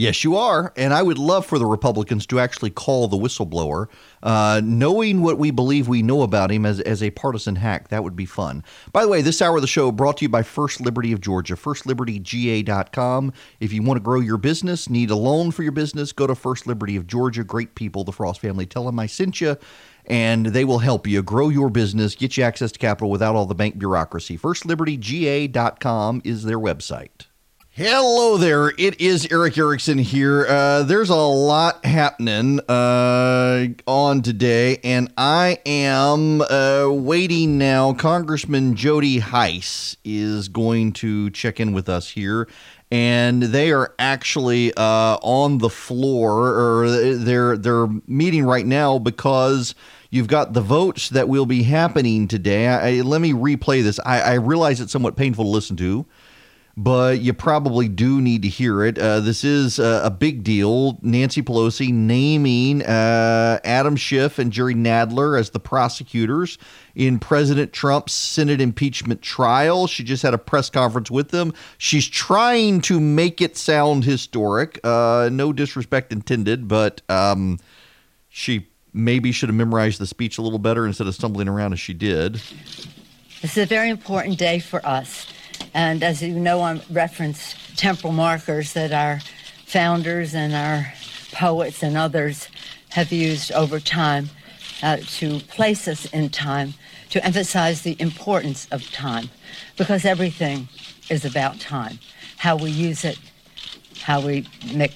Yes, 0.00 0.24
you 0.24 0.34
are. 0.34 0.72
And 0.76 0.94
I 0.94 1.02
would 1.02 1.18
love 1.18 1.44
for 1.44 1.58
the 1.58 1.66
Republicans 1.66 2.24
to 2.28 2.40
actually 2.40 2.70
call 2.70 3.06
the 3.06 3.18
whistleblower, 3.18 3.88
uh, 4.22 4.62
knowing 4.64 5.20
what 5.20 5.36
we 5.36 5.50
believe 5.50 5.88
we 5.88 6.00
know 6.00 6.22
about 6.22 6.50
him 6.50 6.64
as, 6.64 6.80
as 6.80 7.02
a 7.02 7.10
partisan 7.10 7.56
hack. 7.56 7.88
That 7.88 8.02
would 8.02 8.16
be 8.16 8.24
fun. 8.24 8.64
By 8.94 9.02
the 9.02 9.10
way, 9.10 9.20
this 9.20 9.42
hour 9.42 9.56
of 9.56 9.60
the 9.60 9.68
show 9.68 9.92
brought 9.92 10.16
to 10.16 10.24
you 10.24 10.30
by 10.30 10.42
First 10.42 10.80
Liberty 10.80 11.12
of 11.12 11.20
Georgia, 11.20 11.54
firstlibertyga.com. 11.54 13.34
If 13.60 13.74
you 13.74 13.82
want 13.82 13.98
to 13.98 14.02
grow 14.02 14.20
your 14.20 14.38
business, 14.38 14.88
need 14.88 15.10
a 15.10 15.16
loan 15.16 15.50
for 15.50 15.64
your 15.64 15.72
business, 15.72 16.12
go 16.12 16.26
to 16.26 16.34
First 16.34 16.66
Liberty 16.66 16.96
of 16.96 17.06
Georgia. 17.06 17.44
Great 17.44 17.74
people, 17.74 18.02
the 18.02 18.12
Frost 18.12 18.40
family. 18.40 18.64
Tell 18.64 18.86
them 18.86 18.98
I 18.98 19.04
sent 19.04 19.42
you 19.42 19.58
and 20.06 20.46
they 20.46 20.64
will 20.64 20.78
help 20.78 21.06
you 21.06 21.22
grow 21.22 21.50
your 21.50 21.68
business, 21.68 22.14
get 22.14 22.38
you 22.38 22.42
access 22.42 22.72
to 22.72 22.78
capital 22.78 23.10
without 23.10 23.36
all 23.36 23.44
the 23.44 23.54
bank 23.54 23.78
bureaucracy. 23.78 24.38
FirstLibertyGA.com 24.38 26.22
is 26.24 26.44
their 26.44 26.58
website. 26.58 27.26
Hello 27.82 28.36
there. 28.36 28.74
It 28.76 29.00
is 29.00 29.26
Erick 29.32 29.56
Erickson 29.56 29.96
here. 29.96 30.44
Uh, 30.46 30.82
there's 30.82 31.08
a 31.08 31.16
lot 31.16 31.82
happening 31.82 32.60
uh, 32.68 33.68
on 33.86 34.20
today, 34.20 34.76
and 34.84 35.10
I 35.16 35.60
am 35.64 36.42
uh, 36.42 36.90
waiting 36.90 37.56
now. 37.56 37.94
Congressman 37.94 38.76
Jody 38.76 39.20
Hice 39.20 39.96
is 40.04 40.48
going 40.48 40.92
to 40.92 41.30
check 41.30 41.58
in 41.58 41.72
with 41.72 41.88
us 41.88 42.10
here 42.10 42.46
and 42.90 43.42
they 43.44 43.72
are 43.72 43.94
actually 43.98 44.74
uh, 44.74 45.16
on 45.22 45.58
the 45.58 45.70
floor, 45.70 46.82
or 46.82 46.90
they're 46.90 47.56
they're 47.56 47.86
meeting 48.06 48.44
right 48.44 48.66
now 48.66 48.98
because 48.98 49.74
you've 50.10 50.26
got 50.26 50.52
the 50.52 50.60
votes 50.60 51.08
that 51.10 51.28
will 51.28 51.46
be 51.46 51.62
happening 51.62 52.26
today. 52.26 52.66
I, 52.66 53.00
let 53.02 53.20
me 53.20 53.32
replay 53.32 53.82
this. 53.82 54.00
I, 54.04 54.20
I 54.20 54.34
realize 54.34 54.80
it's 54.80 54.92
somewhat 54.92 55.16
painful 55.16 55.44
to 55.44 55.50
listen 55.50 55.76
to 55.76 56.04
but 56.82 57.20
you 57.20 57.34
probably 57.34 57.88
do 57.88 58.22
need 58.22 58.40
to 58.40 58.48
hear 58.48 58.82
it. 58.82 58.98
Uh, 58.98 59.20
this 59.20 59.44
is 59.44 59.78
a, 59.78 60.00
a, 60.04 60.10
big 60.10 60.42
deal. 60.42 60.98
Nancy 61.02 61.42
Pelosi 61.42 61.92
naming 61.92 62.82
uh, 62.82 63.60
Adam 63.64 63.96
Schiff 63.96 64.38
and 64.38 64.50
Jerry 64.50 64.74
Nadler 64.74 65.38
as 65.38 65.50
the 65.50 65.60
prosecutors 65.60 66.56
in 66.94 67.18
President 67.18 67.74
Trump's 67.74 68.14
Senate 68.14 68.62
impeachment 68.62 69.20
trial. 69.20 69.88
She 69.88 70.02
just 70.02 70.22
had 70.22 70.32
a 70.32 70.38
press 70.38 70.70
conference 70.70 71.10
with 71.10 71.28
them. 71.28 71.52
She's 71.76 72.08
trying 72.08 72.80
to 72.82 72.98
make 72.98 73.42
it 73.42 73.58
sound 73.58 74.04
historic. 74.04 74.80
Uh, 74.82 75.28
no 75.30 75.52
disrespect 75.52 76.12
intended, 76.12 76.66
but 76.66 77.02
um, 77.10 77.58
she 78.30 78.68
maybe 78.94 79.32
should 79.32 79.50
have 79.50 79.56
memorized 79.56 80.00
the 80.00 80.06
speech 80.06 80.38
a 80.38 80.42
little 80.42 80.58
better 80.58 80.86
instead 80.86 81.06
of 81.06 81.14
stumbling 81.14 81.46
around 81.46 81.74
as 81.74 81.80
she 81.80 81.92
did. 81.92 82.40
This 83.42 83.52
is 83.52 83.58
a 83.58 83.66
very 83.66 83.90
important 83.90 84.38
day 84.38 84.60
for 84.60 84.84
us 84.86 85.30
and 85.74 86.02
as 86.02 86.22
you 86.22 86.38
know, 86.38 86.60
I 86.62 86.80
reference 86.90 87.54
temporal 87.76 88.12
markers 88.12 88.72
that 88.72 88.92
our 88.92 89.20
founders 89.66 90.34
and 90.34 90.52
our 90.52 90.92
poets 91.32 91.82
and 91.82 91.96
others 91.96 92.48
have 92.90 93.12
used 93.12 93.52
over 93.52 93.78
time 93.78 94.30
uh, 94.82 94.98
to 95.06 95.38
place 95.40 95.86
us 95.86 96.06
in 96.06 96.28
time, 96.28 96.74
to 97.10 97.24
emphasize 97.24 97.82
the 97.82 97.96
importance 98.00 98.66
of 98.70 98.82
time, 98.90 99.30
because 99.76 100.04
everything 100.04 100.68
is 101.08 101.24
about 101.24 101.60
time. 101.60 101.98
How 102.36 102.56
we 102.56 102.70
use 102.70 103.04
it, 103.04 103.18
how 104.00 104.20
we 104.20 104.46
make, 104.74 104.94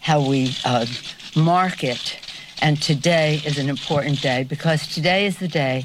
how 0.00 0.20
we 0.20 0.54
uh, 0.64 0.86
mark 1.34 1.82
it. 1.82 2.18
And 2.62 2.80
today 2.80 3.40
is 3.44 3.58
an 3.58 3.68
important 3.68 4.22
day 4.22 4.44
because 4.44 4.86
today 4.86 5.26
is 5.26 5.38
the 5.38 5.48
day 5.48 5.84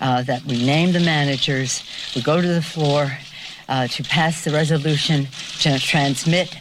uh, 0.00 0.22
that 0.22 0.44
we 0.44 0.64
name 0.64 0.92
the 0.92 1.00
managers, 1.00 1.82
we 2.14 2.22
go 2.22 2.40
to 2.40 2.48
the 2.48 2.62
floor, 2.62 3.10
uh, 3.70 3.86
to 3.86 4.02
pass 4.04 4.44
the 4.44 4.50
resolution 4.50 5.26
to 5.60 5.78
transmit 5.78 6.54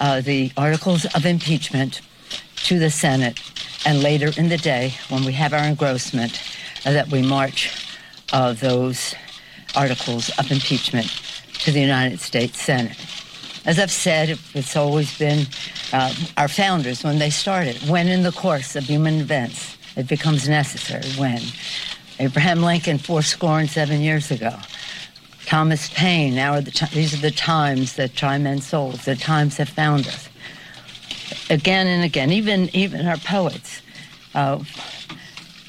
uh, 0.00 0.20
the 0.20 0.52
articles 0.56 1.06
of 1.16 1.26
impeachment 1.26 2.00
to 2.56 2.78
the 2.78 2.90
Senate, 2.90 3.40
and 3.86 4.02
later 4.02 4.30
in 4.36 4.48
the 4.48 4.58
day, 4.58 4.94
when 5.08 5.24
we 5.24 5.32
have 5.32 5.52
our 5.52 5.64
engrossment, 5.64 6.40
uh, 6.84 6.92
that 6.92 7.08
we 7.08 7.22
march 7.22 7.70
uh, 8.32 8.52
those 8.52 9.14
articles 9.74 10.30
of 10.38 10.50
impeachment 10.52 11.08
to 11.54 11.72
the 11.72 11.80
United 11.80 12.20
States 12.20 12.60
Senate. 12.60 12.96
As 13.64 13.78
I've 13.78 13.90
said, 13.90 14.38
it's 14.54 14.76
always 14.76 15.18
been 15.18 15.46
uh, 15.92 16.14
our 16.36 16.48
founders 16.48 17.02
when 17.02 17.18
they 17.18 17.30
started, 17.30 17.76
when 17.88 18.08
in 18.08 18.22
the 18.22 18.32
course 18.32 18.76
of 18.76 18.84
human 18.84 19.20
events 19.20 19.76
it 19.96 20.06
becomes 20.06 20.48
necessary, 20.48 21.10
when. 21.18 21.42
Abraham 22.18 22.62
Lincoln, 22.62 22.98
four 22.98 23.22
score 23.22 23.60
and 23.60 23.68
seven 23.68 24.00
years 24.00 24.30
ago, 24.30 24.54
Thomas 25.50 25.90
Paine. 25.94 26.36
Now 26.36 26.52
are 26.52 26.60
the 26.60 26.70
t- 26.70 26.86
these 26.94 27.12
are 27.12 27.20
the 27.20 27.32
times 27.32 27.96
that 27.96 28.14
try 28.14 28.38
men's 28.38 28.64
souls. 28.64 29.04
The 29.04 29.16
times 29.16 29.56
have 29.56 29.68
found 29.68 30.06
us. 30.06 30.28
Again 31.50 31.88
and 31.88 32.04
again, 32.04 32.30
even 32.30 32.70
even 32.72 33.04
our 33.04 33.16
poets. 33.16 33.82
Uh, 34.32 34.62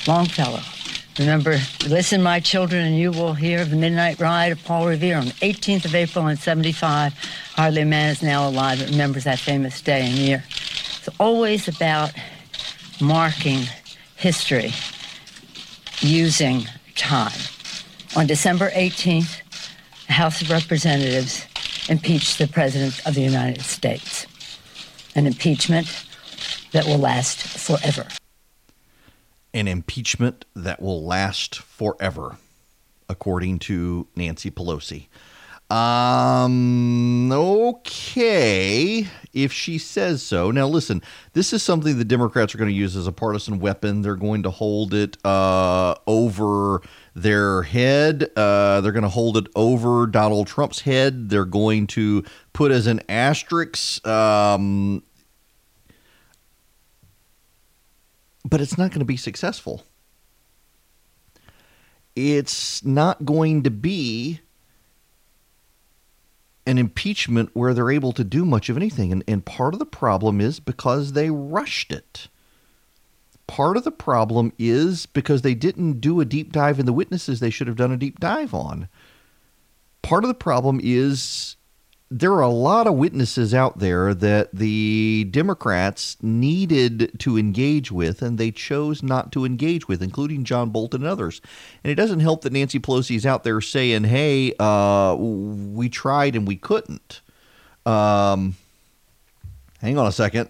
Longfellow. 0.05 0.59
Remember, 1.17 1.57
listen, 1.87 2.21
my 2.21 2.39
children, 2.39 2.85
and 2.85 2.95
you 2.95 3.09
will 3.09 3.33
hear 3.33 3.65
the 3.65 3.75
midnight 3.75 4.19
ride 4.19 4.51
of 4.51 4.63
Paul 4.63 4.85
Revere 4.85 5.17
on 5.17 5.25
the 5.25 5.33
18th 5.33 5.85
of 5.85 5.95
April 5.95 6.27
in 6.27 6.37
75. 6.37 7.15
Hardly 7.55 7.81
a 7.81 7.85
man 7.85 8.11
is 8.11 8.21
now 8.21 8.47
alive 8.47 8.77
that 8.77 8.91
remembers 8.91 9.23
that 9.23 9.39
famous 9.39 9.81
day 9.81 10.05
and 10.05 10.13
year. 10.13 10.43
It's 10.47 11.09
always 11.19 11.67
about 11.67 12.11
marking 13.01 13.63
history 14.15 14.73
using 16.01 16.67
time. 16.93 17.39
On 18.15 18.27
December 18.27 18.69
18th, 18.71 19.41
the 20.11 20.15
House 20.15 20.41
of 20.41 20.49
Representatives 20.49 21.45
impeach 21.87 22.37
the 22.37 22.45
President 22.45 22.99
of 23.07 23.15
the 23.15 23.21
United 23.21 23.61
States. 23.61 24.27
An 25.15 25.25
impeachment 25.25 26.05
that 26.73 26.85
will 26.85 26.97
last 26.97 27.41
forever. 27.41 28.05
An 29.53 29.69
impeachment 29.69 30.43
that 30.53 30.81
will 30.81 31.01
last 31.05 31.55
forever, 31.55 32.35
according 33.07 33.59
to 33.59 34.05
Nancy 34.17 34.51
Pelosi. 34.51 35.07
Um, 35.73 37.31
okay, 37.31 39.07
if 39.31 39.53
she 39.53 39.77
says 39.77 40.21
so. 40.21 40.51
Now, 40.51 40.67
listen, 40.67 41.01
this 41.31 41.53
is 41.53 41.63
something 41.63 41.97
the 41.97 42.03
Democrats 42.03 42.53
are 42.53 42.57
going 42.57 42.69
to 42.69 42.75
use 42.75 42.97
as 42.97 43.07
a 43.07 43.13
partisan 43.13 43.59
weapon. 43.59 44.01
They're 44.01 44.17
going 44.17 44.43
to 44.43 44.49
hold 44.49 44.93
it 44.93 45.15
uh, 45.25 45.95
over 46.05 46.81
their 47.13 47.63
head. 47.63 48.29
Uh, 48.35 48.81
they're 48.81 48.91
going 48.91 49.03
to 49.03 49.09
hold 49.09 49.37
it 49.37 49.47
over 49.55 50.07
Donald 50.07 50.47
Trump's 50.47 50.81
head. 50.81 51.29
They're 51.29 51.45
going 51.45 51.87
to 51.87 52.23
put 52.53 52.71
as 52.71 52.87
an 52.87 53.01
asterisk. 53.09 54.05
Um, 54.07 55.03
but 58.45 58.61
it's 58.61 58.77
not 58.77 58.91
going 58.91 58.99
to 58.99 59.05
be 59.05 59.17
successful. 59.17 59.83
It's 62.15 62.83
not 62.83 63.25
going 63.25 63.63
to 63.63 63.71
be 63.71 64.41
an 66.65 66.77
impeachment 66.77 67.49
where 67.53 67.73
they're 67.73 67.91
able 67.91 68.11
to 68.13 68.23
do 68.23 68.45
much 68.45 68.69
of 68.69 68.77
anything. 68.77 69.11
And, 69.11 69.23
and 69.27 69.45
part 69.45 69.73
of 69.73 69.79
the 69.79 69.85
problem 69.85 70.39
is 70.39 70.59
because 70.59 71.13
they 71.13 71.29
rushed 71.29 71.91
it 71.91 72.27
part 73.51 73.75
of 73.75 73.83
the 73.83 73.91
problem 73.91 74.53
is 74.57 75.05
because 75.05 75.41
they 75.41 75.53
didn't 75.53 75.99
do 75.99 76.21
a 76.21 76.25
deep 76.25 76.53
dive 76.53 76.79
in 76.79 76.85
the 76.85 76.93
witnesses 76.93 77.41
they 77.41 77.49
should 77.49 77.67
have 77.67 77.75
done 77.75 77.91
a 77.91 77.97
deep 77.97 78.17
dive 78.17 78.53
on. 78.53 78.87
Part 80.01 80.23
of 80.23 80.29
the 80.29 80.33
problem 80.33 80.79
is 80.81 81.57
there 82.09 82.31
are 82.31 82.41
a 82.41 82.47
lot 82.47 82.87
of 82.87 82.93
witnesses 82.93 83.53
out 83.53 83.79
there 83.79 84.13
that 84.13 84.55
the 84.55 85.27
Democrats 85.31 86.15
needed 86.21 87.11
to 87.19 87.37
engage 87.37 87.91
with, 87.91 88.21
and 88.21 88.37
they 88.37 88.51
chose 88.51 89.03
not 89.03 89.33
to 89.33 89.43
engage 89.43 89.85
with, 89.85 90.01
including 90.01 90.45
John 90.45 90.69
Bolton 90.69 91.01
and 91.01 91.11
others. 91.11 91.41
And 91.83 91.91
it 91.91 91.95
doesn't 91.95 92.21
help 92.21 92.43
that 92.43 92.53
Nancy 92.53 92.79
Pelosi 92.79 93.17
is 93.17 93.25
out 93.25 93.43
there 93.43 93.59
saying, 93.59 94.05
hey, 94.05 94.53
uh, 94.59 95.13
we 95.19 95.89
tried 95.89 96.37
and 96.37 96.47
we 96.47 96.55
couldn't. 96.55 97.19
Um, 97.85 98.55
hang 99.81 99.97
on 99.97 100.07
a 100.07 100.13
second. 100.13 100.49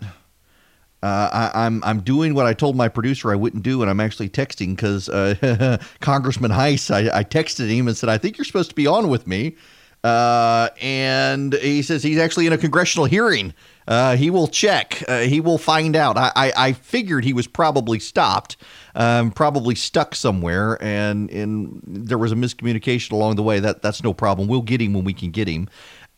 Uh, 1.03 1.49
I, 1.53 1.65
am 1.65 1.83
I'm, 1.83 1.83
I'm 1.83 1.99
doing 2.01 2.35
what 2.35 2.45
I 2.45 2.53
told 2.53 2.75
my 2.75 2.87
producer 2.87 3.31
I 3.31 3.35
wouldn't 3.35 3.63
do, 3.63 3.81
and 3.81 3.89
I'm 3.89 3.99
actually 3.99 4.29
texting 4.29 4.75
because 4.75 5.09
uh, 5.09 5.79
Congressman 5.99 6.51
Hice, 6.51 6.91
I, 6.91 7.19
I, 7.19 7.23
texted 7.23 7.69
him 7.69 7.87
and 7.87 7.97
said, 7.97 8.07
"I 8.07 8.19
think 8.19 8.37
you're 8.37 8.45
supposed 8.45 8.69
to 8.69 8.75
be 8.75 8.85
on 8.85 9.09
with 9.09 9.25
me," 9.25 9.55
uh, 10.03 10.69
and 10.79 11.53
he 11.55 11.81
says 11.81 12.03
he's 12.03 12.19
actually 12.19 12.45
in 12.45 12.53
a 12.53 12.57
congressional 12.57 13.05
hearing. 13.05 13.53
Uh, 13.87 14.15
he 14.15 14.29
will 14.29 14.47
check. 14.47 15.03
Uh, 15.07 15.21
he 15.21 15.41
will 15.41 15.57
find 15.57 15.95
out. 15.95 16.17
I, 16.17 16.31
I, 16.35 16.53
I, 16.55 16.73
figured 16.73 17.23
he 17.23 17.33
was 17.33 17.47
probably 17.47 17.97
stopped, 17.97 18.57
um, 18.93 19.31
probably 19.31 19.73
stuck 19.73 20.13
somewhere, 20.13 20.81
and 20.83 21.31
and 21.31 21.81
there 21.85 22.19
was 22.19 22.31
a 22.31 22.35
miscommunication 22.35 23.11
along 23.11 23.37
the 23.37 23.43
way. 23.43 23.59
That 23.59 23.81
that's 23.81 24.03
no 24.03 24.13
problem. 24.13 24.47
We'll 24.47 24.61
get 24.61 24.81
him 24.81 24.93
when 24.93 25.03
we 25.03 25.13
can 25.13 25.31
get 25.31 25.47
him 25.47 25.67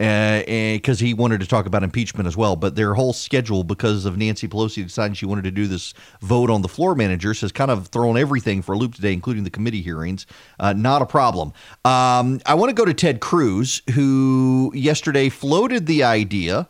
because 0.03 1.01
uh, 1.01 1.05
he 1.05 1.13
wanted 1.13 1.39
to 1.39 1.47
talk 1.47 1.65
about 1.65 1.81
impeachment 1.81 2.27
as 2.27 2.35
well. 2.35 2.57
But 2.57 2.75
their 2.75 2.93
whole 2.93 3.13
schedule, 3.13 3.63
because 3.63 4.05
of 4.05 4.17
Nancy 4.17 4.49
Pelosi 4.49 4.83
deciding 4.83 5.15
she 5.15 5.25
wanted 5.25 5.45
to 5.45 5.51
do 5.51 5.65
this 5.65 5.93
vote 6.21 6.49
on 6.49 6.61
the 6.61 6.67
floor 6.67 6.93
managers, 6.93 7.39
has 7.39 7.53
kind 7.53 7.71
of 7.71 7.87
thrown 7.87 8.17
everything 8.17 8.61
for 8.61 8.73
a 8.73 8.77
loop 8.77 8.95
today, 8.95 9.13
including 9.13 9.45
the 9.45 9.49
committee 9.49 9.81
hearings. 9.81 10.25
Uh, 10.59 10.73
not 10.73 11.01
a 11.01 11.05
problem. 11.05 11.53
Um, 11.85 12.41
I 12.45 12.55
want 12.55 12.69
to 12.69 12.75
go 12.75 12.83
to 12.83 12.93
Ted 12.93 13.21
Cruz, 13.21 13.81
who 13.93 14.73
yesterday 14.75 15.29
floated 15.29 15.85
the 15.85 16.03
idea 16.03 16.67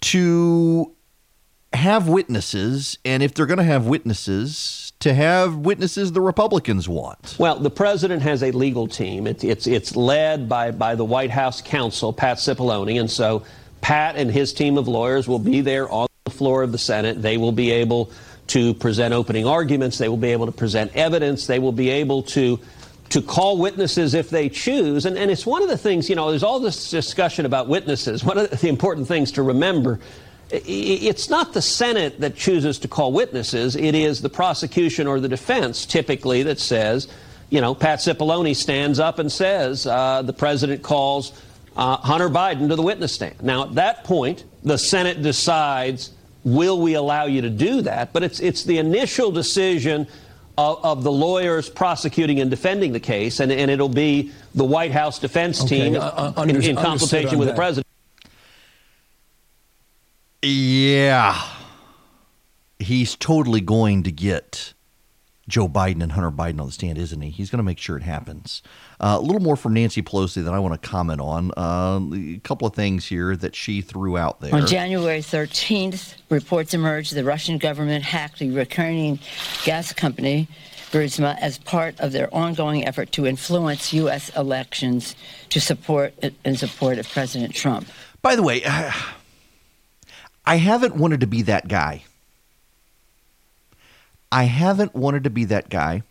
to 0.00 0.92
have 1.72 2.08
witnesses, 2.08 2.98
and 3.04 3.22
if 3.22 3.32
they're 3.32 3.46
going 3.46 3.58
to 3.58 3.64
have 3.64 3.86
witnesses, 3.86 4.83
to 5.00 5.12
have 5.12 5.56
witnesses 5.56 6.12
the 6.12 6.20
Republicans 6.20 6.88
want. 6.88 7.36
Well, 7.38 7.58
the 7.58 7.70
president 7.70 8.22
has 8.22 8.42
a 8.42 8.50
legal 8.52 8.86
team. 8.86 9.26
It's 9.26 9.44
it's, 9.44 9.66
it's 9.66 9.96
led 9.96 10.48
by, 10.48 10.70
by 10.70 10.94
the 10.94 11.04
White 11.04 11.30
House 11.30 11.60
counsel, 11.60 12.12
Pat 12.12 12.38
Cipollone. 12.38 12.98
And 12.98 13.10
so 13.10 13.44
Pat 13.80 14.16
and 14.16 14.30
his 14.30 14.52
team 14.52 14.78
of 14.78 14.88
lawyers 14.88 15.28
will 15.28 15.38
be 15.38 15.60
there 15.60 15.88
on 15.90 16.08
the 16.24 16.30
floor 16.30 16.62
of 16.62 16.72
the 16.72 16.78
Senate. 16.78 17.20
They 17.20 17.36
will 17.36 17.52
be 17.52 17.70
able 17.70 18.10
to 18.48 18.74
present 18.74 19.12
opening 19.12 19.46
arguments. 19.46 19.98
They 19.98 20.08
will 20.08 20.16
be 20.16 20.32
able 20.32 20.46
to 20.46 20.52
present 20.52 20.94
evidence. 20.94 21.46
They 21.46 21.58
will 21.58 21.72
be 21.72 21.90
able 21.90 22.22
to 22.22 22.58
to 23.10 23.22
call 23.22 23.58
witnesses 23.58 24.14
if 24.14 24.30
they 24.30 24.48
choose. 24.48 25.06
And, 25.06 25.16
and 25.16 25.30
it's 25.30 25.46
one 25.46 25.62
of 25.62 25.68
the 25.68 25.78
things, 25.78 26.08
you 26.08 26.16
know, 26.16 26.30
there's 26.30 26.42
all 26.42 26.58
this 26.58 26.90
discussion 26.90 27.46
about 27.46 27.68
witnesses. 27.68 28.24
One 28.24 28.38
of 28.38 28.50
the 28.60 28.68
important 28.68 29.06
things 29.06 29.32
to 29.32 29.42
remember 29.42 30.00
it's 30.50 31.30
not 31.30 31.52
the 31.52 31.62
Senate 31.62 32.20
that 32.20 32.36
chooses 32.36 32.78
to 32.80 32.88
call 32.88 33.12
witnesses. 33.12 33.76
It 33.76 33.94
is 33.94 34.20
the 34.20 34.28
prosecution 34.28 35.06
or 35.06 35.20
the 35.20 35.28
defense 35.28 35.86
typically 35.86 36.42
that 36.44 36.58
says, 36.58 37.08
you 37.50 37.60
know, 37.60 37.74
Pat 37.74 38.00
Cipollone 38.00 38.54
stands 38.54 38.98
up 38.98 39.18
and 39.18 39.30
says 39.30 39.86
uh, 39.86 40.22
the 40.22 40.32
president 40.32 40.82
calls 40.82 41.32
uh, 41.76 41.96
Hunter 41.96 42.28
Biden 42.28 42.68
to 42.68 42.76
the 42.76 42.82
witness 42.82 43.12
stand. 43.12 43.42
Now, 43.42 43.64
at 43.64 43.74
that 43.74 44.04
point, 44.04 44.44
the 44.62 44.78
Senate 44.78 45.22
decides, 45.22 46.10
will 46.44 46.80
we 46.80 46.94
allow 46.94 47.24
you 47.24 47.42
to 47.42 47.50
do 47.50 47.82
that? 47.82 48.12
But 48.12 48.22
it's, 48.22 48.40
it's 48.40 48.64
the 48.64 48.78
initial 48.78 49.30
decision 49.32 50.06
of, 50.56 50.84
of 50.84 51.02
the 51.02 51.12
lawyers 51.12 51.68
prosecuting 51.68 52.40
and 52.40 52.50
defending 52.50 52.92
the 52.92 53.00
case, 53.00 53.40
and, 53.40 53.50
and 53.50 53.70
it'll 53.70 53.88
be 53.88 54.30
the 54.54 54.64
White 54.64 54.92
House 54.92 55.18
defense 55.18 55.62
Okay, 55.62 55.90
team 55.90 55.96
uh, 55.96 56.32
uh, 56.36 56.42
in, 56.42 56.62
in 56.62 56.76
consultation 56.76 57.34
on 57.34 57.38
with 57.38 57.48
the 57.48 57.54
president. 57.54 57.83
Yeah. 60.44 61.42
He's 62.78 63.16
totally 63.16 63.60
going 63.60 64.02
to 64.02 64.12
get 64.12 64.74
Joe 65.48 65.68
Biden 65.68 66.02
and 66.02 66.12
Hunter 66.12 66.30
Biden 66.30 66.60
on 66.60 66.66
the 66.66 66.72
stand, 66.72 66.98
isn't 66.98 67.20
he? 67.20 67.30
He's 67.30 67.50
going 67.50 67.58
to 67.58 67.64
make 67.64 67.78
sure 67.78 67.96
it 67.96 68.02
happens. 68.02 68.62
Uh, 68.98 69.16
a 69.18 69.22
little 69.22 69.40
more 69.40 69.56
from 69.56 69.74
Nancy 69.74 70.02
Pelosi 70.02 70.42
that 70.44 70.54
I 70.54 70.58
want 70.58 70.80
to 70.80 70.88
comment 70.88 71.20
on. 71.20 71.50
Uh, 71.56 72.00
a 72.14 72.40
couple 72.42 72.66
of 72.66 72.74
things 72.74 73.06
here 73.06 73.36
that 73.36 73.54
she 73.54 73.80
threw 73.80 74.16
out 74.16 74.40
there. 74.40 74.54
On 74.54 74.66
January 74.66 75.20
13th, 75.20 76.14
reports 76.30 76.72
emerged 76.72 77.14
the 77.14 77.24
Russian 77.24 77.58
government 77.58 78.04
hacked 78.04 78.38
the 78.38 78.46
Ukrainian 78.46 79.18
gas 79.64 79.92
company 79.92 80.48
Burisma 80.90 81.36
as 81.40 81.58
part 81.58 81.98
of 82.00 82.12
their 82.12 82.32
ongoing 82.32 82.86
effort 82.86 83.10
to 83.12 83.26
influence 83.26 83.92
U.S. 83.92 84.30
elections 84.36 85.16
to 85.50 85.60
support 85.60 86.14
in 86.44 86.56
support 86.56 86.98
of 86.98 87.08
President 87.10 87.52
Trump. 87.52 87.88
By 88.22 88.36
the 88.36 88.42
way, 88.42 88.62
I 90.46 90.56
haven't 90.56 90.96
wanted 90.96 91.20
to 91.20 91.26
be 91.26 91.42
that 91.42 91.68
guy. 91.68 92.04
I 94.30 94.44
haven't 94.44 94.94
wanted 94.94 95.24
to 95.24 95.30
be 95.30 95.44
that 95.44 95.68
guy 95.68 96.02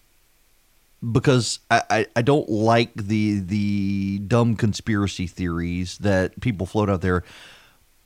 because 1.11 1.59
I, 1.69 1.81
I, 1.89 2.05
I 2.15 2.21
don't 2.21 2.49
like 2.49 2.95
the 2.95 3.39
the 3.39 4.19
dumb 4.19 4.55
conspiracy 4.55 5.27
theories 5.27 5.97
that 5.99 6.39
people 6.39 6.65
float 6.65 6.89
out 6.89 7.01
there. 7.01 7.23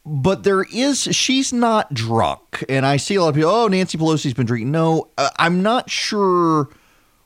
But 0.05 0.43
there 0.43 0.63
is 0.73 1.03
she's 1.11 1.51
not 1.51 1.93
drunk, 1.93 2.63
and 2.67 2.85
I 2.85 2.97
see 2.97 3.15
a 3.15 3.21
lot 3.21 3.29
of 3.29 3.35
people. 3.35 3.51
Oh, 3.51 3.67
Nancy 3.67 3.97
Pelosi's 3.97 4.33
been 4.33 4.45
drinking. 4.45 4.71
No, 4.71 5.09
uh, 5.17 5.29
I'm 5.37 5.61
not 5.61 5.89
sure 5.89 6.69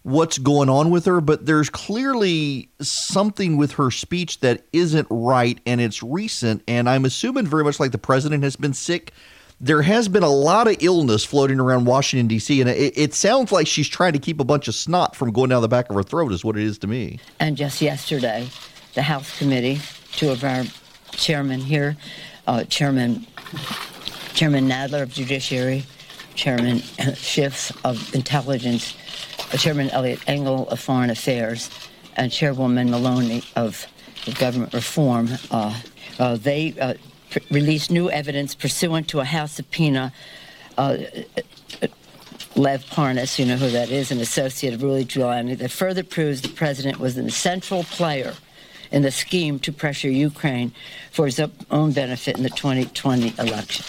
what's 0.04 0.38
going 0.38 0.70
on 0.70 0.90
with 0.90 1.06
her, 1.06 1.22
but 1.22 1.46
there's 1.46 1.70
clearly 1.70 2.70
something 2.82 3.58
with 3.58 3.74
her 3.74 3.92
speech 3.92 4.40
that 4.40 4.66
isn't 4.74 5.08
right, 5.10 5.60
and 5.66 5.80
it's 5.80 6.02
recent. 6.02 6.64
And 6.68 6.90
I'm 6.90 7.06
assuming 7.06 7.46
very 7.46 7.64
much 7.64 7.80
like 7.80 7.92
the 7.92 7.98
president 7.98 8.44
has 8.44 8.56
been 8.56 8.74
sick. 8.74 9.14
There 9.60 9.84
has 9.84 10.08
been 10.08 10.24
a 10.24 10.30
lot 10.30 10.68
of 10.68 10.78
illness 10.80 11.24
floating 11.24 11.60
around 11.60 11.86
Washington 11.86 12.28
D.C., 12.28 12.62
and 12.62 12.70
it, 12.70 12.98
it 12.98 13.14
sounds 13.14 13.52
like 13.52 13.68
she's 13.68 13.88
trying 13.88 14.14
to 14.14 14.20
keep 14.20 14.40
a 14.40 14.44
bunch 14.44 14.68
of 14.68 14.74
snot 14.74 15.16
from 15.16 15.32
going 15.32 15.50
down 15.50 15.62
the 15.62 15.68
back 15.68 15.90
of 15.90 15.96
her 15.96 16.04
throat. 16.04 16.32
Is 16.32 16.44
what 16.44 16.58
it 16.58 16.64
is 16.64 16.80
to 16.80 16.88
me. 16.88 17.20
And 17.40 17.56
just 17.56 17.80
yesterday, 17.80 18.50
the 18.96 19.04
House 19.04 19.38
committee, 19.38 19.80
two 20.14 20.32
of 20.32 20.44
our 20.44 20.64
chairmen 21.12 21.60
here, 21.60 21.96
uh, 22.48 22.64
Chairman 22.64 23.28
Chairman 24.34 24.68
Nadler 24.68 25.04
of 25.04 25.14
Judiciary, 25.14 25.84
Chairman 26.34 26.80
Schiff 27.14 27.72
of 27.86 28.16
Intelligence, 28.16 28.96
Chairman 29.58 29.90
Eliot 29.90 30.20
Engel 30.28 30.68
of 30.70 30.80
Foreign 30.80 31.10
Affairs, 31.10 31.70
and 32.16 32.32
Chairwoman 32.32 32.90
Maloney 32.90 33.44
of 33.56 33.88
Government 34.40 34.74
Reform. 34.74 35.30
Uh, 35.50 35.80
uh, 36.20 36.36
they 36.36 36.74
uh, 36.80 36.94
released 37.50 37.92
new 37.92 38.10
evidence 38.10 38.56
pursuant 38.56 39.08
to 39.10 39.20
a 39.20 39.26
House 39.26 39.54
subpoena. 39.54 40.12
Uh, 40.78 40.98
Lev 42.56 42.84
Parnas, 42.88 43.40
you 43.40 43.46
know 43.46 43.56
who 43.56 43.70
that 43.70 43.90
is, 43.90 44.12
an 44.12 44.20
associate 44.20 44.74
of 44.74 44.84
Rudy 44.84 45.06
Giuliani, 45.06 45.58
that 45.58 45.72
further 45.72 46.04
proves 46.04 46.42
the 46.42 46.50
president 46.50 47.00
was 47.00 47.18
a 47.18 47.30
central 47.32 47.84
player 47.86 48.34
in 48.92 49.04
the 49.04 49.12
scheme 49.12 49.58
to 49.60 49.72
pressure 49.72 50.10
Ukraine 50.10 50.74
for 51.12 51.26
his 51.26 51.40
own 51.72 51.92
benefit 51.94 52.36
in 52.36 52.44
the 52.44 52.50
2020 52.50 53.34
election. 53.40 53.86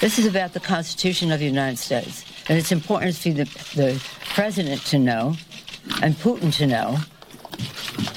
This 0.00 0.18
is 0.18 0.26
about 0.26 0.52
the 0.52 0.60
Constitution 0.60 1.32
of 1.32 1.40
the 1.40 1.46
United 1.46 1.78
States, 1.78 2.26
and 2.48 2.58
it's 2.58 2.72
important 2.72 3.16
for 3.16 3.30
the, 3.30 3.44
the 3.74 4.02
president 4.34 4.80
to 4.86 4.98
know 4.98 5.34
and 6.02 6.14
Putin 6.14 6.54
to 6.56 6.66
know, 6.66 6.98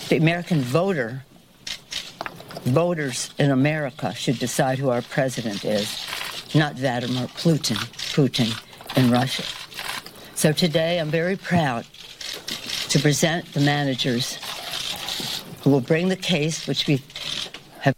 the 0.10 0.18
American 0.18 0.62
voter, 0.62 1.24
voters 2.64 3.32
in 3.38 3.52
America 3.52 4.14
should 4.14 4.40
decide 4.40 4.80
who 4.80 4.90
our 4.90 5.02
president 5.02 5.64
is, 5.66 6.06
not 6.56 6.76
Vladimir 6.76 7.28
Putin, 7.28 7.78
Putin 8.14 8.98
in 8.98 9.12
Russia. 9.12 9.44
So 10.36 10.52
today 10.52 11.00
I'm 11.00 11.10
very 11.10 11.36
proud 11.36 11.86
to 12.90 13.00
present 13.00 13.54
the 13.54 13.60
managers 13.60 14.38
who 15.62 15.70
will 15.70 15.82
bring 15.82 16.10
the 16.10 16.16
case, 16.16 16.68
which 16.68 16.88
we 16.88 17.02
have. 17.80 17.96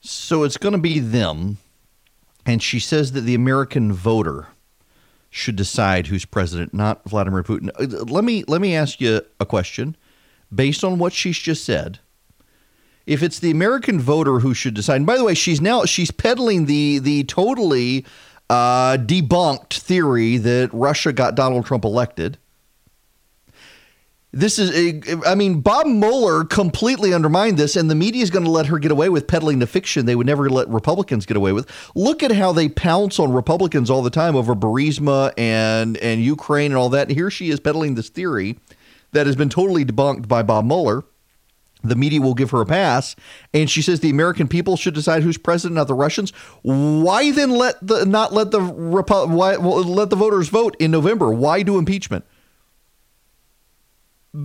So 0.00 0.44
it's 0.44 0.56
going 0.56 0.74
to 0.74 0.80
be 0.80 1.00
them. 1.00 1.58
And 2.44 2.62
she 2.62 2.78
says 2.78 3.12
that 3.12 3.22
the 3.22 3.34
American 3.34 3.92
voter 3.92 4.46
should 5.36 5.54
decide 5.56 6.06
who's 6.06 6.24
president, 6.24 6.72
not 6.72 7.04
Vladimir 7.06 7.42
Putin. 7.42 7.68
Uh, 7.78 8.04
Let 8.04 8.24
me 8.24 8.42
let 8.48 8.60
me 8.62 8.74
ask 8.74 9.00
you 9.02 9.20
a 9.38 9.44
question 9.44 9.94
based 10.54 10.82
on 10.82 10.98
what 10.98 11.12
she's 11.12 11.38
just 11.38 11.64
said. 11.64 11.98
If 13.04 13.22
it's 13.22 13.38
the 13.38 13.50
American 13.50 14.00
voter 14.00 14.40
who 14.40 14.54
should 14.54 14.72
decide, 14.74 14.96
and 14.96 15.06
by 15.06 15.18
the 15.18 15.24
way, 15.24 15.34
she's 15.34 15.60
now 15.60 15.84
she's 15.84 16.10
peddling 16.10 16.64
the 16.64 16.98
the 17.00 17.24
totally 17.24 18.06
uh, 18.48 18.96
debunked 18.96 19.74
theory 19.74 20.38
that 20.38 20.70
Russia 20.72 21.12
got 21.12 21.34
Donald 21.34 21.66
Trump 21.66 21.84
elected. 21.84 22.38
This 24.36 24.58
is, 24.58 24.70
a, 24.70 25.26
I 25.26 25.34
mean, 25.34 25.60
Bob 25.62 25.86
Mueller 25.86 26.44
completely 26.44 27.14
undermined 27.14 27.56
this, 27.56 27.74
and 27.74 27.90
the 27.90 27.94
media 27.94 28.22
is 28.22 28.28
going 28.28 28.44
to 28.44 28.50
let 28.50 28.66
her 28.66 28.78
get 28.78 28.90
away 28.90 29.08
with 29.08 29.26
peddling 29.26 29.60
the 29.60 29.66
fiction 29.66 30.04
they 30.04 30.14
would 30.14 30.26
never 30.26 30.50
let 30.50 30.68
Republicans 30.68 31.24
get 31.24 31.38
away 31.38 31.52
with. 31.52 31.66
Look 31.94 32.22
at 32.22 32.32
how 32.32 32.52
they 32.52 32.68
pounce 32.68 33.18
on 33.18 33.32
Republicans 33.32 33.88
all 33.88 34.02
the 34.02 34.10
time 34.10 34.36
over 34.36 34.54
Burisma 34.54 35.32
and 35.38 35.96
and 35.96 36.22
Ukraine 36.22 36.70
and 36.70 36.76
all 36.76 36.90
that. 36.90 37.08
Here 37.08 37.30
she 37.30 37.48
is 37.48 37.60
peddling 37.60 37.94
this 37.94 38.10
theory 38.10 38.58
that 39.12 39.24
has 39.24 39.36
been 39.36 39.48
totally 39.48 39.86
debunked 39.86 40.28
by 40.28 40.42
Bob 40.42 40.66
Mueller. 40.66 41.04
The 41.82 41.96
media 41.96 42.20
will 42.20 42.34
give 42.34 42.50
her 42.50 42.60
a 42.60 42.66
pass, 42.66 43.16
and 43.54 43.70
she 43.70 43.80
says 43.80 44.00
the 44.00 44.10
American 44.10 44.48
people 44.48 44.76
should 44.76 44.92
decide 44.92 45.22
who's 45.22 45.38
president, 45.38 45.76
not 45.76 45.86
the 45.86 45.94
Russians. 45.94 46.32
Why 46.60 47.30
then 47.30 47.52
let 47.52 47.76
the 47.80 48.04
not 48.04 48.34
let 48.34 48.50
the 48.50 48.60
Repu- 48.60 49.30
why 49.30 49.56
well, 49.56 49.82
let 49.82 50.10
the 50.10 50.16
voters 50.16 50.50
vote 50.50 50.76
in 50.78 50.90
November? 50.90 51.30
Why 51.30 51.62
do 51.62 51.78
impeachment? 51.78 52.26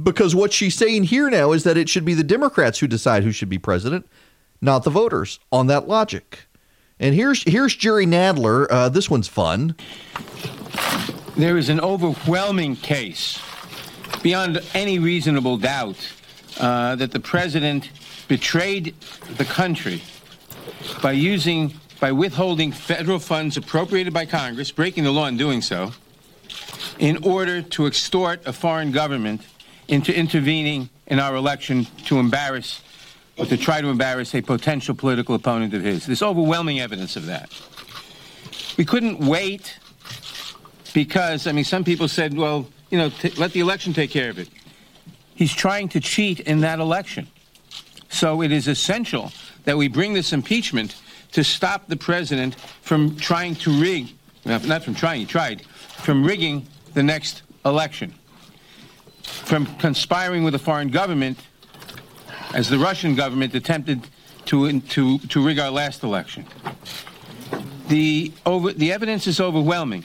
Because 0.03 0.33
what 0.33 0.53
she's 0.53 0.75
saying 0.75 1.05
here 1.05 1.29
now 1.29 1.51
is 1.51 1.63
that 1.63 1.77
it 1.77 1.89
should 1.89 2.05
be 2.05 2.13
the 2.13 2.23
Democrats 2.23 2.79
who 2.79 2.87
decide 2.87 3.23
who 3.23 3.31
should 3.31 3.49
be 3.49 3.57
president, 3.57 4.07
not 4.61 4.83
the 4.83 4.89
voters. 4.89 5.39
On 5.51 5.67
that 5.67 5.87
logic, 5.87 6.47
and 6.99 7.13
here's 7.13 7.43
here's 7.43 7.75
Jerry 7.75 8.05
Nadler. 8.05 8.67
Uh, 8.69 8.89
this 8.89 9.09
one's 9.09 9.27
fun. 9.27 9.75
There 11.35 11.57
is 11.57 11.69
an 11.69 11.79
overwhelming 11.79 12.75
case, 12.75 13.39
beyond 14.21 14.61
any 14.73 14.99
reasonable 14.99 15.57
doubt, 15.57 15.97
uh, 16.59 16.95
that 16.95 17.11
the 17.11 17.19
president 17.19 17.89
betrayed 18.27 18.95
the 19.37 19.45
country 19.45 20.01
by 21.01 21.13
using, 21.13 21.73
by 21.99 22.11
withholding 22.11 22.71
federal 22.71 23.19
funds 23.19 23.57
appropriated 23.57 24.13
by 24.13 24.25
Congress, 24.25 24.71
breaking 24.71 25.03
the 25.03 25.11
law 25.11 25.27
in 25.27 25.37
doing 25.37 25.61
so, 25.61 25.91
in 26.99 27.23
order 27.23 27.61
to 27.61 27.87
extort 27.87 28.45
a 28.45 28.53
foreign 28.53 28.91
government 28.91 29.41
into 29.91 30.17
intervening 30.17 30.89
in 31.07 31.19
our 31.19 31.35
election 31.35 31.85
to 32.05 32.17
embarrass 32.17 32.81
or 33.37 33.45
to 33.45 33.57
try 33.57 33.81
to 33.81 33.87
embarrass 33.87 34.33
a 34.33 34.41
potential 34.41 34.95
political 34.95 35.35
opponent 35.35 35.73
of 35.73 35.83
his. 35.83 36.05
There's 36.05 36.23
overwhelming 36.23 36.79
evidence 36.79 37.15
of 37.15 37.25
that. 37.27 37.51
We 38.77 38.85
couldn't 38.85 39.19
wait 39.19 39.77
because, 40.93 41.45
I 41.45 41.51
mean, 41.51 41.65
some 41.65 41.83
people 41.83 42.07
said, 42.07 42.35
well, 42.35 42.67
you 42.89 42.97
know, 42.97 43.09
t- 43.09 43.31
let 43.31 43.51
the 43.51 43.59
election 43.59 43.93
take 43.93 44.11
care 44.11 44.29
of 44.29 44.39
it. 44.39 44.49
He's 45.35 45.53
trying 45.53 45.89
to 45.89 45.99
cheat 45.99 46.39
in 46.39 46.61
that 46.61 46.79
election. 46.79 47.27
So 48.09 48.41
it 48.41 48.51
is 48.51 48.67
essential 48.67 49.31
that 49.65 49.77
we 49.77 49.87
bring 49.87 50.13
this 50.13 50.33
impeachment 50.33 50.95
to 51.33 51.43
stop 51.43 51.87
the 51.87 51.97
president 51.97 52.55
from 52.81 53.17
trying 53.17 53.55
to 53.55 53.71
rig, 53.71 54.09
not 54.45 54.83
from 54.83 54.95
trying, 54.95 55.21
he 55.21 55.25
tried, 55.25 55.61
from 55.63 56.25
rigging 56.25 56.67
the 56.93 57.03
next 57.03 57.41
election, 57.65 58.13
from 59.23 59.65
conspiring 59.77 60.43
with 60.43 60.55
a 60.55 60.59
foreign 60.59 60.89
government, 60.89 61.37
as 62.53 62.69
the 62.69 62.77
Russian 62.77 63.15
government 63.15 63.55
attempted 63.55 64.07
to, 64.45 64.79
to, 64.81 65.19
to 65.19 65.45
rig 65.45 65.59
our 65.59 65.71
last 65.71 66.03
election. 66.03 66.45
The, 67.87 68.31
over, 68.45 68.73
the 68.73 68.91
evidence 68.91 69.27
is 69.27 69.39
overwhelming. 69.39 70.03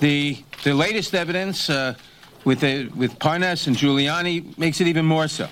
The, 0.00 0.42
the 0.64 0.74
latest 0.74 1.14
evidence 1.14 1.70
uh, 1.70 1.94
with, 2.44 2.60
the, 2.60 2.88
with 2.88 3.18
Parnas 3.18 3.66
and 3.66 3.76
Giuliani 3.76 4.56
makes 4.58 4.80
it 4.80 4.86
even 4.86 5.04
more 5.04 5.28
so. 5.28 5.48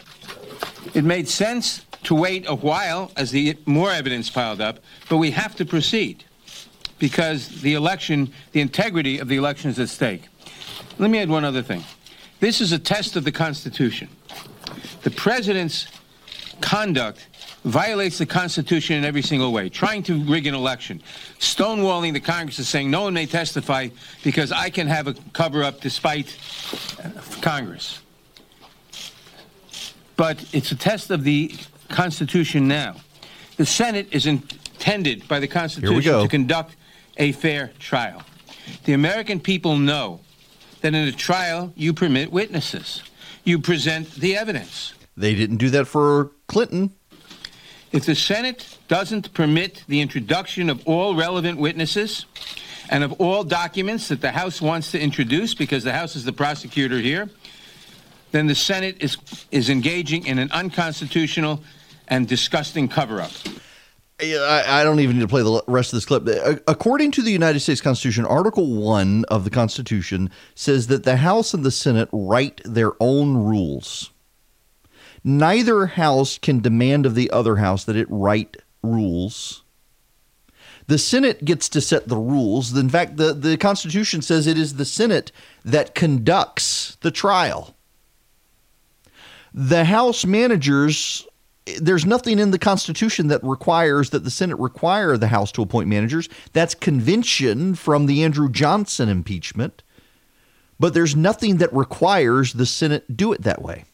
It 0.95 1.05
made 1.05 1.29
sense 1.29 1.85
to 2.05 2.15
wait 2.15 2.47
a 2.49 2.55
while 2.55 3.13
as 3.17 3.31
the 3.31 3.57
more 3.67 3.91
evidence 3.91 4.31
piled 4.31 4.61
up, 4.61 4.81
but 5.09 5.19
we 5.19 5.31
have 5.33 5.55
to 5.57 5.65
proceed 5.65 6.25
because 6.99 7.49
the 7.63 7.75
election, 7.75 8.33
the 8.53 8.61
integrity 8.61 9.19
of 9.19 9.29
the 9.29 9.37
election 9.37 9.71
is 9.71 9.79
at 9.79 9.89
stake. 9.89 10.29
Let 10.99 11.11
me 11.11 11.19
add 11.19 11.29
one 11.29 11.45
other 11.45 11.63
thing. 11.63 11.85
This 12.41 12.63
is 12.63 12.73
a 12.73 12.79
test 12.79 13.17
of 13.17 13.25
the 13.25 13.33
Constitution. 13.33 14.09
The 15.03 15.11
president's 15.11 15.87
conduct 16.61 17.27
violates 17.65 18.19
the 18.19 18.27
Constitution 18.27 18.97
in 18.97 19.05
every 19.05 19.23
single 19.23 19.53
way. 19.53 19.69
Trying 19.69 20.03
to 20.05 20.23
rig 20.25 20.47
an 20.47 20.55
election, 20.55 21.03
stonewalling 21.39 22.15
the 22.15 22.21
Congress 22.21 22.59
is 22.59 22.69
saying 22.69 22.91
no 22.91 23.03
one 23.03 23.15
may 23.15 23.27
testify 23.27 23.89
because 24.25 24.53
I 24.53 24.71
can 24.71 24.87
have 24.87 25.07
a 25.07 25.15
cover 25.35 25.63
up 25.63 25.81
despite 25.81 26.37
uh, 27.03 27.11
Congress. 27.43 28.01
But 30.17 30.43
it's 30.55 30.73
a 30.73 30.77
test 30.77 31.11
of 31.11 31.25
the 31.25 31.55
Constitution 31.89 32.69
now. 32.69 32.97
The 33.57 33.67
Senate 33.67 34.09
is 34.11 34.27
intended 34.27 35.29
by 35.29 35.41
the 35.41 35.49
Constitution 35.49 36.23
to 36.23 36.29
conduct 36.29 36.77
a 37.19 37.33
fair 37.33 37.73
trial. 37.79 38.23
The 38.85 38.95
American 38.95 39.41
people 39.41 39.77
know 39.77 40.21
that 40.81 40.95
in 40.95 41.09
a 41.09 41.13
trial 41.13 41.73
you 41.77 41.93
permit 41.93 42.33
witnesses, 42.33 43.03
you 43.45 43.59
present 43.59 44.13
the 44.15 44.37
evidence. 44.37 44.95
They 45.17 45.35
didn't 45.35 45.59
do 45.59 45.71
that 45.71 45.87
for 45.87 46.31
Clinton. 46.47 46.93
If 47.93 48.07
the 48.07 48.15
Senate 48.15 48.79
doesn't 48.89 49.35
permit 49.35 49.85
the 49.89 50.01
introduction 50.01 50.71
of 50.71 50.87
all 50.87 51.15
relevant 51.17 51.59
witnesses 51.59 52.27
and 52.89 53.03
of 53.03 53.13
all 53.21 53.45
documents 53.45 54.09
that 54.09 54.21
the 54.21 54.31
House 54.31 54.61
wants 54.61 54.93
to 54.93 55.01
introduce, 55.01 55.55
because 55.55 55.85
the 55.85 55.93
House 55.93 56.17
is 56.17 56.25
the 56.25 56.33
prosecutor 56.33 56.99
here, 56.99 57.29
then 58.31 58.47
the 58.47 58.55
Senate 58.55 58.97
is, 59.01 59.17
is 59.51 59.69
engaging 59.71 60.27
in 60.27 60.39
an 60.39 60.51
unconstitutional 60.53 61.63
and 62.09 62.29
disgusting 62.29 62.89
cover 62.89 63.21
up. 63.21 63.33
I, 64.23 64.81
I 64.81 64.85
don't 64.85 65.01
even 65.01 65.17
need 65.17 65.23
to 65.23 65.29
play 65.29 65.43
the 65.43 65.63
rest 65.67 65.93
of 65.93 65.97
this 65.97 66.05
clip. 66.05 66.27
Uh, 66.29 66.57
According 66.67 67.13
to 67.13 67.23
the 67.23 67.31
United 67.31 67.61
States 67.61 67.81
Constitution, 67.81 68.27
Article 68.27 68.75
1 68.75 69.25
of 69.29 69.45
the 69.45 69.51
Constitution 69.51 70.31
says 70.55 70.87
that 70.89 71.05
the 71.05 71.17
House 71.17 71.55
and 71.55 71.65
the 71.65 71.71
Senate 71.71 72.09
write 72.13 72.61
their 72.65 72.93
own 73.01 73.37
rules. 73.37 74.11
Neither 75.23 75.87
house 75.87 76.39
can 76.39 76.61
demand 76.61 77.05
of 77.05 77.15
the 77.15 77.31
other 77.31 77.57
house 77.57 77.85
that 77.85 77.97
it 77.97 78.07
write 78.11 78.57
rules. 78.83 79.63
The 80.87 80.99
Senate 80.99 81.45
gets 81.45 81.69
to 81.71 81.81
set 81.81 82.09
the 82.09 82.17
rules. 82.17 82.77
In 82.77 82.89
fact, 82.89 83.17
the, 83.17 83.33
the 83.33 83.57
Constitution 83.57 84.23
says 84.23 84.47
it 84.47 84.59
is 84.59 84.75
the 84.75 84.85
Senate 84.85 85.31
that 85.65 85.95
conducts 85.95 86.97
the 87.03 87.11
trial. 87.11 87.77
The 89.53 89.85
House 89.85 90.25
managers 90.25 91.27
there's 91.81 92.07
nothing 92.07 92.39
in 92.39 92.51
the 92.51 92.59
Constitution 92.59 93.29
that 93.29 93.43
requires 93.43 94.11
that 94.11 94.25
the 94.25 94.31
Senate 94.31 94.59
require 94.59 95.17
the 95.17 95.29
House 95.29 95.53
to 95.53 95.63
appoint 95.63 95.89
managers. 95.89 96.29
That's 96.53 96.75
convention 96.75 97.75
from 97.75 98.07
the 98.07 98.23
Andrew 98.23 98.51
Johnson 98.51 99.09
impeachment. 99.09 99.83
But 100.79 100.95
there's 100.95 101.15
nothing 101.15 101.59
that 101.59 101.73
requires 101.75 102.55
the 102.55 102.67
Senate 102.67 103.17
do 103.17 103.33
it 103.33 103.43
that 103.43 103.63
way. 103.63 103.85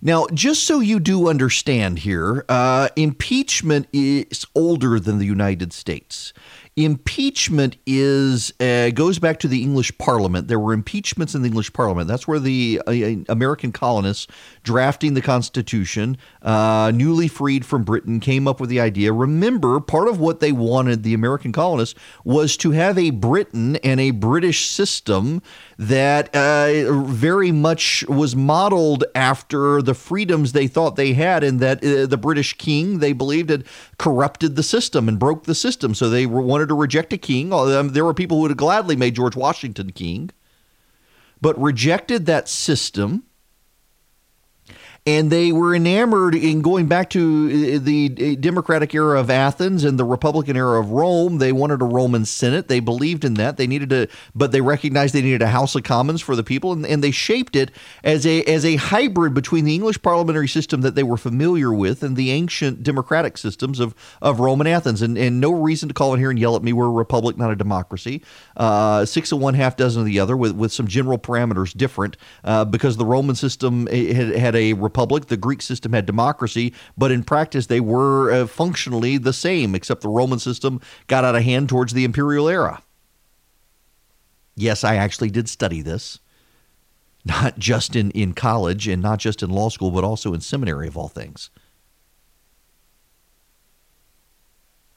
Now, 0.00 0.26
just 0.32 0.64
so 0.64 0.78
you 0.80 1.00
do 1.00 1.28
understand 1.28 2.00
here, 2.00 2.44
uh, 2.48 2.88
impeachment 2.94 3.88
is 3.92 4.46
older 4.54 5.00
than 5.00 5.18
the 5.18 5.26
United 5.26 5.72
States. 5.72 6.32
Impeachment 6.78 7.76
is 7.86 8.52
uh, 8.60 8.90
goes 8.90 9.18
back 9.18 9.40
to 9.40 9.48
the 9.48 9.64
English 9.64 9.98
Parliament. 9.98 10.46
There 10.46 10.60
were 10.60 10.72
impeachments 10.72 11.34
in 11.34 11.42
the 11.42 11.48
English 11.48 11.72
Parliament. 11.72 12.06
That's 12.06 12.28
where 12.28 12.38
the 12.38 12.80
uh, 12.86 13.32
American 13.32 13.72
colonists 13.72 14.28
drafting 14.62 15.14
the 15.14 15.20
Constitution, 15.20 16.16
uh, 16.40 16.92
newly 16.94 17.26
freed 17.26 17.66
from 17.66 17.82
Britain, 17.82 18.20
came 18.20 18.46
up 18.46 18.60
with 18.60 18.70
the 18.70 18.78
idea. 18.78 19.12
Remember, 19.12 19.80
part 19.80 20.06
of 20.06 20.20
what 20.20 20.38
they 20.38 20.52
wanted, 20.52 21.02
the 21.02 21.14
American 21.14 21.50
colonists, 21.50 21.98
was 22.22 22.56
to 22.58 22.70
have 22.70 22.96
a 22.96 23.10
Britain 23.10 23.74
and 23.78 23.98
a 23.98 24.12
British 24.12 24.66
system 24.66 25.42
that 25.78 26.34
uh, 26.34 26.92
very 27.04 27.52
much 27.52 28.04
was 28.08 28.34
modeled 28.34 29.04
after 29.14 29.80
the 29.80 29.94
freedoms 29.94 30.52
they 30.52 30.66
thought 30.66 30.96
they 30.96 31.12
had, 31.12 31.44
and 31.44 31.60
that 31.60 31.84
uh, 31.84 32.04
the 32.06 32.16
British 32.16 32.58
king 32.58 32.98
they 32.98 33.12
believed 33.12 33.48
had 33.48 33.64
corrupted 33.96 34.56
the 34.56 34.62
system 34.64 35.08
and 35.08 35.20
broke 35.20 35.44
the 35.44 35.54
system. 35.54 35.94
So 35.94 36.10
they 36.10 36.26
wanted 36.26 36.68
to 36.68 36.74
reject 36.74 37.12
a 37.12 37.18
king. 37.18 37.52
Um, 37.52 37.90
there 37.90 38.04
were 38.04 38.14
people 38.14 38.38
who 38.38 38.42
would 38.42 38.50
have 38.50 38.58
gladly 38.58 38.96
made 38.96 39.14
George 39.14 39.36
Washington 39.36 39.92
king, 39.92 40.30
but 41.40 41.60
rejected 41.60 42.26
that 42.26 42.48
system 42.48 43.22
and 45.06 45.30
they 45.30 45.52
were 45.52 45.74
enamored 45.74 46.34
in 46.34 46.60
going 46.60 46.86
back 46.86 47.10
to 47.10 47.76
uh, 47.76 47.78
the 47.82 48.36
democratic 48.36 48.94
era 48.94 49.18
of 49.18 49.30
Athens 49.30 49.84
and 49.84 49.98
the 49.98 50.04
republican 50.04 50.56
era 50.56 50.78
of 50.80 50.90
Rome. 50.90 51.38
They 51.38 51.52
wanted 51.52 51.80
a 51.80 51.86
Roman 51.86 52.24
Senate. 52.24 52.68
They 52.68 52.80
believed 52.80 53.24
in 53.24 53.34
that. 53.34 53.56
They 53.56 53.66
needed 53.66 53.90
to, 53.90 54.08
but 54.34 54.52
they 54.52 54.60
recognized 54.60 55.14
they 55.14 55.22
needed 55.22 55.42
a 55.42 55.48
House 55.48 55.74
of 55.74 55.82
Commons 55.82 56.20
for 56.20 56.36
the 56.36 56.42
people, 56.42 56.72
and, 56.72 56.84
and 56.86 57.02
they 57.02 57.10
shaped 57.10 57.56
it 57.56 57.70
as 58.04 58.26
a 58.26 58.42
as 58.44 58.64
a 58.64 58.76
hybrid 58.76 59.34
between 59.34 59.64
the 59.64 59.74
English 59.74 60.02
parliamentary 60.02 60.48
system 60.48 60.82
that 60.82 60.94
they 60.94 61.02
were 61.02 61.16
familiar 61.16 61.72
with 61.72 62.02
and 62.02 62.16
the 62.16 62.30
ancient 62.30 62.82
democratic 62.82 63.38
systems 63.38 63.80
of 63.80 63.94
of 64.20 64.40
Rome 64.40 64.60
and 64.60 64.68
Athens. 64.68 65.02
And 65.02 65.16
and 65.16 65.40
no 65.40 65.52
reason 65.52 65.88
to 65.88 65.94
call 65.94 66.14
in 66.14 66.20
here 66.20 66.30
and 66.30 66.38
yell 66.38 66.56
at 66.56 66.62
me. 66.62 66.72
We're 66.72 66.86
a 66.86 66.90
republic, 66.90 67.36
not 67.36 67.50
a 67.50 67.56
democracy. 67.56 68.22
Uh, 68.56 69.04
six 69.04 69.32
of 69.32 69.38
one, 69.38 69.54
half 69.54 69.76
dozen 69.76 70.00
of 70.00 70.06
the 70.06 70.20
other, 70.20 70.36
with 70.36 70.52
with 70.52 70.72
some 70.72 70.86
general 70.86 71.18
parameters 71.18 71.76
different, 71.76 72.16
uh, 72.44 72.64
because 72.64 72.96
the 72.96 73.06
Roman 73.06 73.34
system 73.34 73.88
eh, 73.90 74.12
had, 74.12 74.36
had 74.36 74.56
a 74.56 74.72
republic. 74.88 75.26
The 75.26 75.36
Greek 75.36 75.62
system 75.62 75.92
had 75.92 76.06
democracy, 76.06 76.72
but 76.96 77.10
in 77.10 77.22
practice 77.22 77.66
they 77.66 77.80
were 77.80 78.32
uh, 78.32 78.46
functionally 78.46 79.18
the 79.18 79.32
same, 79.32 79.74
except 79.74 80.00
the 80.00 80.08
Roman 80.08 80.38
system 80.38 80.80
got 81.06 81.24
out 81.24 81.36
of 81.36 81.42
hand 81.42 81.68
towards 81.68 81.92
the 81.92 82.04
imperial 82.04 82.48
era. 82.48 82.82
Yes, 84.56 84.82
I 84.82 84.96
actually 84.96 85.30
did 85.30 85.48
study 85.48 85.82
this, 85.82 86.18
not 87.24 87.58
just 87.58 87.94
in, 87.94 88.10
in 88.10 88.32
college 88.32 88.88
and 88.88 89.00
not 89.00 89.18
just 89.20 89.42
in 89.42 89.50
law 89.50 89.68
school, 89.68 89.90
but 89.90 90.04
also 90.04 90.34
in 90.34 90.40
seminary, 90.40 90.88
of 90.88 90.96
all 90.96 91.08
things. 91.08 91.50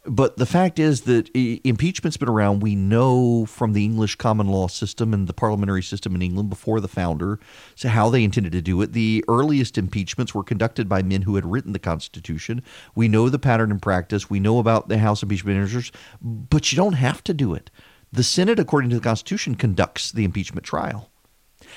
But 0.06 0.38
the 0.38 0.48
fact 0.48 0.80
is 0.80 1.02
that 1.02 1.30
impeachment's 1.36 2.18
been 2.18 2.28
around. 2.28 2.62
We 2.62 2.76
know 2.76 3.46
from 3.46 3.74
the 3.74 3.86
English 3.86 4.16
common 4.16 4.48
law 4.48 4.68
system 4.68 5.14
and 5.14 5.28
the 5.28 5.34
parliamentary 5.34 5.84
system 5.84 6.16
in 6.16 6.24
England 6.24 6.50
before 6.50 6.80
the 6.80 6.88
founder 6.88 7.40
so 7.76 7.88
how 7.88 8.10
they 8.10 8.24
intended 8.24 8.52
to 8.54 8.64
do 8.64 8.82
it. 8.82 8.94
The 8.94 9.24
earliest 9.28 9.78
impeachments 9.78 10.34
were 10.34 10.44
conducted 10.44 10.90
by 10.90 11.04
men 11.04 11.22
who 11.22 11.36
had 11.36 11.46
written 11.46 11.72
the 11.72 11.78
Constitution. 11.80 12.64
We 12.96 13.08
know 13.08 13.30
the 13.30 13.38
pattern 13.38 13.70
and 13.70 13.80
practice. 13.80 14.28
We 14.28 14.40
know 14.40 14.58
about 14.58 14.90
the 14.90 14.98
House 14.98 15.22
impeachment 15.22 15.58
managers, 15.58 15.92
but 16.20 16.72
you 16.72 16.76
don't 16.78 16.94
have 16.94 17.24
to 17.26 17.34
do 17.34 17.54
it. 17.54 17.70
The 18.12 18.24
Senate, 18.24 18.58
according 18.58 18.90
to 18.90 18.96
the 18.96 19.04
Constitution, 19.04 19.54
conducts 19.54 20.12
the 20.12 20.26
impeachment 20.26 20.66
trial. 20.66 21.12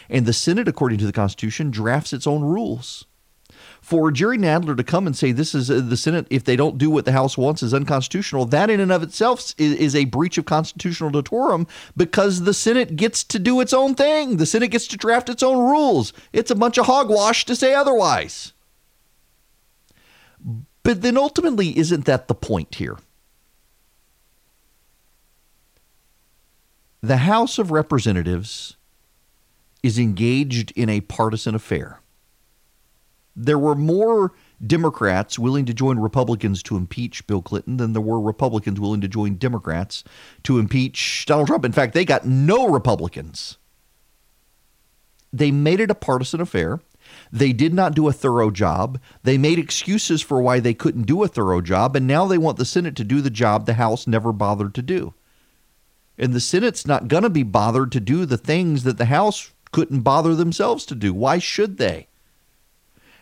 And 0.09 0.25
the 0.25 0.33
Senate, 0.33 0.67
according 0.67 0.99
to 0.99 1.07
the 1.07 1.13
Constitution, 1.13 1.71
drafts 1.71 2.15
its 2.15 2.27
own 2.27 2.43
rules 2.43 3.05
for 3.85 4.11
Jerry 4.11 4.39
Nadler 4.39 4.75
to 4.79 4.83
come 4.83 5.07
and 5.07 5.15
say 5.15 5.31
this 5.31 5.55
is 5.55 5.71
uh, 5.71 5.79
the 5.85 5.99
Senate, 5.99 6.27
if 6.31 6.43
they 6.43 6.57
don't 6.57 6.79
do 6.79 6.89
what 6.89 7.05
the 7.05 7.13
House 7.13 7.37
wants, 7.37 7.63
is 7.63 7.75
unconstitutional, 7.75 8.47
that 8.47 8.71
in 8.71 8.81
and 8.81 8.91
of 8.91 9.03
itself 9.03 9.55
is, 9.59 9.75
is 9.75 9.95
a 9.95 10.07
breach 10.07 10.39
of 10.39 10.47
constitutional 10.47 11.11
decorum 11.11 11.67
because 11.95 12.45
the 12.45 12.55
Senate 12.55 12.97
gets 12.97 13.23
to 13.25 13.39
do 13.39 13.61
its 13.61 13.75
own 13.75 13.95
thing. 13.95 14.39
The 14.39 14.47
Senate 14.47 14.69
gets 14.69 14.87
to 14.87 14.97
draft 14.97 15.29
its 15.29 15.43
own 15.43 15.59
rules. 15.59 16.15
It's 16.33 16.51
a 16.51 16.55
bunch 16.55 16.79
of 16.79 16.87
hogwash 16.87 17.45
to 17.45 17.55
say 17.55 17.75
otherwise. 17.75 18.55
But 20.83 21.03
then 21.03 21.19
ultimately, 21.19 21.77
isn't 21.79 22.07
that 22.07 22.27
the 22.27 22.35
point 22.35 22.77
here? 22.77 22.97
The 27.03 27.19
House 27.19 27.59
of 27.59 27.71
Representatives 27.71 28.79
is 29.83 29.99
engaged 29.99 30.73
in 30.75 30.89
a 30.89 31.03
partisan 31.03 31.55
affair 31.55 32.01
there 33.37 33.59
were 33.59 33.75
more 33.75 34.33
Democrats 34.65 35.39
willing 35.39 35.65
to 35.67 35.75
join 35.75 35.99
Republicans 35.99 36.63
to 36.65 36.77
impeach 36.77 37.27
Bill 37.27 37.43
Clinton 37.43 37.77
than 37.77 37.93
there 37.93 38.03
were 38.03 38.21
Republicans 38.21 38.81
willing 38.81 39.01
to 39.01 39.09
join 39.09 39.35
Democrats 39.35 40.05
to 40.45 40.59
impeach 40.59 41.25
Donald 41.27 41.49
Trump. 41.49 41.65
In 41.65 41.73
fact, 41.73 41.95
they 41.95 42.05
got 42.05 42.27
no 42.27 42.69
Republicans. 42.69 43.59
They 45.33 45.51
made 45.51 45.81
it 45.81 45.91
a 45.91 45.97
partisan 45.97 46.41
affair. 46.41 46.81
They 47.33 47.53
did 47.53 47.75
not 47.75 47.95
do 47.95 48.09
a 48.09 48.13
thorough 48.13 48.51
job. 48.51 49.01
They 49.25 49.37
made 49.37 49.59
excuses 49.59 50.23
for 50.23 50.41
why 50.41 50.61
they 50.61 50.75
couldn't 50.75 51.07
do 51.07 51.23
a 51.23 51.29
thorough 51.29 51.61
job, 51.61 51.97
and 51.97 52.07
now 52.07 52.27
they 52.27 52.39
want 52.39 52.57
the 52.57 52.65
Senate 52.65 52.97
to 52.97 53.05
do 53.05 53.21
the 53.21 53.31
job 53.31 53.67
the 53.67 53.75
House 53.75 54.07
never 54.07 54.33
bothered 54.33 54.75
to 54.75 54.83
do. 54.83 55.15
And 56.17 56.33
the 56.33 56.41
Senate's 56.41 56.87
not 56.87 57.09
going 57.09 57.25
to 57.25 57.31
be 57.31 57.43
bothered 57.43 57.91
to 57.93 58.01
do 58.01 58.25
the 58.25 58.39
things 58.39 58.85
that 58.85 58.99
the 58.99 59.07
House 59.07 59.53
couldn't 59.73 60.03
bother 60.03 60.35
themselves 60.35 60.87
to 60.87 60.95
do. 60.95 61.13
Why 61.13 61.39
should 61.39 61.77
they? 61.77 62.07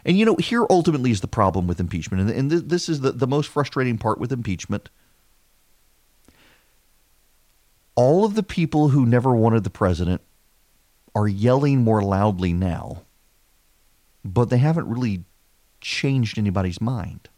And 0.04 0.18
you 0.18 0.24
know, 0.24 0.36
here 0.36 0.66
ultimately 0.68 1.10
is 1.10 1.20
the 1.20 1.28
problem 1.28 1.66
with 1.66 1.78
impeachment, 1.78 2.22
and, 2.22 2.30
and 2.30 2.50
th- 2.50 2.64
this 2.66 2.88
is 2.88 3.00
the, 3.00 3.12
the 3.12 3.26
most 3.26 3.48
frustrating 3.48 3.98
part 3.98 4.18
with 4.18 4.32
impeachment. 4.32 4.88
All 7.94 8.24
of 8.24 8.34
the 8.34 8.42
people 8.42 8.88
who 8.88 9.06
never 9.06 9.34
wanted 9.34 9.64
the 9.64 9.70
president 9.70 10.22
are 11.14 11.28
yelling 11.28 11.84
more 11.84 12.02
loudly 12.02 12.52
now, 12.52 13.02
but 14.24 14.50
they 14.50 14.58
haven't 14.58 14.88
really 14.88 15.24
changed 15.80 16.38
anybody's 16.38 16.80
mind. 16.80 17.28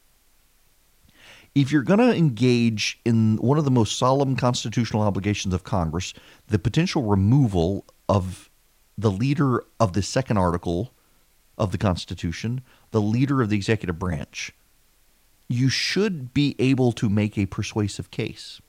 If 1.54 1.70
you're 1.70 1.82
going 1.82 2.00
to 2.00 2.16
engage 2.16 2.98
in 3.04 3.36
one 3.36 3.58
of 3.58 3.64
the 3.64 3.70
most 3.70 3.98
solemn 3.98 4.36
constitutional 4.36 5.02
obligations 5.02 5.54
of 5.54 5.64
Congress, 5.64 6.14
the 6.48 6.58
potential 6.58 7.02
removal 7.02 7.84
of 8.08 8.48
the 8.96 9.10
leader 9.10 9.64
of 9.78 9.92
the 9.92 10.02
second 10.02 10.38
article 10.38 10.93
of 11.56 11.72
the 11.72 11.78
Constitution, 11.78 12.62
the 12.90 13.00
leader 13.00 13.42
of 13.42 13.50
the 13.50 13.56
executive 13.56 13.98
branch, 13.98 14.52
you 15.48 15.68
should 15.68 16.32
be 16.34 16.56
able 16.58 16.92
to 16.92 17.08
make 17.08 17.36
a 17.36 17.46
persuasive 17.46 18.10
case. 18.10 18.60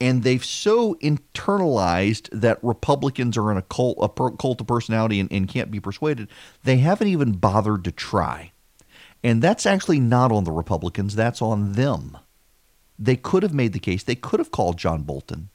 And 0.00 0.22
they've 0.22 0.44
so 0.44 0.94
internalized 0.96 2.28
that 2.32 2.62
Republicans 2.62 3.36
are 3.36 3.50
in 3.50 3.56
a 3.56 3.62
cult, 3.62 3.96
a 4.00 4.08
cult 4.08 4.60
of 4.60 4.66
personality 4.66 5.20
and, 5.20 5.32
and 5.32 5.48
can't 5.48 5.70
be 5.70 5.80
persuaded, 5.80 6.28
they 6.64 6.78
haven't 6.78 7.08
even 7.08 7.32
bothered 7.32 7.84
to 7.84 7.92
try. 7.92 8.52
And 9.24 9.40
that's 9.40 9.64
actually 9.64 10.00
not 10.00 10.32
on 10.32 10.44
the 10.44 10.52
Republicans, 10.52 11.14
that's 11.14 11.40
on 11.40 11.72
them. 11.72 12.18
They 12.98 13.16
could 13.16 13.42
have 13.42 13.54
made 13.54 13.72
the 13.72 13.78
case. 13.78 14.02
They 14.02 14.14
could 14.14 14.40
have 14.40 14.50
called 14.50 14.78
John 14.78 15.02
Bolton. 15.02 15.48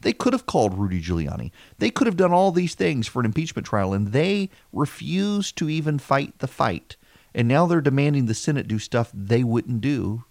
They 0.00 0.12
could 0.12 0.32
have 0.32 0.46
called 0.46 0.78
Rudy 0.78 1.00
Giuliani. 1.00 1.50
They 1.78 1.90
could 1.90 2.06
have 2.06 2.16
done 2.16 2.32
all 2.32 2.52
these 2.52 2.74
things 2.74 3.06
for 3.06 3.20
an 3.20 3.26
impeachment 3.26 3.66
trial, 3.66 3.92
and 3.92 4.08
they 4.08 4.50
refused 4.72 5.56
to 5.58 5.68
even 5.68 5.98
fight 5.98 6.38
the 6.38 6.46
fight. 6.46 6.96
And 7.34 7.48
now 7.48 7.66
they're 7.66 7.80
demanding 7.80 8.26
the 8.26 8.34
Senate 8.34 8.68
do 8.68 8.78
stuff 8.78 9.10
they 9.12 9.42
wouldn't 9.42 9.80
do. 9.80 10.24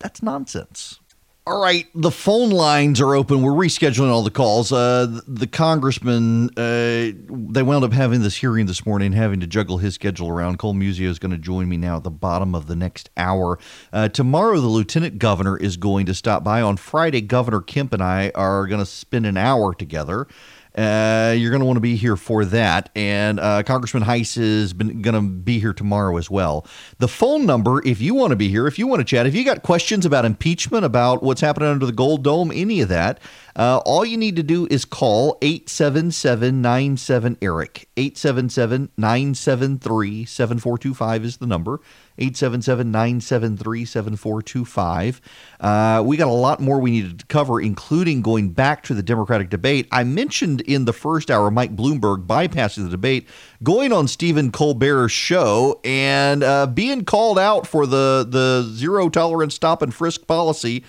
That's 0.00 0.22
nonsense. 0.22 1.00
All 1.48 1.62
right, 1.62 1.86
the 1.94 2.10
phone 2.10 2.50
lines 2.50 3.00
are 3.00 3.14
open. 3.14 3.40
We're 3.40 3.52
rescheduling 3.52 4.10
all 4.10 4.22
the 4.22 4.30
calls. 4.30 4.70
Uh, 4.70 5.20
the 5.26 5.46
congressman, 5.46 6.50
uh, 6.58 7.16
they 7.26 7.62
wound 7.62 7.86
up 7.86 7.94
having 7.94 8.20
this 8.20 8.36
hearing 8.36 8.66
this 8.66 8.84
morning, 8.84 9.14
having 9.14 9.40
to 9.40 9.46
juggle 9.46 9.78
his 9.78 9.94
schedule 9.94 10.28
around. 10.28 10.58
Cole 10.58 10.74
Muzio 10.74 11.08
is 11.08 11.18
going 11.18 11.30
to 11.30 11.38
join 11.38 11.66
me 11.66 11.78
now 11.78 11.96
at 11.96 12.04
the 12.04 12.10
bottom 12.10 12.54
of 12.54 12.66
the 12.66 12.76
next 12.76 13.08
hour. 13.16 13.58
Uh, 13.94 14.10
tomorrow, 14.10 14.60
the 14.60 14.66
lieutenant 14.66 15.18
governor 15.18 15.56
is 15.56 15.78
going 15.78 16.04
to 16.04 16.12
stop 16.12 16.44
by. 16.44 16.60
On 16.60 16.76
Friday, 16.76 17.22
Governor 17.22 17.62
Kemp 17.62 17.94
and 17.94 18.02
I 18.02 18.30
are 18.34 18.66
going 18.66 18.80
to 18.80 18.86
spend 18.86 19.24
an 19.24 19.38
hour 19.38 19.72
together. 19.72 20.26
Uh, 20.78 21.34
you're 21.36 21.50
going 21.50 21.58
to 21.58 21.66
want 21.66 21.76
to 21.76 21.80
be 21.80 21.96
here 21.96 22.14
for 22.14 22.44
that. 22.44 22.88
And 22.94 23.40
uh, 23.40 23.64
Congressman 23.64 24.04
Hice 24.04 24.36
is 24.36 24.72
going 24.72 25.02
to 25.02 25.20
be 25.20 25.58
here 25.58 25.72
tomorrow 25.72 26.16
as 26.18 26.30
well. 26.30 26.64
The 26.98 27.08
phone 27.08 27.46
number, 27.46 27.84
if 27.84 28.00
you 28.00 28.14
want 28.14 28.30
to 28.30 28.36
be 28.36 28.48
here, 28.48 28.68
if 28.68 28.78
you 28.78 28.86
want 28.86 29.00
to 29.00 29.04
chat, 29.04 29.26
if 29.26 29.34
you 29.34 29.44
got 29.44 29.64
questions 29.64 30.06
about 30.06 30.24
impeachment, 30.24 30.84
about 30.84 31.20
what's 31.20 31.40
happening 31.40 31.68
under 31.68 31.84
the 31.84 31.90
Gold 31.90 32.22
Dome, 32.22 32.52
any 32.54 32.80
of 32.80 32.88
that, 32.90 33.18
uh, 33.58 33.78
all 33.78 34.04
you 34.04 34.16
need 34.16 34.36
to 34.36 34.42
do 34.44 34.68
is 34.70 34.84
call 34.84 35.36
877 35.42 36.62
97 36.62 37.36
Eric. 37.42 37.88
877 37.96 38.90
973 38.96 40.24
7425 40.24 41.24
is 41.24 41.36
the 41.38 41.46
number. 41.46 41.80
877 42.18 42.90
973 42.90 43.84
7425. 43.84 45.20
Uh, 45.60 46.02
we 46.06 46.16
got 46.16 46.28
a 46.28 46.30
lot 46.30 46.60
more 46.60 46.78
we 46.78 46.92
needed 46.92 47.18
to 47.18 47.26
cover, 47.26 47.60
including 47.60 48.22
going 48.22 48.50
back 48.50 48.82
to 48.84 48.94
the 48.94 49.02
Democratic 49.02 49.50
debate. 49.50 49.88
I 49.90 50.04
mentioned 50.04 50.60
in 50.62 50.84
the 50.84 50.92
first 50.92 51.30
hour 51.30 51.50
Mike 51.50 51.74
Bloomberg 51.74 52.26
bypassing 52.26 52.84
the 52.84 52.90
debate, 52.90 53.28
going 53.62 53.92
on 53.92 54.06
Stephen 54.06 54.52
Colbert's 54.52 55.12
show, 55.12 55.80
and 55.84 56.44
uh, 56.44 56.66
being 56.66 57.04
called 57.04 57.38
out 57.38 57.66
for 57.66 57.86
the, 57.86 58.26
the 58.28 58.62
zero 58.72 59.08
tolerance 59.08 59.54
stop 59.54 59.82
and 59.82 59.92
frisk 59.92 60.26
policy 60.28 60.84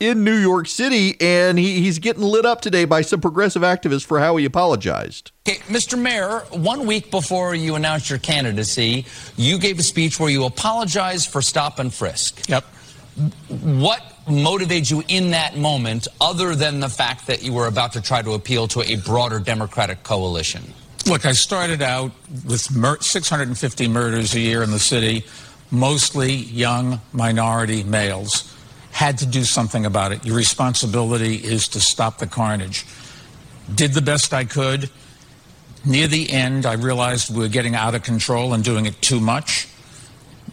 in 0.00 0.22
New 0.22 0.36
York 0.36 0.68
City, 0.68 1.16
and 1.20 1.58
he, 1.58 1.80
he's 1.80 1.98
getting 1.98 2.22
lit 2.22 2.46
up 2.46 2.60
today 2.60 2.84
by 2.84 3.02
some 3.02 3.20
progressive 3.20 3.62
activists 3.62 4.04
for 4.04 4.20
how 4.20 4.36
he 4.36 4.44
apologized. 4.44 5.32
Okay, 5.48 5.58
Mr. 5.62 5.98
Mayor, 5.98 6.40
one 6.50 6.86
week 6.86 7.10
before 7.10 7.54
you 7.54 7.74
announced 7.74 8.08
your 8.08 8.20
candidacy, 8.20 9.06
you 9.36 9.58
gave 9.58 9.78
a 9.78 9.82
speech 9.82 10.20
where 10.20 10.30
you 10.30 10.44
apologized 10.44 11.30
for 11.30 11.42
stop 11.42 11.78
and 11.80 11.92
frisk. 11.92 12.48
Yep. 12.48 12.64
What 13.48 14.00
motivated 14.28 14.88
you 14.88 15.02
in 15.08 15.30
that 15.30 15.56
moment, 15.56 16.06
other 16.20 16.54
than 16.54 16.78
the 16.78 16.88
fact 16.88 17.26
that 17.26 17.42
you 17.42 17.52
were 17.52 17.66
about 17.66 17.92
to 17.94 18.00
try 18.00 18.22
to 18.22 18.32
appeal 18.32 18.68
to 18.68 18.82
a 18.82 18.96
broader 18.96 19.40
Democratic 19.40 20.04
coalition? 20.04 20.62
Look, 21.06 21.26
I 21.26 21.32
started 21.32 21.82
out 21.82 22.12
with 22.46 22.72
mur- 22.76 23.00
650 23.00 23.88
murders 23.88 24.34
a 24.34 24.40
year 24.40 24.62
in 24.62 24.70
the 24.70 24.78
city, 24.78 25.24
mostly 25.72 26.34
young 26.34 27.00
minority 27.12 27.82
males 27.82 28.54
had 28.90 29.18
to 29.18 29.26
do 29.26 29.44
something 29.44 29.86
about 29.86 30.12
it. 30.12 30.24
Your 30.24 30.36
responsibility 30.36 31.36
is 31.36 31.68
to 31.68 31.80
stop 31.80 32.18
the 32.18 32.26
carnage. 32.26 32.84
Did 33.74 33.92
the 33.92 34.02
best 34.02 34.32
I 34.32 34.44
could. 34.44 34.90
Near 35.84 36.08
the 36.08 36.30
end, 36.30 36.66
I 36.66 36.74
realized 36.74 37.34
we 37.34 37.42
were 37.42 37.48
getting 37.48 37.74
out 37.74 37.94
of 37.94 38.02
control 38.02 38.52
and 38.54 38.64
doing 38.64 38.86
it 38.86 39.00
too 39.00 39.20
much. 39.20 39.68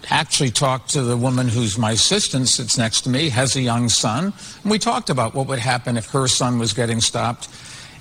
Actually, 0.09 0.51
talked 0.51 0.91
to 0.91 1.01
the 1.01 1.17
woman 1.17 1.47
who's 1.47 1.77
my 1.77 1.91
assistant, 1.91 2.47
sits 2.47 2.77
next 2.77 3.01
to 3.01 3.09
me, 3.09 3.29
has 3.29 3.55
a 3.55 3.61
young 3.61 3.89
son. 3.89 4.33
And 4.61 4.71
we 4.71 4.77
talked 4.77 5.09
about 5.09 5.33
what 5.33 5.47
would 5.47 5.59
happen 5.59 5.97
if 5.97 6.11
her 6.11 6.27
son 6.27 6.59
was 6.59 6.73
getting 6.73 7.01
stopped. 7.01 7.49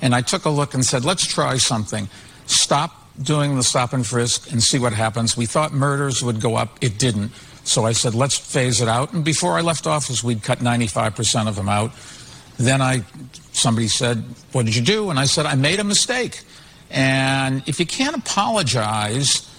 And 0.02 0.14
I 0.14 0.20
took 0.20 0.44
a 0.44 0.50
look 0.50 0.74
and 0.74 0.84
said, 0.84 1.04
let's 1.04 1.26
try 1.26 1.56
something. 1.56 2.08
Stop 2.46 3.08
doing 3.22 3.56
the 3.56 3.62
stop 3.62 3.92
and 3.92 4.06
frisk 4.06 4.50
and 4.52 4.62
see 4.62 4.78
what 4.78 4.92
happens. 4.92 5.36
We 5.36 5.46
thought 5.46 5.72
murders 5.72 6.22
would 6.22 6.40
go 6.40 6.56
up. 6.56 6.76
It 6.82 6.98
didn't. 6.98 7.30
So 7.64 7.84
I 7.84 7.92
said, 7.92 8.14
let's 8.14 8.36
phase 8.36 8.80
it 8.80 8.88
out. 8.88 9.12
And 9.12 9.24
before 9.24 9.58
I 9.58 9.62
left 9.62 9.86
office, 9.86 10.22
we'd 10.22 10.42
cut 10.42 10.58
95% 10.58 11.48
of 11.48 11.56
them 11.56 11.68
out. 11.68 11.92
Then 12.58 12.80
I, 12.80 13.04
somebody 13.52 13.88
said, 13.88 14.22
what 14.52 14.66
did 14.66 14.76
you 14.76 14.82
do? 14.82 15.10
And 15.10 15.18
I 15.18 15.24
said, 15.24 15.46
I 15.46 15.54
made 15.54 15.80
a 15.80 15.84
mistake. 15.84 16.42
And 16.90 17.62
if 17.66 17.80
you 17.80 17.86
can't 17.86 18.16
apologize, 18.16 19.50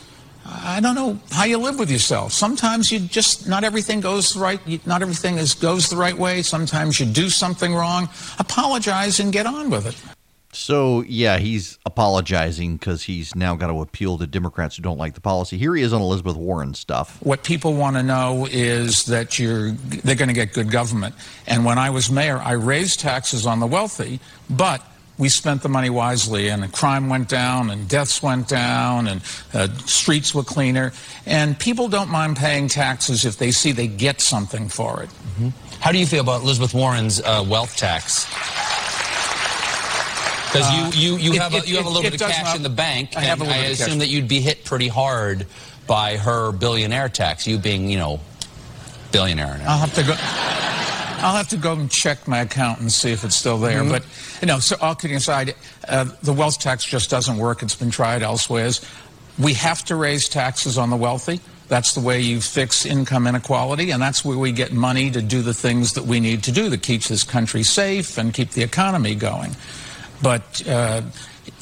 I 0.45 0.79
don't 0.79 0.95
know 0.95 1.19
how 1.31 1.45
you 1.45 1.57
live 1.57 1.79
with 1.79 1.89
yourself. 1.89 2.31
Sometimes 2.31 2.91
you 2.91 2.99
just, 2.99 3.47
not 3.47 3.63
everything 3.63 3.99
goes 3.99 4.37
right, 4.37 4.61
not 4.85 5.01
everything 5.01 5.37
is, 5.37 5.55
goes 5.55 5.89
the 5.89 5.97
right 5.97 6.17
way. 6.17 6.43
Sometimes 6.43 6.99
you 6.99 7.07
do 7.07 7.29
something 7.29 7.73
wrong. 7.73 8.07
Apologize 8.37 9.19
and 9.19 9.33
get 9.33 9.47
on 9.47 9.69
with 9.71 9.87
it. 9.87 10.14
So, 10.55 11.01
yeah, 11.01 11.37
he's 11.37 11.77
apologizing 11.85 12.77
because 12.77 13.03
he's 13.03 13.35
now 13.35 13.55
got 13.55 13.67
to 13.67 13.81
appeal 13.81 14.17
to 14.17 14.25
Democrats 14.25 14.77
who 14.77 14.83
don't 14.83 14.97
like 14.97 15.13
the 15.13 15.21
policy. 15.21 15.57
Here 15.57 15.75
he 15.75 15.83
is 15.83 15.91
on 15.91 16.01
Elizabeth 16.01 16.37
Warren 16.37 16.73
stuff. 16.73 17.17
What 17.21 17.43
people 17.43 17.73
want 17.73 17.97
to 17.97 18.03
know 18.03 18.47
is 18.49 19.05
that 19.05 19.37
you're 19.37 19.71
they're 19.71 20.15
going 20.15 20.29
to 20.29 20.33
get 20.33 20.53
good 20.53 20.71
government. 20.71 21.15
And 21.45 21.65
when 21.65 21.77
I 21.77 21.89
was 21.89 22.09
mayor, 22.09 22.37
I 22.37 22.53
raised 22.53 23.01
taxes 23.01 23.45
on 23.45 23.59
the 23.59 23.67
wealthy, 23.67 24.19
but 24.49 24.81
we 25.17 25.29
spent 25.29 25.61
the 25.61 25.69
money 25.69 25.89
wisely, 25.89 26.49
and 26.49 26.71
crime 26.73 27.09
went 27.09 27.29
down, 27.29 27.69
and 27.69 27.87
deaths 27.87 28.21
went 28.21 28.47
down, 28.47 29.07
and 29.07 29.21
uh, 29.53 29.67
streets 29.85 30.35
were 30.35 30.43
cleaner. 30.43 30.91
And 31.25 31.57
people 31.57 31.87
don't 31.87 32.09
mind 32.09 32.37
paying 32.37 32.67
taxes 32.67 33.25
if 33.25 33.37
they 33.37 33.51
see 33.51 33.71
they 33.71 33.87
get 33.87 34.19
something 34.19 34.67
for 34.67 35.03
it. 35.03 35.09
Mm-hmm. 35.09 35.49
How 35.79 35.91
do 35.91 35.99
you 35.99 36.05
feel 36.05 36.21
about 36.21 36.41
Elizabeth 36.41 36.73
Warren's 36.73 37.21
uh, 37.21 37.45
wealth 37.47 37.77
tax? 37.77 38.25
Because 40.57 40.95
you, 40.95 41.17
you, 41.17 41.17
you, 41.17 41.31
Uh, 41.31 41.35
it- 41.35 41.41
have 41.41 41.53
a, 41.53 41.67
you 41.67 41.75
have 41.77 41.85
a 41.85 41.89
little 41.89 42.05
it 42.05 42.11
bit 42.11 42.21
of 42.21 42.27
cash 42.27 42.55
in 42.55 42.63
the 42.63 42.69
bank, 42.69 43.11
I 43.15 43.21
have 43.21 43.41
and 43.41 43.49
I 43.49 43.57
assume 43.65 43.99
that 43.99 44.07
you'd 44.09 44.27
be 44.27 44.39
hit 44.41 44.63
pretty 44.65 44.87
hard 44.87 45.45
by 45.87 46.17
her 46.17 46.51
billionaire 46.51 47.09
tax. 47.09 47.45
You 47.45 47.57
being, 47.57 47.89
you 47.89 47.97
know, 47.97 48.19
billionaire 49.11 49.57
now. 49.57 49.71
I'll 49.73 49.77
have 49.79 49.93
to 49.95 50.03
go. 50.03 50.15
I'll 51.25 51.35
have 51.35 51.47
to 51.49 51.57
go 51.57 51.73
and 51.73 51.89
check 51.89 52.27
my 52.27 52.39
account 52.39 52.79
and 52.81 52.91
see 52.91 53.11
if 53.11 53.23
it's 53.23 53.35
still 53.35 53.57
there. 53.57 53.81
Mhm. 53.83 53.89
But 53.89 54.03
you 54.41 54.47
know, 54.47 54.59
so 54.59 54.75
all 54.81 54.95
kidding 54.95 55.17
aside, 55.17 55.55
uh, 55.87 56.05
the 56.21 56.33
wealth 56.33 56.59
tax 56.59 56.83
just 56.85 57.09
doesn't 57.09 57.37
work. 57.37 57.63
It's 57.63 57.75
been 57.75 57.91
tried 57.91 58.21
elsewhere. 58.21 58.69
We 59.39 59.53
have 59.55 59.83
to 59.85 59.95
raise 59.95 60.29
taxes 60.29 60.77
on 60.77 60.89
the 60.89 60.95
wealthy. 60.95 61.39
That's 61.67 61.93
the 61.93 61.99
way 61.99 62.21
you 62.21 62.41
fix 62.41 62.85
income 62.85 63.25
inequality, 63.25 63.89
and 63.91 63.99
that's 64.01 64.23
where 64.23 64.37
we 64.37 64.51
get 64.51 64.71
money 64.71 65.09
to 65.11 65.21
do 65.21 65.41
the 65.41 65.53
things 65.53 65.93
that 65.93 66.05
we 66.05 66.19
need 66.19 66.43
to 66.43 66.51
do 66.51 66.69
that 66.69 66.83
keeps 66.83 67.07
this 67.07 67.23
country 67.23 67.63
safe 67.63 68.17
and 68.19 68.33
keep 68.33 68.51
the 68.51 68.61
economy 68.61 69.15
going. 69.15 69.55
But 70.25 70.67
uh, 70.67 71.03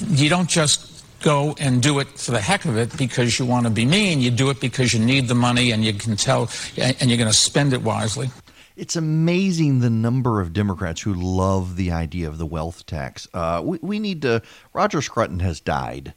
you 0.07 0.29
don't 0.29 0.47
just 0.47 1.03
go 1.19 1.53
and 1.59 1.83
do 1.83 1.99
it 1.99 2.07
for 2.17 2.31
the 2.31 2.39
heck 2.39 2.63
of 2.63 2.77
it 2.77 2.97
because 2.97 3.37
you 3.37 3.45
want 3.45 3.65
to 3.65 3.69
be 3.69 3.83
mean. 3.83 4.21
You 4.21 4.31
do 4.31 4.49
it 4.51 4.61
because 4.61 4.93
you 4.93 5.01
need 5.03 5.27
the 5.27 5.35
money 5.35 5.71
and 5.71 5.83
you 5.83 5.91
can 5.91 6.15
tell, 6.15 6.49
and 6.77 7.09
you're 7.09 7.17
going 7.17 7.29
to 7.29 7.33
spend 7.33 7.73
it 7.73 7.81
wisely. 7.81 8.29
It's 8.77 8.95
amazing 8.95 9.81
the 9.81 9.89
number 9.89 10.39
of 10.39 10.53
Democrats 10.53 11.01
who 11.01 11.13
love 11.13 11.75
the 11.75 11.91
idea 11.91 12.29
of 12.29 12.37
the 12.37 12.45
wealth 12.45 12.85
tax. 12.85 13.27
Uh, 13.33 13.61
we, 13.65 13.79
we 13.81 13.99
need 13.99 14.21
to. 14.21 14.41
Roger 14.71 15.01
Scruton 15.01 15.41
has 15.41 15.59
died. 15.59 16.13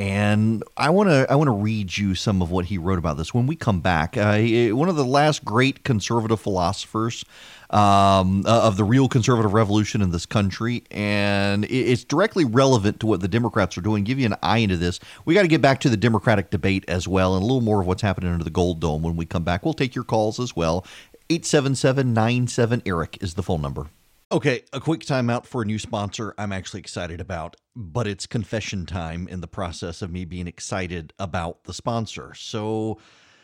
And 0.00 0.64
I 0.78 0.88
want 0.88 1.10
to 1.10 1.26
I 1.30 1.34
want 1.34 1.48
to 1.48 1.52
read 1.52 1.94
you 1.98 2.14
some 2.14 2.40
of 2.40 2.50
what 2.50 2.64
he 2.64 2.78
wrote 2.78 2.98
about 2.98 3.18
this 3.18 3.34
when 3.34 3.46
we 3.46 3.54
come 3.54 3.80
back. 3.80 4.16
Uh, 4.16 4.38
he- 4.38 4.72
one 4.72 4.88
of 4.88 4.96
the 4.96 5.04
last 5.04 5.44
great 5.44 5.84
conservative 5.84 6.40
philosophers 6.40 7.22
um, 7.68 8.46
uh, 8.46 8.62
of 8.62 8.78
the 8.78 8.84
real 8.84 9.08
conservative 9.08 9.52
revolution 9.52 10.00
in 10.00 10.10
this 10.10 10.24
country, 10.24 10.84
and 10.90 11.66
it- 11.66 11.68
it's 11.70 12.02
directly 12.02 12.46
relevant 12.46 12.98
to 13.00 13.06
what 13.06 13.20
the 13.20 13.28
Democrats 13.28 13.76
are 13.76 13.82
doing. 13.82 14.02
Give 14.02 14.18
you 14.18 14.24
an 14.24 14.36
eye 14.42 14.58
into 14.58 14.78
this. 14.78 15.00
We 15.26 15.34
got 15.34 15.42
to 15.42 15.48
get 15.48 15.60
back 15.60 15.80
to 15.80 15.90
the 15.90 15.98
Democratic 15.98 16.48
debate 16.48 16.86
as 16.88 17.06
well, 17.06 17.34
and 17.34 17.42
a 17.42 17.46
little 17.46 17.60
more 17.60 17.82
of 17.82 17.86
what's 17.86 18.00
happening 18.00 18.32
under 18.32 18.42
the 18.42 18.48
Gold 18.48 18.80
Dome 18.80 19.02
when 19.02 19.16
we 19.16 19.26
come 19.26 19.44
back. 19.44 19.66
We'll 19.66 19.74
take 19.74 19.94
your 19.94 20.04
calls 20.04 20.40
as 20.40 20.56
well. 20.56 20.82
877 21.28 22.14
97 22.14 22.80
Eric 22.86 23.18
is 23.20 23.34
the 23.34 23.42
phone 23.42 23.60
number. 23.60 23.88
Okay, 24.32 24.62
a 24.72 24.78
quick 24.78 25.00
timeout 25.00 25.44
for 25.44 25.62
a 25.62 25.64
new 25.64 25.78
sponsor 25.80 26.34
I'm 26.38 26.52
actually 26.52 26.78
excited 26.78 27.20
about, 27.20 27.56
but 27.74 28.06
it's 28.06 28.26
confession 28.26 28.86
time 28.86 29.26
in 29.26 29.40
the 29.40 29.48
process 29.48 30.02
of 30.02 30.12
me 30.12 30.24
being 30.24 30.46
excited 30.46 31.12
about 31.18 31.64
the 31.64 31.74
sponsor. 31.74 32.32
So, 32.34 33.00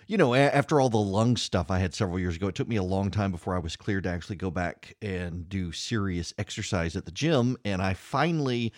you 0.06 0.16
know, 0.16 0.32
after 0.32 0.80
all 0.80 0.88
the 0.88 0.96
lung 0.98 1.36
stuff 1.36 1.72
I 1.72 1.80
had 1.80 1.92
several 1.92 2.20
years 2.20 2.36
ago, 2.36 2.46
it 2.46 2.54
took 2.54 2.68
me 2.68 2.76
a 2.76 2.84
long 2.84 3.10
time 3.10 3.32
before 3.32 3.56
I 3.56 3.58
was 3.58 3.74
cleared 3.74 4.04
to 4.04 4.10
actually 4.10 4.36
go 4.36 4.48
back 4.52 4.94
and 5.02 5.48
do 5.48 5.72
serious 5.72 6.32
exercise 6.38 6.94
at 6.94 7.04
the 7.04 7.10
gym. 7.10 7.56
And 7.64 7.82
I 7.82 7.94
finally 7.94 8.72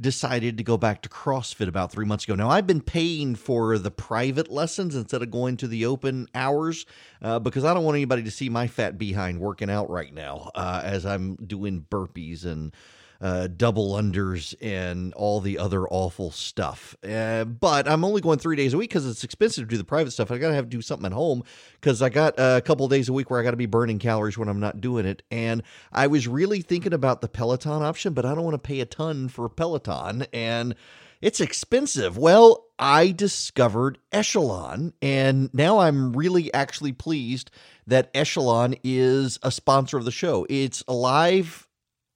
decided 0.00 0.56
to 0.58 0.64
go 0.64 0.76
back 0.76 1.02
to 1.02 1.08
CrossFit 1.08 1.68
about 1.68 1.90
three 1.90 2.06
months 2.06 2.24
ago. 2.24 2.34
Now, 2.34 2.50
I've 2.50 2.66
been 2.66 2.80
paying 2.80 3.34
for 3.34 3.78
the 3.78 3.90
private 3.90 4.50
lessons 4.50 4.94
instead 4.94 5.22
of 5.22 5.30
going 5.30 5.56
to 5.58 5.66
the 5.66 5.86
open 5.86 6.28
hours 6.34 6.86
uh, 7.20 7.38
because 7.38 7.64
I 7.64 7.74
don't 7.74 7.84
want 7.84 7.96
anybody 7.96 8.22
to 8.22 8.30
see 8.30 8.48
my 8.48 8.66
fat 8.66 8.98
behind 8.98 9.40
working 9.40 9.70
out 9.70 9.90
right 9.90 10.12
now 10.12 10.50
uh, 10.54 10.80
as 10.84 11.04
I'm 11.04 11.36
doing 11.36 11.84
burpees 11.90 12.44
and 12.44 12.74
uh, 13.20 13.48
double 13.48 13.94
unders 13.94 14.54
and 14.60 15.12
all 15.14 15.40
the 15.40 15.58
other 15.58 15.86
awful 15.88 16.30
stuff. 16.30 16.96
Uh, 17.08 17.44
but 17.44 17.88
I'm 17.88 18.04
only 18.04 18.20
going 18.20 18.38
three 18.38 18.56
days 18.56 18.74
a 18.74 18.78
week 18.78 18.90
because 18.90 19.06
it's 19.06 19.24
expensive 19.24 19.64
to 19.64 19.68
do 19.68 19.76
the 19.76 19.84
private 19.84 20.12
stuff. 20.12 20.30
I 20.30 20.38
got 20.38 20.48
to 20.48 20.54
have 20.54 20.66
to 20.66 20.70
do 20.70 20.82
something 20.82 21.06
at 21.06 21.12
home 21.12 21.42
because 21.80 22.00
I 22.00 22.08
got 22.08 22.34
a 22.38 22.60
couple 22.60 22.86
days 22.88 23.08
a 23.08 23.12
week 23.12 23.30
where 23.30 23.40
I 23.40 23.42
got 23.42 23.52
to 23.52 23.56
be 23.56 23.66
burning 23.66 23.98
calories 23.98 24.38
when 24.38 24.48
I'm 24.48 24.60
not 24.60 24.80
doing 24.80 25.06
it. 25.06 25.22
And 25.30 25.62
I 25.92 26.06
was 26.06 26.28
really 26.28 26.62
thinking 26.62 26.92
about 26.92 27.20
the 27.20 27.28
Peloton 27.28 27.82
option, 27.82 28.12
but 28.12 28.24
I 28.24 28.34
don't 28.34 28.44
want 28.44 28.54
to 28.54 28.58
pay 28.58 28.80
a 28.80 28.86
ton 28.86 29.28
for 29.28 29.48
Peloton. 29.48 30.26
And 30.32 30.74
it's 31.20 31.40
expensive. 31.40 32.16
Well, 32.16 32.66
I 32.78 33.10
discovered 33.10 33.98
Echelon, 34.12 34.92
and 35.02 35.52
now 35.52 35.80
I'm 35.80 36.12
really 36.12 36.54
actually 36.54 36.92
pleased 36.92 37.50
that 37.88 38.10
Echelon 38.14 38.76
is 38.84 39.38
a 39.42 39.50
sponsor 39.50 39.96
of 39.96 40.04
the 40.04 40.12
show. 40.12 40.46
It's 40.48 40.84
a 40.86 40.92
live 40.92 41.67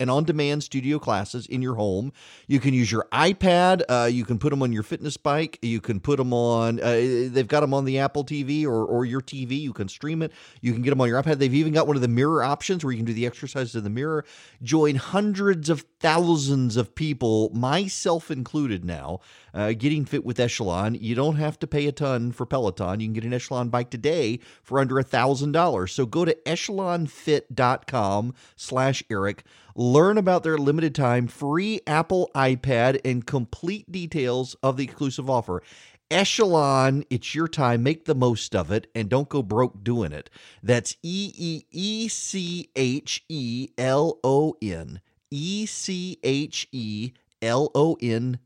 and 0.03 0.11
on 0.11 0.25
demand 0.25 0.65
studio 0.65 0.99
classes 0.99 1.47
in 1.47 1.63
your 1.63 1.77
home. 1.77 2.13
You 2.49 2.59
can 2.59 2.75
use 2.75 2.91
your 2.91 3.07
iPad. 3.13 3.83
Uh, 3.89 4.09
you 4.11 4.25
can 4.25 4.37
put 4.37 4.51
them 4.51 4.61
on 4.61 4.73
your 4.73 4.83
fitness 4.83 5.17
bike. 5.17 5.61
You 5.63 5.81
can 5.81 6.01
put 6.01 6.17
them 6.17 6.35
on, 6.35 6.81
uh, 6.81 6.91
they've 7.31 7.47
got 7.47 7.61
them 7.61 7.73
on 7.73 7.85
the 7.85 8.01
Apple 8.01 8.25
TV 8.25 8.65
or, 8.65 8.85
or 8.85 9.05
your 9.05 9.21
TV. 9.21 9.61
You 9.61 9.73
can 9.73 9.89
stream 9.89 10.21
it. 10.23 10.33
You 10.61 10.73
can 10.73 10.83
get 10.83 10.91
them 10.91 11.01
on 11.01 11.09
your 11.09 11.23
iPad. 11.23 11.39
They've 11.39 11.55
even 11.55 11.73
got 11.73 11.87
one 11.87 11.95
of 11.95 12.03
the 12.03 12.09
mirror 12.09 12.43
options 12.43 12.85
where 12.85 12.91
you 12.91 12.99
can 12.99 13.07
do 13.07 13.15
the 13.15 13.27
exercises 13.27 13.77
in 13.77 13.85
the 13.85 13.91
mirror. 13.91 14.25
Join 14.61 14.97
hundreds 14.97 15.71
of 15.71 15.85
thousands 16.01 16.77
of 16.77 16.97
people, 16.97 17.51
myself 17.55 18.29
included 18.29 18.85
now, 18.85 19.21
uh, 19.55 19.73
getting 19.73 20.05
fit 20.05 20.25
with 20.25 20.41
Echelon. 20.41 20.95
You 20.95 21.15
don't 21.15 21.37
have 21.37 21.59
to 21.61 21.67
pay 21.67 21.87
a 21.87 21.93
ton 21.93 22.33
for 22.33 22.47
Peloton. 22.47 23.01
You 23.01 23.07
can 23.07 23.13
get 23.13 23.25
an 23.25 23.35
Echelon 23.35 23.69
bike 23.69 23.91
today 23.91 24.41
for 24.63 24.79
under 24.79 24.99
a 24.99 25.05
$1,000. 25.05 25.91
So 25.91 26.07
go 26.07 26.25
to 26.25 26.35
echelonfit.com 26.47 28.35
slash 28.57 29.03
Eric. 29.11 29.45
Learn 29.75 30.19
about 30.19 30.43
their 30.43 30.59
limited 30.59 30.95
time 30.95 31.27
free 31.27 31.81
Apple 31.87 32.31
iPad 32.35 33.01
and 33.05 33.27
complete 33.27 33.91
details 33.91 34.55
of 34.63 34.77
the 34.77 34.85
exclusive 34.85 35.31
offer. 35.31 35.63
Echelon, 36.11 37.05
it's 37.09 37.35
your 37.35 37.49
time. 37.49 37.83
Make 37.83 38.05
the 38.05 38.15
most 38.15 38.55
of 38.55 38.71
it 38.71 38.87
and 38.95 39.09
don't 39.09 39.31
go 39.31 39.43
broke 39.43 39.83
doing 39.83 40.13
it. 40.13 40.29
That's 40.63 40.95
E 41.03 41.33
E 41.35 41.63
E 41.71 42.09
C 42.09 42.69
H 42.77 43.25
E 43.31 43.71
L 43.79 44.19
O 44.23 44.55
N. 44.61 45.01
E 45.31 45.65
C 45.65 46.19
H 46.23 46.69
E 46.71 47.13
L 47.41 47.71
O 47.75 47.97
N 48.03 48.39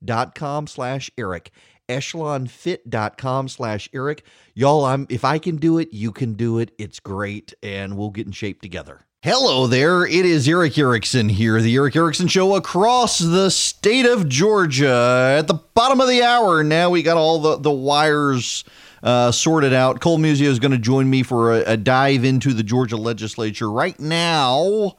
fit.com 0.00 0.66
slash 0.66 1.10
Eric. 1.18 1.50
Echelonfit.com 1.88 3.48
slash 3.48 3.88
Eric. 3.92 4.24
Y'all, 4.54 4.84
I'm 4.84 5.06
if 5.10 5.24
I 5.24 5.38
can 5.38 5.56
do 5.56 5.78
it, 5.78 5.92
you 5.92 6.12
can 6.12 6.34
do 6.34 6.58
it. 6.58 6.70
It's 6.78 7.00
great, 7.00 7.52
and 7.62 7.96
we'll 7.96 8.10
get 8.10 8.26
in 8.26 8.32
shape 8.32 8.62
together. 8.62 9.00
Hello 9.22 9.66
there. 9.66 10.06
It 10.06 10.24
is 10.24 10.48
Erick 10.48 10.78
Erickson 10.78 11.28
here, 11.28 11.60
the 11.60 11.74
Erick 11.74 11.96
Erickson 11.96 12.28
Show 12.28 12.54
across 12.54 13.18
the 13.18 13.50
state 13.50 14.06
of 14.06 14.28
Georgia. 14.28 15.36
At 15.38 15.46
the 15.46 15.54
bottom 15.74 16.00
of 16.00 16.08
the 16.08 16.22
hour, 16.22 16.62
now 16.62 16.90
we 16.90 17.02
got 17.02 17.18
all 17.18 17.38
the, 17.40 17.58
the 17.58 17.70
wires 17.70 18.64
uh, 19.02 19.30
sorted 19.30 19.74
out. 19.74 20.00
Cole 20.00 20.18
Muzio 20.18 20.46
is 20.46 20.58
going 20.58 20.72
to 20.72 20.78
join 20.78 21.10
me 21.10 21.22
for 21.22 21.52
a, 21.52 21.72
a 21.72 21.76
dive 21.76 22.24
into 22.24 22.54
the 22.54 22.62
Georgia 22.62 22.96
legislature. 22.96 23.70
Right 23.70 23.98
now, 23.98 24.96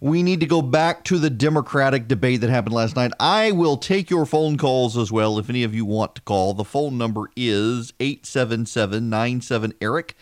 we 0.00 0.22
need 0.22 0.40
to 0.40 0.46
go 0.46 0.62
back 0.62 1.04
to 1.04 1.18
the 1.18 1.30
Democratic 1.30 2.08
debate 2.08 2.40
that 2.42 2.50
happened 2.50 2.74
last 2.74 2.96
night. 2.96 3.12
I 3.18 3.52
will 3.52 3.76
take 3.76 4.10
your 4.10 4.26
phone 4.26 4.56
calls 4.56 4.96
as 4.96 5.10
well 5.10 5.38
if 5.38 5.48
any 5.48 5.62
of 5.62 5.74
you 5.74 5.84
want 5.84 6.14
to 6.16 6.22
call. 6.22 6.54
The 6.54 6.64
phone 6.64 6.98
number 6.98 7.30
is 7.36 7.92
877 8.00 9.08
97 9.08 9.72
Eric. 9.80 10.16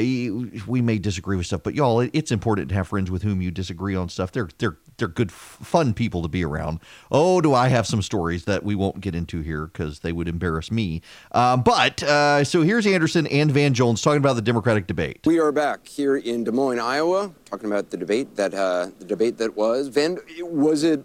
we 0.67 0.83
may 0.83 0.99
disagree 0.99 1.37
with 1.37 1.47
stuff, 1.47 1.63
but 1.63 1.75
y'all, 1.75 2.01
it's 2.01 2.31
important 2.31 2.69
to 2.69 2.75
have 2.75 2.89
friends 2.89 3.11
with 3.11 3.23
whom 3.23 3.41
you 3.41 3.51
disagree 3.51 3.97
on 3.97 4.09
stuff. 4.11 4.31
They're 4.31 4.51
they're 4.59 4.77
they're 4.99 5.09
good, 5.09 5.33
fun 5.33 5.95
people 5.95 6.21
to 6.23 6.29
be 6.29 6.45
around. 6.45 6.81
Oh, 7.11 7.41
do 7.41 7.55
I 7.55 7.69
have 7.69 7.87
some 7.87 8.03
stories 8.03 8.45
that 8.45 8.65
we 8.65 8.75
won't 8.75 9.01
get 9.01 9.15
into 9.15 9.41
here 9.41 9.67
because 9.67 10.01
they 10.01 10.13
would 10.13 10.29
embarrass 10.29 10.71
me. 10.71 11.01
Um, 11.33 11.63
but 11.63 12.03
uh, 12.03 12.45
so 12.45 12.63
here's 12.63 12.87
Anderson 12.87 13.27
and 13.29 13.51
Van 13.51 13.73
Jones 13.73 14.03
talking 14.03 14.19
about 14.19 14.35
the 14.35 14.43
Democratic 14.43 14.87
debate. 14.87 15.21
We 15.25 15.39
are 15.39 15.53
back 15.53 15.89
here 15.89 16.17
in 16.17 16.45
Des 16.45 16.53
Moines, 16.53 16.79
Iowa, 16.79 17.33
talking 17.47 17.67
about 17.67 17.89
the 17.89 17.97
debate 17.97 18.37
that 18.37 18.53
uh, 18.53 18.89
the 18.99 19.07
debate 19.07 19.39
that 19.39 19.57
was. 19.57 19.89
Van, 19.89 20.19
was 20.41 20.85
it 20.85 21.03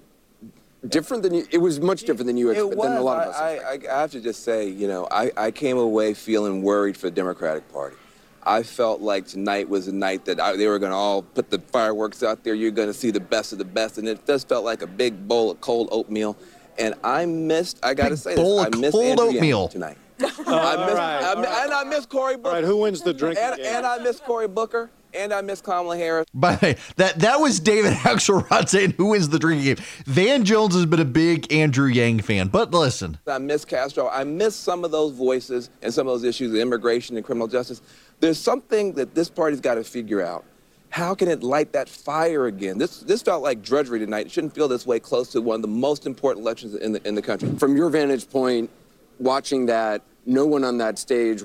different 0.90 1.24
than 1.24 1.36
you? 1.36 1.48
It 1.52 1.60
was 1.60 1.80
much 1.80 2.02
different 2.02 2.28
than 2.28 2.36
you 2.36 2.50
expected. 2.50 2.82
Than 2.82 2.98
a 2.98 3.02
lot 3.02 3.28
of 3.28 3.34
us. 3.34 3.40
I, 3.40 3.58
I, 3.58 3.80
I, 3.98 4.02
have 4.02 4.12
to 4.12 4.20
just 4.20 4.44
say, 4.44 4.68
you 4.68 4.90
know, 4.90 5.08
I, 5.10 5.32
I 5.38 5.52
came 5.52 5.78
away 5.78 6.14
feeling 6.14 6.62
worried 6.64 6.98
for 6.98 7.08
the 7.08 7.16
Democratic 7.16 7.72
Party. 7.72 7.96
I 8.44 8.64
felt 8.64 9.02
like 9.02 9.28
tonight 9.28 9.70
was 9.70 9.88
a 9.88 9.92
night 9.92 10.26
that 10.26 10.40
I, 10.40 10.56
they 10.56 10.68
were 10.68 10.80
going 10.80 10.92
to 10.92 10.96
all 10.98 11.22
put 11.22 11.50
the 11.50 11.60
fireworks 11.60 12.24
out 12.24 12.44
there. 12.44 12.54
You're 12.56 12.72
going 12.72 12.88
to 12.88 12.94
see 12.94 13.12
the 13.12 13.20
best 13.20 13.52
of 13.52 13.58
the 13.58 13.66
best, 13.66 13.98
and 13.98 14.08
it 14.08 14.26
just 14.26 14.50
felt 14.50 14.66
like 14.66 14.82
a 14.82 14.88
big 14.88 15.28
bowl 15.28 15.52
of 15.52 15.62
cold 15.62 15.90
oatmeal. 15.92 16.38
And 16.80 16.96
I 17.04 17.26
missed. 17.26 17.80
I 17.84 17.94
got 17.94 18.10
to 18.10 18.18
say 18.18 18.36
bowl 18.36 18.58
this. 18.58 18.68
Of 18.68 18.76
I 18.76 18.78
missed 18.78 18.92
cold 18.94 19.20
Andrew 19.20 19.26
oatmeal 19.26 19.60
Yang 19.60 19.70
tonight. 19.70 19.98
I 20.22 20.86
missed, 20.86 20.98
I, 20.98 21.64
and 21.64 21.74
I 21.74 21.84
miss 21.84 22.06
Cory 22.06 22.38
Booker. 22.38 22.50
All 22.50 22.54
right, 22.56 22.64
who 22.64 22.78
wins 22.78 23.02
the 23.02 23.14
drink? 23.14 23.38
And, 23.40 23.60
and 23.60 23.86
I 23.86 23.98
miss 24.00 24.20
Cory 24.20 24.48
Booker. 24.48 24.90
And 25.14 25.34
I 25.34 25.42
miss 25.42 25.60
Kamala 25.60 25.98
Harris. 25.98 26.26
But 26.34 26.62
that 26.96 27.20
that 27.20 27.42
was 27.42 27.60
David 27.60 27.92
Axelrod 27.98 28.70
saying 28.70 28.94
who 28.98 29.08
wins 29.08 29.28
the 29.28 29.40
drinking 29.40 29.66
game. 29.66 29.86
Van 30.06 30.46
Jones 30.46 30.74
has 30.74 30.86
been 30.86 31.02
a 31.02 31.06
big 31.06 31.52
Andrew 31.52 31.88
Yang 31.88 32.22
fan, 32.22 32.48
but 32.48 32.72
listen. 32.72 33.18
I 33.28 33.38
miss 33.38 33.66
Castro. 33.66 34.08
I 34.08 34.24
miss 34.24 34.56
some 34.56 34.86
of 34.86 34.92
those 34.92 35.12
voices 35.12 35.70
and 35.82 35.94
some 35.94 36.08
of 36.08 36.14
those 36.14 36.24
issues, 36.24 36.54
of 36.54 36.60
immigration 36.60 37.18
and 37.18 37.26
criminal 37.26 37.50
justice. 37.50 37.82
There's 38.22 38.40
something 38.40 38.94
that 38.94 39.14
this 39.16 39.30
party's 39.30 39.60
got 39.60 39.76
to 39.76 39.84
figure 39.84 40.22
out. 40.22 40.46
How 40.90 41.16
can 41.16 41.28
it 41.28 41.42
light 41.42 41.74
that 41.74 41.90
fire 41.90 42.46
again? 42.46 42.78
This 42.78 43.00
this 43.00 43.22
felt 43.22 43.42
like 43.42 43.62
drudgery 43.62 44.00
tonight. 44.00 44.28
It 44.28 44.32
shouldn't 44.32 44.54
feel 44.54 44.68
this 44.68 44.86
way 44.86 45.00
close 45.00 45.32
to 45.32 45.42
one 45.42 45.56
of 45.56 45.62
the 45.62 45.68
most 45.68 46.06
important 46.06 46.44
elections 46.44 46.76
in 46.76 46.92
the 46.94 47.08
in 47.08 47.16
the 47.16 47.22
country. 47.22 47.50
From 47.58 47.76
your 47.76 47.90
vantage 47.90 48.30
point, 48.30 48.70
watching 49.18 49.66
that, 49.68 50.02
no 50.26 50.46
one 50.46 50.64
on 50.64 50.78
that 50.80 51.00
stage, 51.00 51.44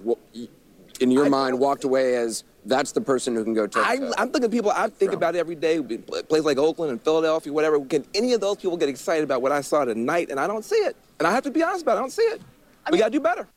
in 1.00 1.10
your 1.10 1.26
I, 1.26 1.28
mind, 1.28 1.58
walked 1.58 1.84
away 1.84 2.16
as 2.16 2.44
that's 2.66 2.92
the 2.92 3.00
person 3.00 3.34
who 3.36 3.44
can 3.44 3.54
go 3.54 3.66
touch. 3.66 3.86
I, 3.86 3.94
am 4.20 4.30
thinking 4.30 4.50
people. 4.50 4.72
I 4.72 4.88
think 4.88 5.12
Trump. 5.12 5.14
about 5.14 5.36
every 5.36 5.54
day. 5.54 5.80
Places 5.80 6.44
like 6.44 6.58
Oakland 6.58 6.90
and 6.90 7.00
Philadelphia, 7.00 7.52
whatever. 7.52 7.78
Can 7.80 8.04
any 8.14 8.32
of 8.32 8.40
those 8.40 8.56
people 8.56 8.76
get 8.76 8.88
excited 8.88 9.22
about 9.22 9.42
what 9.42 9.52
I 9.52 9.60
saw 9.60 9.84
tonight? 9.84 10.30
And 10.30 10.40
I 10.40 10.46
don't 10.48 10.64
see 10.64 10.76
it. 10.76 10.96
And 11.20 11.28
I 11.28 11.32
have 11.32 11.44
to 11.44 11.50
be 11.50 11.62
honest 11.62 11.82
about 11.82 11.94
it. 11.94 11.98
I 11.98 12.00
don't 12.00 12.12
see 12.12 12.22
it. 12.22 12.42
I 12.84 12.90
we 12.90 12.98
got 12.98 13.06
to 13.06 13.10
do 13.12 13.20
better. 13.20 13.48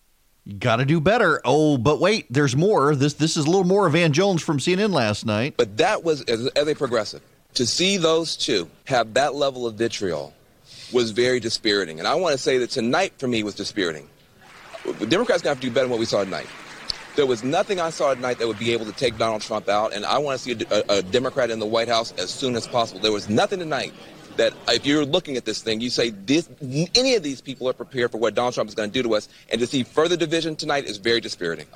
Got 0.58 0.78
to 0.78 0.86
do 0.86 1.00
better. 1.00 1.42
Oh, 1.46 1.78
but 1.78 2.00
wait, 2.00 2.26
there's 2.30 2.56
more. 2.56 2.96
This 2.96 3.14
this 3.14 3.38
is 3.38 3.46
a 3.46 3.50
little 3.50 3.66
more 3.66 3.86
of 3.86 3.94
Van 3.94 4.14
Jones 4.14 4.42
from 4.42 4.58
CNN 4.58 4.92
last 4.92 5.26
night. 5.26 5.56
But 5.58 5.78
that 5.78 6.04
was 6.04 6.24
as, 6.24 6.48
as 6.48 6.68
a 6.68 6.74
progressive 6.74 7.22
to 7.56 7.66
see 7.66 7.98
those 7.98 8.36
two 8.36 8.70
have 8.86 9.14
that 9.16 9.36
level 9.36 9.68
of 9.68 9.76
vitriol 9.76 10.34
was 10.94 11.12
very 11.12 11.40
dispiriting. 11.40 12.00
And 12.00 12.08
I 12.08 12.16
want 12.16 12.34
to 12.34 12.38
say 12.38 12.58
that 12.60 12.70
tonight 12.70 13.14
for 13.18 13.28
me 13.28 13.44
was 13.44 13.56
dispiriting. 13.56 14.10
Democrats 15.08 15.42
gonna 15.42 15.52
have 15.52 15.62
to 15.62 15.68
do 15.68 15.72
better 15.72 15.86
than 15.86 15.92
what 15.92 16.00
we 16.00 16.06
saw 16.06 16.24
tonight. 16.24 16.48
There 17.16 17.26
was 17.26 17.44
nothing 17.44 17.80
I 17.80 17.90
saw 17.90 18.14
tonight 18.14 18.40
that 18.40 18.48
would 18.48 18.60
be 18.60 18.72
able 18.72 18.86
to 18.86 18.94
take 18.94 19.18
Donald 19.18 19.42
Trump 19.42 19.68
out, 19.68 19.94
and 19.94 20.06
I 20.06 20.18
want 20.20 20.40
to 20.40 20.44
see 20.44 20.66
a, 20.72 20.84
a 20.90 21.02
Democrat 21.02 21.52
in 21.52 21.60
the 21.60 21.66
White 21.66 21.90
House 21.90 22.14
as 22.14 22.30
soon 22.30 22.56
as 22.56 22.66
possible. 22.66 23.02
There 23.02 23.12
was 23.12 23.28
nothing 23.30 23.60
tonight 23.60 23.94
that 24.40 24.54
if 24.68 24.86
you're 24.86 25.06
looking 25.06 25.38
at 25.38 25.46
this 25.46 25.62
thing, 25.62 25.80
you 25.80 25.90
say 25.90 26.10
this, 26.10 26.50
any 26.96 27.16
of 27.16 27.24
these 27.24 27.42
people 27.42 27.70
are 27.70 27.74
prepared 27.74 28.12
for 28.12 28.18
what 28.18 28.36
Donald 28.36 28.54
Trump 28.56 28.68
is 28.68 28.76
going 28.76 28.90
to 28.90 28.94
do 28.94 29.04
to 29.08 29.16
us, 29.16 29.30
and 29.52 29.62
to 29.62 29.68
see 29.68 29.84
further 29.84 30.18
division 30.18 30.56
tonight 30.56 30.86
is 30.86 30.98
very 30.98 31.22
dispiriting. 31.22 31.68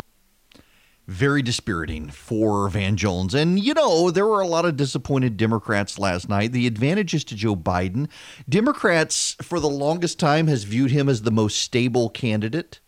Very 1.05 1.41
dispiriting 1.41 2.09
for 2.09 2.69
Van 2.69 2.95
Jones. 2.95 3.33
And, 3.33 3.59
you 3.59 3.73
know, 3.73 4.09
there 4.09 4.25
were 4.25 4.39
a 4.39 4.47
lot 4.47 4.63
of 4.63 4.77
disappointed 4.77 5.35
Democrats 5.35 5.99
last 5.99 6.29
night. 6.29 6.53
The 6.53 6.65
advantages 6.65 7.25
to 7.25 7.35
Joe 7.35 7.57
Biden. 7.57 8.07
Democrats, 8.47 9.35
for 9.41 9.59
the 9.59 9.67
longest 9.69 10.17
time, 10.17 10.47
has 10.47 10.63
viewed 10.63 10.91
him 10.91 11.09
as 11.09 11.23
the 11.23 11.31
most 11.31 11.61
stable 11.61 12.09
candidate 12.09 12.79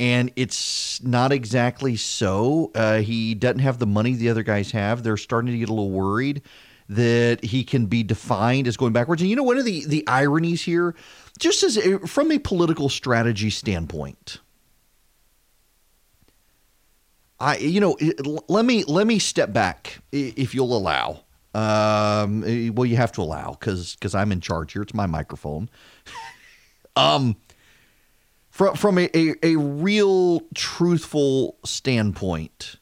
And 0.00 0.32
it's 0.34 1.02
not 1.02 1.32
exactly 1.32 1.96
so. 1.96 2.72
Uh, 2.74 2.98
he 3.00 3.34
doesn't 3.34 3.60
have 3.60 3.78
the 3.78 3.86
money 3.86 4.14
the 4.14 4.28
other 4.28 4.42
guys 4.42 4.72
have. 4.72 5.02
They're 5.02 5.16
starting 5.16 5.52
to 5.52 5.58
get 5.58 5.68
a 5.68 5.72
little 5.72 5.90
worried 5.90 6.42
that 6.88 7.42
he 7.44 7.64
can 7.64 7.86
be 7.86 8.02
defined 8.02 8.68
as 8.68 8.76
going 8.76 8.92
backwards. 8.92 9.22
And 9.22 9.30
you 9.30 9.36
know, 9.36 9.42
one 9.42 9.58
of 9.58 9.64
the, 9.64 9.84
the 9.86 10.06
ironies 10.06 10.62
here, 10.62 10.94
just 11.38 11.62
as 11.62 11.76
a, 11.76 11.98
from 12.00 12.30
a 12.30 12.38
political 12.38 12.88
strategy 12.88 13.50
standpoint, 13.50 14.40
I 17.40 17.56
you 17.56 17.80
know 17.80 17.96
let 18.48 18.64
me 18.64 18.84
let 18.84 19.06
me 19.06 19.18
step 19.18 19.52
back 19.52 20.00
if 20.12 20.54
you'll 20.54 20.76
allow. 20.76 21.24
Um, 21.52 22.42
well, 22.74 22.86
you 22.86 22.96
have 22.96 23.12
to 23.12 23.22
allow 23.22 23.52
because 23.58 23.94
because 23.94 24.14
I'm 24.14 24.32
in 24.32 24.40
charge 24.40 24.72
here. 24.72 24.82
It's 24.82 24.94
my 24.94 25.06
microphone. 25.06 25.68
um, 26.96 27.36
from 28.50 28.76
from 28.76 28.98
a, 28.98 29.10
a, 29.14 29.34
a 29.42 29.56
real 29.56 30.42
truthful 30.54 31.58
standpoint, 31.64 32.76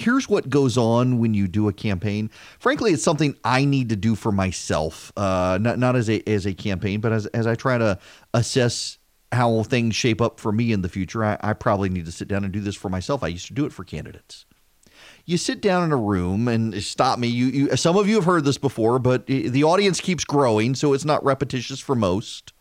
here's 0.00 0.28
what 0.28 0.48
goes 0.48 0.76
on 0.76 1.18
when 1.18 1.34
you 1.34 1.46
do 1.46 1.68
a 1.68 1.72
campaign. 1.72 2.30
Frankly, 2.58 2.92
it's 2.92 3.02
something 3.02 3.36
I 3.44 3.64
need 3.64 3.90
to 3.90 3.96
do 3.96 4.14
for 4.14 4.32
myself, 4.32 5.12
uh, 5.16 5.58
not 5.60 5.78
not 5.78 5.96
as 5.96 6.08
a 6.08 6.28
as 6.28 6.46
a 6.46 6.54
campaign, 6.54 7.00
but 7.00 7.12
as 7.12 7.26
as 7.26 7.46
I 7.46 7.54
try 7.54 7.78
to 7.78 7.98
assess 8.34 8.98
how 9.32 9.62
things 9.62 9.94
shape 9.94 10.20
up 10.20 10.40
for 10.40 10.50
me 10.50 10.72
in 10.72 10.82
the 10.82 10.88
future. 10.88 11.24
I, 11.24 11.38
I 11.40 11.52
probably 11.52 11.88
need 11.88 12.06
to 12.06 12.12
sit 12.12 12.26
down 12.26 12.42
and 12.42 12.52
do 12.52 12.60
this 12.60 12.74
for 12.74 12.88
myself. 12.88 13.22
I 13.22 13.28
used 13.28 13.46
to 13.46 13.54
do 13.54 13.64
it 13.64 13.72
for 13.72 13.84
candidates. 13.84 14.44
You 15.24 15.36
sit 15.36 15.60
down 15.60 15.84
in 15.84 15.92
a 15.92 15.96
room 15.96 16.48
and 16.48 16.82
stop 16.82 17.18
me. 17.18 17.28
You, 17.28 17.46
you 17.46 17.76
some 17.76 17.96
of 17.96 18.08
you 18.08 18.16
have 18.16 18.24
heard 18.24 18.44
this 18.44 18.58
before, 18.58 18.98
but 18.98 19.26
the 19.26 19.64
audience 19.64 20.00
keeps 20.00 20.24
growing, 20.24 20.74
so 20.74 20.92
it's 20.92 21.04
not 21.04 21.24
repetitious 21.24 21.78
for 21.78 21.94
most. 21.94 22.52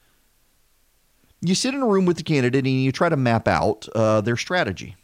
You 1.42 1.56
sit 1.56 1.74
in 1.74 1.82
a 1.82 1.88
room 1.88 2.06
with 2.06 2.18
the 2.18 2.24
candidate 2.24 2.66
and 2.66 2.84
you 2.84 2.92
try 2.92 3.08
to 3.08 3.16
map 3.16 3.48
out 3.48 3.88
uh, 3.96 4.20
their 4.22 4.36
strategy. 4.36 4.98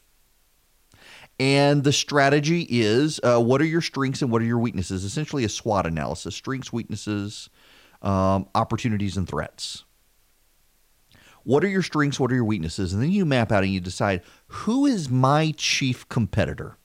And 1.39 1.83
the 1.83 1.91
strategy 1.91 2.65
is 2.69 3.19
uh, 3.23 3.39
what 3.39 3.61
are 3.61 3.65
your 3.65 3.81
strengths 3.81 4.21
and 4.21 4.31
what 4.31 4.41
are 4.41 4.45
your 4.45 4.59
weaknesses? 4.59 5.03
Essentially, 5.03 5.43
a 5.43 5.49
SWOT 5.49 5.85
analysis 5.85 6.35
strengths, 6.35 6.71
weaknesses, 6.71 7.49
um, 8.01 8.47
opportunities, 8.55 9.17
and 9.17 9.27
threats. 9.27 9.83
What 11.43 11.63
are 11.63 11.67
your 11.67 11.83
strengths? 11.83 12.19
What 12.19 12.31
are 12.31 12.35
your 12.35 12.45
weaknesses? 12.45 12.93
And 12.93 13.01
then 13.01 13.11
you 13.11 13.25
map 13.25 13.51
out 13.51 13.63
and 13.63 13.71
you 13.71 13.79
decide 13.79 14.21
who 14.47 14.85
is 14.85 15.09
my 15.09 15.53
chief 15.57 16.07
competitor? 16.09 16.77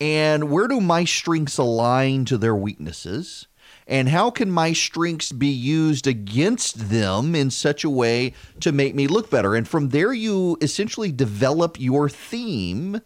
And 0.00 0.50
where 0.50 0.68
do 0.68 0.80
my 0.80 1.04
strengths 1.04 1.58
align 1.58 2.24
to 2.26 2.38
their 2.38 2.54
weaknesses? 2.54 3.48
And 3.88 4.10
how 4.10 4.30
can 4.30 4.50
my 4.50 4.74
strengths 4.74 5.32
be 5.32 5.48
used 5.48 6.06
against 6.06 6.90
them 6.90 7.34
in 7.34 7.50
such 7.50 7.84
a 7.84 7.90
way 7.90 8.34
to 8.60 8.70
make 8.70 8.94
me 8.94 9.06
look 9.06 9.30
better? 9.30 9.54
And 9.54 9.66
from 9.66 9.88
there, 9.88 10.12
you 10.12 10.58
essentially 10.60 11.10
develop 11.10 11.80
your 11.80 12.10
theme 12.10 13.00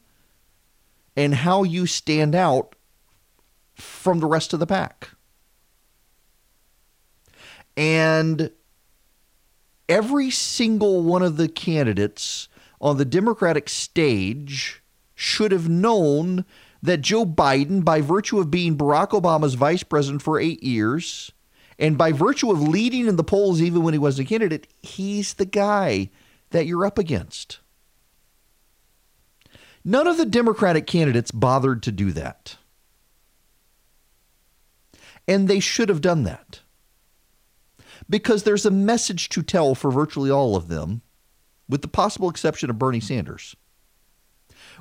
and 1.16 1.36
how 1.36 1.62
you 1.62 1.86
stand 1.86 2.34
out 2.34 2.74
from 3.76 4.18
the 4.18 4.26
rest 4.26 4.52
of 4.52 4.58
the 4.58 4.66
pack. 4.66 5.10
And 7.76 8.50
every 9.88 10.30
single 10.30 11.02
one 11.04 11.22
of 11.22 11.36
the 11.36 11.48
candidates 11.48 12.48
on 12.80 12.96
the 12.96 13.04
Democratic 13.04 13.68
stage 13.68 14.82
should 15.14 15.52
have 15.52 15.68
known 15.68 16.44
that 16.82 17.00
Joe 17.00 17.24
Biden, 17.24 17.84
by 17.84 18.00
virtue 18.00 18.38
of 18.38 18.50
being 18.50 18.76
Barack 18.76 19.10
Obama's 19.10 19.54
vice 19.54 19.82
president 19.82 20.22
for 20.22 20.40
eight 20.40 20.62
years, 20.62 21.30
and 21.78 21.96
by 21.96 22.12
virtue 22.12 22.50
of 22.50 22.60
leading 22.60 23.06
in 23.06 23.16
the 23.16 23.24
polls 23.24 23.62
even 23.62 23.82
when 23.82 23.94
he 23.94 23.98
wasn't 23.98 24.26
a 24.26 24.28
candidate, 24.28 24.66
he's 24.82 25.34
the 25.34 25.44
guy 25.46 26.10
that 26.50 26.66
you're 26.66 26.84
up 26.84 26.98
against. 26.98 27.60
None 29.84 30.06
of 30.06 30.16
the 30.16 30.26
Democratic 30.26 30.86
candidates 30.86 31.30
bothered 31.30 31.82
to 31.84 31.92
do 31.92 32.12
that. 32.12 32.56
And 35.26 35.48
they 35.48 35.60
should 35.60 35.88
have 35.88 36.00
done 36.00 36.24
that 36.24 36.60
because 38.08 38.42
there's 38.42 38.66
a 38.66 38.70
message 38.70 39.28
to 39.30 39.42
tell 39.42 39.74
for 39.74 39.90
virtually 39.90 40.30
all 40.30 40.56
of 40.56 40.68
them, 40.68 41.02
with 41.68 41.82
the 41.82 41.88
possible 41.88 42.28
exception 42.28 42.70
of 42.70 42.78
Bernie 42.78 43.00
Sanders. 43.00 43.56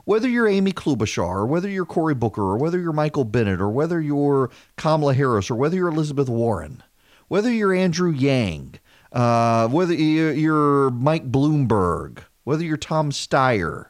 Whether 0.06 0.28
you're 0.28 0.48
Amy 0.48 0.72
Klobuchar, 0.72 1.24
or 1.24 1.46
whether 1.46 1.70
you're 1.70 1.86
Cory 1.86 2.16
Booker, 2.16 2.42
or 2.42 2.58
whether 2.58 2.80
you're 2.80 2.94
Michael 2.94 3.24
Bennet, 3.24 3.62
or 3.62 3.70
whether 3.70 4.02
you're 4.02 4.50
Kamala 4.78 5.14
Harris, 5.14 5.50
or 5.50 5.56
whether 5.56 5.76
you're 5.76 5.90
Elizabeth 5.90 6.30
Warren, 6.30 6.84
whether 7.28 7.52
you're 7.52 7.74
Andrew 7.74 8.12
Yang, 8.12 8.80
uh, 9.12 9.68
whether 9.68 9.94
you're 9.94 10.90
Mike 10.92 11.32
Bloomberg, 11.32 12.20
whether 12.44 12.64
you're 12.64 12.78
Tom 12.78 13.12
Steyer, 13.12 13.88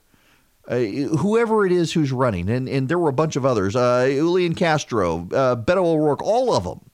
uh, 0.68 0.78
whoever 0.78 1.66
it 1.66 1.72
is 1.72 1.94
who's 1.94 2.12
running, 2.12 2.50
and, 2.50 2.68
and 2.70 2.90
there 2.90 3.00
were 3.00 3.10
a 3.10 3.14
bunch 3.14 3.36
of 3.36 3.46
others, 3.46 3.76
uh, 3.76 4.08
Julian 4.08 4.56
Castro, 4.56 5.28
uh, 5.32 5.56
Beto 5.56 5.86
O'Rourke, 5.86 6.22
all 6.22 6.54
of 6.54 6.64
them 6.64 6.92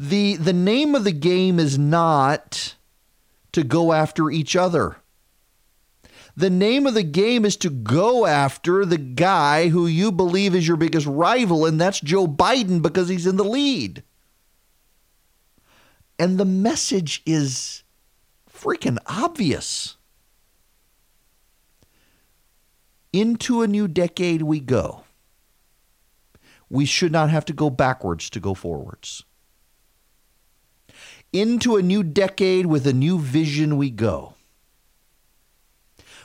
the 0.00 0.36
the 0.36 0.54
name 0.54 0.94
of 0.94 1.04
the 1.04 1.12
game 1.12 1.58
is 1.58 1.78
not 1.78 2.74
to 3.52 3.62
go 3.62 3.92
after 3.92 4.30
each 4.30 4.56
other. 4.56 4.96
The 6.36 6.50
name 6.50 6.86
of 6.86 6.94
the 6.94 7.02
game 7.02 7.44
is 7.44 7.56
to 7.58 7.70
go 7.70 8.26
after 8.26 8.84
the 8.84 8.98
guy 8.98 9.68
who 9.68 9.86
you 9.86 10.12
believe 10.12 10.54
is 10.54 10.66
your 10.66 10.76
biggest 10.76 11.06
rival, 11.06 11.66
and 11.66 11.80
that's 11.80 12.00
Joe 12.00 12.26
Biden 12.26 12.82
because 12.82 13.08
he's 13.08 13.26
in 13.26 13.36
the 13.36 13.44
lead. 13.44 14.02
And 16.18 16.38
the 16.38 16.44
message 16.44 17.22
is 17.26 17.82
freaking 18.52 18.98
obvious. 19.06 19.96
Into 23.12 23.62
a 23.62 23.66
new 23.66 23.88
decade 23.88 24.42
we 24.42 24.60
go. 24.60 25.04
We 26.68 26.84
should 26.84 27.10
not 27.10 27.30
have 27.30 27.44
to 27.46 27.52
go 27.52 27.70
backwards 27.70 28.30
to 28.30 28.40
go 28.40 28.54
forwards 28.54 29.24
into 31.32 31.76
a 31.76 31.82
new 31.82 32.02
decade 32.02 32.66
with 32.66 32.86
a 32.86 32.92
new 32.92 33.18
vision 33.18 33.76
we 33.76 33.90
go. 33.90 34.34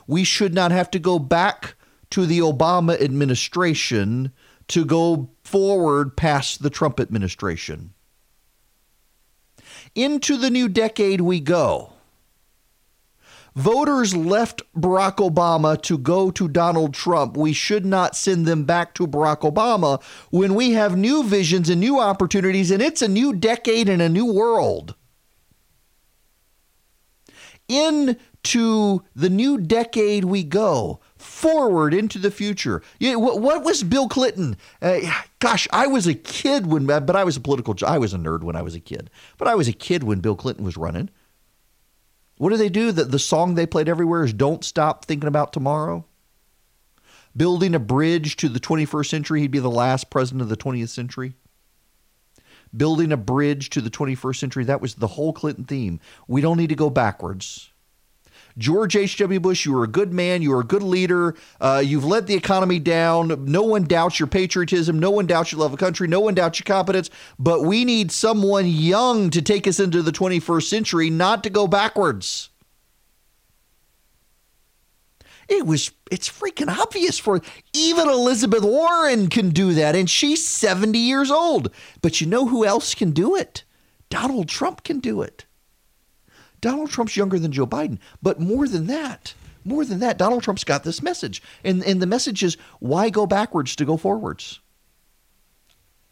We 0.08 0.24
should 0.24 0.54
not 0.54 0.72
have 0.72 0.92
to 0.92 1.00
go 1.00 1.20
back 1.20 1.76
to 2.12 2.26
the 2.26 2.40
Obama 2.40 3.00
administration 3.02 4.32
to 4.68 4.86
go 4.86 5.30
forward 5.44 6.16
past 6.16 6.62
the 6.62 6.70
Trump 6.70 7.00
administration. 7.00 7.94
Into 9.94 10.38
the 10.38 10.50
new 10.50 10.68
decade 10.68 11.22
we 11.22 11.40
go. 11.40 11.94
Voters 13.56 14.14
left 14.14 14.62
Barack 14.76 15.16
Obama 15.16 15.82
to 15.84 15.98
go 15.98 16.30
to 16.30 16.50
Donald 16.50 16.94
Trump. 16.94 17.38
We 17.38 17.54
should 17.54 17.86
not 17.86 18.16
send 18.16 18.46
them 18.46 18.66
back 18.66 18.94
to 18.96 19.08
Barack 19.08 19.50
Obama 19.50 20.04
when 20.30 20.56
we 20.56 20.72
have 20.72 20.98
new 20.98 21.24
visions 21.24 21.70
and 21.70 21.80
new 21.80 21.98
opportunities, 21.98 22.70
and 22.70 22.82
it's 22.82 23.02
a 23.02 23.08
new 23.08 23.32
decade 23.32 23.88
and 23.88 24.02
a 24.02 24.10
new 24.10 24.26
world. 24.26 24.96
Into 28.46 29.04
the 29.16 29.30
new 29.32 29.58
decade 29.58 30.26
we 30.26 30.44
go 30.44 31.00
forward 31.18 31.96
into 31.96 32.20
the 32.20 32.30
future. 32.30 32.84
What, 33.02 33.42
what 33.42 33.64
was 33.64 33.82
Bill 33.82 34.08
Clinton? 34.08 34.56
Uh, 34.80 35.00
gosh, 35.40 35.68
I 35.74 35.88
was 35.88 36.06
a 36.06 36.14
kid 36.14 36.68
when, 36.68 36.86
but 36.86 37.16
I 37.16 37.24
was 37.24 37.38
a 37.38 37.40
political, 37.40 37.76
I 37.84 37.98
was 37.98 38.14
a 38.14 38.18
nerd 38.18 38.44
when 38.44 38.56
I 38.56 38.62
was 38.62 38.76
a 38.76 38.80
kid, 38.80 39.10
but 39.40 39.48
I 39.48 39.56
was 39.56 39.68
a 39.68 39.74
kid 39.74 40.04
when 40.04 40.20
Bill 40.20 40.36
Clinton 40.36 40.64
was 40.64 40.78
running. 40.78 41.10
What 42.38 42.52
do 42.52 42.58
they 42.58 42.70
do? 42.70 42.92
The, 42.92 43.06
the 43.06 43.18
song 43.18 43.56
they 43.56 43.66
played 43.66 43.90
everywhere 43.90 44.24
is 44.24 44.32
Don't 44.32 44.64
Stop 44.64 45.06
Thinking 45.06 45.28
About 45.28 45.52
Tomorrow. 45.52 46.06
Building 47.36 47.74
a 47.74 47.80
bridge 47.80 48.36
to 48.38 48.48
the 48.48 48.60
21st 48.60 49.10
century, 49.10 49.42
he'd 49.42 49.50
be 49.50 49.58
the 49.58 49.72
last 49.72 50.12
president 50.12 50.44
of 50.44 50.50
the 50.50 50.58
20th 50.58 50.90
century. 50.90 51.34
Building 52.78 53.12
a 53.12 53.18
bridge 53.18 53.72
to 53.72 53.82
the 53.82 53.90
21st 53.90 54.36
century, 54.36 54.64
that 54.66 54.82
was 54.82 54.94
the 54.94 55.08
whole 55.08 55.34
Clinton 55.34 55.66
theme. 55.66 56.00
We 56.28 56.42
don't 56.42 56.58
need 56.58 56.70
to 56.70 56.76
go 56.76 56.92
backwards. 56.92 57.72
George 58.58 58.96
H.W. 58.96 59.40
Bush, 59.40 59.66
you 59.66 59.74
were 59.74 59.84
a 59.84 59.88
good 59.88 60.14
man. 60.14 60.42
You 60.42 60.52
were 60.52 60.62
a 60.62 60.66
good 60.66 60.84
leader. 60.84 61.36
Uh, 61.60 61.82
you've 61.86 62.06
led 62.06 62.28
the 62.28 62.36
economy 62.36 62.80
down. 62.80 63.46
No 63.46 63.64
one 63.64 63.84
doubts 63.84 64.20
your 64.20 64.28
patriotism. 64.28 64.98
No 64.98 65.12
one 65.12 65.28
doubts 65.28 65.52
your 65.52 65.60
love 65.60 65.74
of 65.74 65.80
country. 65.80 66.08
No 66.08 66.22
one 66.22 66.36
doubts 66.36 66.60
your 66.60 66.66
competence. 66.66 67.10
But 67.38 67.64
we 67.64 67.84
need 67.84 68.12
someone 68.12 68.68
young 68.68 69.30
to 69.32 69.42
take 69.42 69.68
us 69.68 69.80
into 69.80 70.02
the 70.02 70.12
21st 70.12 70.64
century, 70.64 71.10
not 71.10 71.44
to 71.44 71.50
go 71.50 71.68
backwards. 71.68 72.50
It 75.48 75.66
was 75.66 75.92
it's 76.10 76.30
freaking 76.30 76.76
obvious 76.76 77.20
for 77.20 77.42
even 77.74 78.08
Elizabeth 78.10 78.64
Warren 78.64 79.28
can 79.28 79.50
do 79.50 79.74
that 79.74 79.96
and 79.96 80.10
she's 80.10 80.48
70 80.48 80.98
years 80.98 81.30
old. 81.30 81.70
But 82.02 82.20
you 82.20 82.26
know 82.26 82.48
who 82.48 82.66
else 82.66 82.96
can 82.96 83.12
do 83.12 83.36
it? 83.36 83.64
Donald 84.10 84.48
Trump 84.48 84.84
can 84.84 85.00
do 85.00 85.22
it. 85.22 85.45
Donald 86.66 86.90
Trump's 86.90 87.16
younger 87.16 87.38
than 87.38 87.52
Joe 87.52 87.68
Biden, 87.68 88.00
but 88.24 88.40
more 88.40 88.68
than 88.68 88.88
that, 88.88 89.36
more 89.64 89.86
than 89.86 90.00
that, 90.00 90.18
Donald 90.18 90.42
Trump's 90.42 90.64
got 90.64 90.84
this 90.84 91.00
message. 91.00 91.44
And, 91.64 91.84
and 91.84 92.02
the 92.02 92.08
message 92.08 92.44
is 92.44 92.58
why 92.80 93.12
go 93.12 93.28
backwards 93.28 93.76
to 93.76 93.86
go 93.86 93.98
forwards? 93.98 94.62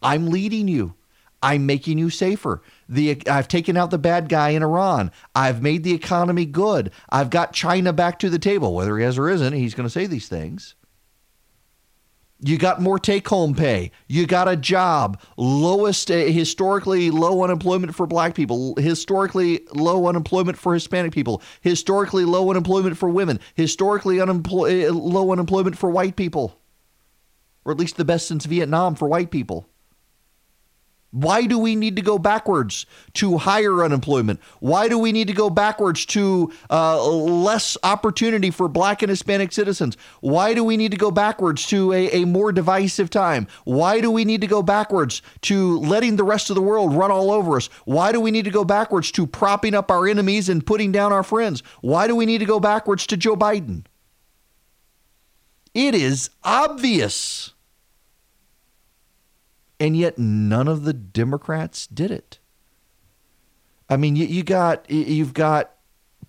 I'm 0.03 0.27
leading 0.27 0.67
you. 0.67 0.93
I'm 1.41 1.65
making 1.65 1.97
you 1.97 2.11
safer. 2.11 2.61
The 2.87 3.27
I've 3.27 3.47
taken 3.47 3.77
out 3.77 3.89
the 3.89 3.97
bad 3.97 4.29
guy 4.29 4.49
in 4.49 4.61
Iran. 4.61 5.11
I've 5.33 5.63
made 5.63 5.83
the 5.83 5.95
economy 5.95 6.45
good. 6.45 6.91
I've 7.09 7.31
got 7.31 7.53
China 7.53 7.91
back 7.91 8.19
to 8.19 8.29
the 8.29 8.37
table. 8.37 8.75
Whether 8.75 8.95
he 8.99 9.05
has 9.05 9.17
or 9.17 9.29
isn't, 9.29 9.53
he's 9.53 9.73
going 9.73 9.87
to 9.87 9.93
say 9.93 10.05
these 10.05 10.27
things. 10.27 10.75
You 12.45 12.57
got 12.57 12.81
more 12.81 12.99
take 12.99 13.25
home 13.29 13.55
pay. 13.55 13.91
You 14.07 14.27
got 14.27 14.49
a 14.49 14.57
job. 14.57 15.21
Lowest, 15.37 16.11
uh, 16.11 16.15
historically 16.15 17.09
low 17.09 17.41
unemployment 17.41 17.95
for 17.95 18.05
black 18.05 18.35
people. 18.35 18.75
Historically 18.75 19.61
low 19.73 20.07
unemployment 20.07 20.57
for 20.57 20.73
Hispanic 20.73 21.13
people. 21.13 21.41
Historically 21.61 22.25
low 22.25 22.49
unemployment 22.49 22.97
for 22.97 23.07
women. 23.07 23.39
Historically 23.55 24.19
uh, 24.19 24.25
low 24.25 25.31
unemployment 25.31 25.77
for 25.77 25.89
white 25.89 26.17
people. 26.17 26.59
Or 27.63 27.71
at 27.71 27.77
least 27.77 27.95
the 27.95 28.03
best 28.03 28.27
since 28.27 28.45
Vietnam 28.45 28.95
for 28.95 29.07
white 29.07 29.31
people. 29.31 29.69
Why 31.13 31.45
do 31.45 31.59
we 31.59 31.75
need 31.75 31.95
to 31.97 32.01
go 32.01 32.17
backwards 32.17 32.87
to 33.13 33.37
higher 33.37 33.83
unemployment? 33.83 34.39
Why 34.61 34.87
do 34.87 34.97
we 34.97 35.11
need 35.11 35.27
to 35.27 35.33
go 35.33 35.51
backwards 35.51 36.07
to 36.07 36.51
uh, 36.71 37.05
less 37.07 37.77
opportunity 37.83 38.49
for 38.49 38.67
black 38.67 39.03
and 39.03 39.11
Hispanic 39.11 39.51
citizens? 39.51 39.95
Why 40.21 40.55
do 40.55 40.63
we 40.63 40.75
need 40.75 40.89
to 40.89 40.97
go 40.97 41.11
backwards 41.11 41.67
to 41.67 41.93
a, 41.93 42.23
a 42.23 42.25
more 42.25 42.51
divisive 42.51 43.11
time? 43.11 43.45
Why 43.63 44.01
do 44.01 44.09
we 44.09 44.25
need 44.25 44.41
to 44.41 44.47
go 44.47 44.63
backwards 44.63 45.21
to 45.41 45.77
letting 45.81 46.15
the 46.15 46.23
rest 46.23 46.49
of 46.49 46.55
the 46.55 46.63
world 46.63 46.95
run 46.95 47.11
all 47.11 47.29
over 47.29 47.57
us? 47.57 47.67
Why 47.85 48.11
do 48.11 48.19
we 48.19 48.31
need 48.31 48.45
to 48.45 48.51
go 48.51 48.65
backwards 48.65 49.11
to 49.11 49.27
propping 49.27 49.75
up 49.75 49.91
our 49.91 50.07
enemies 50.07 50.49
and 50.49 50.65
putting 50.65 50.91
down 50.91 51.13
our 51.13 51.23
friends? 51.23 51.61
Why 51.81 52.07
do 52.07 52.15
we 52.15 52.25
need 52.25 52.39
to 52.39 52.45
go 52.45 52.59
backwards 52.59 53.05
to 53.07 53.17
Joe 53.17 53.35
Biden? 53.35 53.85
It 55.75 55.93
is 55.93 56.31
obvious 56.43 57.52
and 59.83 59.97
yet 59.97 60.17
none 60.17 60.69
of 60.69 60.85
the 60.85 60.93
Democrats 60.93 61.87
did 61.87 62.09
it. 62.09 62.39
I 63.89 63.97
mean, 63.97 64.15
you, 64.15 64.25
you 64.25 64.41
got 64.41 64.89
you've 64.89 65.33
got 65.33 65.71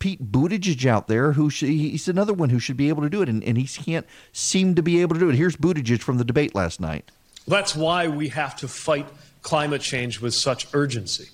Pete 0.01 0.32
Buttigieg 0.32 0.85
out 0.86 1.06
there 1.06 1.32
who 1.35 1.47
he's 1.47 2.09
another 2.09 2.32
one 2.32 2.51
who 2.51 2.59
should 2.59 2.76
be 2.76 2.89
able 2.89 3.02
to 3.02 3.09
do 3.09 3.22
it, 3.22 3.28
and, 3.28 3.44
and 3.44 3.56
he 3.56 3.64
can't 3.64 4.06
seem 4.32 4.74
to 4.74 4.82
be 4.82 5.01
able 5.01 5.14
to 5.14 5.20
do 5.20 5.31
it. 5.31 5.36
Here's 5.36 5.55
Buttigieg 5.55 6.01
from 6.01 6.18
the 6.18 6.24
debate 6.24 6.52
last 6.56 6.81
night. 6.81 7.12
That's 7.47 7.76
why 7.76 8.09
we 8.09 8.31
have 8.31 8.56
to 8.56 8.66
fight 8.66 9.06
climate 9.43 9.82
change 9.82 10.20
with 10.20 10.35
such 10.35 10.66
urgency. 10.74 11.28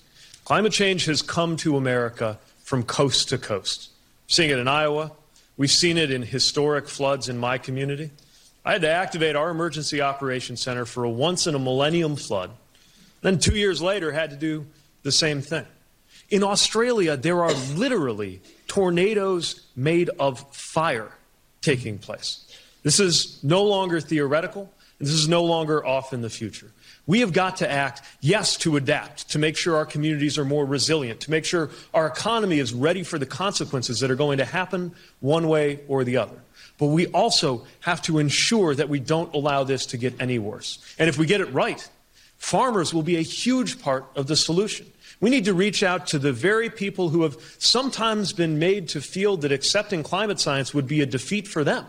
Climate 0.44 0.72
change 0.72 1.06
has 1.06 1.22
come 1.22 1.56
to 1.56 1.78
America 1.78 2.38
from 2.62 2.82
coast 2.82 3.30
to 3.30 3.38
coast. 3.38 3.88
We're 4.28 4.34
seeing 4.34 4.50
it 4.50 4.58
in 4.58 4.68
Iowa. 4.68 5.12
We've 5.56 5.70
seen 5.70 5.96
it 5.96 6.10
in 6.10 6.20
historic 6.20 6.86
floods 6.86 7.30
in 7.30 7.38
my 7.38 7.56
community. 7.56 8.10
I 8.64 8.72
had 8.72 8.82
to 8.82 8.90
activate 8.90 9.36
our 9.36 9.50
emergency 9.50 10.00
operations 10.00 10.60
center 10.60 10.84
for 10.84 11.04
a 11.04 11.10
once 11.10 11.46
in 11.46 11.54
a 11.54 11.58
millennium 11.58 12.16
flood. 12.16 12.50
Then 13.22 13.38
two 13.38 13.56
years 13.56 13.80
later, 13.80 14.12
had 14.12 14.30
to 14.30 14.36
do 14.36 14.66
the 15.02 15.12
same 15.12 15.40
thing. 15.40 15.66
In 16.28 16.42
Australia, 16.42 17.16
there 17.16 17.42
are 17.42 17.52
literally 17.74 18.40
tornadoes 18.66 19.66
made 19.74 20.10
of 20.18 20.40
fire 20.54 21.12
taking 21.60 21.98
place. 21.98 22.46
This 22.82 23.00
is 23.00 23.42
no 23.42 23.62
longer 23.64 24.00
theoretical, 24.00 24.70
and 24.98 25.08
this 25.08 25.14
is 25.14 25.28
no 25.28 25.44
longer 25.44 25.84
off 25.84 26.12
in 26.12 26.22
the 26.22 26.30
future. 26.30 26.70
We 27.06 27.20
have 27.20 27.32
got 27.32 27.56
to 27.56 27.70
act, 27.70 28.02
yes, 28.20 28.56
to 28.58 28.76
adapt, 28.76 29.30
to 29.30 29.38
make 29.38 29.56
sure 29.56 29.76
our 29.76 29.86
communities 29.86 30.38
are 30.38 30.44
more 30.44 30.64
resilient, 30.64 31.20
to 31.22 31.30
make 31.30 31.44
sure 31.44 31.70
our 31.92 32.06
economy 32.06 32.58
is 32.58 32.72
ready 32.72 33.02
for 33.02 33.18
the 33.18 33.26
consequences 33.26 34.00
that 34.00 34.10
are 34.10 34.16
going 34.16 34.38
to 34.38 34.44
happen 34.44 34.94
one 35.18 35.48
way 35.48 35.80
or 35.88 36.04
the 36.04 36.18
other. 36.18 36.40
But 36.80 36.86
we 36.86 37.08
also 37.08 37.66
have 37.80 38.00
to 38.02 38.18
ensure 38.18 38.74
that 38.74 38.88
we 38.88 39.00
don't 39.00 39.32
allow 39.34 39.64
this 39.64 39.84
to 39.86 39.98
get 39.98 40.18
any 40.18 40.38
worse. 40.38 40.78
And 40.98 41.10
if 41.10 41.18
we 41.18 41.26
get 41.26 41.42
it 41.42 41.52
right, 41.52 41.86
farmers 42.38 42.94
will 42.94 43.02
be 43.02 43.16
a 43.16 43.22
huge 43.22 43.82
part 43.82 44.06
of 44.16 44.26
the 44.26 44.34
solution. 44.34 44.90
We 45.20 45.28
need 45.28 45.44
to 45.44 45.52
reach 45.52 45.82
out 45.82 46.06
to 46.08 46.18
the 46.18 46.32
very 46.32 46.70
people 46.70 47.10
who 47.10 47.22
have 47.22 47.36
sometimes 47.58 48.32
been 48.32 48.58
made 48.58 48.88
to 48.88 49.02
feel 49.02 49.36
that 49.38 49.52
accepting 49.52 50.02
climate 50.02 50.40
science 50.40 50.72
would 50.72 50.86
be 50.86 51.02
a 51.02 51.06
defeat 51.06 51.46
for 51.46 51.64
them, 51.64 51.84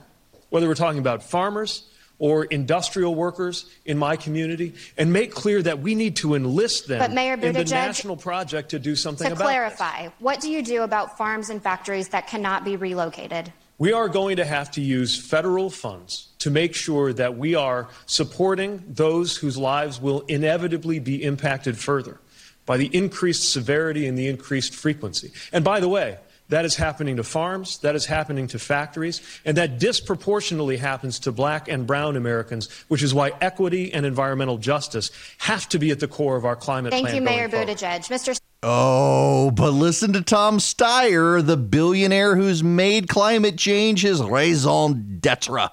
whether 0.49 0.67
we're 0.67 0.75
talking 0.75 0.99
about 0.99 1.23
farmers 1.23 1.83
or 2.19 2.43
industrial 2.43 3.15
workers 3.15 3.67
in 3.85 3.97
my 3.97 4.17
community, 4.17 4.73
and 4.97 5.13
make 5.13 5.33
clear 5.33 5.61
that 5.61 5.79
we 5.79 5.95
need 5.95 6.17
to 6.17 6.35
enlist 6.35 6.87
them 6.87 6.99
but 6.99 7.13
Mayor 7.13 7.33
in 7.35 7.53
the 7.53 7.63
national 7.63 8.17
project 8.17 8.69
to 8.69 8.77
do 8.77 8.95
something 8.95 9.27
to 9.27 9.33
about 9.33 9.45
clarify, 9.45 10.09
what 10.19 10.41
do 10.41 10.51
you 10.51 10.61
do 10.61 10.83
about 10.83 11.17
farms 11.17 11.49
and 11.49 11.63
factories 11.63 12.09
that 12.09 12.27
cannot 12.27 12.65
be 12.65 12.75
relocated? 12.75 13.51
We 13.81 13.93
are 13.93 14.07
going 14.07 14.35
to 14.35 14.45
have 14.45 14.69
to 14.69 14.79
use 14.79 15.17
federal 15.17 15.71
funds 15.71 16.27
to 16.37 16.51
make 16.51 16.75
sure 16.75 17.11
that 17.13 17.35
we 17.35 17.55
are 17.55 17.89
supporting 18.05 18.83
those 18.87 19.35
whose 19.35 19.57
lives 19.57 19.99
will 19.99 20.21
inevitably 20.27 20.99
be 20.99 21.23
impacted 21.23 21.75
further 21.75 22.19
by 22.67 22.77
the 22.77 22.95
increased 22.95 23.51
severity 23.51 24.05
and 24.05 24.15
the 24.15 24.27
increased 24.27 24.75
frequency. 24.75 25.31
And 25.51 25.65
by 25.65 25.79
the 25.79 25.89
way, 25.89 26.19
that 26.49 26.63
is 26.63 26.75
happening 26.75 27.15
to 27.15 27.23
farms, 27.23 27.79
that 27.79 27.95
is 27.95 28.05
happening 28.05 28.45
to 28.49 28.59
factories, 28.59 29.19
and 29.45 29.57
that 29.57 29.79
disproportionately 29.79 30.77
happens 30.77 31.17
to 31.17 31.31
black 31.31 31.67
and 31.67 31.87
brown 31.87 32.15
Americans, 32.15 32.69
which 32.87 33.01
is 33.01 33.15
why 33.15 33.31
equity 33.41 33.91
and 33.91 34.05
environmental 34.05 34.59
justice 34.59 35.09
have 35.39 35.67
to 35.69 35.79
be 35.79 35.89
at 35.89 35.99
the 35.99 36.07
core 36.07 36.35
of 36.35 36.45
our 36.45 36.55
climate 36.55 36.91
Thank 36.91 37.07
plan. 37.07 37.15
you, 37.15 37.21
going 37.21 37.35
Mayor 37.35 37.49
forward. 37.49 37.69
Buttigieg. 37.69 38.09
Mr. 38.09 38.37
Oh, 38.63 39.49
but 39.49 39.71
listen 39.71 40.13
to 40.13 40.21
Tom 40.21 40.59
Steyer, 40.59 41.43
the 41.43 41.57
billionaire 41.57 42.35
who's 42.35 42.63
made 42.63 43.09
climate 43.09 43.57
change 43.57 44.03
his 44.03 44.21
raison 44.21 45.17
d'etre. 45.19 45.69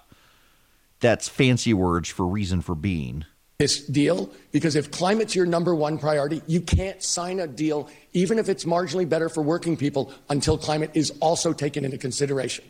That's 1.01 1.29
fancy 1.29 1.75
words 1.75 2.09
for 2.09 2.27
reason 2.27 2.63
for 2.63 2.75
being. 2.75 3.27
this 3.59 3.85
deal 3.85 4.31
because 4.53 4.75
if 4.75 4.91
climate's 4.91 5.35
your 5.35 5.45
number 5.45 5.75
one 5.75 5.99
priority, 5.99 6.41
you 6.47 6.63
can't 6.63 7.03
sign 7.03 7.41
a 7.41 7.47
deal, 7.47 7.91
even 8.15 8.39
if 8.39 8.49
it's 8.49 8.65
marginally 8.65 9.07
better 9.07 9.29
for 9.29 9.43
working 9.43 9.77
people, 9.77 10.11
until 10.31 10.57
climate 10.57 10.91
is 10.95 11.11
also 11.21 11.53
taken 11.53 11.85
into 11.85 11.99
consideration. 11.99 12.65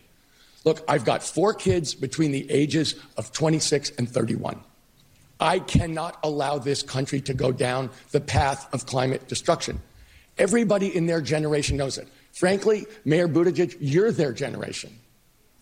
Look, 0.65 0.83
I've 0.89 1.05
got 1.05 1.23
four 1.23 1.55
kids 1.55 1.95
between 1.95 2.33
the 2.33 2.51
ages 2.51 2.97
of 3.17 3.33
26 3.33 3.93
and 3.99 4.09
31. 4.09 4.61
I 5.39 5.61
cannot 5.61 6.19
allow 6.25 6.59
this 6.59 6.83
country 6.83 7.21
to 7.21 7.35
go 7.35 7.53
down 7.53 7.91
the 8.11 8.21
path 8.21 8.69
of 8.75 8.85
climate 8.85 9.29
destruction. 9.29 9.81
Everybody 10.39 10.95
in 10.95 11.07
their 11.07 11.21
generation 11.21 11.77
knows 11.77 11.99
it. 11.99 12.09
Frankly, 12.33 12.87
Mayor 13.05 13.29
Buttigieg, 13.29 13.77
you're 13.81 14.13
their 14.13 14.33
generation. 14.33 14.97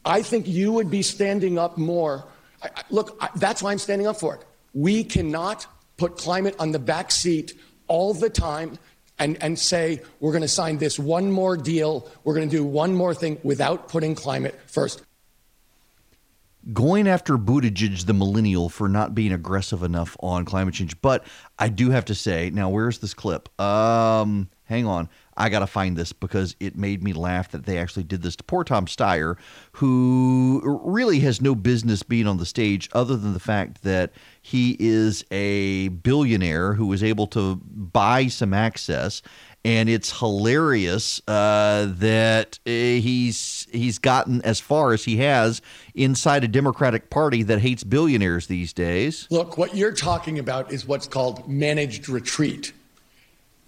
I 0.05 0.23
think 0.23 0.47
you 0.47 0.73
would 0.73 0.90
be 0.90 1.03
standing 1.03 1.59
up 1.59 1.78
more. 1.78 2.24
I, 2.62 2.69
I, 2.77 2.82
look, 2.90 3.16
I, 3.20 3.28
that's 3.36 3.62
why 3.62 3.73
I'm 3.73 3.78
standing 3.78 4.07
up 4.07 4.20
for 4.20 4.35
it. 4.36 4.44
We 4.74 5.03
cannot 5.05 5.66
put 5.97 6.19
climate 6.19 6.55
on 6.59 6.73
the 6.73 6.78
back 6.78 7.11
seat 7.11 7.55
all 7.89 8.12
the 8.12 8.28
time 8.28 8.78
and, 9.19 9.43
and 9.43 9.59
say 9.59 10.03
we're 10.20 10.32
going 10.32 10.43
to 10.43 10.48
sign 10.48 10.77
this 10.77 10.98
one 10.98 11.31
more 11.31 11.57
deal, 11.57 12.07
we're 12.23 12.35
going 12.35 12.48
to 12.48 12.57
do 12.57 12.65
one 12.65 12.94
more 12.94 13.15
thing 13.15 13.39
without 13.43 13.89
putting 13.89 14.15
climate 14.15 14.55
first. 14.66 15.03
going 16.73 17.07
after 17.09 17.39
Buttigieg, 17.39 18.07
the 18.07 18.12
millennial, 18.12 18.69
for 18.69 18.89
not 18.89 19.15
being 19.15 19.32
aggressive 19.32 19.82
enough 19.82 20.16
on 20.20 20.44
climate 20.44 20.74
change. 20.74 21.01
But 21.01 21.24
I 21.59 21.69
do 21.69 21.90
have 21.90 22.05
to 22.07 22.15
say, 22.15 22.51
now 22.51 22.69
where's 22.69 22.98
this 22.98 23.15
clip? 23.15 23.48
Um, 23.61 24.48
hang 24.66 24.86
on, 24.86 25.09
I 25.36 25.48
gotta 25.48 25.66
find 25.66 25.97
this 25.97 26.12
because 26.12 26.56
it 26.60 26.76
made 26.76 27.02
me 27.02 27.12
laugh 27.12 27.51
that 27.52 27.66
they 27.66 27.78
actually 27.78 28.05
did 28.05 28.22
this 28.22 28.36
to 28.36 28.44
poor 28.44 28.64
Tom 28.64 28.86
Steyer, 28.86 29.36
who 29.72 30.80
really 30.84 31.20
has 31.20 31.40
no 31.40 31.55
business 31.55 32.02
being 32.02 32.26
on 32.26 32.38
the 32.38 32.47
stage, 32.47 32.88
other 32.93 33.16
than 33.16 33.32
the 33.32 33.40
fact 33.40 33.82
that 33.82 34.12
he 34.40 34.76
is 34.78 35.24
a 35.30 35.88
billionaire 35.88 36.74
who 36.74 36.86
was 36.86 37.02
able 37.02 37.26
to 37.28 37.56
buy 37.64 38.26
some 38.26 38.55
access 38.55 39.22
and 39.66 39.88
it's 39.88 40.20
hilarious 40.20 41.20
uh, 41.26 41.88
that 41.98 42.60
uh, 42.64 42.70
he's 42.70 43.66
he's 43.72 43.98
gotten 43.98 44.40
as 44.43 44.60
far 44.60 44.93
as 44.93 45.05
he 45.05 45.16
has 45.16 45.60
inside 45.97 46.44
a 46.44 46.48
Democratic 46.48 47.10
Party 47.10 47.43
that 47.43 47.59
hates 47.59 47.82
billionaires 47.82 48.47
these 48.47 48.72
days. 48.72 49.26
Look, 49.28 49.59
what 49.59 49.74
you're 49.74 49.93
talking 49.93 50.38
about 50.38 50.72
is 50.72 50.86
what's 50.86 51.09
called 51.09 51.48
managed 51.48 52.09
retreat. 52.09 52.74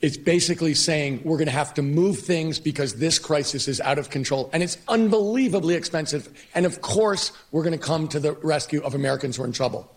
It's 0.01 0.17
basically 0.17 0.75
saying 0.75 1.23
we're 1.25 1.39
going 1.39 1.47
to 1.47 1.53
have 1.53 1.75
to 1.75 1.83
move 1.83 2.21
things 2.21 2.61
because 2.61 2.95
this 2.95 3.19
crisis 3.19 3.67
is 3.67 3.81
out 3.81 3.99
of 3.99 4.11
control 4.11 4.49
and 4.53 4.63
it's 4.63 4.79
unbelievably 4.87 5.75
expensive. 5.75 6.29
And 6.55 6.67
of 6.67 6.81
course, 6.83 7.33
we're 7.51 7.65
going 7.65 7.79
to 7.79 7.85
come 7.85 8.07
to 8.09 8.21
the 8.21 8.33
rescue 8.35 8.81
of 8.83 8.95
Americans 8.95 9.37
who 9.37 9.43
are 9.43 9.47
in 9.47 9.53
trouble. 9.53 9.91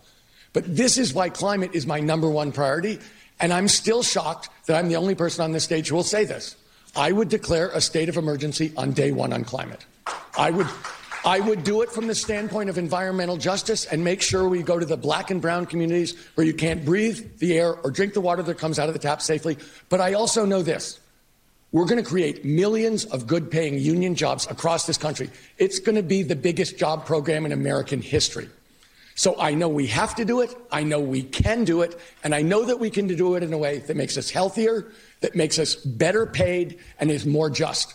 But 0.52 0.64
this 0.76 0.98
is 0.98 1.14
why 1.14 1.28
climate 1.28 1.70
is 1.72 1.86
my 1.86 2.00
number 2.00 2.28
one 2.28 2.50
priority. 2.50 2.98
And 3.38 3.52
I'm 3.52 3.68
still 3.68 4.02
shocked 4.02 4.48
that 4.66 4.76
I'm 4.76 4.88
the 4.88 4.96
only 4.96 5.14
person 5.14 5.44
on 5.44 5.52
this 5.52 5.64
stage 5.64 5.88
who 5.88 5.96
will 5.96 6.02
say 6.02 6.24
this. 6.24 6.56
I 6.94 7.12
would 7.12 7.28
declare 7.28 7.68
a 7.68 7.80
state 7.80 8.08
of 8.08 8.16
emergency 8.16 8.72
on 8.76 8.92
day 8.92 9.12
one 9.12 9.32
on 9.32 9.44
climate. 9.44 9.84
I 10.36 10.50
would. 10.50 10.66
I 11.24 11.38
would 11.38 11.62
do 11.62 11.82
it 11.82 11.90
from 11.90 12.08
the 12.08 12.14
standpoint 12.16 12.68
of 12.68 12.78
environmental 12.78 13.36
justice 13.36 13.84
and 13.84 14.02
make 14.02 14.20
sure 14.20 14.48
we 14.48 14.62
go 14.62 14.78
to 14.78 14.84
the 14.84 14.96
black 14.96 15.30
and 15.30 15.40
brown 15.40 15.66
communities 15.66 16.16
where 16.34 16.44
you 16.44 16.52
can't 16.52 16.84
breathe 16.84 17.38
the 17.38 17.56
air 17.56 17.74
or 17.74 17.92
drink 17.92 18.14
the 18.14 18.20
water 18.20 18.42
that 18.42 18.58
comes 18.58 18.78
out 18.78 18.88
of 18.88 18.94
the 18.94 18.98
tap 18.98 19.22
safely. 19.22 19.56
But 19.88 20.00
I 20.00 20.14
also 20.14 20.44
know 20.44 20.62
this 20.62 20.98
we're 21.70 21.86
going 21.86 22.02
to 22.02 22.08
create 22.08 22.44
millions 22.44 23.04
of 23.06 23.26
good 23.26 23.50
paying 23.50 23.78
union 23.78 24.14
jobs 24.14 24.46
across 24.50 24.86
this 24.86 24.98
country. 24.98 25.30
It's 25.58 25.78
going 25.78 25.94
to 25.94 26.02
be 26.02 26.22
the 26.22 26.36
biggest 26.36 26.76
job 26.76 27.06
program 27.06 27.46
in 27.46 27.52
American 27.52 28.02
history. 28.02 28.48
So 29.14 29.38
I 29.38 29.54
know 29.54 29.68
we 29.68 29.86
have 29.86 30.14
to 30.16 30.24
do 30.24 30.40
it. 30.40 30.54
I 30.70 30.82
know 30.82 31.00
we 31.00 31.22
can 31.22 31.64
do 31.64 31.82
it. 31.82 31.98
And 32.24 32.34
I 32.34 32.42
know 32.42 32.64
that 32.64 32.78
we 32.78 32.90
can 32.90 33.06
do 33.06 33.36
it 33.36 33.42
in 33.42 33.52
a 33.52 33.58
way 33.58 33.78
that 33.78 33.96
makes 33.96 34.18
us 34.18 34.28
healthier, 34.28 34.90
that 35.20 35.34
makes 35.34 35.58
us 35.58 35.76
better 35.76 36.26
paid, 36.26 36.78
and 36.98 37.10
is 37.10 37.24
more 37.24 37.48
just. 37.48 37.94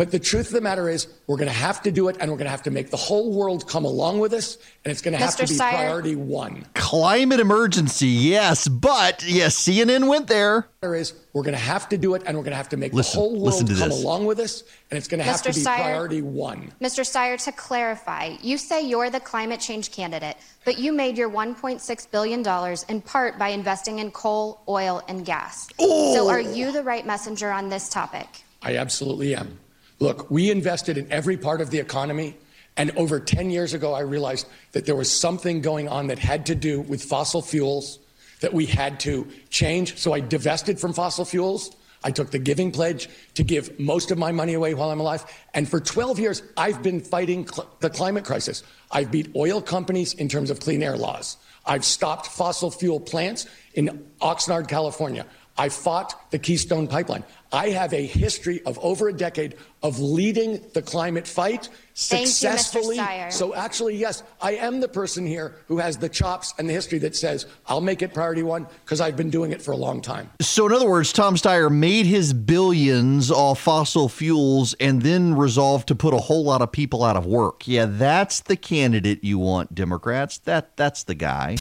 But 0.00 0.12
the 0.12 0.18
truth 0.18 0.46
of 0.46 0.54
the 0.54 0.62
matter 0.62 0.88
is, 0.88 1.08
we're 1.26 1.36
going 1.36 1.50
to 1.50 1.54
have 1.54 1.82
to 1.82 1.90
do 1.90 2.08
it, 2.08 2.16
and 2.18 2.30
we're 2.30 2.38
going 2.38 2.46
to 2.46 2.50
have 2.50 2.62
to 2.62 2.70
make 2.70 2.88
the 2.88 2.96
whole 2.96 3.34
world 3.34 3.68
come 3.68 3.84
along 3.84 4.18
with 4.18 4.32
us, 4.32 4.56
and 4.82 4.90
it's 4.90 5.02
going 5.02 5.12
to 5.12 5.22
have 5.22 5.34
Mr. 5.34 5.44
to 5.44 5.48
be 5.48 5.58
Steyer? 5.58 5.70
priority 5.72 6.16
one. 6.16 6.64
Climate 6.72 7.38
emergency, 7.38 8.06
yes, 8.06 8.66
but 8.66 9.22
yes, 9.28 9.62
CNN 9.62 10.08
went 10.08 10.26
there. 10.26 10.68
There 10.80 10.94
is, 10.94 11.12
we're 11.34 11.42
going 11.42 11.52
to 11.52 11.58
have 11.60 11.86
to 11.90 11.98
do 11.98 12.14
it, 12.14 12.22
and 12.24 12.34
we're 12.38 12.44
going 12.44 12.52
to 12.52 12.56
have 12.56 12.70
to 12.70 12.78
make 12.78 12.94
Listen- 12.94 13.12
the 13.12 13.20
whole 13.20 13.38
world 13.38 13.58
come 13.58 13.90
this. 13.90 14.02
along 14.02 14.24
with 14.24 14.38
us, 14.38 14.64
and 14.90 14.96
it's 14.96 15.06
going 15.06 15.18
to 15.18 15.24
have 15.24 15.42
to 15.42 15.50
be 15.50 15.56
Steyer? 15.56 15.82
priority 15.82 16.22
one. 16.22 16.72
Mr. 16.80 17.04
Steyer, 17.04 17.36
to 17.44 17.52
clarify, 17.52 18.36
you 18.40 18.56
say 18.56 18.80
you're 18.80 19.10
the 19.10 19.20
climate 19.20 19.60
change 19.60 19.92
candidate, 19.92 20.38
but 20.64 20.78
you 20.78 20.92
made 20.92 21.18
your 21.18 21.28
$1.6 21.28 22.10
billion 22.10 22.78
in 22.88 23.02
part 23.02 23.38
by 23.38 23.48
investing 23.48 23.98
in 23.98 24.10
coal, 24.12 24.62
oil, 24.66 25.02
and 25.08 25.26
gas. 25.26 25.68
So 25.76 25.76
oh! 25.78 26.30
are 26.30 26.40
you 26.40 26.72
the 26.72 26.82
right 26.82 27.04
messenger 27.04 27.50
on 27.50 27.68
this 27.68 27.90
topic? 27.90 28.26
I 28.62 28.78
absolutely 28.78 29.34
am. 29.34 29.58
Look, 30.00 30.30
we 30.30 30.50
invested 30.50 30.96
in 30.96 31.10
every 31.12 31.36
part 31.36 31.60
of 31.60 31.70
the 31.70 31.78
economy. 31.78 32.36
And 32.76 32.90
over 32.96 33.20
10 33.20 33.50
years 33.50 33.74
ago, 33.74 33.92
I 33.92 34.00
realized 34.00 34.46
that 34.72 34.86
there 34.86 34.96
was 34.96 35.12
something 35.12 35.60
going 35.60 35.88
on 35.88 36.06
that 36.06 36.18
had 36.18 36.46
to 36.46 36.54
do 36.54 36.80
with 36.80 37.04
fossil 37.04 37.42
fuels 37.42 37.98
that 38.40 38.54
we 38.54 38.64
had 38.64 38.98
to 39.00 39.28
change. 39.50 39.98
So 39.98 40.14
I 40.14 40.20
divested 40.20 40.80
from 40.80 40.94
fossil 40.94 41.26
fuels. 41.26 41.76
I 42.02 42.10
took 42.10 42.30
the 42.30 42.38
giving 42.38 42.72
pledge 42.72 43.10
to 43.34 43.44
give 43.44 43.78
most 43.78 44.10
of 44.10 44.16
my 44.16 44.32
money 44.32 44.54
away 44.54 44.72
while 44.72 44.90
I'm 44.90 45.00
alive. 45.00 45.22
And 45.52 45.68
for 45.68 45.80
12 45.80 46.18
years, 46.18 46.42
I've 46.56 46.82
been 46.82 47.00
fighting 47.00 47.46
cl- 47.46 47.68
the 47.80 47.90
climate 47.90 48.24
crisis. 48.24 48.62
I've 48.90 49.10
beat 49.10 49.30
oil 49.36 49.60
companies 49.60 50.14
in 50.14 50.28
terms 50.28 50.48
of 50.50 50.60
clean 50.60 50.82
air 50.82 50.96
laws. 50.96 51.36
I've 51.66 51.84
stopped 51.84 52.28
fossil 52.28 52.70
fuel 52.70 53.00
plants 53.00 53.46
in 53.74 54.06
Oxnard, 54.22 54.66
California. 54.68 55.26
I 55.56 55.68
fought 55.68 56.30
the 56.30 56.38
Keystone 56.38 56.86
Pipeline. 56.86 57.24
I 57.52 57.70
have 57.70 57.92
a 57.92 58.06
history 58.06 58.62
of 58.64 58.78
over 58.78 59.08
a 59.08 59.12
decade 59.12 59.56
of 59.82 59.98
leading 59.98 60.60
the 60.72 60.82
climate 60.82 61.26
fight 61.26 61.68
Thank 61.94 62.22
you, 62.22 62.26
Mr. 62.26 62.30
successfully. 62.30 62.96
Steyer. 62.98 63.32
So 63.32 63.54
actually, 63.54 63.96
yes, 63.96 64.22
I 64.40 64.52
am 64.52 64.80
the 64.80 64.88
person 64.88 65.26
here 65.26 65.56
who 65.66 65.78
has 65.78 65.98
the 65.98 66.08
chops 66.08 66.54
and 66.58 66.68
the 66.68 66.72
history 66.72 66.98
that 67.00 67.16
says 67.16 67.46
I'll 67.66 67.80
make 67.80 68.02
it 68.02 68.14
priority 68.14 68.42
one 68.42 68.66
because 68.84 69.00
I've 69.00 69.16
been 69.16 69.30
doing 69.30 69.52
it 69.52 69.60
for 69.60 69.72
a 69.72 69.76
long 69.76 70.00
time. 70.00 70.30
So, 70.40 70.66
in 70.66 70.72
other 70.72 70.88
words, 70.88 71.12
Tom 71.12 71.34
Steyer 71.34 71.70
made 71.70 72.06
his 72.06 72.32
billions 72.32 73.30
off 73.30 73.60
fossil 73.60 74.08
fuels 74.08 74.74
and 74.74 75.02
then 75.02 75.34
resolved 75.34 75.88
to 75.88 75.94
put 75.94 76.14
a 76.14 76.18
whole 76.18 76.44
lot 76.44 76.62
of 76.62 76.72
people 76.72 77.04
out 77.04 77.16
of 77.16 77.26
work. 77.26 77.66
Yeah, 77.66 77.86
that's 77.86 78.40
the 78.40 78.56
candidate 78.56 79.24
you 79.24 79.38
want, 79.38 79.74
Democrats. 79.74 80.38
That 80.38 80.76
that's 80.76 81.04
the 81.04 81.14
guy. 81.14 81.56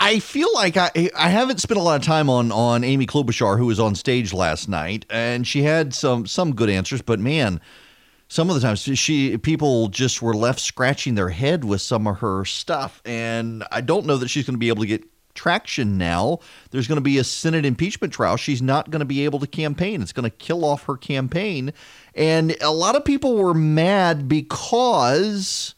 I- 0.00 0.18
feel 0.18 0.48
like 0.54 0.76
I 0.76 0.90
I 1.16 1.28
haven't 1.28 1.60
spent 1.60 1.78
a 1.78 1.82
lot 1.82 2.00
of 2.00 2.06
time 2.06 2.28
on 2.28 2.50
on 2.50 2.82
Amy 2.84 3.06
Klobuchar, 3.06 3.58
who 3.58 3.66
was 3.66 3.78
on 3.78 3.94
stage 3.94 4.32
last 4.32 4.68
night, 4.68 5.06
and 5.10 5.46
she 5.46 5.62
had 5.62 5.94
some 5.94 6.26
some 6.26 6.54
good 6.54 6.70
answers, 6.70 7.02
but 7.02 7.20
man. 7.20 7.60
Some 8.32 8.48
of 8.48 8.54
the 8.54 8.60
times 8.60 8.78
she 8.96 9.36
people 9.38 9.88
just 9.88 10.22
were 10.22 10.34
left 10.34 10.60
scratching 10.60 11.16
their 11.16 11.30
head 11.30 11.64
with 11.64 11.82
some 11.82 12.06
of 12.06 12.18
her 12.20 12.44
stuff, 12.44 13.02
and 13.04 13.64
I 13.72 13.80
don't 13.80 14.06
know 14.06 14.16
that 14.18 14.28
she's 14.28 14.46
going 14.46 14.54
to 14.54 14.58
be 14.58 14.68
able 14.68 14.82
to 14.82 14.86
get 14.86 15.02
traction 15.34 15.98
now. 15.98 16.38
There's 16.70 16.86
going 16.86 16.96
to 16.98 17.02
be 17.02 17.18
a 17.18 17.24
Senate 17.24 17.64
impeachment 17.64 18.12
trial. 18.12 18.36
She's 18.36 18.62
not 18.62 18.90
going 18.90 19.00
to 19.00 19.04
be 19.06 19.24
able 19.24 19.40
to 19.40 19.48
campaign. 19.48 20.00
It's 20.00 20.12
going 20.12 20.30
to 20.30 20.36
kill 20.36 20.64
off 20.64 20.84
her 20.84 20.96
campaign. 20.96 21.72
And 22.14 22.56
a 22.60 22.70
lot 22.70 22.94
of 22.94 23.04
people 23.04 23.34
were 23.36 23.54
mad 23.54 24.28
because 24.28 25.74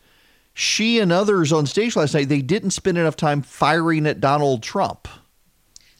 she 0.55 0.99
and 0.99 1.13
others 1.13 1.53
on 1.53 1.67
stage 1.67 1.97
last 1.97 2.15
night, 2.15 2.29
they 2.29 2.43
didn't 2.43 2.71
spend 2.73 2.99
enough 2.99 3.17
time 3.17 3.43
firing 3.43 4.07
at 4.07 4.21
Donald 4.21 4.63
Trump. 4.63 5.09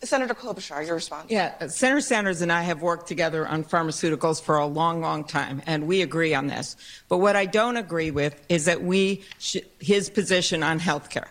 Senator 0.05 0.35
Klobuchar, 0.35 0.85
your 0.85 0.97
response. 0.97 1.31
Yeah, 1.31 1.69
Senator 1.69 2.01
Sanders 2.01 2.43
and 2.43 2.51
I 2.51 2.63
have 2.63 2.83
worked 2.83 3.07
together 3.07 3.47
on 3.47 3.63
pharmaceuticals 3.63 4.43
for 4.43 4.57
a 4.57 4.67
long, 4.67 5.01
long 5.01 5.23
time, 5.23 5.63
and 5.65 5.87
we 5.87 6.03
agree 6.03 6.35
on 6.35 6.49
this. 6.49 6.77
But 7.09 7.19
what 7.19 7.37
I 7.37 7.47
don't 7.47 7.77
agree 7.77 8.11
with 8.11 8.35
is 8.49 8.65
that 8.65 8.83
we, 8.83 9.23
sh- 9.39 9.59
his 9.79 10.11
position 10.11 10.65
on 10.65 10.81
health 10.81 11.09
care. 11.09 11.29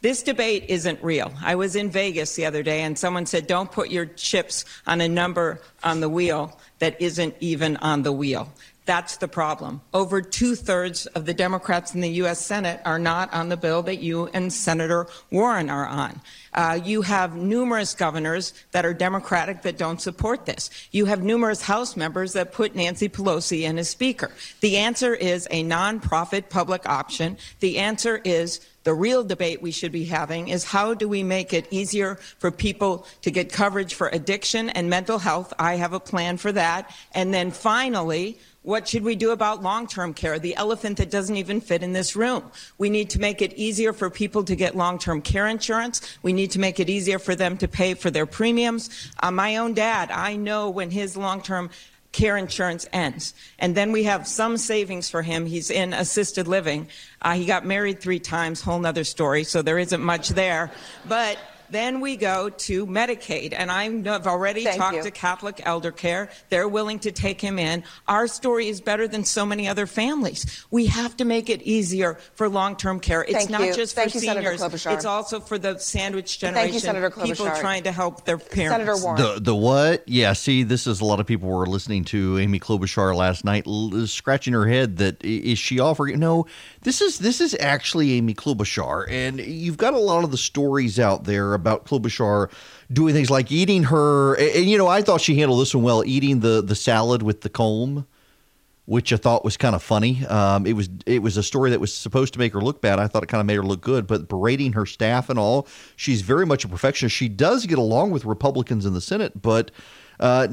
This 0.00 0.22
debate 0.22 0.64
isn't 0.68 1.02
real. 1.02 1.32
I 1.40 1.54
was 1.54 1.76
in 1.76 1.90
Vegas 1.90 2.34
the 2.34 2.46
other 2.46 2.62
day, 2.62 2.82
and 2.82 2.98
someone 2.98 3.26
said, 3.26 3.46
don't 3.46 3.70
put 3.70 3.90
your 3.90 4.06
chips 4.06 4.64
on 4.86 5.00
a 5.00 5.08
number 5.08 5.60
on 5.82 6.00
the 6.00 6.08
wheel 6.08 6.58
that 6.80 7.00
isn't 7.00 7.34
even 7.40 7.76
on 7.78 8.02
the 8.02 8.12
wheel. 8.12 8.52
That's 8.88 9.18
the 9.18 9.28
problem. 9.28 9.82
Over 9.92 10.22
two 10.22 10.54
thirds 10.54 11.04
of 11.08 11.26
the 11.26 11.34
Democrats 11.34 11.94
in 11.94 12.00
the 12.00 12.08
U.S. 12.22 12.40
Senate 12.40 12.80
are 12.86 12.98
not 12.98 13.30
on 13.34 13.50
the 13.50 13.56
bill 13.58 13.82
that 13.82 13.96
you 13.96 14.28
and 14.32 14.50
Senator 14.50 15.06
Warren 15.30 15.68
are 15.68 15.86
on. 15.86 16.22
Uh, 16.54 16.80
you 16.82 17.02
have 17.02 17.36
numerous 17.36 17.92
governors 17.92 18.54
that 18.70 18.86
are 18.86 18.94
Democratic 18.94 19.60
that 19.60 19.76
don't 19.76 20.00
support 20.00 20.46
this. 20.46 20.70
You 20.90 21.04
have 21.04 21.22
numerous 21.22 21.60
House 21.60 21.98
members 21.98 22.32
that 22.32 22.54
put 22.54 22.74
Nancy 22.74 23.10
Pelosi 23.10 23.64
in 23.64 23.78
as 23.78 23.90
Speaker. 23.90 24.30
The 24.60 24.78
answer 24.78 25.14
is 25.14 25.46
a 25.50 25.62
nonprofit 25.64 26.48
public 26.48 26.88
option. 26.88 27.36
The 27.60 27.76
answer 27.76 28.22
is 28.24 28.66
the 28.84 28.94
real 28.94 29.22
debate 29.22 29.60
we 29.60 29.70
should 29.70 29.92
be 29.92 30.06
having 30.06 30.48
is 30.48 30.64
how 30.64 30.94
do 30.94 31.06
we 31.06 31.22
make 31.22 31.52
it 31.52 31.66
easier 31.70 32.14
for 32.38 32.50
people 32.50 33.06
to 33.20 33.30
get 33.30 33.52
coverage 33.52 33.92
for 33.92 34.08
addiction 34.08 34.70
and 34.70 34.88
mental 34.88 35.18
health? 35.18 35.52
I 35.58 35.74
have 35.74 35.92
a 35.92 36.00
plan 36.00 36.38
for 36.38 36.52
that. 36.52 36.90
And 37.12 37.34
then 37.34 37.50
finally, 37.50 38.38
what 38.62 38.88
should 38.88 39.04
we 39.04 39.14
do 39.14 39.30
about 39.30 39.62
long 39.62 39.86
term 39.86 40.12
care? 40.12 40.38
The 40.38 40.56
elephant 40.56 40.98
that 40.98 41.10
doesn't 41.10 41.36
even 41.36 41.60
fit 41.60 41.82
in 41.82 41.92
this 41.92 42.16
room. 42.16 42.50
We 42.76 42.90
need 42.90 43.10
to 43.10 43.20
make 43.20 43.40
it 43.40 43.52
easier 43.54 43.92
for 43.92 44.10
people 44.10 44.44
to 44.44 44.56
get 44.56 44.76
long 44.76 44.98
term 44.98 45.22
care 45.22 45.46
insurance. 45.46 46.00
We 46.22 46.32
need 46.32 46.50
to 46.50 46.58
make 46.58 46.80
it 46.80 46.90
easier 46.90 47.18
for 47.18 47.34
them 47.34 47.56
to 47.58 47.68
pay 47.68 47.94
for 47.94 48.10
their 48.10 48.26
premiums. 48.26 49.10
Uh, 49.20 49.30
my 49.30 49.56
own 49.56 49.74
dad, 49.74 50.10
I 50.10 50.36
know 50.36 50.70
when 50.70 50.90
his 50.90 51.16
long 51.16 51.40
term 51.40 51.70
care 52.12 52.36
insurance 52.36 52.86
ends. 52.92 53.34
And 53.58 53.76
then 53.76 53.92
we 53.92 54.04
have 54.04 54.26
some 54.26 54.56
savings 54.56 55.08
for 55.08 55.22
him. 55.22 55.46
He's 55.46 55.70
in 55.70 55.92
assisted 55.92 56.48
living. 56.48 56.88
Uh, 57.22 57.34
he 57.34 57.44
got 57.44 57.64
married 57.64 58.00
three 58.00 58.18
times, 58.18 58.60
whole 58.60 58.78
nother 58.78 59.04
story, 59.04 59.44
so 59.44 59.62
there 59.62 59.78
isn't 59.78 60.02
much 60.02 60.30
there. 60.30 60.70
But 61.06 61.38
then 61.70 62.00
we 62.00 62.16
go 62.16 62.48
to 62.50 62.86
Medicaid, 62.86 63.52
and 63.56 63.70
I 63.70 63.84
have 64.10 64.26
already 64.26 64.64
Thank 64.64 64.78
talked 64.78 64.96
you. 64.96 65.02
to 65.02 65.10
Catholic 65.10 65.60
Elder 65.64 65.90
Care. 65.92 66.30
They're 66.48 66.68
willing 66.68 66.98
to 67.00 67.12
take 67.12 67.40
him 67.40 67.58
in. 67.58 67.84
Our 68.06 68.26
story 68.26 68.68
is 68.68 68.80
better 68.80 69.06
than 69.08 69.24
so 69.24 69.44
many 69.46 69.68
other 69.68 69.86
families. 69.86 70.64
We 70.70 70.86
have 70.86 71.16
to 71.18 71.24
make 71.24 71.50
it 71.50 71.62
easier 71.62 72.18
for 72.34 72.48
long-term 72.48 73.00
care. 73.00 73.22
It's 73.24 73.32
Thank 73.32 73.50
not 73.50 73.60
you. 73.62 73.74
just 73.74 73.94
Thank 73.94 74.12
for 74.12 74.18
you, 74.18 74.24
Senator 74.24 74.56
seniors. 74.56 74.72
Klobuchar. 74.84 74.94
It's 74.94 75.04
also 75.04 75.40
for 75.40 75.58
the 75.58 75.78
sandwich 75.78 76.38
Thank 76.40 76.54
generation. 76.54 76.74
you, 76.74 76.80
Senator 76.80 77.10
People 77.10 77.46
trying 77.58 77.82
to 77.84 77.92
help 77.92 78.24
their 78.24 78.38
parents. 78.38 78.74
Senator 78.86 78.96
Warren. 79.04 79.22
The 79.34 79.40
the 79.40 79.54
what? 79.54 80.08
Yeah, 80.08 80.32
see, 80.32 80.62
this 80.62 80.86
is 80.86 81.00
a 81.00 81.04
lot 81.04 81.20
of 81.20 81.26
people 81.26 81.48
were 81.48 81.66
listening 81.66 82.04
to 82.06 82.38
Amy 82.38 82.60
Klobuchar 82.60 83.14
last 83.14 83.44
night, 83.44 83.66
l- 83.66 84.06
scratching 84.06 84.52
her 84.52 84.66
head 84.66 84.96
that 84.98 85.24
is 85.24 85.28
i- 85.44 85.48
is 85.52 85.58
she 85.58 85.80
offering? 85.80 86.18
No, 86.18 86.46
this 86.82 87.00
is 87.00 87.18
this 87.18 87.40
is 87.40 87.56
actually 87.60 88.12
Amy 88.12 88.34
Klobuchar, 88.34 89.06
and 89.10 89.38
you've 89.40 89.76
got 89.76 89.94
a 89.94 89.98
lot 89.98 90.24
of 90.24 90.30
the 90.30 90.36
stories 90.36 90.98
out 90.98 91.24
there 91.24 91.54
about 91.58 91.84
Klobuchar 91.84 92.50
doing 92.92 93.14
things 93.14 93.30
like 93.30 93.52
eating 93.52 93.84
her. 93.84 94.34
And, 94.34 94.50
and, 94.56 94.64
you 94.70 94.78
know, 94.78 94.88
I 94.88 95.02
thought 95.02 95.20
she 95.20 95.38
handled 95.38 95.60
this 95.60 95.74
one 95.74 95.84
well, 95.84 96.04
eating 96.04 96.40
the 96.40 96.62
the 96.62 96.74
salad 96.74 97.22
with 97.22 97.42
the 97.42 97.48
comb. 97.48 98.06
Which 98.86 99.12
I 99.12 99.18
thought 99.18 99.44
was 99.44 99.58
kind 99.58 99.74
of 99.74 99.82
funny. 99.82 100.24
Um, 100.24 100.64
it 100.66 100.72
was 100.72 100.88
it 101.04 101.20
was 101.20 101.36
a 101.36 101.42
story 101.42 101.68
that 101.72 101.78
was 101.78 101.92
supposed 101.92 102.32
to 102.32 102.38
make 102.38 102.54
her 102.54 102.62
look 102.62 102.80
bad. 102.80 102.98
I 102.98 103.06
thought 103.06 103.22
it 103.22 103.26
kind 103.26 103.40
of 103.40 103.46
made 103.46 103.56
her 103.56 103.62
look 103.62 103.82
good, 103.82 104.06
but 104.06 104.28
berating 104.28 104.72
her 104.72 104.86
staff 104.86 105.28
and 105.28 105.38
all, 105.38 105.68
she's 105.94 106.22
very 106.22 106.46
much 106.46 106.64
a 106.64 106.68
perfectionist. 106.68 107.14
She 107.14 107.28
does 107.28 107.66
get 107.66 107.76
along 107.76 108.12
with 108.12 108.24
Republicans 108.24 108.86
in 108.86 108.94
the 108.94 109.02
Senate, 109.02 109.42
but 109.42 109.70
uh, 110.20 110.48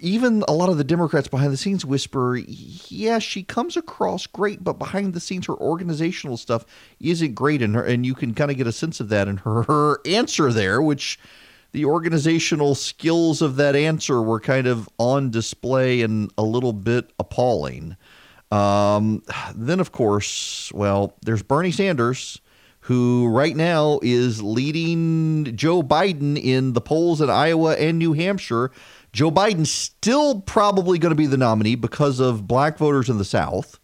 even 0.00 0.44
a 0.46 0.52
lot 0.52 0.68
of 0.68 0.78
the 0.78 0.84
Democrats 0.84 1.28
behind 1.28 1.52
the 1.52 1.56
scenes 1.56 1.84
whisper, 1.84 2.36
yeah, 2.36 3.18
she 3.18 3.42
comes 3.42 3.76
across 3.76 4.26
great, 4.26 4.62
but 4.62 4.78
behind 4.78 5.14
the 5.14 5.20
scenes, 5.20 5.46
her 5.46 5.56
organizational 5.56 6.36
stuff 6.36 6.64
isn't 7.00 7.34
great, 7.34 7.62
and 7.62 7.74
her 7.74 7.84
and 7.84 8.06
you 8.06 8.14
can 8.14 8.34
kind 8.34 8.50
of 8.50 8.56
get 8.56 8.66
a 8.66 8.72
sense 8.72 9.00
of 9.00 9.08
that 9.08 9.28
in 9.28 9.38
her 9.38 9.64
her 9.64 10.00
answer 10.06 10.52
there, 10.52 10.80
which 10.80 11.18
the 11.72 11.84
organizational 11.84 12.74
skills 12.74 13.42
of 13.42 13.56
that 13.56 13.76
answer 13.76 14.22
were 14.22 14.40
kind 14.40 14.66
of 14.66 14.88
on 14.98 15.30
display 15.30 16.02
and 16.02 16.32
a 16.38 16.42
little 16.42 16.72
bit 16.72 17.12
appalling. 17.18 17.96
Um, 18.50 19.22
then, 19.54 19.80
of 19.80 19.92
course, 19.92 20.72
well, 20.72 21.16
there's 21.22 21.42
Bernie 21.42 21.72
Sanders, 21.72 22.40
who 22.88 23.28
right 23.28 23.54
now 23.54 24.00
is 24.02 24.42
leading 24.42 25.54
Joe 25.54 25.82
Biden 25.82 26.42
in 26.42 26.72
the 26.72 26.80
polls 26.80 27.20
in 27.20 27.28
Iowa 27.28 27.74
and 27.74 27.98
New 27.98 28.14
Hampshire. 28.14 28.70
Joe 29.12 29.30
Biden's 29.30 29.70
still 29.70 30.40
probably 30.40 30.98
going 30.98 31.10
to 31.10 31.14
be 31.14 31.26
the 31.26 31.36
nominee 31.36 31.74
because 31.74 32.18
of 32.18 32.48
black 32.48 32.78
voters 32.78 33.10
in 33.10 33.18
the 33.18 33.26
South. 33.26 33.78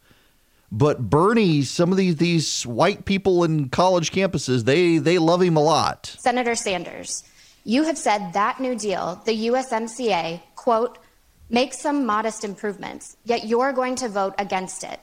But 0.72 1.10
Bernie, 1.10 1.60
some 1.64 1.90
of 1.92 1.98
these 1.98 2.16
these 2.16 2.66
white 2.66 3.04
people 3.04 3.44
in 3.44 3.68
college 3.68 4.10
campuses, 4.10 4.64
they 4.64 4.96
they 4.96 5.18
love 5.18 5.42
him 5.42 5.58
a 5.58 5.62
lot. 5.62 6.16
Senator 6.18 6.54
Sanders, 6.54 7.24
you 7.62 7.84
have 7.84 7.98
said 7.98 8.32
that 8.32 8.58
New 8.58 8.74
Deal, 8.74 9.20
the 9.26 9.48
USMCA, 9.48 10.40
quote, 10.54 10.98
makes 11.50 11.78
some 11.78 12.06
modest 12.06 12.42
improvements, 12.42 13.18
yet 13.24 13.44
you're 13.44 13.74
going 13.74 13.96
to 13.96 14.08
vote 14.08 14.34
against 14.38 14.82
it. 14.82 14.98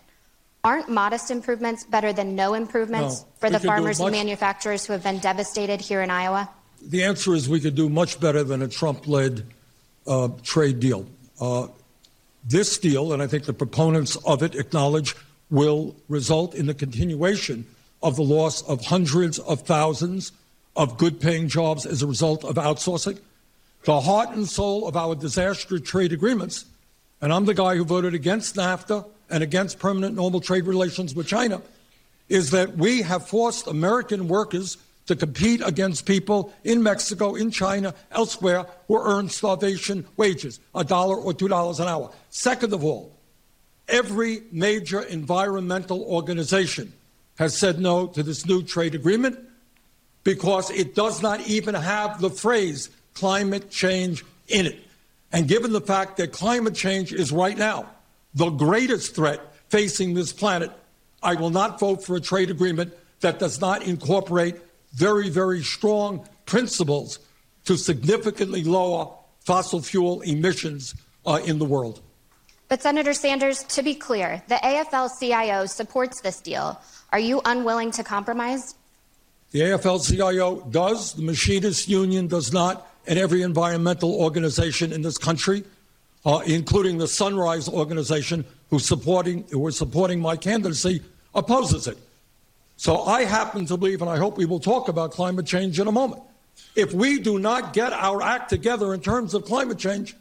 Aren't 0.64 0.90
modest 0.90 1.32
improvements 1.32 1.84
better 1.84 2.14
than 2.14 2.36
no 2.36 2.54
improvements 2.54 3.22
No, 3.22 3.28
for 3.40 3.50
the 3.50 3.60
farmers 3.60 4.00
and 4.00 4.12
manufacturers 4.12 4.86
who 4.86 4.94
have 4.94 5.04
been 5.04 5.18
devastated 5.18 5.82
here 5.82 6.02
in 6.02 6.12
Iowa? 6.12 6.50
The 6.82 7.04
answer 7.04 7.34
is 7.34 7.50
we 7.50 7.60
could 7.60 7.76
do 7.76 7.90
much 7.90 8.20
better 8.20 8.44
than 8.44 8.62
a 8.62 8.68
Trump 8.68 9.08
led 9.08 9.46
uh, 10.06 10.30
trade 10.44 10.80
deal. 10.80 11.08
Uh, 11.40 11.68
this 12.44 12.78
deal, 12.78 13.14
and 13.14 13.22
I 13.22 13.28
think 13.28 13.46
the 13.46 13.54
proponents 13.54 14.16
of 14.18 14.44
it 14.44 14.56
acknowledge, 14.56 15.16
will 15.50 15.96
result 16.08 16.56
in 16.56 16.66
the 16.68 16.74
continuation 16.74 17.66
of 18.02 18.16
the 18.16 18.24
loss 18.24 18.62
of 18.64 18.86
hundreds 18.86 19.40
of 19.40 19.62
thousands 19.62 20.32
of 20.76 20.98
good 20.98 21.20
paying 21.20 21.48
jobs 21.48 21.86
as 21.86 22.02
a 22.02 22.08
result 22.08 22.44
of 22.44 22.56
outsourcing. 22.56 23.20
The 23.84 24.02
heart 24.02 24.30
and 24.30 24.48
soul 24.48 24.88
of 24.88 24.96
our 24.96 25.16
disastrous 25.16 25.82
trade 25.82 26.14
agreements, 26.14 26.66
and 27.20 27.34
I'm 27.34 27.46
the 27.46 27.54
guy 27.54 27.76
who 27.76 27.84
voted 27.84 28.14
against 28.14 28.56
NAFTA 28.56 29.06
and 29.32 29.44
against 29.44 29.80
permanent 29.80 30.16
normal 30.16 30.42
trade 30.42 30.66
relations 30.66 31.16
with 31.16 31.28
China, 31.28 31.62
is 32.30 32.52
that 32.52 32.78
we 32.78 33.02
have 33.02 33.28
forced 33.28 33.68
American 33.68 34.28
workers 34.28 34.78
to 35.08 35.16
compete 35.16 35.62
against 35.66 36.06
people 36.06 36.54
in 36.64 36.84
Mexico, 36.84 37.36
in 37.36 37.52
China, 37.52 37.94
elsewhere 38.12 38.66
who 38.88 38.98
earn 38.98 39.28
starvation 39.30 40.06
wages, 40.16 40.60
a 40.76 40.84
dollar 40.84 41.18
or 41.18 41.34
two 41.34 41.48
dollars 41.48 41.80
an 41.80 41.88
hour. 41.88 42.12
Second 42.30 42.74
of 42.74 42.84
all, 42.84 43.12
every 43.88 44.44
major 44.52 45.02
environmental 45.02 46.04
organization 46.04 46.94
has 47.38 47.58
said 47.58 47.80
no 47.80 48.08
to 48.08 48.24
this 48.24 48.46
new 48.46 48.62
trade 48.64 48.96
agreement 48.96 49.38
because 50.24 50.70
it 50.70 50.96
does 50.96 51.22
not 51.22 51.42
even 51.48 51.76
have 51.76 52.22
the 52.22 52.30
phrase 52.30 52.90
climate 53.14 53.70
change 53.70 54.24
in 54.48 54.66
it. 54.66 54.80
And 55.34 55.48
given 55.48 55.74
the 55.74 55.82
fact 55.82 56.18
that 56.18 56.32
climate 56.32 56.76
change 56.76 57.12
is 57.12 57.32
right 57.32 57.58
now 57.58 57.90
the 58.34 58.50
greatest 58.50 59.16
threat 59.16 59.42
facing 59.70 60.14
this 60.14 60.34
planet, 60.34 60.72
I 61.24 61.36
will 61.36 61.50
not 61.50 61.80
vote 61.80 62.04
for 62.04 62.16
a 62.16 62.22
trade 62.22 62.50
agreement 62.50 62.94
that 63.22 63.40
does 63.40 63.62
not 63.62 63.84
incorporate 63.84 64.56
very, 64.94 65.30
very 65.30 65.64
strong 65.64 66.28
principles 66.46 67.20
to 67.66 67.78
significantly 67.78 68.64
lower 68.64 69.14
fossil 69.40 69.82
fuel 69.82 70.22
emissions 70.22 70.96
uh, 71.26 71.40
in 71.46 71.60
the 71.60 71.66
world. 71.66 72.02
But 72.68 72.82
Senator 72.82 73.14
Sanders, 73.14 73.64
to 73.64 73.84
be 73.84 73.96
clear, 73.96 74.42
the 74.48 74.56
AFL-CIO 74.56 75.66
supports 75.66 76.22
this 76.22 76.40
deal. 76.40 76.80
Are 77.12 77.20
you 77.20 77.42
unwilling 77.44 77.92
to 77.92 78.04
compromise? 78.04 78.76
The 79.52 79.60
AFL-CIO 79.60 80.70
does, 80.70 81.14
the 81.14 81.24
Machinists 81.24 81.90
Union 81.90 82.28
does 82.28 82.54
not, 82.54 82.88
and 83.06 83.20
every 83.20 83.42
environmental 83.42 84.16
organization 84.16 84.94
in 84.94 85.02
this 85.02 85.18
country, 85.18 85.66
uh, 86.26 86.42
including 86.46 86.98
the 86.98 87.08
Sunrise 87.08 87.68
Organization, 87.68 88.46
who's 88.70 88.86
supporting, 88.86 89.46
who 89.52 89.68
is 89.68 89.78
supporting 89.78 90.20
my 90.20 90.36
candidacy, 90.36 91.02
opposes 91.34 91.88
it. 91.88 91.98
So 92.78 93.04
I 93.04 93.26
happen 93.26 93.66
to 93.68 93.78
believe, 93.78 94.02
and 94.02 94.10
I 94.10 94.18
hope 94.18 94.38
we 94.38 94.46
will 94.46 94.60
talk 94.60 94.88
about 94.88 95.12
climate 95.12 95.46
change 95.46 95.80
in 95.80 95.88
a 95.88 95.92
moment. 95.92 96.24
If 96.76 96.94
we 96.94 97.20
do 97.20 97.38
not 97.38 97.74
get 97.74 97.94
our 97.94 98.22
act 98.22 98.50
together 98.50 98.94
in 98.94 99.02
terms 99.02 99.34
of 99.34 99.46
climate 99.46 99.78
change, 99.78 100.16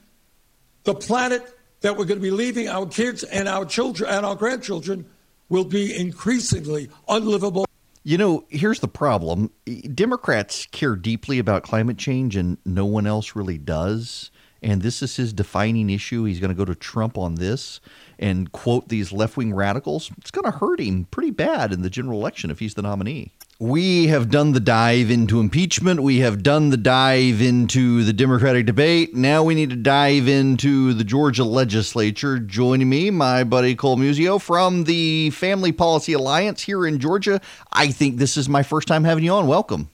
the 0.85 0.94
planet 0.94 1.43
that 1.81 1.97
we're 1.97 2.05
going 2.05 2.18
to 2.18 2.22
be 2.22 2.31
leaving 2.31 2.68
our 2.68 2.86
kids 2.86 3.22
and 3.22 3.48
our 3.48 3.64
children 3.64 4.10
and 4.10 4.27
our 4.27 4.35
grandchildren 4.35 5.06
will 5.48 5.64
be 5.64 5.97
increasingly 5.97 6.90
unlivable. 7.09 7.66
You 8.02 8.16
know, 8.18 8.44
here's 8.48 8.81
the 8.81 8.89
problem 8.89 9.51
Democrats 9.94 10.66
care 10.66 10.97
deeply 10.97 11.39
about 11.39 11.62
climate 11.62 11.98
change, 11.98 12.36
and 12.36 12.56
no 12.64 12.86
one 12.86 13.06
else 13.06 13.36
really 13.36 13.59
does. 13.59 14.31
And 14.62 14.82
this 14.82 15.03
is 15.03 15.16
his 15.16 15.32
defining 15.32 15.91
issue. 15.91 16.24
He's 16.24 16.41
going 16.41 16.51
to 16.51 16.57
go 16.57 16.65
to 16.65 16.74
Trump 16.74 17.16
on 17.16 17.37
this 17.37 17.81
and 18.19 18.53
quote 18.53 18.89
these 18.89 19.12
left 19.12 19.37
wing 19.37 19.55
radicals. 19.55 20.11
It's 20.19 20.31
going 20.31 20.45
to 20.45 20.59
hurt 20.59 20.81
him 20.81 21.07
pretty 21.11 21.31
bad 21.31 21.73
in 21.73 21.82
the 21.82 21.91
general 21.91 22.20
election 22.20 22.51
if 22.51 22.59
he's 22.59 22.74
the 22.74 22.82
nominee. 22.82 23.32
We 23.59 24.07
have 24.07 24.31
done 24.31 24.53
the 24.53 24.61
dive 24.61 25.11
into 25.11 25.39
impeachment. 25.39 26.03
We 26.03 26.20
have 26.20 26.43
done 26.43 26.70
the 26.70 26.78
dive 26.78 27.43
into 27.43 28.05
the 28.05 28.12
Democratic 28.15 28.65
debate. 28.65 29.15
Now 29.15 29.43
we 29.43 29.55
need 29.55 29.69
to 29.69 29.77
dive 29.77 30.28
into 30.28 30.95
the 30.95 31.05
Georgia 31.05 31.45
legislature. 31.45 32.39
Joining 32.39 32.89
me, 32.89 33.11
my 33.11 33.45
buddy 33.45 33.74
Cole 33.74 33.99
Muzio 33.99 34.41
from 34.41 34.85
the 34.85 35.28
Family 35.31 35.73
Policy 35.73 36.15
Alliance 36.15 36.62
here 36.62 36.87
in 36.87 36.99
Georgia. 36.99 37.39
I 37.70 37.89
think 37.89 38.16
this 38.16 38.39
is 38.39 38.49
my 38.49 38.62
first 38.62 38.89
time 38.89 39.05
having 39.05 39.24
you 39.24 39.32
on. 39.32 39.47
Welcome. 39.47 39.91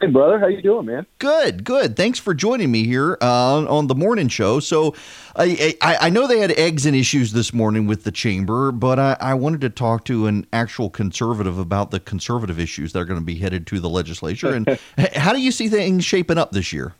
Hey, 0.00 0.06
brother, 0.06 0.38
how 0.38 0.46
you 0.46 0.62
doing, 0.62 0.86
man? 0.86 1.06
Good, 1.18 1.64
good. 1.64 1.96
Thanks 1.96 2.20
for 2.20 2.32
joining 2.32 2.70
me 2.70 2.84
here 2.84 3.18
uh, 3.20 3.64
on 3.66 3.88
the 3.88 3.96
morning 3.96 4.28
show. 4.28 4.60
So, 4.60 4.94
I, 5.34 5.76
I, 5.82 5.96
I 6.02 6.10
know 6.10 6.28
they 6.28 6.38
had 6.38 6.52
eggs 6.52 6.86
and 6.86 6.94
issues 6.94 7.32
this 7.32 7.52
morning 7.52 7.88
with 7.88 8.04
the 8.04 8.12
chamber, 8.12 8.70
but 8.70 9.00
I, 9.00 9.16
I 9.20 9.34
wanted 9.34 9.60
to 9.62 9.70
talk 9.70 10.04
to 10.04 10.28
an 10.28 10.46
actual 10.52 10.88
conservative 10.88 11.58
about 11.58 11.90
the 11.90 11.98
conservative 11.98 12.60
issues 12.60 12.92
that 12.92 13.00
are 13.00 13.04
going 13.04 13.18
to 13.18 13.26
be 13.26 13.40
headed 13.40 13.66
to 13.68 13.80
the 13.80 13.88
legislature. 13.88 14.54
And 14.54 14.78
how 15.16 15.32
do 15.32 15.40
you 15.40 15.50
see 15.50 15.68
things 15.68 16.04
shaping 16.04 16.38
up 16.38 16.52
this 16.52 16.72
year? 16.72 16.94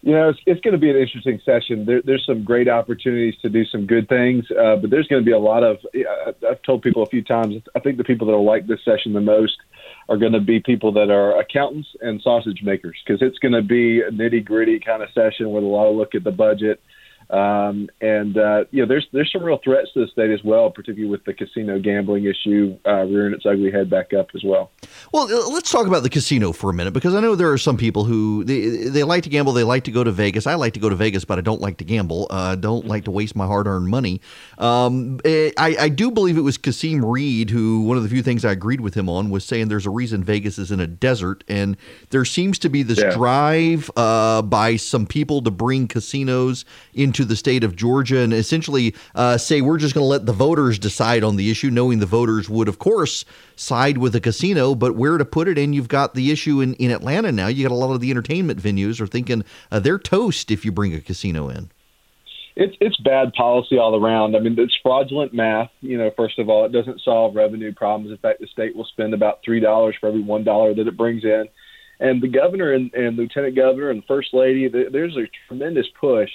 You 0.00 0.12
know, 0.12 0.30
it's, 0.30 0.40
it's 0.46 0.60
going 0.62 0.72
to 0.72 0.78
be 0.78 0.88
an 0.88 0.96
interesting 0.96 1.40
session. 1.44 1.84
There, 1.84 2.00
there's 2.00 2.24
some 2.24 2.42
great 2.42 2.68
opportunities 2.68 3.38
to 3.42 3.50
do 3.50 3.66
some 3.66 3.86
good 3.86 4.08
things, 4.08 4.46
uh, 4.50 4.76
but 4.76 4.88
there's 4.88 5.08
going 5.08 5.22
to 5.22 5.26
be 5.26 5.32
a 5.32 5.38
lot 5.38 5.62
of. 5.62 5.78
I've 6.48 6.62
told 6.62 6.80
people 6.80 7.02
a 7.02 7.06
few 7.06 7.22
times. 7.22 7.56
I 7.74 7.80
think 7.80 7.98
the 7.98 8.04
people 8.04 8.26
that 8.28 8.32
will 8.32 8.44
like 8.44 8.66
this 8.66 8.80
session 8.82 9.12
the 9.12 9.20
most 9.20 9.56
are 10.08 10.16
going 10.16 10.32
to 10.32 10.40
be 10.40 10.60
people 10.60 10.92
that 10.92 11.10
are 11.10 11.38
accountants 11.40 11.88
and 12.00 12.20
sausage 12.22 12.60
makers 12.62 12.96
because 13.04 13.22
it's 13.22 13.38
going 13.38 13.52
to 13.52 13.62
be 13.62 14.00
a 14.00 14.10
nitty 14.10 14.44
gritty 14.44 14.80
kind 14.80 15.02
of 15.02 15.08
session 15.14 15.50
with 15.50 15.64
a 15.64 15.66
lot 15.66 15.88
of 15.88 15.96
look 15.96 16.14
at 16.14 16.24
the 16.24 16.30
budget. 16.30 16.80
Um, 17.30 17.88
and 18.00 18.36
uh, 18.36 18.64
you 18.70 18.82
know, 18.82 18.88
there's 18.88 19.06
there's 19.12 19.30
some 19.32 19.42
real 19.42 19.58
threats 19.62 19.92
to 19.94 20.00
the 20.00 20.08
state 20.08 20.30
as 20.30 20.42
well, 20.44 20.70
particularly 20.70 21.10
with 21.10 21.24
the 21.24 21.34
casino 21.34 21.78
gambling 21.78 22.24
issue 22.24 22.78
uh, 22.86 23.04
rearing 23.04 23.34
its 23.34 23.46
ugly 23.46 23.70
head 23.70 23.90
back 23.90 24.12
up 24.12 24.28
as 24.34 24.42
well. 24.44 24.70
Well, 25.12 25.24
uh, 25.24 25.48
let's 25.50 25.70
talk 25.70 25.86
about 25.86 26.02
the 26.02 26.10
casino 26.10 26.52
for 26.52 26.70
a 26.70 26.74
minute 26.74 26.92
because 26.92 27.14
I 27.14 27.20
know 27.20 27.34
there 27.34 27.52
are 27.52 27.58
some 27.58 27.76
people 27.76 28.04
who 28.04 28.44
they, 28.44 28.88
they 28.88 29.04
like 29.04 29.22
to 29.24 29.30
gamble. 29.30 29.52
They 29.52 29.64
like 29.64 29.84
to 29.84 29.90
go 29.90 30.04
to 30.04 30.12
Vegas. 30.12 30.46
I 30.46 30.54
like 30.54 30.74
to 30.74 30.80
go 30.80 30.88
to 30.88 30.96
Vegas, 30.96 31.24
but 31.24 31.38
I 31.38 31.42
don't 31.42 31.60
like 31.60 31.78
to 31.78 31.84
gamble. 31.84 32.26
I 32.30 32.52
uh, 32.52 32.54
don't 32.56 32.86
like 32.86 33.04
to 33.04 33.10
waste 33.10 33.36
my 33.36 33.46
hard 33.46 33.66
earned 33.66 33.88
money. 33.88 34.20
Um, 34.58 35.20
I, 35.24 35.76
I 35.78 35.88
do 35.88 36.10
believe 36.10 36.36
it 36.36 36.42
was 36.42 36.58
Kasim 36.58 37.04
Reed 37.04 37.50
who 37.50 37.82
one 37.82 37.96
of 37.96 38.02
the 38.02 38.08
few 38.08 38.22
things 38.22 38.44
I 38.44 38.52
agreed 38.52 38.80
with 38.80 38.94
him 38.94 39.08
on 39.08 39.30
was 39.30 39.44
saying 39.44 39.68
there's 39.68 39.86
a 39.86 39.90
reason 39.90 40.24
Vegas 40.24 40.58
is 40.58 40.70
in 40.70 40.80
a 40.80 40.86
desert, 40.86 41.44
and 41.48 41.76
there 42.10 42.24
seems 42.24 42.58
to 42.60 42.68
be 42.68 42.82
this 42.82 42.98
Yeah. 42.98 43.10
drive 43.10 43.90
uh, 43.96 44.42
by 44.42 44.76
some 44.76 45.06
people 45.06 45.42
to 45.42 45.50
bring 45.50 45.86
casinos 45.88 46.64
into 46.92 47.23
the 47.24 47.36
state 47.36 47.64
of 47.64 47.76
Georgia 47.76 48.20
and 48.20 48.32
essentially 48.32 48.94
uh, 49.14 49.38
say 49.38 49.60
we're 49.60 49.78
just 49.78 49.94
going 49.94 50.04
to 50.04 50.08
let 50.08 50.26
the 50.26 50.32
voters 50.32 50.78
decide 50.78 51.24
on 51.24 51.36
the 51.36 51.50
issue, 51.50 51.70
knowing 51.70 51.98
the 51.98 52.06
voters 52.06 52.48
would, 52.48 52.68
of 52.68 52.78
course, 52.78 53.24
side 53.56 53.98
with 53.98 54.12
the 54.12 54.20
casino, 54.20 54.74
but 54.74 54.96
where 54.96 55.18
to 55.18 55.24
put 55.24 55.48
it. 55.48 55.58
And 55.58 55.74
you've 55.74 55.88
got 55.88 56.14
the 56.14 56.30
issue 56.30 56.60
in, 56.60 56.74
in 56.74 56.90
Atlanta 56.90 57.32
now. 57.32 57.46
You 57.46 57.66
got 57.66 57.72
a 57.72 57.76
lot 57.76 57.94
of 57.94 58.00
the 58.00 58.10
entertainment 58.10 58.60
venues 58.60 59.00
are 59.00 59.06
thinking 59.06 59.44
uh, 59.70 59.80
they're 59.80 59.98
toast 59.98 60.50
if 60.50 60.64
you 60.64 60.72
bring 60.72 60.94
a 60.94 61.00
casino 61.00 61.48
in. 61.48 61.70
It's 62.56 62.76
it's 62.80 62.96
bad 62.98 63.32
policy 63.32 63.78
all 63.78 63.96
around. 63.96 64.36
I 64.36 64.38
mean, 64.38 64.54
it's 64.58 64.76
fraudulent 64.80 65.34
math. 65.34 65.70
You 65.80 65.98
know, 65.98 66.12
first 66.16 66.38
of 66.38 66.48
all, 66.48 66.64
it 66.64 66.70
doesn't 66.70 67.00
solve 67.00 67.34
revenue 67.34 67.74
problems. 67.74 68.12
In 68.12 68.18
fact, 68.18 68.40
the 68.40 68.46
state 68.46 68.76
will 68.76 68.84
spend 68.84 69.12
about 69.12 69.40
three 69.44 69.58
dollars 69.58 69.96
for 69.98 70.08
every 70.08 70.22
one 70.22 70.44
dollar 70.44 70.72
that 70.72 70.86
it 70.86 70.96
brings 70.96 71.24
in. 71.24 71.48
And 72.00 72.22
the 72.22 72.28
governor 72.28 72.72
and, 72.72 72.92
and 72.94 73.16
lieutenant 73.16 73.56
governor 73.56 73.90
and 73.90 74.04
first 74.06 74.34
lady, 74.34 74.68
there's 74.68 75.16
a 75.16 75.28
tremendous 75.48 75.86
push 76.00 76.30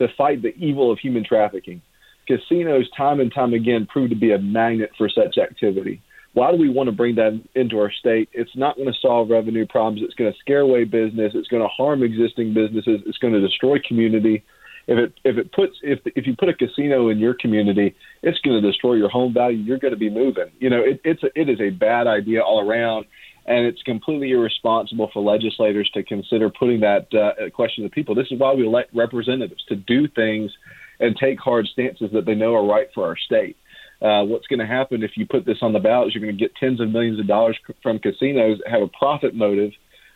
to 0.00 0.08
fight 0.16 0.42
the 0.42 0.54
evil 0.56 0.90
of 0.90 0.98
human 0.98 1.24
trafficking. 1.24 1.82
Casinos, 2.26 2.88
time 2.96 3.20
and 3.20 3.32
time 3.32 3.54
again, 3.54 3.86
prove 3.86 4.10
to 4.10 4.16
be 4.16 4.32
a 4.32 4.38
magnet 4.38 4.90
for 4.96 5.08
such 5.08 5.38
activity. 5.38 6.00
Why 6.32 6.52
do 6.52 6.58
we 6.58 6.68
want 6.68 6.86
to 6.86 6.92
bring 6.92 7.16
that 7.16 7.40
into 7.56 7.78
our 7.78 7.90
state? 7.90 8.28
It's 8.32 8.54
not 8.54 8.76
going 8.76 8.86
to 8.86 8.98
solve 9.02 9.30
revenue 9.30 9.66
problems. 9.66 10.02
It's 10.04 10.14
going 10.14 10.32
to 10.32 10.38
scare 10.38 10.60
away 10.60 10.84
business. 10.84 11.32
It's 11.34 11.48
going 11.48 11.62
to 11.62 11.68
harm 11.68 12.04
existing 12.04 12.54
businesses. 12.54 13.00
It's 13.04 13.18
going 13.18 13.34
to 13.34 13.40
destroy 13.40 13.78
community. 13.86 14.44
If 14.86 14.98
it 14.98 15.12
if 15.24 15.36
it 15.36 15.52
puts 15.52 15.74
if 15.82 16.00
if 16.16 16.26
you 16.26 16.34
put 16.36 16.48
a 16.48 16.54
casino 16.54 17.08
in 17.08 17.18
your 17.18 17.34
community, 17.34 17.94
it's 18.22 18.38
going 18.40 18.60
to 18.60 18.66
destroy 18.66 18.94
your 18.94 19.08
home 19.08 19.34
value. 19.34 19.58
You're 19.58 19.78
going 19.78 19.92
to 19.92 19.98
be 19.98 20.10
moving. 20.10 20.50
You 20.58 20.70
know, 20.70 20.80
it, 20.80 21.00
it's 21.04 21.22
a, 21.22 21.28
it 21.34 21.48
is 21.48 21.60
a 21.60 21.70
bad 21.70 22.06
idea 22.06 22.42
all 22.42 22.60
around, 22.60 23.06
and 23.50 23.66
it's 23.66 23.82
completely 23.82 24.30
irresponsible 24.30 25.10
for 25.12 25.20
legislators 25.20 25.90
to 25.92 26.04
consider 26.04 26.48
putting 26.50 26.78
that 26.80 27.12
uh, 27.12 27.50
question 27.50 27.82
to 27.82 27.90
people. 27.90 28.14
This 28.14 28.28
is 28.30 28.38
why 28.38 28.54
we 28.54 28.64
elect 28.64 28.94
representatives 28.94 29.64
to 29.68 29.74
do 29.74 30.06
things 30.06 30.52
and 31.00 31.16
take 31.16 31.40
hard 31.40 31.66
stances 31.66 32.10
that 32.12 32.26
they 32.26 32.36
know 32.36 32.54
are 32.54 32.64
right 32.64 32.86
for 32.94 33.04
our 33.04 33.16
state. 33.16 33.56
Uh, 34.00 34.22
what's 34.22 34.46
going 34.46 34.60
to 34.60 34.66
happen 34.66 35.02
if 35.02 35.10
you 35.16 35.26
put 35.26 35.44
this 35.44 35.58
on 35.62 35.72
the 35.72 35.80
ballot 35.80 36.08
is 36.08 36.14
you're 36.14 36.22
going 36.22 36.36
to 36.36 36.40
get 36.40 36.54
tens 36.54 36.80
of 36.80 36.90
millions 36.90 37.18
of 37.18 37.26
dollars 37.26 37.58
from 37.82 37.98
casinos 37.98 38.58
that 38.58 38.70
have 38.70 38.82
a 38.82 38.88
profit 38.96 39.34
motive 39.34 39.72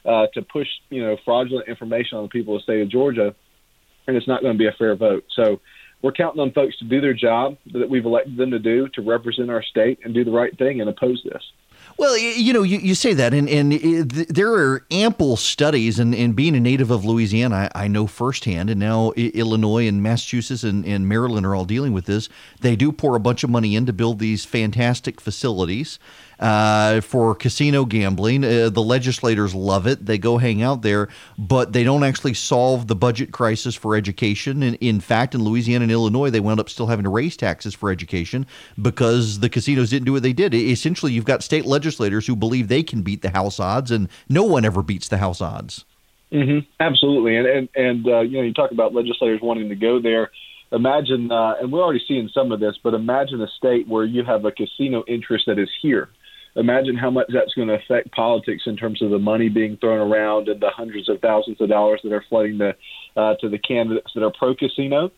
uh, 0.06 0.26
to 0.32 0.40
push, 0.40 0.68
you 0.90 1.02
know, 1.02 1.16
fraudulent 1.24 1.68
information 1.68 2.16
on 2.16 2.22
the 2.22 2.28
people 2.28 2.54
of 2.54 2.60
the 2.60 2.62
state 2.62 2.82
of 2.82 2.88
Georgia, 2.88 3.34
and 4.06 4.16
it's 4.16 4.28
not 4.28 4.42
going 4.42 4.54
to 4.54 4.58
be 4.58 4.68
a 4.68 4.76
fair 4.78 4.94
vote. 4.94 5.24
So 5.34 5.60
we're 6.02 6.12
counting 6.12 6.40
on 6.40 6.52
folks 6.52 6.78
to 6.78 6.84
do 6.84 7.00
their 7.00 7.14
job 7.14 7.56
that 7.72 7.90
we've 7.90 8.06
elected 8.06 8.36
them 8.36 8.52
to 8.52 8.60
do 8.60 8.88
to 8.94 9.02
represent 9.02 9.50
our 9.50 9.62
state 9.64 9.98
and 10.04 10.14
do 10.14 10.22
the 10.22 10.30
right 10.30 10.56
thing 10.56 10.80
and 10.80 10.88
oppose 10.88 11.20
this. 11.24 11.42
Well, 11.96 12.18
you 12.18 12.52
know, 12.52 12.64
you, 12.64 12.78
you 12.78 12.94
say 12.94 13.14
that, 13.14 13.32
and, 13.32 13.48
and 13.48 13.72
it, 13.72 14.34
there 14.34 14.52
are 14.52 14.84
ample 14.90 15.36
studies, 15.36 16.00
and, 16.00 16.14
and 16.14 16.34
being 16.34 16.56
a 16.56 16.60
native 16.60 16.90
of 16.90 17.04
Louisiana, 17.04 17.70
I, 17.74 17.84
I 17.84 17.88
know 17.88 18.08
firsthand, 18.08 18.68
and 18.68 18.80
now 18.80 19.12
Illinois 19.12 19.86
and 19.86 20.02
Massachusetts 20.02 20.64
and, 20.64 20.84
and 20.84 21.08
Maryland 21.08 21.46
are 21.46 21.54
all 21.54 21.64
dealing 21.64 21.92
with 21.92 22.06
this. 22.06 22.28
They 22.60 22.74
do 22.74 22.90
pour 22.90 23.14
a 23.14 23.20
bunch 23.20 23.44
of 23.44 23.50
money 23.50 23.76
in 23.76 23.86
to 23.86 23.92
build 23.92 24.18
these 24.18 24.44
fantastic 24.44 25.20
facilities 25.20 26.00
uh, 26.38 27.00
for 27.00 27.34
casino 27.34 27.84
gambling. 27.84 28.44
Uh, 28.44 28.68
the 28.70 28.82
legislators 28.82 29.54
love 29.54 29.86
it. 29.86 30.04
They 30.04 30.18
go 30.18 30.38
hang 30.38 30.62
out 30.62 30.82
there, 30.82 31.08
but 31.38 31.72
they 31.72 31.84
don't 31.84 32.04
actually 32.04 32.34
solve 32.34 32.86
the 32.86 32.96
budget 32.96 33.32
crisis 33.32 33.74
for 33.74 33.96
education. 33.96 34.62
And 34.62 34.76
in 34.80 35.00
fact, 35.00 35.34
in 35.34 35.42
Louisiana 35.42 35.84
and 35.84 35.92
Illinois, 35.92 36.30
they 36.30 36.40
wound 36.40 36.60
up 36.60 36.68
still 36.68 36.86
having 36.86 37.04
to 37.04 37.10
raise 37.10 37.36
taxes 37.36 37.74
for 37.74 37.90
education 37.90 38.46
because 38.80 39.40
the 39.40 39.48
casinos 39.48 39.90
didn't 39.90 40.06
do 40.06 40.12
what 40.12 40.22
they 40.22 40.32
did. 40.32 40.54
Essentially, 40.54 41.12
you've 41.12 41.24
got 41.24 41.42
state 41.42 41.66
legislators 41.66 42.26
who 42.26 42.36
believe 42.36 42.68
they 42.68 42.82
can 42.82 43.02
beat 43.02 43.22
the 43.22 43.30
House 43.30 43.58
odds, 43.60 43.90
and 43.90 44.08
no 44.28 44.44
one 44.44 44.64
ever 44.64 44.82
beats 44.82 45.08
the 45.08 45.18
House 45.18 45.40
odds. 45.40 45.84
Mm-hmm. 46.32 46.60
Absolutely, 46.80 47.36
and 47.36 47.46
and, 47.46 47.68
and 47.76 48.08
uh, 48.08 48.20
you 48.20 48.38
know, 48.38 48.42
you 48.42 48.52
talk 48.52 48.72
about 48.72 48.92
legislators 48.92 49.40
wanting 49.40 49.68
to 49.68 49.76
go 49.76 50.00
there 50.00 50.30
imagine, 50.72 51.30
uh, 51.30 51.54
and 51.60 51.72
we're 51.72 51.82
already 51.82 52.02
seeing 52.06 52.28
some 52.34 52.50
of 52.50 52.58
this, 52.58 52.76
but 52.82 52.94
imagine 52.94 53.40
a 53.40 53.48
state 53.56 53.86
where 53.86 54.04
you 54.04 54.24
have 54.24 54.44
a 54.44 54.50
casino 54.50 55.04
interest 55.06 55.44
that 55.46 55.58
is 55.58 55.68
here 55.80 56.08
imagine 56.56 56.96
how 56.96 57.10
much 57.10 57.26
that's 57.32 57.54
going 57.54 57.68
to 57.68 57.74
affect 57.74 58.12
politics 58.12 58.62
in 58.66 58.76
terms 58.76 59.02
of 59.02 59.10
the 59.10 59.18
money 59.18 59.48
being 59.48 59.76
thrown 59.78 59.98
around 59.98 60.48
and 60.48 60.60
the 60.60 60.70
hundreds 60.70 61.08
of 61.08 61.20
thousands 61.20 61.60
of 61.60 61.68
dollars 61.68 62.00
that 62.04 62.12
are 62.12 62.24
flooding 62.28 62.58
the 62.58 62.74
uh, 63.16 63.34
to 63.40 63.48
the 63.48 63.58
candidates 63.58 64.10
that 64.14 64.24
are 64.24 64.32
pro 64.38 64.54
casino 64.54 65.10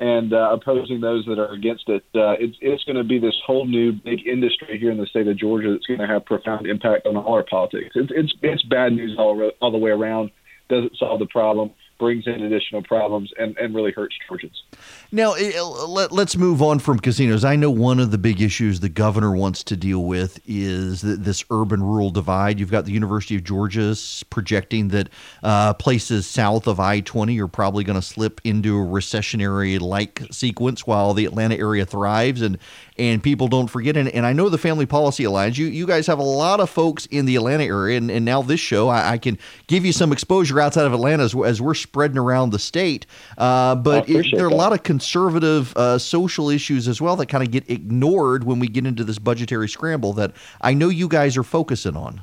and 0.00 0.32
uh, 0.32 0.50
opposing 0.52 1.00
those 1.00 1.24
that 1.26 1.38
are 1.38 1.52
against 1.52 1.88
it. 1.88 2.02
Uh, 2.14 2.34
it's 2.40 2.56
it's 2.60 2.84
going 2.84 2.96
to 2.96 3.04
be 3.04 3.18
this 3.18 3.36
whole 3.46 3.66
new 3.66 3.92
big 3.92 4.26
industry 4.26 4.78
here 4.78 4.90
in 4.90 4.98
the 4.98 5.06
state 5.06 5.28
of 5.28 5.38
Georgia 5.38 5.72
that's 5.72 5.86
going 5.86 6.00
to 6.00 6.06
have 6.06 6.24
profound 6.24 6.66
impact 6.66 7.06
on 7.06 7.16
all 7.16 7.34
our 7.34 7.44
politics. 7.44 7.92
It's 7.94 8.10
it's, 8.14 8.32
it's 8.42 8.62
bad 8.64 8.92
news 8.92 9.16
all 9.18 9.50
all 9.60 9.70
the 9.70 9.78
way 9.78 9.90
around. 9.90 10.30
Doesn't 10.68 10.96
solve 10.96 11.18
the 11.18 11.26
problem 11.26 11.70
brings 12.02 12.26
in 12.26 12.42
additional 12.42 12.82
problems 12.82 13.30
and, 13.38 13.56
and 13.58 13.76
really 13.76 13.92
hurts 13.92 14.16
Georgians. 14.26 14.64
Now, 15.12 15.34
eh, 15.34 15.60
let, 15.60 16.10
us 16.10 16.36
move 16.36 16.60
on 16.60 16.80
from 16.80 16.98
casinos. 16.98 17.44
I 17.44 17.54
know 17.54 17.70
one 17.70 18.00
of 18.00 18.10
the 18.10 18.18
big 18.18 18.42
issues 18.42 18.80
the 18.80 18.88
governor 18.88 19.36
wants 19.36 19.62
to 19.64 19.76
deal 19.76 20.02
with 20.02 20.40
is 20.44 21.00
this 21.02 21.44
urban 21.48 21.80
rural 21.80 22.10
divide. 22.10 22.58
You've 22.58 22.72
got 22.72 22.86
the 22.86 22.90
University 22.90 23.36
of 23.36 23.44
Georgia 23.44 23.94
projecting 24.30 24.88
that 24.88 25.10
uh, 25.44 25.74
places 25.74 26.26
south 26.26 26.66
of 26.66 26.80
I 26.80 26.98
20 26.98 27.38
are 27.38 27.46
probably 27.46 27.84
going 27.84 28.00
to 28.00 28.04
slip 28.04 28.40
into 28.42 28.76
a 28.76 28.84
recessionary 28.84 29.80
like 29.80 30.22
sequence 30.32 30.84
while 30.84 31.14
the 31.14 31.24
Atlanta 31.24 31.56
area 31.56 31.86
thrives. 31.86 32.42
And, 32.42 32.58
and 32.98 33.22
people 33.22 33.46
don't 33.46 33.68
forget. 33.68 33.96
And, 33.96 34.08
and 34.08 34.26
I 34.26 34.32
know 34.32 34.48
the 34.48 34.58
Family 34.58 34.86
Policy 34.86 35.22
Alliance, 35.22 35.56
you, 35.56 35.66
you 35.66 35.86
guys 35.86 36.08
have 36.08 36.18
a 36.18 36.24
lot 36.24 36.58
of 36.58 36.68
folks 36.68 37.06
in 37.06 37.26
the 37.26 37.36
Atlanta 37.36 37.64
area. 37.64 37.96
And, 37.96 38.10
and 38.10 38.24
now 38.24 38.42
this 38.42 38.60
show, 38.60 38.88
I, 38.88 39.12
I 39.12 39.18
can 39.18 39.38
give 39.68 39.84
you 39.84 39.92
some 39.92 40.10
exposure 40.10 40.58
outside 40.58 40.86
of 40.86 40.92
Atlanta 40.92 41.22
as, 41.22 41.34
as 41.34 41.62
we're 41.62 41.74
spreading 41.92 42.16
around 42.16 42.50
the 42.50 42.58
state. 42.58 43.04
Uh, 43.36 43.74
but 43.74 44.08
it, 44.08 44.34
there 44.34 44.46
are 44.46 44.48
a 44.48 44.54
lot 44.54 44.72
of 44.72 44.82
conservative 44.82 45.76
uh, 45.76 45.98
social 45.98 46.48
issues 46.48 46.88
as 46.88 47.02
well 47.02 47.16
that 47.16 47.26
kind 47.26 47.44
of 47.44 47.50
get 47.50 47.68
ignored 47.68 48.44
when 48.44 48.58
we 48.58 48.66
get 48.66 48.86
into 48.86 49.04
this 49.04 49.18
budgetary 49.18 49.68
scramble 49.68 50.14
that 50.14 50.32
I 50.62 50.72
know 50.72 50.88
you 50.88 51.06
guys 51.06 51.36
are 51.36 51.42
focusing 51.42 51.94
on. 51.94 52.22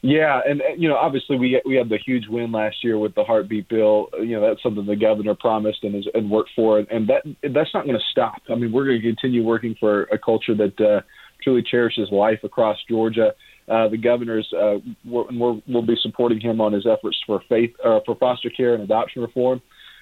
Yeah, 0.00 0.40
and 0.48 0.62
you 0.78 0.88
know, 0.88 0.96
obviously 0.96 1.36
we 1.36 1.60
we 1.66 1.74
had 1.74 1.90
the 1.90 1.98
huge 1.98 2.28
win 2.28 2.50
last 2.50 2.82
year 2.82 2.96
with 2.96 3.14
the 3.14 3.24
heartbeat 3.24 3.68
bill. 3.68 4.08
You 4.18 4.40
know, 4.40 4.48
that's 4.48 4.62
something 4.62 4.86
the 4.86 4.96
governor 4.96 5.34
promised 5.34 5.84
and 5.84 5.96
is, 5.96 6.06
and 6.14 6.30
worked 6.30 6.50
for, 6.56 6.78
and 6.78 7.08
that 7.08 7.24
that's 7.42 7.74
not 7.74 7.84
going 7.84 7.98
to 7.98 8.04
stop. 8.10 8.40
I 8.48 8.54
mean, 8.54 8.72
we're 8.72 8.86
going 8.86 9.02
to 9.02 9.06
continue 9.06 9.44
working 9.44 9.76
for 9.78 10.04
a 10.04 10.16
culture 10.16 10.54
that 10.54 10.80
uh, 10.80 11.00
truly 11.42 11.62
cherishes 11.62 12.10
life 12.10 12.40
across 12.42 12.78
Georgia. 12.88 13.34
Uh, 13.68 13.88
the 13.88 13.96
governor's 13.96 14.48
uh, 14.52 14.78
we're, 15.04 15.60
we'll 15.66 15.86
be 15.86 15.96
supporting 16.00 16.40
him 16.40 16.60
on 16.60 16.72
his 16.72 16.86
efforts 16.86 17.18
for 17.26 17.42
faith 17.48 17.74
uh, 17.84 18.00
for 18.06 18.14
foster 18.16 18.50
care 18.50 18.74
and 18.74 18.82
adoption 18.82 19.22
reform. 19.22 19.60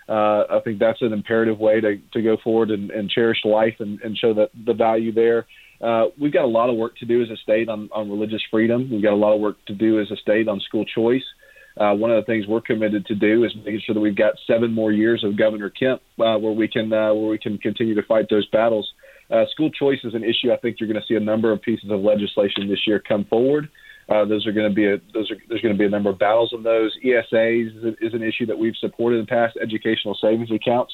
Uh, 0.08 0.44
I 0.50 0.60
think 0.62 0.78
that's 0.78 1.00
an 1.00 1.12
imperative 1.12 1.58
way 1.58 1.80
to, 1.80 1.96
to 2.12 2.22
go 2.22 2.36
forward 2.44 2.70
and, 2.70 2.90
and 2.90 3.08
cherish 3.08 3.38
life 3.44 3.76
and, 3.80 4.00
and 4.02 4.16
show 4.18 4.34
that 4.34 4.50
the 4.66 4.74
value 4.74 5.12
there. 5.12 5.46
Uh, 5.80 6.06
we've 6.20 6.32
got 6.32 6.44
a 6.44 6.46
lot 6.46 6.68
of 6.68 6.76
work 6.76 6.96
to 6.98 7.06
do 7.06 7.22
as 7.22 7.30
a 7.30 7.36
state 7.36 7.68
on, 7.68 7.88
on 7.92 8.10
religious 8.10 8.42
freedom. 8.50 8.88
We've 8.90 9.02
got 9.02 9.12
a 9.12 9.16
lot 9.16 9.34
of 9.34 9.40
work 9.40 9.56
to 9.66 9.74
do 9.74 10.00
as 10.00 10.10
a 10.10 10.16
state 10.16 10.46
on 10.46 10.60
school 10.60 10.84
choice. 10.84 11.24
Uh, 11.76 11.92
one 11.92 12.10
of 12.10 12.16
the 12.16 12.26
things 12.26 12.46
we're 12.46 12.60
committed 12.60 13.04
to 13.06 13.14
do 13.14 13.44
is 13.44 13.52
making 13.56 13.80
sure 13.84 13.94
that 13.94 14.00
we've 14.00 14.16
got 14.16 14.34
seven 14.46 14.72
more 14.72 14.92
years 14.92 15.24
of 15.24 15.36
Governor 15.36 15.70
Kemp 15.70 16.00
uh, 16.20 16.38
where 16.38 16.52
we 16.52 16.68
can 16.68 16.92
uh, 16.92 17.12
where 17.12 17.28
we 17.30 17.38
can 17.38 17.58
continue 17.58 17.94
to 17.94 18.02
fight 18.02 18.26
those 18.30 18.46
battles. 18.46 18.88
Uh, 19.30 19.44
school 19.50 19.70
choice 19.70 19.98
is 20.04 20.14
an 20.14 20.22
issue. 20.22 20.52
I 20.52 20.56
think 20.56 20.76
you're 20.78 20.88
going 20.88 21.00
to 21.00 21.06
see 21.06 21.14
a 21.14 21.20
number 21.20 21.52
of 21.52 21.62
pieces 21.62 21.90
of 21.90 22.00
legislation 22.00 22.68
this 22.68 22.86
year 22.86 23.02
come 23.06 23.24
forward. 23.24 23.68
Uh, 24.08 24.24
those 24.24 24.46
are 24.46 24.52
going 24.52 24.68
to 24.68 24.74
be 24.74 24.86
a 24.86 24.98
those 25.14 25.30
are 25.30 25.36
there's 25.48 25.62
going 25.62 25.74
to 25.74 25.78
be 25.78 25.86
a 25.86 25.90
number 25.90 26.10
of 26.10 26.18
battles 26.18 26.52
on 26.52 26.62
those. 26.62 26.94
ESAs 27.04 27.68
is, 27.68 27.94
is 28.00 28.14
an 28.14 28.22
issue 28.22 28.44
that 28.46 28.58
we've 28.58 28.76
supported 28.78 29.16
in 29.16 29.22
the 29.22 29.26
past. 29.26 29.56
Educational 29.60 30.16
savings 30.20 30.50
accounts. 30.50 30.92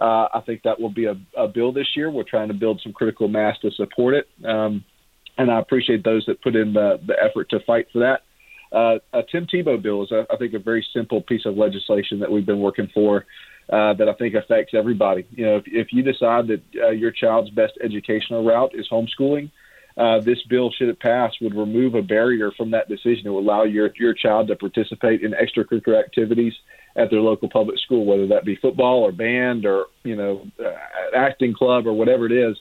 Uh, 0.00 0.26
I 0.34 0.40
think 0.44 0.62
that 0.64 0.80
will 0.80 0.90
be 0.90 1.04
a, 1.04 1.14
a 1.36 1.46
bill 1.46 1.72
this 1.72 1.86
year. 1.94 2.10
We're 2.10 2.24
trying 2.24 2.48
to 2.48 2.54
build 2.54 2.80
some 2.82 2.92
critical 2.92 3.28
mass 3.28 3.56
to 3.62 3.70
support 3.72 4.14
it, 4.14 4.28
um, 4.44 4.84
and 5.38 5.50
I 5.50 5.60
appreciate 5.60 6.02
those 6.02 6.24
that 6.26 6.42
put 6.42 6.56
in 6.56 6.72
the, 6.72 6.98
the 7.06 7.14
effort 7.22 7.50
to 7.50 7.60
fight 7.66 7.86
for 7.92 8.00
that. 8.00 8.22
Uh, 8.72 8.98
a 9.12 9.22
Tim 9.30 9.46
Tebow 9.46 9.80
bill 9.80 10.04
is, 10.04 10.12
I 10.12 10.36
think, 10.36 10.54
a 10.54 10.58
very 10.58 10.86
simple 10.94 11.22
piece 11.22 11.44
of 11.44 11.56
legislation 11.56 12.20
that 12.20 12.30
we've 12.30 12.46
been 12.46 12.60
working 12.60 12.88
for 12.94 13.26
uh, 13.70 13.94
that 13.94 14.08
I 14.08 14.14
think 14.14 14.34
affects 14.34 14.74
everybody. 14.74 15.26
You 15.30 15.46
know, 15.46 15.56
if, 15.56 15.64
if 15.66 15.92
you 15.92 16.02
decide 16.02 16.48
that 16.48 16.62
uh, 16.82 16.90
your 16.90 17.12
child's 17.12 17.50
best 17.50 17.74
educational 17.82 18.44
route 18.44 18.72
is 18.74 18.88
homeschooling, 18.90 19.50
uh, 19.96 20.20
this 20.20 20.42
bill, 20.48 20.70
should 20.70 20.88
it 20.88 21.00
pass, 21.00 21.32
would 21.40 21.54
remove 21.54 21.94
a 21.94 22.02
barrier 22.02 22.50
from 22.56 22.70
that 22.72 22.88
decision. 22.88 23.26
It 23.26 23.30
would 23.30 23.44
allow 23.44 23.64
your 23.64 23.90
your 23.96 24.14
child 24.14 24.48
to 24.48 24.56
participate 24.56 25.22
in 25.22 25.32
extracurricular 25.32 25.98
activities 25.98 26.54
at 26.96 27.10
their 27.10 27.20
local 27.20 27.48
public 27.48 27.78
school, 27.78 28.04
whether 28.04 28.26
that 28.28 28.44
be 28.44 28.56
football 28.56 29.02
or 29.02 29.12
band 29.12 29.66
or 29.66 29.86
you 30.04 30.16
know 30.16 30.46
uh, 30.58 31.16
acting 31.16 31.54
club 31.54 31.86
or 31.86 31.92
whatever 31.92 32.26
it 32.26 32.32
is, 32.32 32.56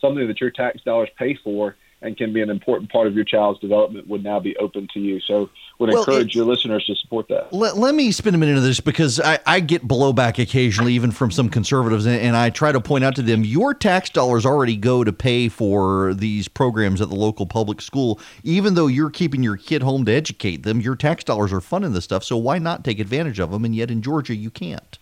something 0.00 0.26
that 0.26 0.40
your 0.40 0.50
tax 0.50 0.82
dollars 0.82 1.08
pay 1.18 1.38
for 1.42 1.76
and 2.02 2.16
can 2.16 2.32
be 2.32 2.40
an 2.40 2.50
important 2.50 2.90
part 2.90 3.06
of 3.06 3.14
your 3.14 3.24
child's 3.24 3.60
development 3.60 4.08
would 4.08 4.24
now 4.24 4.40
be 4.40 4.56
open 4.56 4.88
to 4.92 5.00
you. 5.00 5.20
So 5.20 5.48
would 5.78 5.90
well, 5.90 6.00
encourage 6.00 6.34
your 6.34 6.44
listeners 6.44 6.84
to 6.86 6.94
support 6.96 7.28
that. 7.28 7.52
Let, 7.52 7.76
let 7.76 7.94
me 7.94 8.12
spend 8.12 8.36
a 8.36 8.38
minute 8.38 8.56
on 8.56 8.62
this 8.62 8.80
because 8.80 9.20
I, 9.20 9.38
I 9.46 9.60
get 9.60 9.86
blowback 9.86 10.38
occasionally, 10.38 10.94
even 10.94 11.10
from 11.10 11.30
some 11.30 11.48
conservatives, 11.48 12.06
and, 12.06 12.20
and, 12.20 12.36
I 12.36 12.50
try 12.50 12.72
to 12.72 12.80
point 12.80 13.04
out 13.04 13.14
to 13.16 13.22
them 13.22 13.44
your 13.44 13.74
tax 13.74 14.10
dollars 14.10 14.44
already 14.44 14.76
go 14.76 15.04
to 15.04 15.12
pay 15.12 15.48
for 15.48 16.14
these 16.14 16.48
programs 16.48 17.00
at 17.00 17.08
the 17.08 17.14
local 17.14 17.46
public 17.46 17.80
school. 17.80 18.20
Even 18.42 18.74
though 18.74 18.86
you're 18.86 19.10
keeping 19.10 19.42
your 19.42 19.56
kid 19.56 19.82
home 19.82 20.04
to 20.06 20.12
educate 20.12 20.62
them, 20.62 20.80
your 20.80 20.96
tax 20.96 21.24
dollars 21.24 21.52
are 21.52 21.60
funding 21.60 21.92
this 21.92 22.04
stuff. 22.04 22.24
So 22.24 22.36
why 22.36 22.58
not 22.58 22.84
take 22.84 22.98
advantage 22.98 23.38
of 23.38 23.50
them? 23.50 23.64
And 23.64 23.74
yet 23.74 23.90
in 23.90 24.02
Georgia, 24.02 24.34
you 24.34 24.50
can't. 24.50 24.98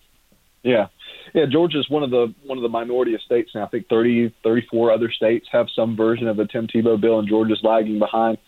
Yeah, 0.63 0.89
yeah, 1.35 1.45
Georgia's 1.51 1.89
one 1.89 2.03
of 2.03 2.11
the 2.11 2.35
one 2.45 2.59
of 2.59 2.62
the 2.62 2.69
minority 2.69 3.15
of 3.15 3.20
states 3.23 3.51
now. 3.55 3.65
I 3.65 3.69
think 3.69 3.89
30, 3.89 4.35
34 4.43 4.93
other 4.93 5.11
states 5.11 5.47
have 5.53 5.66
some 5.74 5.97
version 5.97 6.28
of 6.28 6.37
the 6.37 6.47
Tim 6.47 6.66
Tebow 6.66 7.01
bill, 7.01 7.19
and 7.19 7.28
Georgia's 7.28 7.61
lagging 7.62 7.99
behind. 7.99 8.39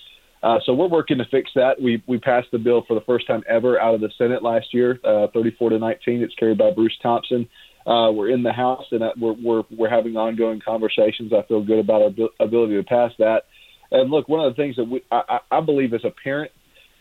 Uh, 0.42 0.58
so 0.66 0.74
we're 0.74 0.88
working 0.88 1.18
to 1.18 1.24
fix 1.30 1.50
that. 1.54 1.80
We 1.80 2.02
we 2.06 2.18
passed 2.18 2.48
the 2.50 2.58
bill 2.58 2.84
for 2.86 2.94
the 2.94 3.00
first 3.02 3.26
time 3.26 3.44
ever 3.48 3.80
out 3.80 3.94
of 3.94 4.00
the 4.00 4.10
Senate 4.18 4.42
last 4.42 4.74
year, 4.74 4.98
uh, 5.04 5.28
34 5.32 5.70
to 5.70 5.78
19. 5.78 6.22
It's 6.22 6.34
carried 6.34 6.58
by 6.58 6.72
Bruce 6.72 6.98
Thompson. 7.02 7.48
Uh, 7.86 8.10
we're 8.12 8.30
in 8.30 8.42
the 8.42 8.52
House, 8.52 8.84
and 8.90 9.02
we're 9.20 9.34
we're 9.34 9.62
we're 9.70 9.90
having 9.90 10.16
ongoing 10.16 10.60
conversations. 10.64 11.32
I 11.32 11.42
feel 11.46 11.62
good 11.62 11.78
about 11.78 12.02
our 12.02 12.28
ability 12.40 12.76
to 12.76 12.82
pass 12.82 13.12
that. 13.18 13.44
And 13.92 14.10
look, 14.10 14.28
one 14.28 14.44
of 14.44 14.52
the 14.52 14.60
things 14.60 14.76
that 14.76 14.84
we 14.84 15.02
I, 15.12 15.38
I 15.50 15.60
believe 15.60 15.94
as 15.94 16.04
a 16.04 16.10
parent 16.10 16.50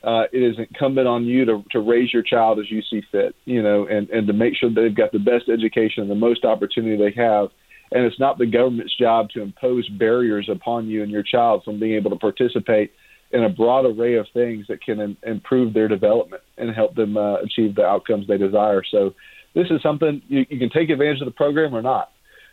uh, 0.04 0.24
it 0.32 0.40
is 0.40 0.56
incumbent 0.58 1.08
on 1.08 1.26
you 1.26 1.46
to, 1.46 1.64
to 1.72 1.80
raise 1.80 2.12
your 2.12 2.24
child 2.24 2.60
as 2.60 2.72
you 2.72 2.82
see 2.90 3.02
fit, 3.12 3.36
you 3.46 3.62
know, 3.62 3.86
and, 3.86 4.10
and 4.10 4.26
to 4.28 4.34
make 4.34 4.56
sure 4.56 4.70
that 4.70 4.82
they've 4.82 4.96
got 4.96 5.12
the 5.12 5.20
best 5.20 5.48
education 5.48 6.02
and 6.02 6.10
the 6.10 6.16
most 6.16 6.44
opportunity 6.44 6.98
they 6.98 7.14
have. 7.22 7.50
And 7.92 8.06
it's 8.06 8.20
not 8.20 8.38
the 8.38 8.46
government's 8.46 8.96
job 8.98 9.30
to 9.32 9.42
impose 9.42 9.88
barriers 9.90 10.50
upon 10.50 10.88
you 10.88 11.04
and 11.04 11.12
your 11.12 11.24
child 11.24 11.64
from 11.64 11.80
being 11.80 11.94
able 11.94 12.10
to 12.10 12.16
participate 12.16 12.94
in 13.32 13.44
a 13.44 13.50
broad 13.50 13.86
array 13.86 14.16
of 14.16 14.26
things 14.34 14.66
that 14.68 14.82
can 14.82 15.00
in, 15.00 15.18
improve 15.24 15.74
their 15.74 15.88
development 15.88 16.42
and 16.58 16.74
help 16.74 16.96
them 16.96 17.16
uh, 17.16 17.36
achieve 17.36 17.76
the 17.76 17.86
outcomes 17.86 18.28
they 18.28 18.38
desire. 18.38 18.82
So 18.90 19.14
this 19.54 19.68
is 19.70 19.82
something 19.84 20.22
you, 20.28 20.46
you 20.50 20.58
can 20.58 20.70
take 20.70 20.90
advantage 20.90 21.22
of 21.22 21.26
the 21.26 21.32
program 21.32 21.76
or 21.76 21.82
not 21.82 22.12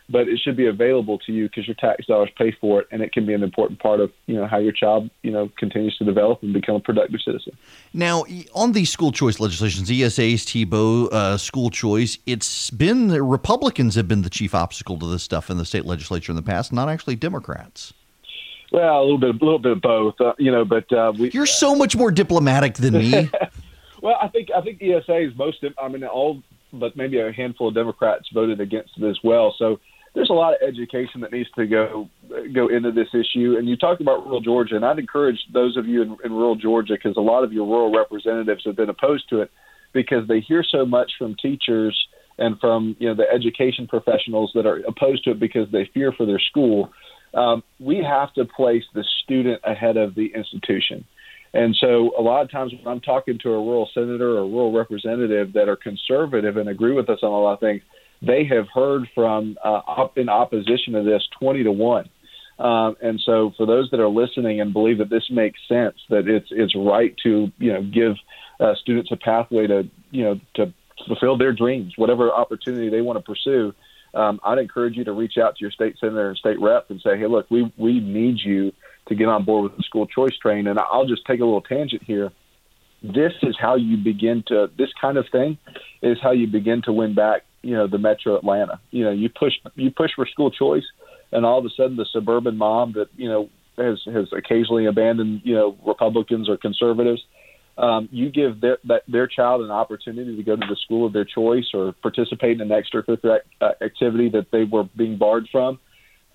but 0.09 0.27
it 0.27 0.39
should 0.39 0.57
be 0.57 0.65
available 0.65 1.19
to 1.19 1.31
you 1.31 1.47
because 1.47 1.67
your 1.67 1.75
tax 1.75 2.05
dollars 2.05 2.29
pay 2.37 2.51
for 2.59 2.81
it, 2.81 2.87
and 2.91 3.01
it 3.01 3.13
can 3.13 3.25
be 3.25 3.33
an 3.33 3.43
important 3.43 3.79
part 3.79 3.99
of 3.99 4.11
you 4.25 4.35
know 4.35 4.47
how 4.47 4.57
your 4.57 4.71
child 4.71 5.09
you 5.21 5.31
know 5.31 5.49
continues 5.57 5.95
to 5.97 6.05
develop 6.05 6.41
and 6.41 6.53
become 6.53 6.75
a 6.75 6.79
productive 6.79 7.21
citizen. 7.23 7.55
Now, 7.93 8.25
on 8.53 8.71
these 8.71 8.91
school 8.91 9.11
choice 9.11 9.39
legislations, 9.39 9.89
ESAs, 9.89 10.43
Tebow, 10.45 11.11
uh, 11.11 11.37
school 11.37 11.69
choice, 11.69 12.17
it's 12.25 12.69
been 12.71 13.09
Republicans 13.09 13.95
have 13.95 14.07
been 14.07 14.23
the 14.23 14.29
chief 14.29 14.55
obstacle 14.55 14.97
to 14.99 15.05
this 15.05 15.23
stuff 15.23 15.49
in 15.49 15.57
the 15.57 15.65
state 15.65 15.85
legislature 15.85 16.31
in 16.31 16.35
the 16.35 16.41
past, 16.41 16.73
not 16.73 16.89
actually 16.89 17.15
Democrats. 17.15 17.93
Well, 18.71 18.99
a 18.99 19.01
little 19.01 19.17
bit, 19.17 19.29
a 19.29 19.45
little 19.45 19.59
bit 19.59 19.71
of 19.71 19.81
both, 19.81 20.21
uh, 20.21 20.33
you 20.37 20.51
know. 20.51 20.65
But 20.65 20.91
uh, 20.91 21.13
we, 21.17 21.31
you're 21.31 21.45
so 21.45 21.75
much 21.75 21.95
more 21.95 22.11
diplomatic 22.11 22.75
than 22.75 22.93
me. 22.93 23.29
well, 24.01 24.17
I 24.21 24.27
think 24.27 24.49
I 24.55 24.61
think 24.61 24.81
ESA 24.81 25.17
is 25.17 25.35
most. 25.35 25.63
I 25.81 25.87
mean, 25.87 26.03
all 26.03 26.43
but 26.71 26.95
maybe 26.95 27.19
a 27.19 27.31
handful 27.31 27.69
of 27.69 27.73
Democrats 27.73 28.29
voted 28.33 28.59
against 28.59 28.91
it 28.97 29.03
as 29.03 29.17
well. 29.23 29.55
So 29.57 29.79
there's 30.15 30.29
a 30.29 30.33
lot 30.33 30.53
of 30.53 30.67
education 30.67 31.21
that 31.21 31.31
needs 31.31 31.49
to 31.55 31.65
go 31.67 32.09
go 32.53 32.67
into 32.67 32.91
this 32.91 33.07
issue. 33.13 33.55
And 33.57 33.67
you 33.67 33.77
talked 33.77 34.01
about 34.01 34.25
rural 34.25 34.41
Georgia, 34.41 34.75
and 34.75 34.85
I'd 34.85 34.99
encourage 34.99 35.39
those 35.53 35.77
of 35.77 35.87
you 35.87 36.01
in, 36.01 36.17
in 36.23 36.31
rural 36.31 36.55
Georgia 36.55 36.93
because 36.93 37.17
a 37.17 37.21
lot 37.21 37.43
of 37.43 37.53
your 37.53 37.65
rural 37.65 37.95
representatives 37.95 38.63
have 38.65 38.75
been 38.75 38.89
opposed 38.89 39.29
to 39.29 39.41
it 39.41 39.51
because 39.93 40.27
they 40.27 40.39
hear 40.39 40.63
so 40.63 40.85
much 40.85 41.11
from 41.17 41.35
teachers 41.35 41.95
and 42.37 42.59
from 42.59 42.95
you 42.99 43.07
know 43.07 43.15
the 43.15 43.29
education 43.31 43.87
professionals 43.87 44.51
that 44.55 44.65
are 44.65 44.77
opposed 44.87 45.23
to 45.25 45.31
it 45.31 45.39
because 45.39 45.67
they 45.71 45.89
fear 45.93 46.11
for 46.11 46.25
their 46.25 46.39
school. 46.39 46.91
Um, 47.33 47.63
we 47.79 48.03
have 48.03 48.33
to 48.33 48.45
place 48.45 48.83
the 48.95 49.03
student 49.23 49.61
ahead 49.63 49.97
of 49.97 50.15
the 50.15 50.31
institution. 50.33 51.05
And 51.53 51.75
so, 51.79 52.11
a 52.17 52.21
lot 52.21 52.43
of 52.43 52.51
times 52.51 52.73
when 52.73 52.93
I'm 52.93 53.01
talking 53.01 53.39
to 53.39 53.49
a 53.49 53.53
rural 53.53 53.89
senator 53.93 54.37
or 54.37 54.39
a 54.39 54.47
rural 54.47 54.71
representative 54.71 55.53
that 55.53 55.67
are 55.67 55.75
conservative 55.75 56.57
and 56.57 56.69
agree 56.69 56.93
with 56.93 57.09
us 57.09 57.19
on 57.23 57.31
a 57.31 57.39
lot 57.39 57.53
of 57.53 57.59
things, 57.59 57.81
they 58.21 58.45
have 58.45 58.67
heard 58.73 59.07
from 59.15 59.57
uh, 59.63 59.81
op- 59.87 60.17
in 60.17 60.29
opposition 60.29 60.93
to 60.93 61.03
this 61.03 61.27
20 61.39 61.63
to 61.63 61.71
1. 61.71 62.09
Um, 62.59 62.97
and 63.01 63.21
so, 63.25 63.53
for 63.55 63.65
those 63.65 63.89
that 63.91 64.01
are 64.01 64.09
listening 64.09 64.59
and 64.59 64.73
believe 64.73 64.97
that 64.97 65.09
this 65.09 65.23
makes 65.31 65.59
sense, 65.69 65.95
that 66.09 66.27
it's 66.27 66.47
it's 66.51 66.75
right 66.75 67.15
to 67.23 67.49
you 67.57 67.73
know 67.73 67.81
give 67.81 68.17
uh, 68.59 68.75
students 68.81 69.11
a 69.13 69.15
pathway 69.15 69.65
to 69.67 69.89
you 70.11 70.25
know 70.25 70.39
to 70.55 70.73
fulfill 71.07 71.37
their 71.37 71.53
dreams, 71.53 71.93
whatever 71.95 72.33
opportunity 72.33 72.89
they 72.89 72.99
want 72.99 73.17
to 73.17 73.23
pursue, 73.23 73.73
um, 74.13 74.39
I'd 74.43 74.57
encourage 74.57 74.95
you 74.95 75.03
to 75.03 75.11
reach 75.11 75.37
out 75.37 75.55
to 75.55 75.61
your 75.61 75.71
state 75.71 75.95
senator 75.99 76.29
and 76.29 76.37
state 76.37 76.59
rep 76.59 76.89
and 76.89 76.99
say, 77.01 77.17
hey, 77.17 77.27
look, 77.27 77.49
we 77.49 77.71
we 77.77 77.99
need 77.99 78.39
you 78.43 78.71
to 79.07 79.15
get 79.15 79.27
on 79.27 79.45
board 79.45 79.63
with 79.63 79.77
the 79.77 79.83
school 79.83 80.07
choice 80.07 80.35
train. 80.37 80.67
And 80.67 80.79
I'll 80.79 81.05
just 81.05 81.25
take 81.25 81.39
a 81.39 81.45
little 81.45 81.61
tangent 81.61 82.03
here. 82.03 82.31
This 83.01 83.33
is 83.43 83.55
how 83.59 83.75
you 83.75 83.97
begin 83.97 84.43
to 84.47 84.69
this 84.77 84.89
kind 84.99 85.17
of 85.17 85.25
thing 85.31 85.57
is 86.01 86.17
how 86.21 86.31
you 86.31 86.47
begin 86.47 86.81
to 86.83 86.93
win 86.93 87.15
back 87.15 87.43
you 87.61 87.75
know 87.75 87.87
the 87.87 87.97
metro 87.97 88.37
atlanta. 88.37 88.79
You 88.91 89.05
know 89.05 89.11
you 89.11 89.29
push 89.29 89.53
you 89.75 89.91
push 89.91 90.11
for 90.15 90.25
school 90.25 90.51
choice 90.51 90.85
and 91.31 91.45
all 91.45 91.59
of 91.59 91.65
a 91.65 91.69
sudden 91.75 91.95
the 91.95 92.05
suburban 92.11 92.57
mom 92.57 92.93
that 92.93 93.07
you 93.15 93.29
know 93.29 93.49
has 93.77 93.99
has 94.05 94.27
occasionally 94.35 94.85
abandoned 94.85 95.41
you 95.43 95.55
know 95.55 95.77
republicans 95.85 96.49
or 96.49 96.57
conservatives 96.57 97.21
um, 97.77 98.09
you 98.11 98.29
give 98.29 98.59
their 98.59 98.77
that, 98.85 99.03
their 99.07 99.27
child 99.27 99.61
an 99.61 99.71
opportunity 99.71 100.35
to 100.35 100.43
go 100.43 100.55
to 100.55 100.65
the 100.67 100.75
school 100.83 101.05
of 101.05 101.13
their 101.13 101.25
choice 101.25 101.69
or 101.73 101.93
participate 102.01 102.59
in 102.59 102.71
an 102.71 102.81
extracurricular 102.81 103.39
uh, 103.61 103.71
activity 103.81 104.29
that 104.29 104.47
they 104.51 104.63
were 104.63 104.83
being 104.97 105.17
barred 105.17 105.47
from 105.51 105.79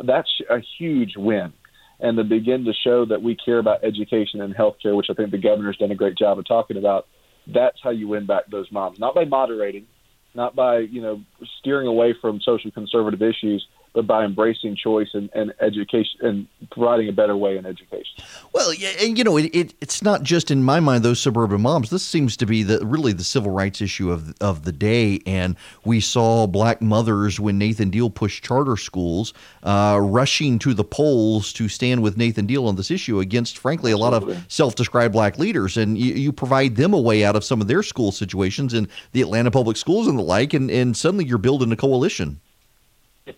that's 0.05 0.31
a 0.51 0.59
huge 0.79 1.15
win. 1.17 1.53
And 2.01 2.17
to 2.17 2.25
begin 2.25 2.65
to 2.65 2.73
show 2.73 3.05
that 3.07 3.23
we 3.23 3.37
care 3.37 3.59
about 3.59 3.85
education 3.85 4.41
and 4.41 4.55
healthcare 4.55 4.97
which 4.97 5.07
i 5.11 5.15
think 5.15 5.31
the 5.31 5.39
governor's 5.39 5.77
done 5.77 5.91
a 5.91 5.95
great 5.95 6.19
job 6.19 6.39
of 6.39 6.47
talking 6.47 6.77
about 6.77 7.07
that's 7.47 7.79
how 7.83 7.91
you 7.91 8.09
win 8.09 8.27
back 8.27 8.45
those 8.51 8.71
moms. 8.73 8.99
Not 8.99 9.15
by 9.15 9.25
moderating 9.25 9.87
not 10.35 10.55
by 10.55 10.79
you 10.79 11.01
know 11.01 11.21
steering 11.59 11.87
away 11.87 12.15
from 12.21 12.41
social 12.41 12.71
conservative 12.71 13.23
issues, 13.23 13.67
but 13.95 14.07
by 14.09 14.25
embracing 14.25 14.77
choice 14.77 15.09
and, 15.15 15.31
and 15.35 15.55
education 15.61 16.19
and 16.21 16.49
providing 16.71 17.09
a 17.09 17.13
better 17.13 17.37
way 17.37 17.57
in 17.57 17.65
education. 17.65 18.25
Well, 18.53 18.75
yeah, 18.75 18.91
and 19.01 19.17
you 19.17 19.25
know, 19.25 19.37
it, 19.37 19.55
it, 19.55 19.75
it's 19.81 20.03
not 20.03 20.25
just 20.25 20.51
in 20.51 20.65
my 20.65 20.81
mind 20.81 21.05
those 21.05 21.21
suburban 21.21 21.63
moms. 21.63 21.91
This 21.91 22.03
seems 22.03 22.37
to 22.39 22.47
be 22.47 22.65
the 22.65 22.85
really 22.85 23.13
the 23.13 23.25
civil 23.25 23.53
rights 23.53 23.81
issue 23.81 24.11
of 24.11 24.35
of 24.41 24.65
the 24.65 24.73
day, 24.73 25.21
and 25.27 25.57
we 25.85 26.01
saw 26.01 26.47
black 26.47 26.83
mothers 26.83 27.39
when 27.39 27.57
Nathan 27.57 27.91
Deal 27.91 28.11
pushed 28.11 28.43
charter 28.45 28.77
schools, 28.77 29.33
uh, 29.63 29.99
rushing 30.03 30.59
to 30.59 30.75
the 30.75 30.85
polls 30.85 31.53
to 31.55 31.69
stand 31.69 32.03
with 32.03 32.17
Nathan 32.17 32.47
Deal 32.47 32.67
on 32.67 32.75
this 32.75 32.91
issue 32.91 33.21
against, 33.21 33.59
frankly, 33.59 33.93
a 33.93 33.97
lot 33.97 34.13
of 34.13 34.45
self-described 34.49 35.13
black 35.13 35.39
leaders, 35.39 35.77
and 35.77 35.97
you, 35.97 36.15
you 36.15 36.33
provide 36.33 36.75
them 36.75 36.93
a 36.93 37.01
way 37.01 37.25
out 37.25 37.37
of 37.37 37.45
some 37.45 37.61
of 37.61 37.69
their 37.69 37.83
school 37.83 38.11
situations 38.11 38.75
in 38.75 38.89
the 39.13 39.23
Atlanta 39.23 39.53
public 39.53 39.77
schools 39.77 40.09
and 40.09 40.19
the 40.19 40.23
like, 40.23 40.53
and, 40.53 40.71
and 40.71 40.97
suddenly 40.97 41.25
you're 41.25 41.39
building 41.39 41.71
a 41.71 41.77
coalition. 41.77 42.41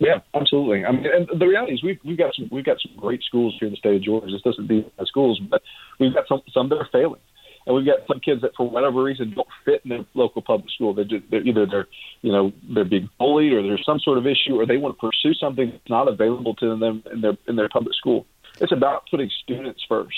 Yeah, 0.00 0.18
absolutely. 0.34 0.84
I 0.84 0.90
mean, 0.90 1.06
and 1.06 1.40
the 1.40 1.46
reality 1.46 1.74
is 1.74 1.82
we've 1.82 1.98
we've 2.04 2.18
got 2.18 2.34
some 2.34 2.48
we've 2.50 2.64
got 2.64 2.78
some 2.80 2.96
great 2.96 3.22
schools 3.22 3.56
here 3.58 3.68
in 3.68 3.72
the 3.72 3.76
state 3.76 3.94
of 3.94 4.02
Georgia. 4.02 4.26
This 4.32 4.42
doesn't 4.42 4.66
be 4.66 4.84
schools, 5.04 5.40
but 5.48 5.62
we've 6.00 6.12
got 6.12 6.26
some 6.28 6.42
some 6.52 6.68
that 6.70 6.76
are 6.76 6.88
failing, 6.90 7.20
and 7.66 7.76
we've 7.76 7.86
got 7.86 8.00
some 8.08 8.18
kids 8.18 8.42
that 8.42 8.50
for 8.56 8.68
whatever 8.68 9.02
reason 9.02 9.32
don't 9.34 9.46
fit 9.64 9.82
in 9.84 9.90
the 9.90 10.06
local 10.14 10.42
public 10.42 10.70
school. 10.70 10.92
They're, 10.92 11.04
just, 11.04 11.30
they're 11.30 11.46
either 11.46 11.66
they're 11.66 11.86
you 12.22 12.32
know 12.32 12.52
they're 12.74 12.84
being 12.84 13.08
bullied 13.16 13.52
or 13.52 13.62
there's 13.62 13.84
some 13.86 14.00
sort 14.00 14.18
of 14.18 14.26
issue, 14.26 14.58
or 14.58 14.66
they 14.66 14.76
want 14.76 14.98
to 14.98 15.00
pursue 15.06 15.34
something 15.34 15.70
that's 15.70 15.88
not 15.88 16.08
available 16.08 16.54
to 16.56 16.76
them 16.76 17.04
in 17.12 17.20
their 17.20 17.36
in 17.46 17.54
their 17.54 17.68
public 17.68 17.94
school. 17.94 18.26
It's 18.60 18.72
about 18.72 19.04
putting 19.08 19.30
students 19.44 19.84
first. 19.88 20.16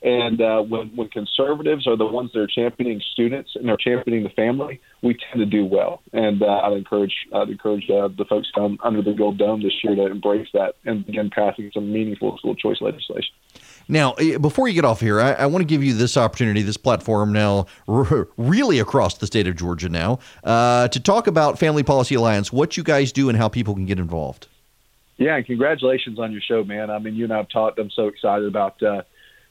And 0.00 0.40
uh, 0.40 0.62
when 0.62 0.94
when 0.94 1.08
conservatives 1.08 1.86
are 1.88 1.96
the 1.96 2.06
ones 2.06 2.30
that 2.32 2.40
are 2.40 2.46
championing 2.46 3.02
students 3.12 3.56
and 3.56 3.68
are 3.68 3.76
championing 3.76 4.22
the 4.22 4.30
family, 4.30 4.80
we 5.02 5.14
tend 5.14 5.40
to 5.40 5.46
do 5.46 5.64
well. 5.64 6.02
And 6.12 6.40
uh, 6.40 6.46
I'd 6.46 6.74
encourage 6.74 7.14
I'd 7.34 7.48
encourage 7.48 7.90
uh, 7.90 8.08
the 8.16 8.24
folks 8.24 8.48
down 8.54 8.78
under 8.84 9.02
the 9.02 9.12
gold 9.12 9.38
dome 9.38 9.62
this 9.62 9.72
year 9.82 9.96
to 9.96 10.06
embrace 10.06 10.48
that 10.54 10.76
and 10.84 11.04
begin 11.04 11.30
passing 11.30 11.72
some 11.74 11.92
meaningful 11.92 12.38
school 12.38 12.54
choice 12.54 12.80
legislation. 12.80 13.34
Now, 13.88 14.12
eh, 14.12 14.38
before 14.38 14.68
you 14.68 14.74
get 14.74 14.84
off 14.84 15.00
here, 15.00 15.20
I, 15.20 15.32
I 15.32 15.46
want 15.46 15.62
to 15.62 15.66
give 15.66 15.82
you 15.82 15.94
this 15.94 16.16
opportunity, 16.16 16.62
this 16.62 16.76
platform 16.76 17.32
now, 17.32 17.66
r- 17.88 18.28
really 18.36 18.78
across 18.78 19.18
the 19.18 19.26
state 19.26 19.48
of 19.48 19.56
Georgia 19.56 19.88
now, 19.88 20.20
uh, 20.44 20.86
to 20.88 21.00
talk 21.00 21.26
about 21.26 21.58
Family 21.58 21.82
Policy 21.82 22.14
Alliance, 22.14 22.52
what 22.52 22.76
you 22.76 22.84
guys 22.84 23.10
do, 23.10 23.28
and 23.28 23.38
how 23.38 23.48
people 23.48 23.74
can 23.74 23.86
get 23.86 23.98
involved. 23.98 24.46
Yeah, 25.16 25.36
and 25.36 25.44
congratulations 25.44 26.20
on 26.20 26.30
your 26.30 26.40
show, 26.40 26.62
man. 26.62 26.90
I 26.90 27.00
mean, 27.00 27.16
you 27.16 27.24
and 27.24 27.32
I've 27.32 27.48
talked. 27.48 27.80
I'm 27.80 27.90
so 27.90 28.06
excited 28.06 28.46
about 28.46 28.80
uh, 28.82 29.02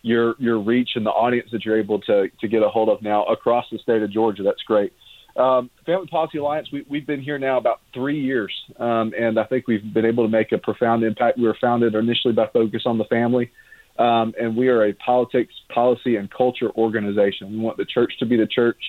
your 0.02 0.36
your 0.40 0.60
reach 0.60 0.92
and 0.96 1.06
the 1.06 1.12
audience 1.12 1.50
that 1.52 1.66
you're 1.66 1.80
able 1.80 2.00
to 2.02 2.28
to 2.40 2.48
get 2.48 2.64
a 2.64 2.70
hold 2.70 2.90
of 2.90 3.02
now 3.02 3.26
across 3.26 3.66
the 3.72 3.78
state 3.80 4.02
of 4.02 4.12
Georgia. 4.12 4.44
That's 4.44 4.62
great. 4.64 4.94
Um, 5.38 5.70
Family 5.86 6.08
Policy 6.08 6.40
Alliance, 6.40 6.68
we, 6.74 6.84
we've 6.90 7.06
been 7.06 7.22
here 7.22 7.38
now 7.38 7.58
about 7.58 7.82
three 7.94 8.20
years, 8.20 8.52
um, 8.80 9.14
and 9.18 9.40
I 9.40 9.44
think 9.44 9.68
we've 9.68 9.94
been 9.94 10.06
able 10.06 10.24
to 10.26 10.30
make 10.30 10.52
a 10.52 10.58
profound 10.58 11.04
impact. 11.04 11.38
We 11.38 11.44
were 11.44 11.58
founded 11.62 11.94
initially 11.94 12.34
by 12.34 12.48
Focus 12.52 12.84
on 12.88 12.98
the 12.98 13.04
Family, 13.06 13.52
um, 14.00 14.34
and 14.40 14.58
we 14.58 14.68
are 14.70 14.88
a 14.88 14.94
politics, 14.94 15.54
policy, 15.72 16.16
and 16.16 16.30
culture 16.32 16.72
organization. 16.72 17.52
We 17.52 17.60
want 17.60 17.78
the 17.78 17.86
church 17.86 18.14
to 18.18 18.26
be 18.26 18.36
the 18.36 18.48
church, 18.48 18.82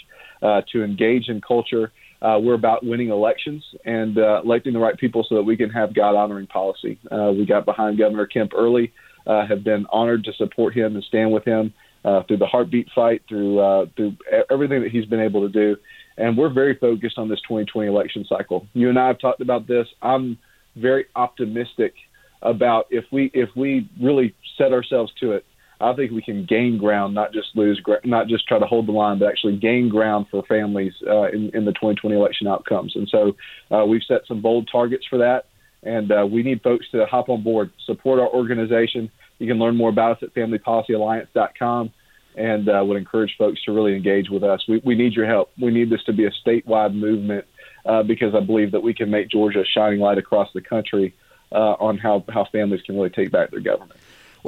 uh, 0.42 0.62
to 0.72 0.82
engage 0.82 1.28
in 1.28 1.42
culture. 1.42 1.92
Uh, 2.22 2.38
we're 2.40 2.54
about 2.54 2.84
winning 2.84 3.10
elections 3.10 3.62
and 3.84 4.16
uh, 4.16 4.40
electing 4.42 4.72
the 4.72 4.78
right 4.78 4.96
people 4.96 5.26
so 5.28 5.34
that 5.34 5.42
we 5.42 5.56
can 5.56 5.68
have 5.68 5.94
God 5.94 6.16
honoring 6.16 6.46
policy. 6.46 6.98
Uh, 7.12 7.30
we 7.30 7.44
got 7.44 7.66
behind 7.66 7.98
Governor 7.98 8.26
Kemp 8.26 8.52
early 8.56 8.92
uh, 9.28 9.46
have 9.46 9.62
been 9.62 9.86
honored 9.92 10.24
to 10.24 10.32
support 10.32 10.74
him 10.74 10.94
and 10.96 11.04
stand 11.04 11.30
with 11.30 11.44
him 11.44 11.72
uh, 12.04 12.22
through 12.22 12.38
the 12.38 12.46
heartbeat 12.46 12.88
fight, 12.94 13.22
through 13.28 13.60
uh, 13.60 13.86
through 13.94 14.16
everything 14.50 14.82
that 14.82 14.90
he's 14.90 15.04
been 15.04 15.20
able 15.20 15.42
to 15.42 15.48
do. 15.48 15.76
And 16.16 16.36
we're 16.36 16.52
very 16.52 16.76
focused 16.76 17.18
on 17.18 17.28
this 17.28 17.40
2020 17.42 17.88
election 17.88 18.24
cycle. 18.28 18.66
You 18.72 18.88
and 18.88 18.98
I 18.98 19.06
have 19.08 19.20
talked 19.20 19.40
about 19.40 19.68
this. 19.68 19.86
I'm 20.02 20.38
very 20.74 21.06
optimistic 21.14 21.94
about 22.42 22.86
if 22.90 23.04
we 23.12 23.30
if 23.34 23.50
we 23.54 23.88
really 24.00 24.34
set 24.56 24.72
ourselves 24.72 25.12
to 25.20 25.32
it. 25.32 25.44
I 25.80 25.92
think 25.92 26.10
we 26.10 26.22
can 26.22 26.44
gain 26.44 26.76
ground, 26.76 27.14
not 27.14 27.32
just 27.32 27.54
lose, 27.54 27.80
not 28.04 28.26
just 28.26 28.48
try 28.48 28.58
to 28.58 28.66
hold 28.66 28.88
the 28.88 28.92
line, 28.92 29.20
but 29.20 29.28
actually 29.28 29.58
gain 29.58 29.88
ground 29.88 30.26
for 30.28 30.42
families 30.42 30.92
uh, 31.06 31.28
in, 31.28 31.52
in 31.54 31.64
the 31.64 31.70
2020 31.70 32.16
election 32.16 32.48
outcomes. 32.48 32.96
And 32.96 33.08
so 33.08 33.36
uh, 33.70 33.86
we've 33.86 34.02
set 34.02 34.22
some 34.26 34.42
bold 34.42 34.68
targets 34.72 35.06
for 35.08 35.18
that 35.18 35.44
and 35.82 36.10
uh, 36.10 36.26
we 36.26 36.42
need 36.42 36.62
folks 36.62 36.86
to 36.90 37.06
hop 37.06 37.28
on 37.28 37.42
board, 37.42 37.70
support 37.86 38.18
our 38.18 38.28
organization. 38.28 39.10
You 39.38 39.46
can 39.46 39.58
learn 39.58 39.76
more 39.76 39.88
about 39.88 40.16
us 40.16 40.22
at 40.22 40.34
familypolicyalliance.com 40.34 41.90
and 42.36 42.68
uh, 42.68 42.82
would 42.84 42.96
encourage 42.96 43.36
folks 43.36 43.62
to 43.64 43.72
really 43.72 43.94
engage 43.96 44.30
with 44.30 44.44
us. 44.44 44.66
We, 44.68 44.80
we 44.84 44.94
need 44.94 45.14
your 45.14 45.26
help. 45.26 45.50
We 45.60 45.70
need 45.70 45.90
this 45.90 46.02
to 46.04 46.12
be 46.12 46.24
a 46.24 46.30
statewide 46.30 46.94
movement 46.94 47.46
uh, 47.84 48.02
because 48.02 48.34
I 48.34 48.40
believe 48.40 48.72
that 48.72 48.82
we 48.82 48.94
can 48.94 49.10
make 49.10 49.28
Georgia 49.28 49.60
a 49.60 49.64
shining 49.64 50.00
light 50.00 50.18
across 50.18 50.52
the 50.52 50.60
country 50.60 51.14
uh, 51.50 51.74
on 51.80 51.98
how, 51.98 52.24
how 52.28 52.44
families 52.44 52.82
can 52.82 52.96
really 52.96 53.10
take 53.10 53.30
back 53.30 53.50
their 53.50 53.60
government. 53.60 53.98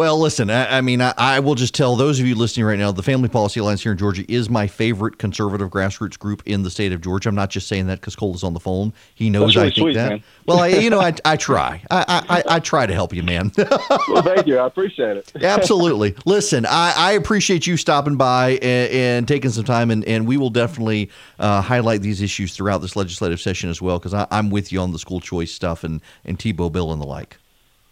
Well, 0.00 0.18
listen, 0.18 0.48
I, 0.48 0.78
I 0.78 0.80
mean, 0.80 1.02
I, 1.02 1.12
I, 1.18 1.40
will 1.40 1.54
just 1.54 1.74
tell 1.74 1.94
those 1.94 2.20
of 2.20 2.26
you 2.26 2.34
listening 2.34 2.64
right 2.64 2.78
now 2.78 2.90
the 2.90 3.02
Family 3.02 3.28
Policy 3.28 3.60
Alliance 3.60 3.82
here 3.82 3.92
in 3.92 3.98
Georgia 3.98 4.24
is 4.32 4.48
my 4.48 4.66
favorite 4.66 5.18
conservative 5.18 5.68
grassroots 5.68 6.18
group 6.18 6.42
in 6.46 6.62
the 6.62 6.70
state 6.70 6.94
of 6.94 7.02
Georgia. 7.02 7.28
I'm 7.28 7.34
not 7.34 7.50
just 7.50 7.68
saying 7.68 7.86
that 7.88 8.00
because 8.00 8.16
Cole 8.16 8.34
is 8.34 8.42
on 8.42 8.54
the 8.54 8.60
phone. 8.60 8.94
He 9.14 9.28
knows 9.28 9.54
really 9.56 9.68
I 9.68 9.70
think 9.72 9.84
sweet, 9.84 9.94
that. 9.96 10.08
Man. 10.08 10.22
Well, 10.46 10.60
I, 10.60 10.68
you 10.68 10.88
know, 10.88 11.00
I, 11.00 11.14
I 11.26 11.36
try. 11.36 11.82
I, 11.90 12.24
I, 12.30 12.54
I 12.54 12.60
try 12.60 12.86
to 12.86 12.94
help 12.94 13.12
you, 13.12 13.22
man. 13.22 13.52
well, 13.58 14.22
thank 14.22 14.46
you. 14.46 14.56
I 14.56 14.66
appreciate 14.66 15.18
it. 15.18 15.32
Absolutely. 15.42 16.16
Listen, 16.24 16.64
I, 16.64 16.94
I 16.96 17.12
appreciate 17.12 17.66
you 17.66 17.76
stopping 17.76 18.16
by 18.16 18.52
and, 18.62 18.90
and 18.90 19.28
taking 19.28 19.50
some 19.50 19.64
time, 19.64 19.90
and, 19.90 20.02
and 20.06 20.26
we 20.26 20.38
will 20.38 20.48
definitely 20.48 21.10
uh, 21.38 21.60
highlight 21.60 22.00
these 22.00 22.22
issues 22.22 22.54
throughout 22.54 22.78
this 22.78 22.96
legislative 22.96 23.38
session 23.38 23.68
as 23.68 23.82
well 23.82 23.98
because 23.98 24.14
I'm 24.30 24.48
with 24.48 24.72
you 24.72 24.80
on 24.80 24.92
the 24.92 24.98
school 24.98 25.20
choice 25.20 25.52
stuff 25.52 25.84
and, 25.84 26.00
and 26.24 26.38
Tebow 26.38 26.72
bill 26.72 26.90
and 26.90 27.02
the 27.02 27.06
like. 27.06 27.36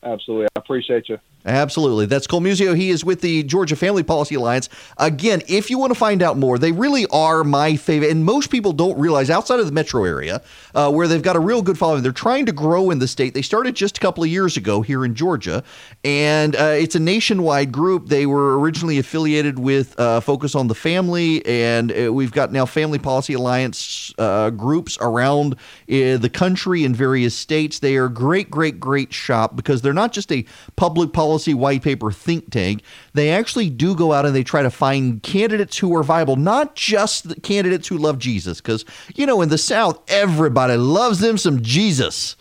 Absolutely. 0.02 0.46
I 0.46 0.60
appreciate 0.60 1.10
you. 1.10 1.18
Absolutely. 1.48 2.04
That's 2.04 2.26
Cole 2.26 2.42
Muzio. 2.42 2.76
He 2.76 2.90
is 2.90 3.06
with 3.06 3.22
the 3.22 3.42
Georgia 3.42 3.74
Family 3.74 4.02
Policy 4.02 4.34
Alliance. 4.34 4.68
Again, 4.98 5.40
if 5.48 5.70
you 5.70 5.78
want 5.78 5.90
to 5.92 5.98
find 5.98 6.22
out 6.22 6.36
more, 6.36 6.58
they 6.58 6.72
really 6.72 7.06
are 7.06 7.42
my 7.42 7.74
favorite. 7.76 8.10
And 8.10 8.22
most 8.22 8.50
people 8.50 8.74
don't 8.74 8.98
realize 8.98 9.30
outside 9.30 9.58
of 9.58 9.64
the 9.64 9.72
metro 9.72 10.04
area, 10.04 10.42
uh, 10.74 10.92
where 10.92 11.08
they've 11.08 11.22
got 11.22 11.36
a 11.36 11.40
real 11.40 11.62
good 11.62 11.78
following, 11.78 12.02
they're 12.02 12.12
trying 12.12 12.44
to 12.46 12.52
grow 12.52 12.90
in 12.90 12.98
the 12.98 13.08
state. 13.08 13.32
They 13.32 13.40
started 13.40 13.74
just 13.74 13.96
a 13.96 14.00
couple 14.00 14.22
of 14.22 14.28
years 14.28 14.58
ago 14.58 14.82
here 14.82 15.06
in 15.06 15.14
Georgia, 15.14 15.64
and 16.04 16.54
uh, 16.54 16.74
it's 16.76 16.94
a 16.94 17.00
nationwide 17.00 17.72
group. 17.72 18.08
They 18.08 18.26
were 18.26 18.60
originally 18.60 18.98
affiliated 18.98 19.58
with 19.58 19.98
uh, 19.98 20.20
Focus 20.20 20.54
on 20.54 20.68
the 20.68 20.74
Family, 20.74 21.44
and 21.46 21.90
uh, 21.98 22.12
we've 22.12 22.32
got 22.32 22.52
now 22.52 22.66
Family 22.66 22.98
Policy 22.98 23.32
Alliance 23.32 24.12
uh, 24.18 24.50
groups 24.50 24.98
around 25.00 25.54
uh, 25.54 26.18
the 26.18 26.30
country 26.30 26.84
in 26.84 26.94
various 26.94 27.34
states. 27.34 27.78
They 27.78 27.96
are 27.96 28.10
great, 28.10 28.50
great, 28.50 28.78
great 28.78 29.14
shop 29.14 29.56
because 29.56 29.80
they're 29.80 29.94
not 29.94 30.12
just 30.12 30.30
a 30.30 30.44
public 30.76 31.14
policy 31.14 31.37
policy 31.38 31.54
white 31.54 31.82
paper 31.82 32.10
think 32.10 32.50
tank, 32.50 32.82
they 33.14 33.30
actually 33.30 33.70
do 33.70 33.94
go 33.94 34.12
out 34.12 34.26
and 34.26 34.34
they 34.34 34.42
try 34.42 34.60
to 34.60 34.70
find 34.70 35.22
candidates 35.22 35.78
who 35.78 35.94
are 35.96 36.02
viable, 36.02 36.34
not 36.34 36.74
just 36.74 37.28
the 37.28 37.40
candidates 37.40 37.86
who 37.86 37.96
love 37.96 38.18
Jesus. 38.18 38.60
Because, 38.60 38.84
you 39.14 39.24
know, 39.24 39.40
in 39.40 39.48
the 39.48 39.58
South, 39.58 40.00
everybody 40.08 40.76
loves 40.76 41.20
them 41.20 41.38
some 41.38 41.62
Jesus. 41.62 42.34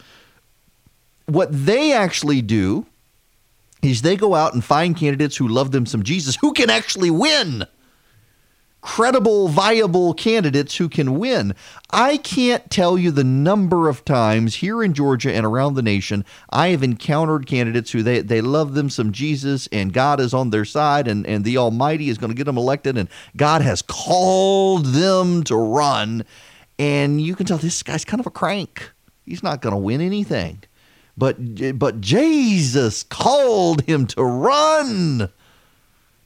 What 1.27 1.49
they 1.51 1.93
actually 1.93 2.41
do 2.41 2.87
is 3.83 4.01
they 4.01 4.15
go 4.15 4.33
out 4.33 4.55
and 4.55 4.63
find 4.63 4.97
candidates 4.97 5.37
who 5.37 5.47
love 5.47 5.71
them 5.71 5.85
some 5.85 6.01
Jesus 6.01 6.35
who 6.41 6.51
can 6.53 6.71
actually 6.71 7.11
win 7.11 7.65
credible, 8.87 9.49
viable 9.49 10.13
candidates 10.13 10.77
who 10.77 10.87
can 10.87 11.19
win. 11.19 11.53
I 11.89 12.15
can't 12.15 12.71
tell 12.71 12.97
you 12.97 13.11
the 13.11 13.23
number 13.25 13.89
of 13.89 14.05
times 14.05 14.55
here 14.55 14.81
in 14.81 14.93
Georgia 14.93 15.29
and 15.33 15.45
around 15.45 15.73
the 15.73 15.81
nation 15.81 16.23
I 16.51 16.69
have 16.69 16.83
encountered 16.83 17.47
candidates 17.47 17.91
who 17.91 18.01
they, 18.01 18.21
they 18.21 18.39
love 18.39 18.75
them 18.75 18.89
some 18.89 19.11
Jesus 19.11 19.67
and 19.73 19.91
God 19.91 20.21
is 20.21 20.33
on 20.33 20.51
their 20.51 20.63
side 20.63 21.05
and, 21.09 21.27
and 21.27 21.43
the 21.43 21.57
Almighty 21.57 22.07
is 22.07 22.17
going 22.17 22.31
to 22.31 22.35
get 22.35 22.45
them 22.45 22.57
elected 22.57 22.97
and 22.97 23.09
God 23.35 23.61
has 23.61 23.81
called 23.81 24.85
them 24.85 25.43
to 25.43 25.57
run. 25.57 26.23
And 26.79 27.19
you 27.19 27.35
can 27.35 27.45
tell 27.45 27.57
this 27.57 27.83
guy's 27.83 28.05
kind 28.05 28.21
of 28.21 28.25
a 28.25 28.31
crank. 28.31 28.89
He's 29.25 29.43
not 29.43 29.59
going 29.59 29.73
to 29.73 29.81
win 29.81 29.99
anything. 29.99 30.63
But 31.17 31.77
but 31.77 31.99
Jesus 31.99 33.03
called 33.03 33.81
him 33.81 34.07
to 34.07 34.23
run. 34.23 35.29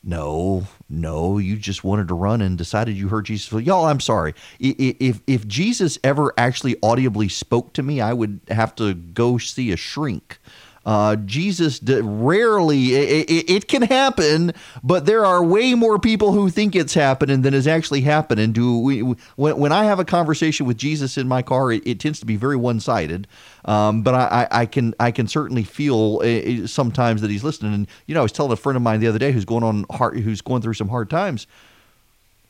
No, 0.04 0.68
no, 0.90 1.38
you 1.38 1.58
just 1.58 1.84
wanted 1.84 2.08
to 2.08 2.16
run 2.16 2.42
and 2.42 2.58
decided 2.58 2.98
you 2.98 3.10
heard 3.10 3.26
Jesus. 3.26 3.52
Y'all, 3.62 3.86
I'm 3.86 4.00
sorry. 4.00 4.34
If 4.60 5.22
if 5.28 5.48
Jesus 5.48 6.00
ever 6.04 6.34
actually 6.38 6.76
audibly 6.82 7.30
spoke 7.30 7.74
to 7.74 7.84
me, 7.84 8.02
I 8.02 8.14
would 8.14 8.40
have 8.50 8.74
to 8.76 8.96
go 8.96 9.38
see 9.38 9.72
a 9.72 9.78
shrink 9.78 10.40
uh, 10.86 11.16
Jesus 11.16 11.78
d- 11.78 12.02
rarely, 12.02 12.96
it, 12.96 13.30
it, 13.30 13.50
it, 13.50 13.68
can 13.68 13.84
happen, 13.84 14.52
but 14.84 15.06
there 15.06 15.24
are 15.24 15.44
way 15.44 15.76
more 15.76 16.00
people 16.00 16.32
who 16.32 16.50
think 16.50 16.76
it's 16.76 16.96
happening 16.96 17.44
than 17.44 17.54
is 17.54 17.68
actually 17.68 18.02
happening. 18.02 18.52
Do 18.52 18.80
we, 18.80 19.02
when, 19.02 19.58
when 19.58 19.72
I 19.72 19.86
have 19.86 20.00
a 20.00 20.06
conversation 20.06 20.66
with 20.66 20.78
Jesus 20.78 21.20
in 21.20 21.28
my 21.28 21.44
car, 21.44 21.72
it, 21.72 21.86
it 21.86 22.00
tends 22.00 22.20
to 22.22 22.26
be 22.26 22.36
very 22.36 22.56
one 22.56 22.80
sided. 22.80 23.28
Um, 23.66 24.02
but 24.02 24.16
I, 24.16 24.48
I, 24.50 24.66
can 24.66 24.96
I 25.00 25.12
can 25.12 25.28
certainly 25.28 25.64
feel 25.64 26.20
uh, 26.24 26.66
sometimes 26.66 27.22
that 27.22 27.30
he's 27.30 27.44
listening. 27.44 27.76
And 27.76 27.88
you 28.08 28.16
know, 28.16 28.22
I 28.22 28.24
was 28.24 28.32
telling 28.32 28.52
a 28.52 28.56
friend 28.56 28.76
of 28.76 28.82
mine 28.82 29.02
the 29.02 29.08
other 29.08 29.20
day 29.20 29.32
who's 29.32 29.46
going 29.46 29.64
on 29.64 29.86
hard, 29.92 30.18
who's 30.18 30.42
going 30.42 30.64
through 30.64 30.74
some 30.74 30.90
hard 30.90 31.12
times. 31.12 31.46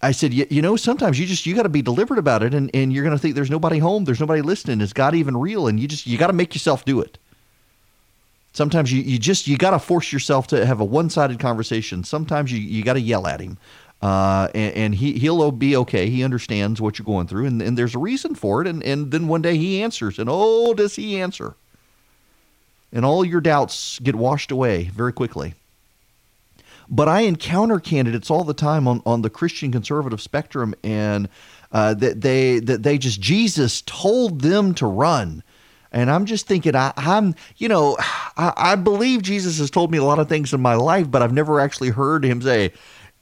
I 0.01 0.11
said, 0.13 0.33
you, 0.33 0.47
you 0.49 0.61
know, 0.61 0.77
sometimes 0.77 1.19
you 1.19 1.25
just 1.25 1.45
you 1.45 1.53
got 1.53 1.63
to 1.63 1.69
be 1.69 1.81
deliberate 1.81 2.17
about 2.17 2.43
it, 2.43 2.53
and, 2.53 2.71
and 2.73 2.91
you're 2.93 3.03
going 3.03 3.15
to 3.15 3.21
think 3.21 3.35
there's 3.35 3.51
nobody 3.51 3.77
home, 3.77 4.05
there's 4.05 4.21
nobody 4.21 4.41
listening, 4.41 4.79
is 4.81 4.93
God 4.93 5.15
even 5.15 5.35
real? 5.35 5.67
And 5.67 5.79
you 5.79 5.87
just 5.87 6.07
you 6.07 6.17
got 6.17 6.27
to 6.27 6.33
make 6.33 6.55
yourself 6.55 6.85
do 6.85 7.01
it. 7.01 7.17
Sometimes 8.53 8.91
you, 8.91 9.01
you 9.01 9.17
just 9.17 9.47
you 9.47 9.57
got 9.57 9.71
to 9.71 9.79
force 9.79 10.11
yourself 10.11 10.47
to 10.47 10.65
have 10.65 10.79
a 10.79 10.85
one 10.85 11.09
sided 11.09 11.39
conversation. 11.39 12.03
Sometimes 12.03 12.51
you, 12.51 12.59
you 12.59 12.83
got 12.83 12.93
to 12.93 13.01
yell 13.01 13.25
at 13.25 13.39
him, 13.39 13.57
uh, 14.01 14.49
and, 14.53 14.75
and, 14.75 14.95
he 14.95 15.17
he'll 15.19 15.51
be 15.51 15.75
okay. 15.77 16.09
He 16.09 16.23
understands 16.23 16.81
what 16.81 16.99
you're 16.99 17.05
going 17.05 17.27
through, 17.27 17.45
and, 17.45 17.61
and 17.61 17.77
there's 17.77 17.95
a 17.95 17.99
reason 17.99 18.35
for 18.35 18.61
it. 18.61 18.67
And 18.67 18.83
and 18.83 19.11
then 19.11 19.27
one 19.27 19.41
day 19.41 19.57
he 19.57 19.81
answers, 19.81 20.19
and 20.19 20.29
oh, 20.29 20.73
does 20.73 20.95
he 20.95 21.19
answer? 21.21 21.55
And 22.91 23.05
all 23.05 23.23
your 23.23 23.39
doubts 23.39 23.99
get 23.99 24.15
washed 24.15 24.51
away 24.51 24.91
very 24.93 25.13
quickly. 25.13 25.53
But 26.89 27.07
I 27.07 27.21
encounter 27.21 27.79
candidates 27.79 28.29
all 28.29 28.43
the 28.43 28.53
time 28.53 28.85
on, 28.85 29.01
on 29.05 29.21
the 29.21 29.29
Christian 29.29 29.71
conservative 29.71 30.19
spectrum, 30.19 30.75
and 30.83 31.29
uh, 31.71 31.93
that 31.93 32.19
they 32.19 32.59
that 32.59 32.83
they 32.83 32.97
just 32.97 33.21
Jesus 33.21 33.81
told 33.83 34.41
them 34.41 34.73
to 34.73 34.85
run 34.85 35.41
and 35.91 36.09
I'm 36.09 36.25
just 36.25 36.47
thinking, 36.47 36.75
I, 36.75 36.93
am 36.97 37.35
you 37.57 37.67
know, 37.67 37.97
I, 37.99 38.53
I 38.55 38.75
believe 38.75 39.21
Jesus 39.21 39.59
has 39.59 39.69
told 39.69 39.91
me 39.91 39.97
a 39.97 40.03
lot 40.03 40.19
of 40.19 40.29
things 40.29 40.53
in 40.53 40.61
my 40.61 40.75
life, 40.75 41.11
but 41.11 41.21
I've 41.21 41.33
never 41.33 41.59
actually 41.59 41.89
heard 41.89 42.23
him 42.23 42.41
say, 42.41 42.71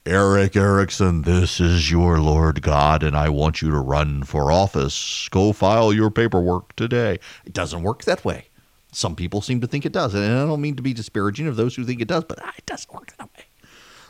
Erick 0.05 0.55
Erickson, 0.55 1.23
this 1.23 1.59
is 1.59 1.91
your 1.91 2.19
Lord 2.19 2.61
God, 2.61 3.03
and 3.03 3.15
I 3.15 3.29
want 3.29 3.61
you 3.61 3.69
to 3.69 3.77
run 3.77 4.23
for 4.23 4.51
office. 4.51 5.27
Go 5.29 5.51
file 5.51 5.93
your 5.93 6.09
paperwork 6.09 6.75
today. 6.75 7.19
It 7.45 7.53
doesn't 7.53 7.83
work 7.83 8.03
that 8.05 8.23
way. 8.23 8.45
Some 8.91 9.15
people 9.15 9.41
seem 9.41 9.61
to 9.61 9.67
think 9.67 9.85
it 9.85 9.91
does. 9.91 10.15
And 10.15 10.23
I 10.23 10.45
don't 10.45 10.61
mean 10.61 10.75
to 10.77 10.81
be 10.81 10.93
disparaging 10.93 11.47
of 11.47 11.57
those 11.57 11.75
who 11.75 11.83
think 11.83 12.01
it 12.01 12.07
does, 12.07 12.23
but 12.23 12.39
it 12.57 12.65
doesn't 12.65 12.91
work 12.93 13.15
that 13.17 13.29
way. 13.37 13.45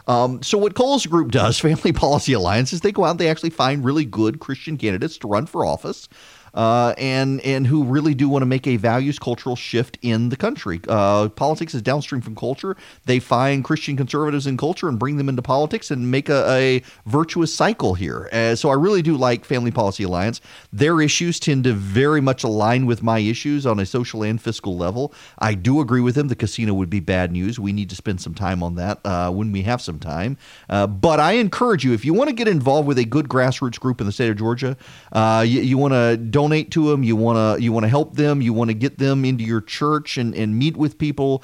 Um, 0.07 0.41
so 0.41 0.57
what 0.57 0.73
Cole's 0.73 1.06
group 1.06 1.31
does, 1.31 1.60
Family 1.60 1.91
Policy 1.91 2.34
Alliance, 2.34 2.72
is 2.72 2.81
they 2.81 2.91
go 2.91 3.03
out 3.03 3.11
and 3.11 3.19
they 3.19 3.30
actually 3.30 3.49
find 3.49 3.84
really 3.84 4.06
good 4.06 4.40
Christian 4.40 4.77
candidates 4.77 5.18
to 5.19 5.27
run 5.27 5.48
for 5.48 5.65
office 5.65 6.07
uh, 6.54 6.94
and 6.98 7.42
and 7.42 7.68
who 7.68 7.84
really 7.84 8.14
do 8.14 8.30
want 8.30 8.42
to 8.42 8.46
make 8.46 8.68
a 8.68 8.78
values 8.78 9.20
cultural 9.20 9.56
shift 9.56 9.98
in 10.02 10.30
the 10.30 10.36
country. 10.36 10.80
Uh, 10.88 11.30
politics 11.30 11.74
is 11.74 11.82
downstream 11.82 12.22
from 12.22 12.36
culture. 12.36 12.76
They 13.06 13.20
find 13.20 13.64
Christian 13.64 13.98
conservatives 13.98 14.48
in 14.48 14.58
culture 14.58 14.88
and 14.88 14.98
bring 15.00 15.18
them 15.18 15.30
into 15.30 15.42
politics 15.42 15.92
and 15.92 16.10
make 16.10 16.30
a, 16.30 16.46
a 16.50 16.82
virtuous 17.06 17.54
cycle 17.54 17.94
here. 17.94 18.30
Uh, 18.32 18.56
so 18.56 18.70
I 18.70 18.74
really 18.74 19.02
do 19.02 19.16
like 19.16 19.46
Family 19.46 19.72
Policy 19.72 20.04
Alliance. 20.04 20.42
Their 20.72 21.02
issues 21.02 21.40
tend 21.40 21.64
to 21.66 21.74
very 21.74 22.22
much 22.22 22.44
align 22.44 22.86
with 22.86 23.04
my 23.04 23.20
issues 23.20 23.66
on 23.66 23.80
a 23.80 23.86
social 23.86 24.24
and 24.24 24.42
fiscal 24.42 24.78
level. 24.78 25.14
I 25.40 25.54
do 25.54 25.82
agree 25.82 26.02
with 26.02 26.16
them. 26.16 26.28
The 26.28 26.36
casino 26.36 26.74
would 26.74 26.90
be 26.90 27.00
bad 27.00 27.32
news. 27.32 27.60
We 27.60 27.74
need 27.74 27.90
to 27.90 27.96
spend 27.96 28.22
some 28.22 28.34
time 28.34 28.64
on 28.64 28.76
that 28.76 29.00
uh, 29.06 29.32
when 29.32 29.52
we 29.52 29.64
have 29.64 29.82
some 29.82 30.00
time. 30.00 30.38
Uh, 30.70 30.88
but 30.88 31.20
I 31.20 31.34
encourage 31.34 31.84
you 31.84 31.94
if 31.94 32.06
you 32.06 32.14
want 32.14 32.30
to 32.30 32.36
get 32.36 32.48
involved 32.48 32.88
with 32.88 32.98
a 32.98 33.06
good 33.06 33.28
grassroots 33.28 33.80
group 33.80 34.02
in 34.02 34.08
the 34.08 34.14
state 34.14 34.30
of 34.30 34.38
Georgia, 34.38 34.78
uh, 35.12 35.44
you, 35.48 35.62
you 35.62 35.78
want 35.78 35.94
to 35.94 36.18
donate 36.40 36.72
to 36.72 36.90
them, 36.90 37.03
you 37.03 37.18
want 37.18 37.38
to 37.38 37.61
you 37.61 37.74
want 37.74 37.84
to 37.84 37.90
help 37.90 38.16
them, 38.16 38.41
you 38.41 38.53
want 38.53 38.70
to 38.70 38.74
get 38.74 38.98
them 38.98 39.26
into 39.26 39.44
your 39.44 39.60
church 39.60 40.18
and, 40.18 40.34
and 40.34 40.57
meet 40.57 40.78
with 40.78 40.98
people. 40.98 41.44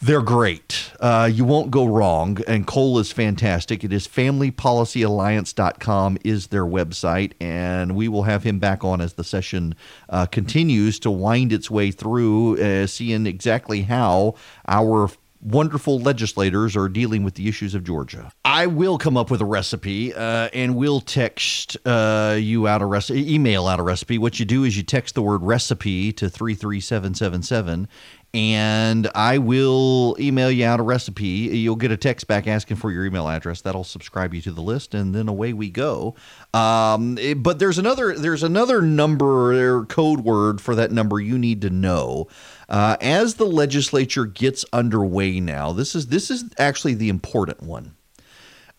They're 0.00 0.22
great. 0.22 0.90
Uh, 1.00 1.28
you 1.32 1.44
won't 1.44 1.70
go 1.70 1.86
wrong. 1.86 2.38
And 2.46 2.66
Cole 2.66 2.98
is 2.98 3.12
fantastic. 3.12 3.84
It 3.84 3.92
is 3.92 4.06
familypolicyalliance.com 4.06 6.18
is 6.22 6.46
their 6.48 6.66
website. 6.66 7.32
And 7.40 7.96
we 7.96 8.08
will 8.08 8.24
have 8.24 8.42
him 8.42 8.58
back 8.58 8.84
on 8.84 9.00
as 9.00 9.14
the 9.14 9.24
session 9.24 9.74
uh, 10.10 10.26
continues 10.26 10.98
to 11.00 11.10
wind 11.10 11.50
its 11.52 11.70
way 11.70 11.90
through, 11.90 12.58
uh, 12.58 12.86
seeing 12.86 13.26
exactly 13.26 13.80
how 13.82 14.34
our 14.68 15.08
wonderful 15.46 16.00
legislators 16.00 16.76
are 16.76 16.88
dealing 16.88 17.22
with 17.22 17.34
the 17.34 17.48
issues 17.48 17.74
of 17.74 17.84
Georgia. 17.84 18.30
I 18.44 18.66
will 18.66 18.98
come 18.98 19.16
up 19.16 19.30
with 19.30 19.40
a 19.40 19.44
recipe 19.44 20.12
uh, 20.12 20.48
and 20.52 20.74
we'll 20.74 21.00
text 21.00 21.76
uh, 21.86 22.36
you 22.38 22.66
out 22.66 22.82
a 22.82 22.86
recipe, 22.86 23.32
email 23.32 23.66
out 23.66 23.78
a 23.78 23.82
recipe. 23.82 24.18
What 24.18 24.40
you 24.40 24.44
do 24.44 24.64
is 24.64 24.76
you 24.76 24.82
text 24.82 25.14
the 25.14 25.22
word 25.22 25.42
recipe 25.42 26.12
to 26.14 26.28
33777 26.28 27.88
and 28.36 29.08
I 29.14 29.38
will 29.38 30.14
email 30.20 30.50
you 30.50 30.66
out 30.66 30.78
a 30.78 30.82
recipe. 30.82 31.26
You'll 31.26 31.76
get 31.76 31.90
a 31.90 31.96
text 31.96 32.26
back 32.26 32.46
asking 32.46 32.76
for 32.76 32.90
your 32.90 33.06
email 33.06 33.28
address. 33.28 33.62
That'll 33.62 33.82
subscribe 33.82 34.34
you 34.34 34.42
to 34.42 34.52
the 34.52 34.60
list, 34.60 34.92
and 34.92 35.14
then 35.14 35.26
away 35.26 35.54
we 35.54 35.70
go. 35.70 36.16
Um, 36.52 37.16
it, 37.16 37.42
but 37.42 37.58
there's 37.58 37.78
another 37.78 38.14
there's 38.14 38.42
another 38.42 38.82
number 38.82 39.78
or 39.78 39.86
code 39.86 40.20
word 40.20 40.60
for 40.60 40.74
that 40.74 40.92
number 40.92 41.18
you 41.18 41.38
need 41.38 41.62
to 41.62 41.70
know. 41.70 42.28
Uh, 42.68 42.96
as 43.00 43.34
the 43.34 43.46
legislature 43.46 44.26
gets 44.26 44.64
underway 44.72 45.38
now, 45.40 45.72
this 45.72 45.94
is 45.94 46.08
this 46.08 46.30
is 46.30 46.44
actually 46.58 46.94
the 46.94 47.08
important 47.08 47.62
one. 47.62 47.94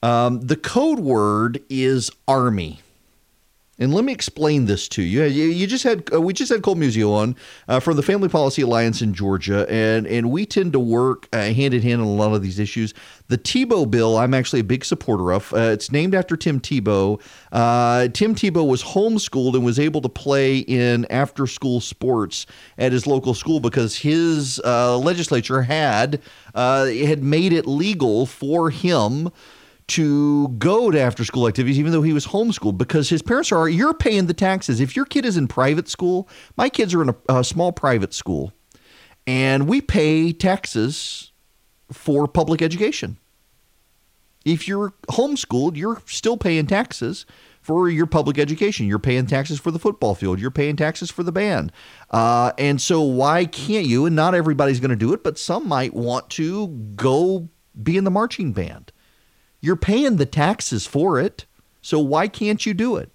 Um, 0.04 0.42
the 0.42 0.58
code 0.58 1.00
word 1.00 1.64
is 1.70 2.12
army. 2.28 2.82
And 3.80 3.94
let 3.94 4.04
me 4.04 4.12
explain 4.12 4.66
this 4.66 4.88
to 4.90 5.04
you. 5.04 5.24
You 5.24 5.68
just 5.68 5.84
had 5.84 6.12
uh, 6.12 6.20
we 6.20 6.34
just 6.34 6.52
had 6.52 6.64
Cole 6.64 6.76
Muzio 6.76 7.12
on 7.12 7.36
uh, 7.68 7.80
from 7.80 7.96
the 7.96 8.02
Family 8.02 8.28
Policy 8.28 8.64
Alliance 8.64 9.04
in 9.04 9.14
Georgia, 9.14 9.68
and 9.70 10.08
and 10.08 10.32
we 10.32 10.48
tend 10.48 10.74
to 10.74 10.80
work 10.80 11.30
uh, 11.32 11.38
hand 11.38 11.76
in 11.76 11.84
hand 11.84 12.02
on 12.02 12.08
a 12.08 12.12
lot 12.12 12.34
of 12.34 12.42
these 12.42 12.58
issues. 12.58 12.96
The 13.28 13.38
Tebow 13.38 13.90
bill, 13.90 14.18
I'm 14.18 14.34
actually 14.34 14.62
a 14.62 14.64
big 14.64 14.84
supporter 14.84 15.32
of. 15.32 15.54
Uh, 15.54 15.70
it's 15.74 15.92
named 15.92 16.16
after 16.16 16.36
Tim 16.36 16.60
Tebow. 16.60 17.22
Uh, 17.52 18.08
Tim 18.08 18.34
Tebow 18.34 18.68
was 18.68 18.82
homeschooled 18.82 19.54
and 19.54 19.64
was 19.64 19.78
able 19.78 20.02
to 20.02 20.10
play 20.10 20.58
in 20.58 21.06
after 21.12 21.46
school 21.46 21.80
sports 21.80 22.48
at 22.80 22.92
his 22.92 23.06
local 23.06 23.36
school 23.36 23.60
because 23.60 23.98
his 23.98 24.60
legislature 24.64 25.62
had 25.62 26.20
had 26.56 27.22
made 27.22 27.54
it 27.54 27.68
legal 27.68 28.26
for 28.26 28.72
him 28.72 29.30
to 29.88 30.50
go 30.50 30.92
to 30.92 31.00
after 31.00 31.24
school 31.24 31.48
activities, 31.48 31.80
even 31.80 31.92
though 31.92 32.02
he 32.02 32.14
was 32.14 32.28
homeschooled, 32.28 32.78
because 32.78 33.10
his 33.10 33.22
parents 33.22 33.52
are, 33.52 33.70
you're 33.70 33.94
paying 33.94 34.28
the 34.28 34.34
taxes. 34.34 34.82
If 34.82 34.96
your 34.96 35.06
kid 35.06 35.26
is 35.26 35.38
in 35.38 35.48
private 35.48 35.88
school, 35.88 36.28
my 36.58 36.70
kids 36.70 36.94
are 36.94 37.02
in 37.02 37.10
a, 37.10 37.16
a 37.30 37.44
small 37.44 37.72
private 37.72 38.14
school, 38.14 38.52
and 39.26 39.68
we 39.68 39.82
pay 39.82 40.34
taxes 40.34 41.32
for 41.92 42.28
public 42.28 42.62
education. 42.62 43.18
If 44.44 44.68
you're 44.68 44.94
homeschooled, 45.10 45.76
you're 45.76 46.02
still 46.06 46.38
paying 46.38 46.68
taxes 46.68 47.26
for 47.62 47.90
your 47.90 48.06
public 48.06 48.38
education. 48.38 48.88
You're 48.88 49.00
paying 49.00 49.26
taxes 49.26 49.60
for 49.60 49.72
the 49.72 49.80
football 49.80 50.16
field. 50.16 50.40
You're 50.40 50.52
paying 50.52 50.78
taxes 50.78 51.12
for 51.12 51.24
the 51.24 51.34
band. 51.34 51.74
Uh, 52.10 52.54
and 52.58 52.80
so, 52.82 53.02
why 53.02 53.46
can't 53.46 53.86
you? 53.86 54.06
And 54.06 54.16
not 54.16 54.34
everybody's 54.34 54.80
going 54.80 54.92
to 54.92 54.96
do 54.96 55.12
it, 55.14 55.22
but 55.22 55.38
some 55.38 55.68
might 55.68 55.94
want 55.94 56.30
to 56.32 56.68
go 56.96 57.50
be 57.82 57.98
in 57.98 58.06
the 58.06 58.12
marching 58.12 58.54
band. 58.54 58.94
You're 59.68 59.76
paying 59.76 60.16
the 60.16 60.26
taxes 60.26 60.88
for 60.88 61.20
it. 61.20 61.44
So, 61.82 62.00
why 62.00 62.30
can't 62.30 62.66
you 62.66 62.74
do 62.74 62.96
it? 62.96 63.12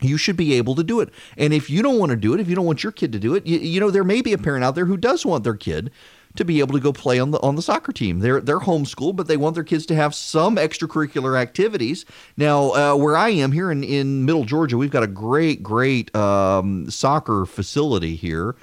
You 0.00 0.16
should 0.16 0.36
be 0.36 0.54
able 0.54 0.74
to 0.74 0.82
do 0.82 0.98
it. 0.98 1.10
And 1.36 1.54
if 1.54 1.70
you 1.70 1.80
don't 1.80 2.00
want 2.00 2.10
to 2.10 2.16
do 2.16 2.34
it, 2.34 2.40
if 2.40 2.48
you 2.48 2.56
don't 2.56 2.66
want 2.66 2.82
your 2.82 2.90
kid 2.90 3.12
to 3.12 3.20
do 3.20 3.36
it, 3.36 3.46
you, 3.46 3.58
you 3.60 3.78
know, 3.78 3.92
there 3.92 4.02
may 4.02 4.20
be 4.20 4.32
a 4.32 4.38
parent 4.38 4.64
out 4.64 4.74
there 4.74 4.86
who 4.86 4.96
does 4.96 5.24
want 5.24 5.44
their 5.44 5.54
kid 5.54 5.92
to 6.34 6.44
be 6.44 6.58
able 6.58 6.72
to 6.72 6.80
go 6.80 6.92
play 6.92 7.20
on 7.20 7.30
the 7.30 7.38
on 7.40 7.54
the 7.54 7.62
soccer 7.62 7.92
team. 7.92 8.18
They're 8.18 8.40
they're 8.40 8.58
homeschooled, 8.58 9.14
but 9.14 9.28
they 9.28 9.36
want 9.36 9.54
their 9.54 9.62
kids 9.62 9.86
to 9.86 9.94
have 9.94 10.12
some 10.12 10.56
extracurricular 10.56 11.40
activities. 11.40 12.04
Now, 12.36 12.72
uh, 12.72 12.96
where 12.96 13.16
I 13.16 13.28
am 13.28 13.52
here 13.52 13.70
in 13.70 13.84
in 13.84 14.24
Middle 14.24 14.44
Georgia, 14.44 14.76
we've 14.76 14.90
got 14.90 15.04
a 15.04 15.06
great 15.06 15.62
great 15.62 16.12
um, 16.16 16.90
soccer 16.90 17.46
facility 17.46 18.16
here 18.16 18.56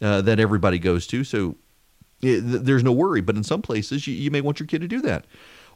uh, 0.00 0.20
that 0.20 0.38
everybody 0.38 0.78
goes 0.78 1.08
to. 1.08 1.24
So 1.24 1.56
it, 2.22 2.38
there's 2.42 2.84
no 2.84 2.92
worry. 2.92 3.20
But 3.20 3.34
in 3.34 3.42
some 3.42 3.62
places, 3.62 4.06
you, 4.06 4.14
you 4.14 4.30
may 4.30 4.40
want 4.40 4.60
your 4.60 4.68
kid 4.68 4.82
to 4.82 4.88
do 4.88 5.00
that 5.00 5.24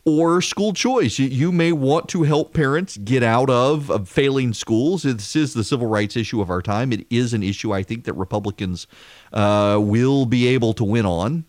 or 0.05 0.40
school 0.40 0.72
choice. 0.72 1.18
You, 1.18 1.52
may 1.52 1.72
want 1.72 2.09
to 2.10 2.22
help 2.22 2.55
parents 2.55 2.97
get 2.97 3.22
out 3.22 3.51
of, 3.51 3.90
of, 3.90 4.09
failing 4.09 4.55
schools. 4.55 5.02
This 5.02 5.36
is 5.36 5.55
the 5.55 5.64
civil 5.64 5.86
rights 5.86 6.16
issue 6.16 6.40
of 6.40 6.48
our 6.48 6.62
time. 6.62 6.93
It 6.93 7.06
is 7.10 7.35
an 7.35 7.43
issue 7.43 7.72
I 7.72 7.82
think 7.82 8.05
that 8.05 8.14
Republicans 8.14 8.86
uh, 9.32 9.78
will 9.81 10.27
be 10.27 10.47
able 10.48 10.72
to 10.74 10.85
win 10.85 11.06
on. 11.06 11.44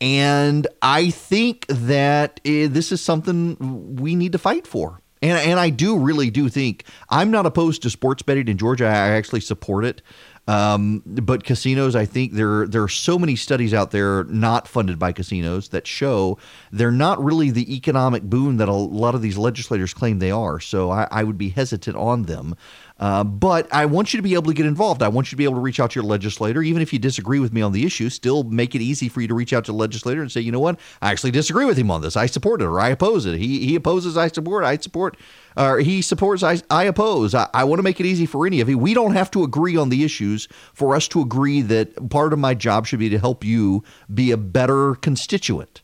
And 0.00 0.66
I 0.82 1.10
think 1.10 1.66
that 1.68 2.40
uh, 2.44 2.68
this 2.68 2.92
is 2.92 3.00
something 3.00 3.96
we 3.96 4.14
need 4.14 4.32
to 4.32 4.38
fight 4.38 4.66
for. 4.66 5.00
And, 5.22 5.38
and 5.38 5.58
I 5.58 5.70
do 5.70 5.98
really 5.98 6.30
do 6.30 6.48
think 6.48 6.84
I'm 7.08 7.30
not 7.30 7.46
opposed 7.46 7.82
to 7.82 7.90
sports 7.90 8.22
betting 8.22 8.48
in 8.48 8.58
Georgia. 8.58 8.84
I 8.84 8.90
actually 8.90 9.40
support 9.40 9.84
it. 9.84 10.02
Um, 10.48 11.02
but 11.04 11.42
casinos, 11.42 11.96
I 11.96 12.04
think 12.04 12.32
there 12.32 12.66
there 12.68 12.82
are 12.82 12.88
so 12.88 13.18
many 13.18 13.34
studies 13.34 13.74
out 13.74 13.90
there 13.90 14.24
not 14.24 14.68
funded 14.68 14.98
by 14.98 15.10
casinos 15.10 15.70
that 15.70 15.86
show 15.86 16.38
they're 16.70 16.92
not 16.92 17.22
really 17.22 17.50
the 17.50 17.74
economic 17.74 18.22
boon 18.22 18.56
that 18.58 18.68
a 18.68 18.72
lot 18.72 19.16
of 19.16 19.22
these 19.22 19.36
legislators 19.36 19.92
claim 19.92 20.20
they 20.20 20.30
are. 20.30 20.60
So 20.60 20.90
I, 20.90 21.08
I 21.10 21.24
would 21.24 21.36
be 21.36 21.48
hesitant 21.48 21.96
on 21.96 22.24
them. 22.24 22.54
Uh, 22.98 23.22
but 23.22 23.72
I 23.72 23.84
want 23.86 24.14
you 24.14 24.18
to 24.18 24.22
be 24.22 24.34
able 24.34 24.44
to 24.44 24.54
get 24.54 24.64
involved. 24.64 25.02
I 25.02 25.08
want 25.08 25.26
you 25.26 25.30
to 25.30 25.36
be 25.36 25.44
able 25.44 25.56
to 25.56 25.60
reach 25.60 25.80
out 25.80 25.90
to 25.90 25.94
your 25.96 26.04
legislator, 26.04 26.62
even 26.62 26.80
if 26.80 26.92
you 26.92 26.98
disagree 26.98 27.38
with 27.38 27.52
me 27.52 27.60
on 27.60 27.72
the 27.72 27.84
issue. 27.84 28.08
Still, 28.08 28.44
make 28.44 28.74
it 28.74 28.80
easy 28.80 29.08
for 29.08 29.20
you 29.20 29.28
to 29.28 29.34
reach 29.34 29.52
out 29.52 29.66
to 29.66 29.72
the 29.72 29.76
legislator 29.78 30.22
and 30.22 30.32
say, 30.32 30.40
you 30.40 30.50
know 30.50 30.60
what, 30.60 30.80
I 31.02 31.10
actually 31.10 31.32
disagree 31.32 31.66
with 31.66 31.76
him 31.76 31.90
on 31.90 32.00
this. 32.00 32.16
I 32.16 32.26
support 32.26 32.62
it 32.62 32.64
or 32.64 32.80
I 32.80 32.88
oppose 32.88 33.26
it. 33.26 33.38
He 33.38 33.66
he 33.66 33.76
opposes, 33.76 34.16
I 34.16 34.28
support. 34.28 34.64
I 34.64 34.78
support 34.78 35.16
or 35.56 35.80
he 35.80 36.02
supports, 36.02 36.42
I, 36.42 36.60
I 36.70 36.84
oppose. 36.84 37.34
I, 37.34 37.48
I 37.54 37.64
want 37.64 37.78
to 37.78 37.82
make 37.82 37.98
it 38.00 38.06
easy 38.06 38.26
for 38.26 38.46
any 38.46 38.60
of 38.60 38.68
you. 38.68 38.78
We 38.78 38.94
don't 38.94 39.14
have 39.14 39.30
to 39.32 39.42
agree 39.42 39.76
on 39.76 39.88
the 39.88 40.04
issues 40.04 40.48
for 40.74 40.94
us 40.94 41.08
to 41.08 41.20
agree 41.20 41.62
that 41.62 42.10
part 42.10 42.32
of 42.32 42.38
my 42.38 42.54
job 42.54 42.86
should 42.86 42.98
be 42.98 43.08
to 43.08 43.18
help 43.18 43.44
you 43.44 43.82
be 44.12 44.30
a 44.30 44.36
better 44.36 44.94
constituent 44.96 45.80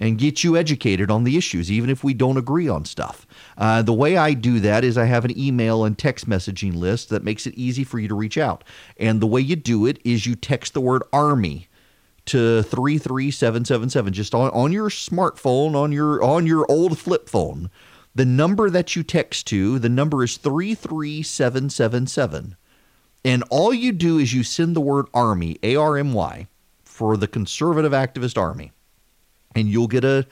and 0.00 0.18
get 0.18 0.42
you 0.42 0.56
educated 0.56 1.10
on 1.10 1.22
the 1.22 1.36
issues, 1.36 1.70
even 1.70 1.90
if 1.90 2.02
we 2.02 2.12
don't 2.12 2.36
agree 2.36 2.68
on 2.68 2.84
stuff. 2.84 3.24
Uh, 3.56 3.82
the 3.82 3.92
way 3.92 4.16
I 4.16 4.32
do 4.32 4.58
that 4.60 4.82
is 4.82 4.98
I 4.98 5.04
have 5.04 5.24
an 5.24 5.38
email 5.38 5.84
and 5.84 5.96
text 5.96 6.28
messaging 6.28 6.74
list 6.74 7.10
that 7.10 7.22
makes 7.22 7.46
it 7.46 7.54
easy 7.54 7.84
for 7.84 8.00
you 8.00 8.08
to 8.08 8.14
reach 8.16 8.38
out. 8.38 8.64
And 8.96 9.20
the 9.20 9.28
way 9.28 9.42
you 9.42 9.54
do 9.54 9.86
it 9.86 10.00
is 10.04 10.26
you 10.26 10.34
text 10.34 10.74
the 10.74 10.80
word 10.80 11.04
Army 11.12 11.68
to 12.26 12.62
33777 12.62 14.12
just 14.12 14.34
on, 14.34 14.50
on 14.50 14.72
your 14.72 14.90
smartphone 14.90 15.74
on 15.74 15.90
your 15.90 16.22
on 16.22 16.46
your 16.46 16.70
old 16.70 16.98
flip 16.98 17.28
phone 17.28 17.70
the 18.14 18.24
number 18.24 18.70
that 18.70 18.94
you 18.96 19.02
text 19.02 19.46
to, 19.48 19.78
the 19.78 19.88
number 19.88 20.22
is 20.24 20.36
33777. 20.36 22.56
And 23.24 23.44
all 23.50 23.72
you 23.72 23.92
do 23.92 24.18
is 24.18 24.34
you 24.34 24.42
send 24.42 24.74
the 24.74 24.80
word 24.80 25.06
Army, 25.14 25.58
A 25.62 25.76
R 25.76 25.96
M 25.96 26.12
Y, 26.12 26.48
for 26.82 27.16
the 27.16 27.28
conservative 27.28 27.92
activist 27.92 28.36
army. 28.36 28.72
And 29.54 29.68
you'll 29.68 29.88
get 29.88 30.04
a 30.04 30.26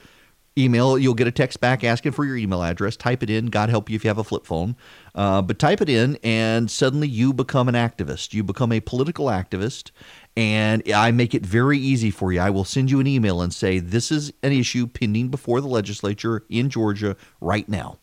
email, 0.59 0.97
you'll 0.97 1.13
get 1.13 1.27
a 1.27 1.31
text 1.31 1.59
back 1.59 1.83
asking 1.83 2.11
for 2.11 2.25
your 2.25 2.37
email 2.37 2.61
address. 2.61 2.95
Type 2.95 3.23
it 3.23 3.29
in. 3.29 3.47
God 3.47 3.69
help 3.69 3.89
you 3.89 3.95
if 3.95 4.03
you 4.03 4.09
have 4.09 4.17
a 4.17 4.23
flip 4.23 4.45
phone. 4.45 4.75
Uh, 5.15 5.41
but 5.41 5.57
type 5.57 5.81
it 5.81 5.89
in, 5.89 6.17
and 6.23 6.69
suddenly 6.69 7.07
you 7.07 7.33
become 7.33 7.67
an 7.69 7.75
activist. 7.75 8.33
You 8.33 8.43
become 8.43 8.71
a 8.71 8.79
political 8.79 9.27
activist, 9.27 9.91
and 10.35 10.83
I 10.91 11.11
make 11.11 11.33
it 11.33 11.45
very 11.45 11.77
easy 11.77 12.11
for 12.11 12.31
you. 12.31 12.39
I 12.39 12.49
will 12.49 12.65
send 12.65 12.91
you 12.91 12.99
an 12.99 13.07
email 13.07 13.41
and 13.41 13.53
say, 13.53 13.79
This 13.79 14.11
is 14.11 14.31
an 14.43 14.51
issue 14.51 14.87
pending 14.87 15.29
before 15.29 15.61
the 15.61 15.67
legislature 15.67 16.45
in 16.49 16.69
Georgia 16.69 17.15
right 17.41 17.67
now. 17.67 17.97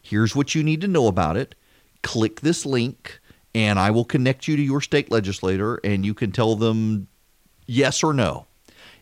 Here's 0.00 0.36
what 0.36 0.54
you 0.54 0.62
need 0.62 0.80
to 0.82 0.88
know 0.88 1.08
about 1.08 1.36
it. 1.36 1.54
Click 2.02 2.40
this 2.40 2.64
link, 2.64 3.20
and 3.54 3.78
I 3.78 3.90
will 3.90 4.04
connect 4.04 4.46
you 4.46 4.56
to 4.56 4.62
your 4.62 4.80
state 4.80 5.10
legislator, 5.10 5.80
and 5.82 6.06
you 6.06 6.14
can 6.14 6.30
tell 6.30 6.54
them 6.54 7.08
yes 7.66 8.04
or 8.04 8.12
no. 8.12 8.46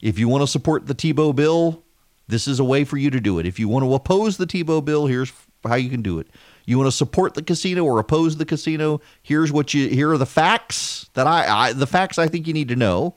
If 0.05 0.18
you 0.18 0.28
want 0.28 0.43
to 0.43 0.47
support 0.47 0.86
the 0.86 0.94
Tebow 0.94 1.35
bill, 1.35 1.82
this 2.28 2.47
is 2.47 2.60
a 2.60 2.64
way 2.64 2.85
for 2.85 2.98
you 2.98 3.09
to 3.09 3.20
do 3.20 3.39
it. 3.39 3.47
If 3.47 3.59
you 3.59 3.68
want 3.68 3.86
to 3.86 3.94
oppose 3.94 4.36
the 4.36 4.47
Tebow 4.47 4.85
bill, 4.85 5.06
here's 5.06 5.32
how 5.64 5.76
you 5.76 5.89
can 5.89 6.02
do 6.02 6.18
it. 6.18 6.26
You 6.66 6.76
want 6.76 6.89
to 6.89 6.97
support 6.97 7.32
the 7.32 7.43
casino 7.43 7.85
or 7.85 7.98
oppose 7.98 8.36
the 8.36 8.44
casino? 8.44 9.01
Here's 9.22 9.51
what 9.51 9.72
you 9.72 9.89
here 9.89 10.10
are 10.10 10.18
the 10.18 10.26
facts 10.26 11.09
that 11.14 11.26
I, 11.26 11.68
I 11.68 11.72
the 11.72 11.86
facts 11.86 12.18
I 12.18 12.28
think 12.28 12.47
you 12.47 12.52
need 12.52 12.68
to 12.68 12.76
know. 12.76 13.14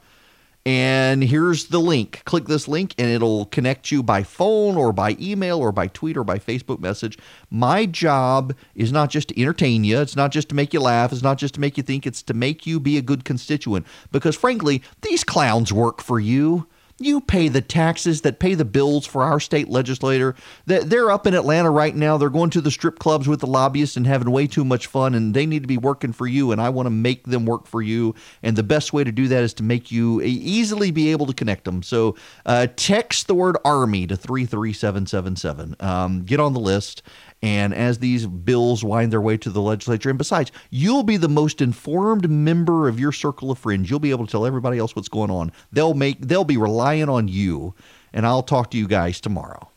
And 0.66 1.22
here's 1.22 1.66
the 1.66 1.80
link. 1.80 2.22
Click 2.24 2.46
this 2.46 2.70
link 2.70 2.96
and 2.98 3.10
it'll 3.10 3.48
connect 3.48 3.92
you 3.92 4.02
by 4.02 4.24
phone 4.24 4.78
or 4.78 4.94
by 4.94 5.18
email 5.20 5.60
or 5.60 5.74
by 5.74 5.88
tweet 5.88 6.16
or 6.16 6.24
by 6.24 6.40
Facebook 6.40 6.80
message. 6.80 7.18
My 7.50 7.86
job 7.86 8.56
is 8.76 8.94
not 8.94 9.10
just 9.10 9.28
to 9.30 9.42
entertain 9.42 9.84
you, 9.84 10.00
it's 10.00 10.16
not 10.16 10.32
just 10.32 10.48
to 10.50 10.56
make 10.56 10.74
you 10.74 10.80
laugh, 10.80 11.12
it's 11.12 11.22
not 11.22 11.38
just 11.38 11.56
to 11.56 11.60
make 11.60 11.76
you 11.76 11.84
think, 11.84 12.08
it's 12.08 12.22
to 12.24 12.34
make 12.34 12.66
you 12.66 12.80
be 12.80 12.98
a 12.98 13.02
good 13.02 13.26
constituent. 13.26 13.86
Because 14.10 14.38
frankly, 14.38 14.82
these 15.02 15.26
clowns 15.26 15.74
work 15.74 16.02
for 16.02 16.18
you. 16.18 16.68
You 17.00 17.22
pay 17.22 17.48
the 17.48 17.62
taxes 17.62 18.22
that 18.22 18.40
pay 18.40 18.56
the 18.56 18.66
bills 18.66 19.06
for 19.06 19.22
our 19.22 19.40
state 19.40 19.70
legislator. 19.70 20.36
They're 20.66 21.12
up 21.12 21.28
in 21.28 21.36
Atlanta 21.36 21.70
right 21.70 21.96
now. 21.96 22.18
They're 22.18 22.30
going 22.30 22.50
to 22.52 22.62
the 22.62 22.72
strip 22.72 22.98
clubs 22.98 23.28
with 23.28 23.40
the 23.40 23.48
lobbyists 23.48 23.98
and 23.98 24.08
having 24.08 24.32
way 24.32 24.48
too 24.48 24.66
much 24.66 24.88
fun, 24.88 25.14
and 25.14 25.34
they 25.34 25.46
need 25.46 25.62
to 25.62 25.68
be 25.68 25.78
working 25.78 26.12
for 26.12 26.26
you, 26.26 26.52
and 26.52 26.60
I 26.60 26.70
want 26.70 26.88
to 26.88 26.92
make 26.92 27.26
them 27.28 27.46
work 27.46 27.68
for 27.68 27.84
you. 27.84 28.16
And 28.42 28.56
the 28.56 28.64
best 28.64 28.94
way 28.94 29.04
to 29.04 29.12
do 29.12 29.28
that 29.28 29.44
is 29.44 29.54
to 29.56 29.64
make 29.64 29.92
you 29.92 30.22
easily 30.22 30.90
be 30.90 31.12
able 31.12 31.28
to 31.28 31.34
connect 31.34 31.66
them. 31.66 31.84
So 31.84 32.16
uh, 32.46 32.68
text 32.76 33.28
the 33.28 33.36
word 33.36 33.58
Army 33.64 34.08
to 34.08 34.16
33777. 34.18 35.76
Um, 35.80 36.24
get 36.24 36.40
on 36.40 36.54
the 36.54 36.60
list. 36.60 37.04
And 37.44 37.74
as 37.74 38.00
these 38.00 38.26
bills 38.26 38.84
wind 38.84 39.14
their 39.14 39.22
way 39.22 39.38
to 39.38 39.50
the 39.50 39.62
legislature, 39.62 40.10
and 40.10 40.18
besides, 40.18 40.52
you'll 40.72 41.04
be 41.04 41.18
the 41.18 41.30
most 41.30 41.62
informed 41.62 42.30
member 42.30 42.88
of 42.88 43.00
your 43.00 43.12
circle 43.12 43.52
of 43.52 43.60
friends. 43.60 43.90
You'll 43.90 44.00
be 44.00 44.10
able 44.10 44.26
to 44.26 44.32
tell 44.32 44.46
everybody 44.46 44.80
else 44.80 44.96
what's 44.96 45.10
going 45.10 45.30
on. 45.30 45.52
They'll 45.72 45.94
make 45.94 46.20
they'll 46.22 46.44
be 46.44 46.58
relying 46.58 47.10
on 47.10 47.28
you. 47.28 47.76
And 48.14 48.26
I'll 48.26 48.44
talk 48.44 48.72
to 48.72 48.78
you 48.78 48.88
guys 48.88 49.22
tomorrow. 49.22 49.70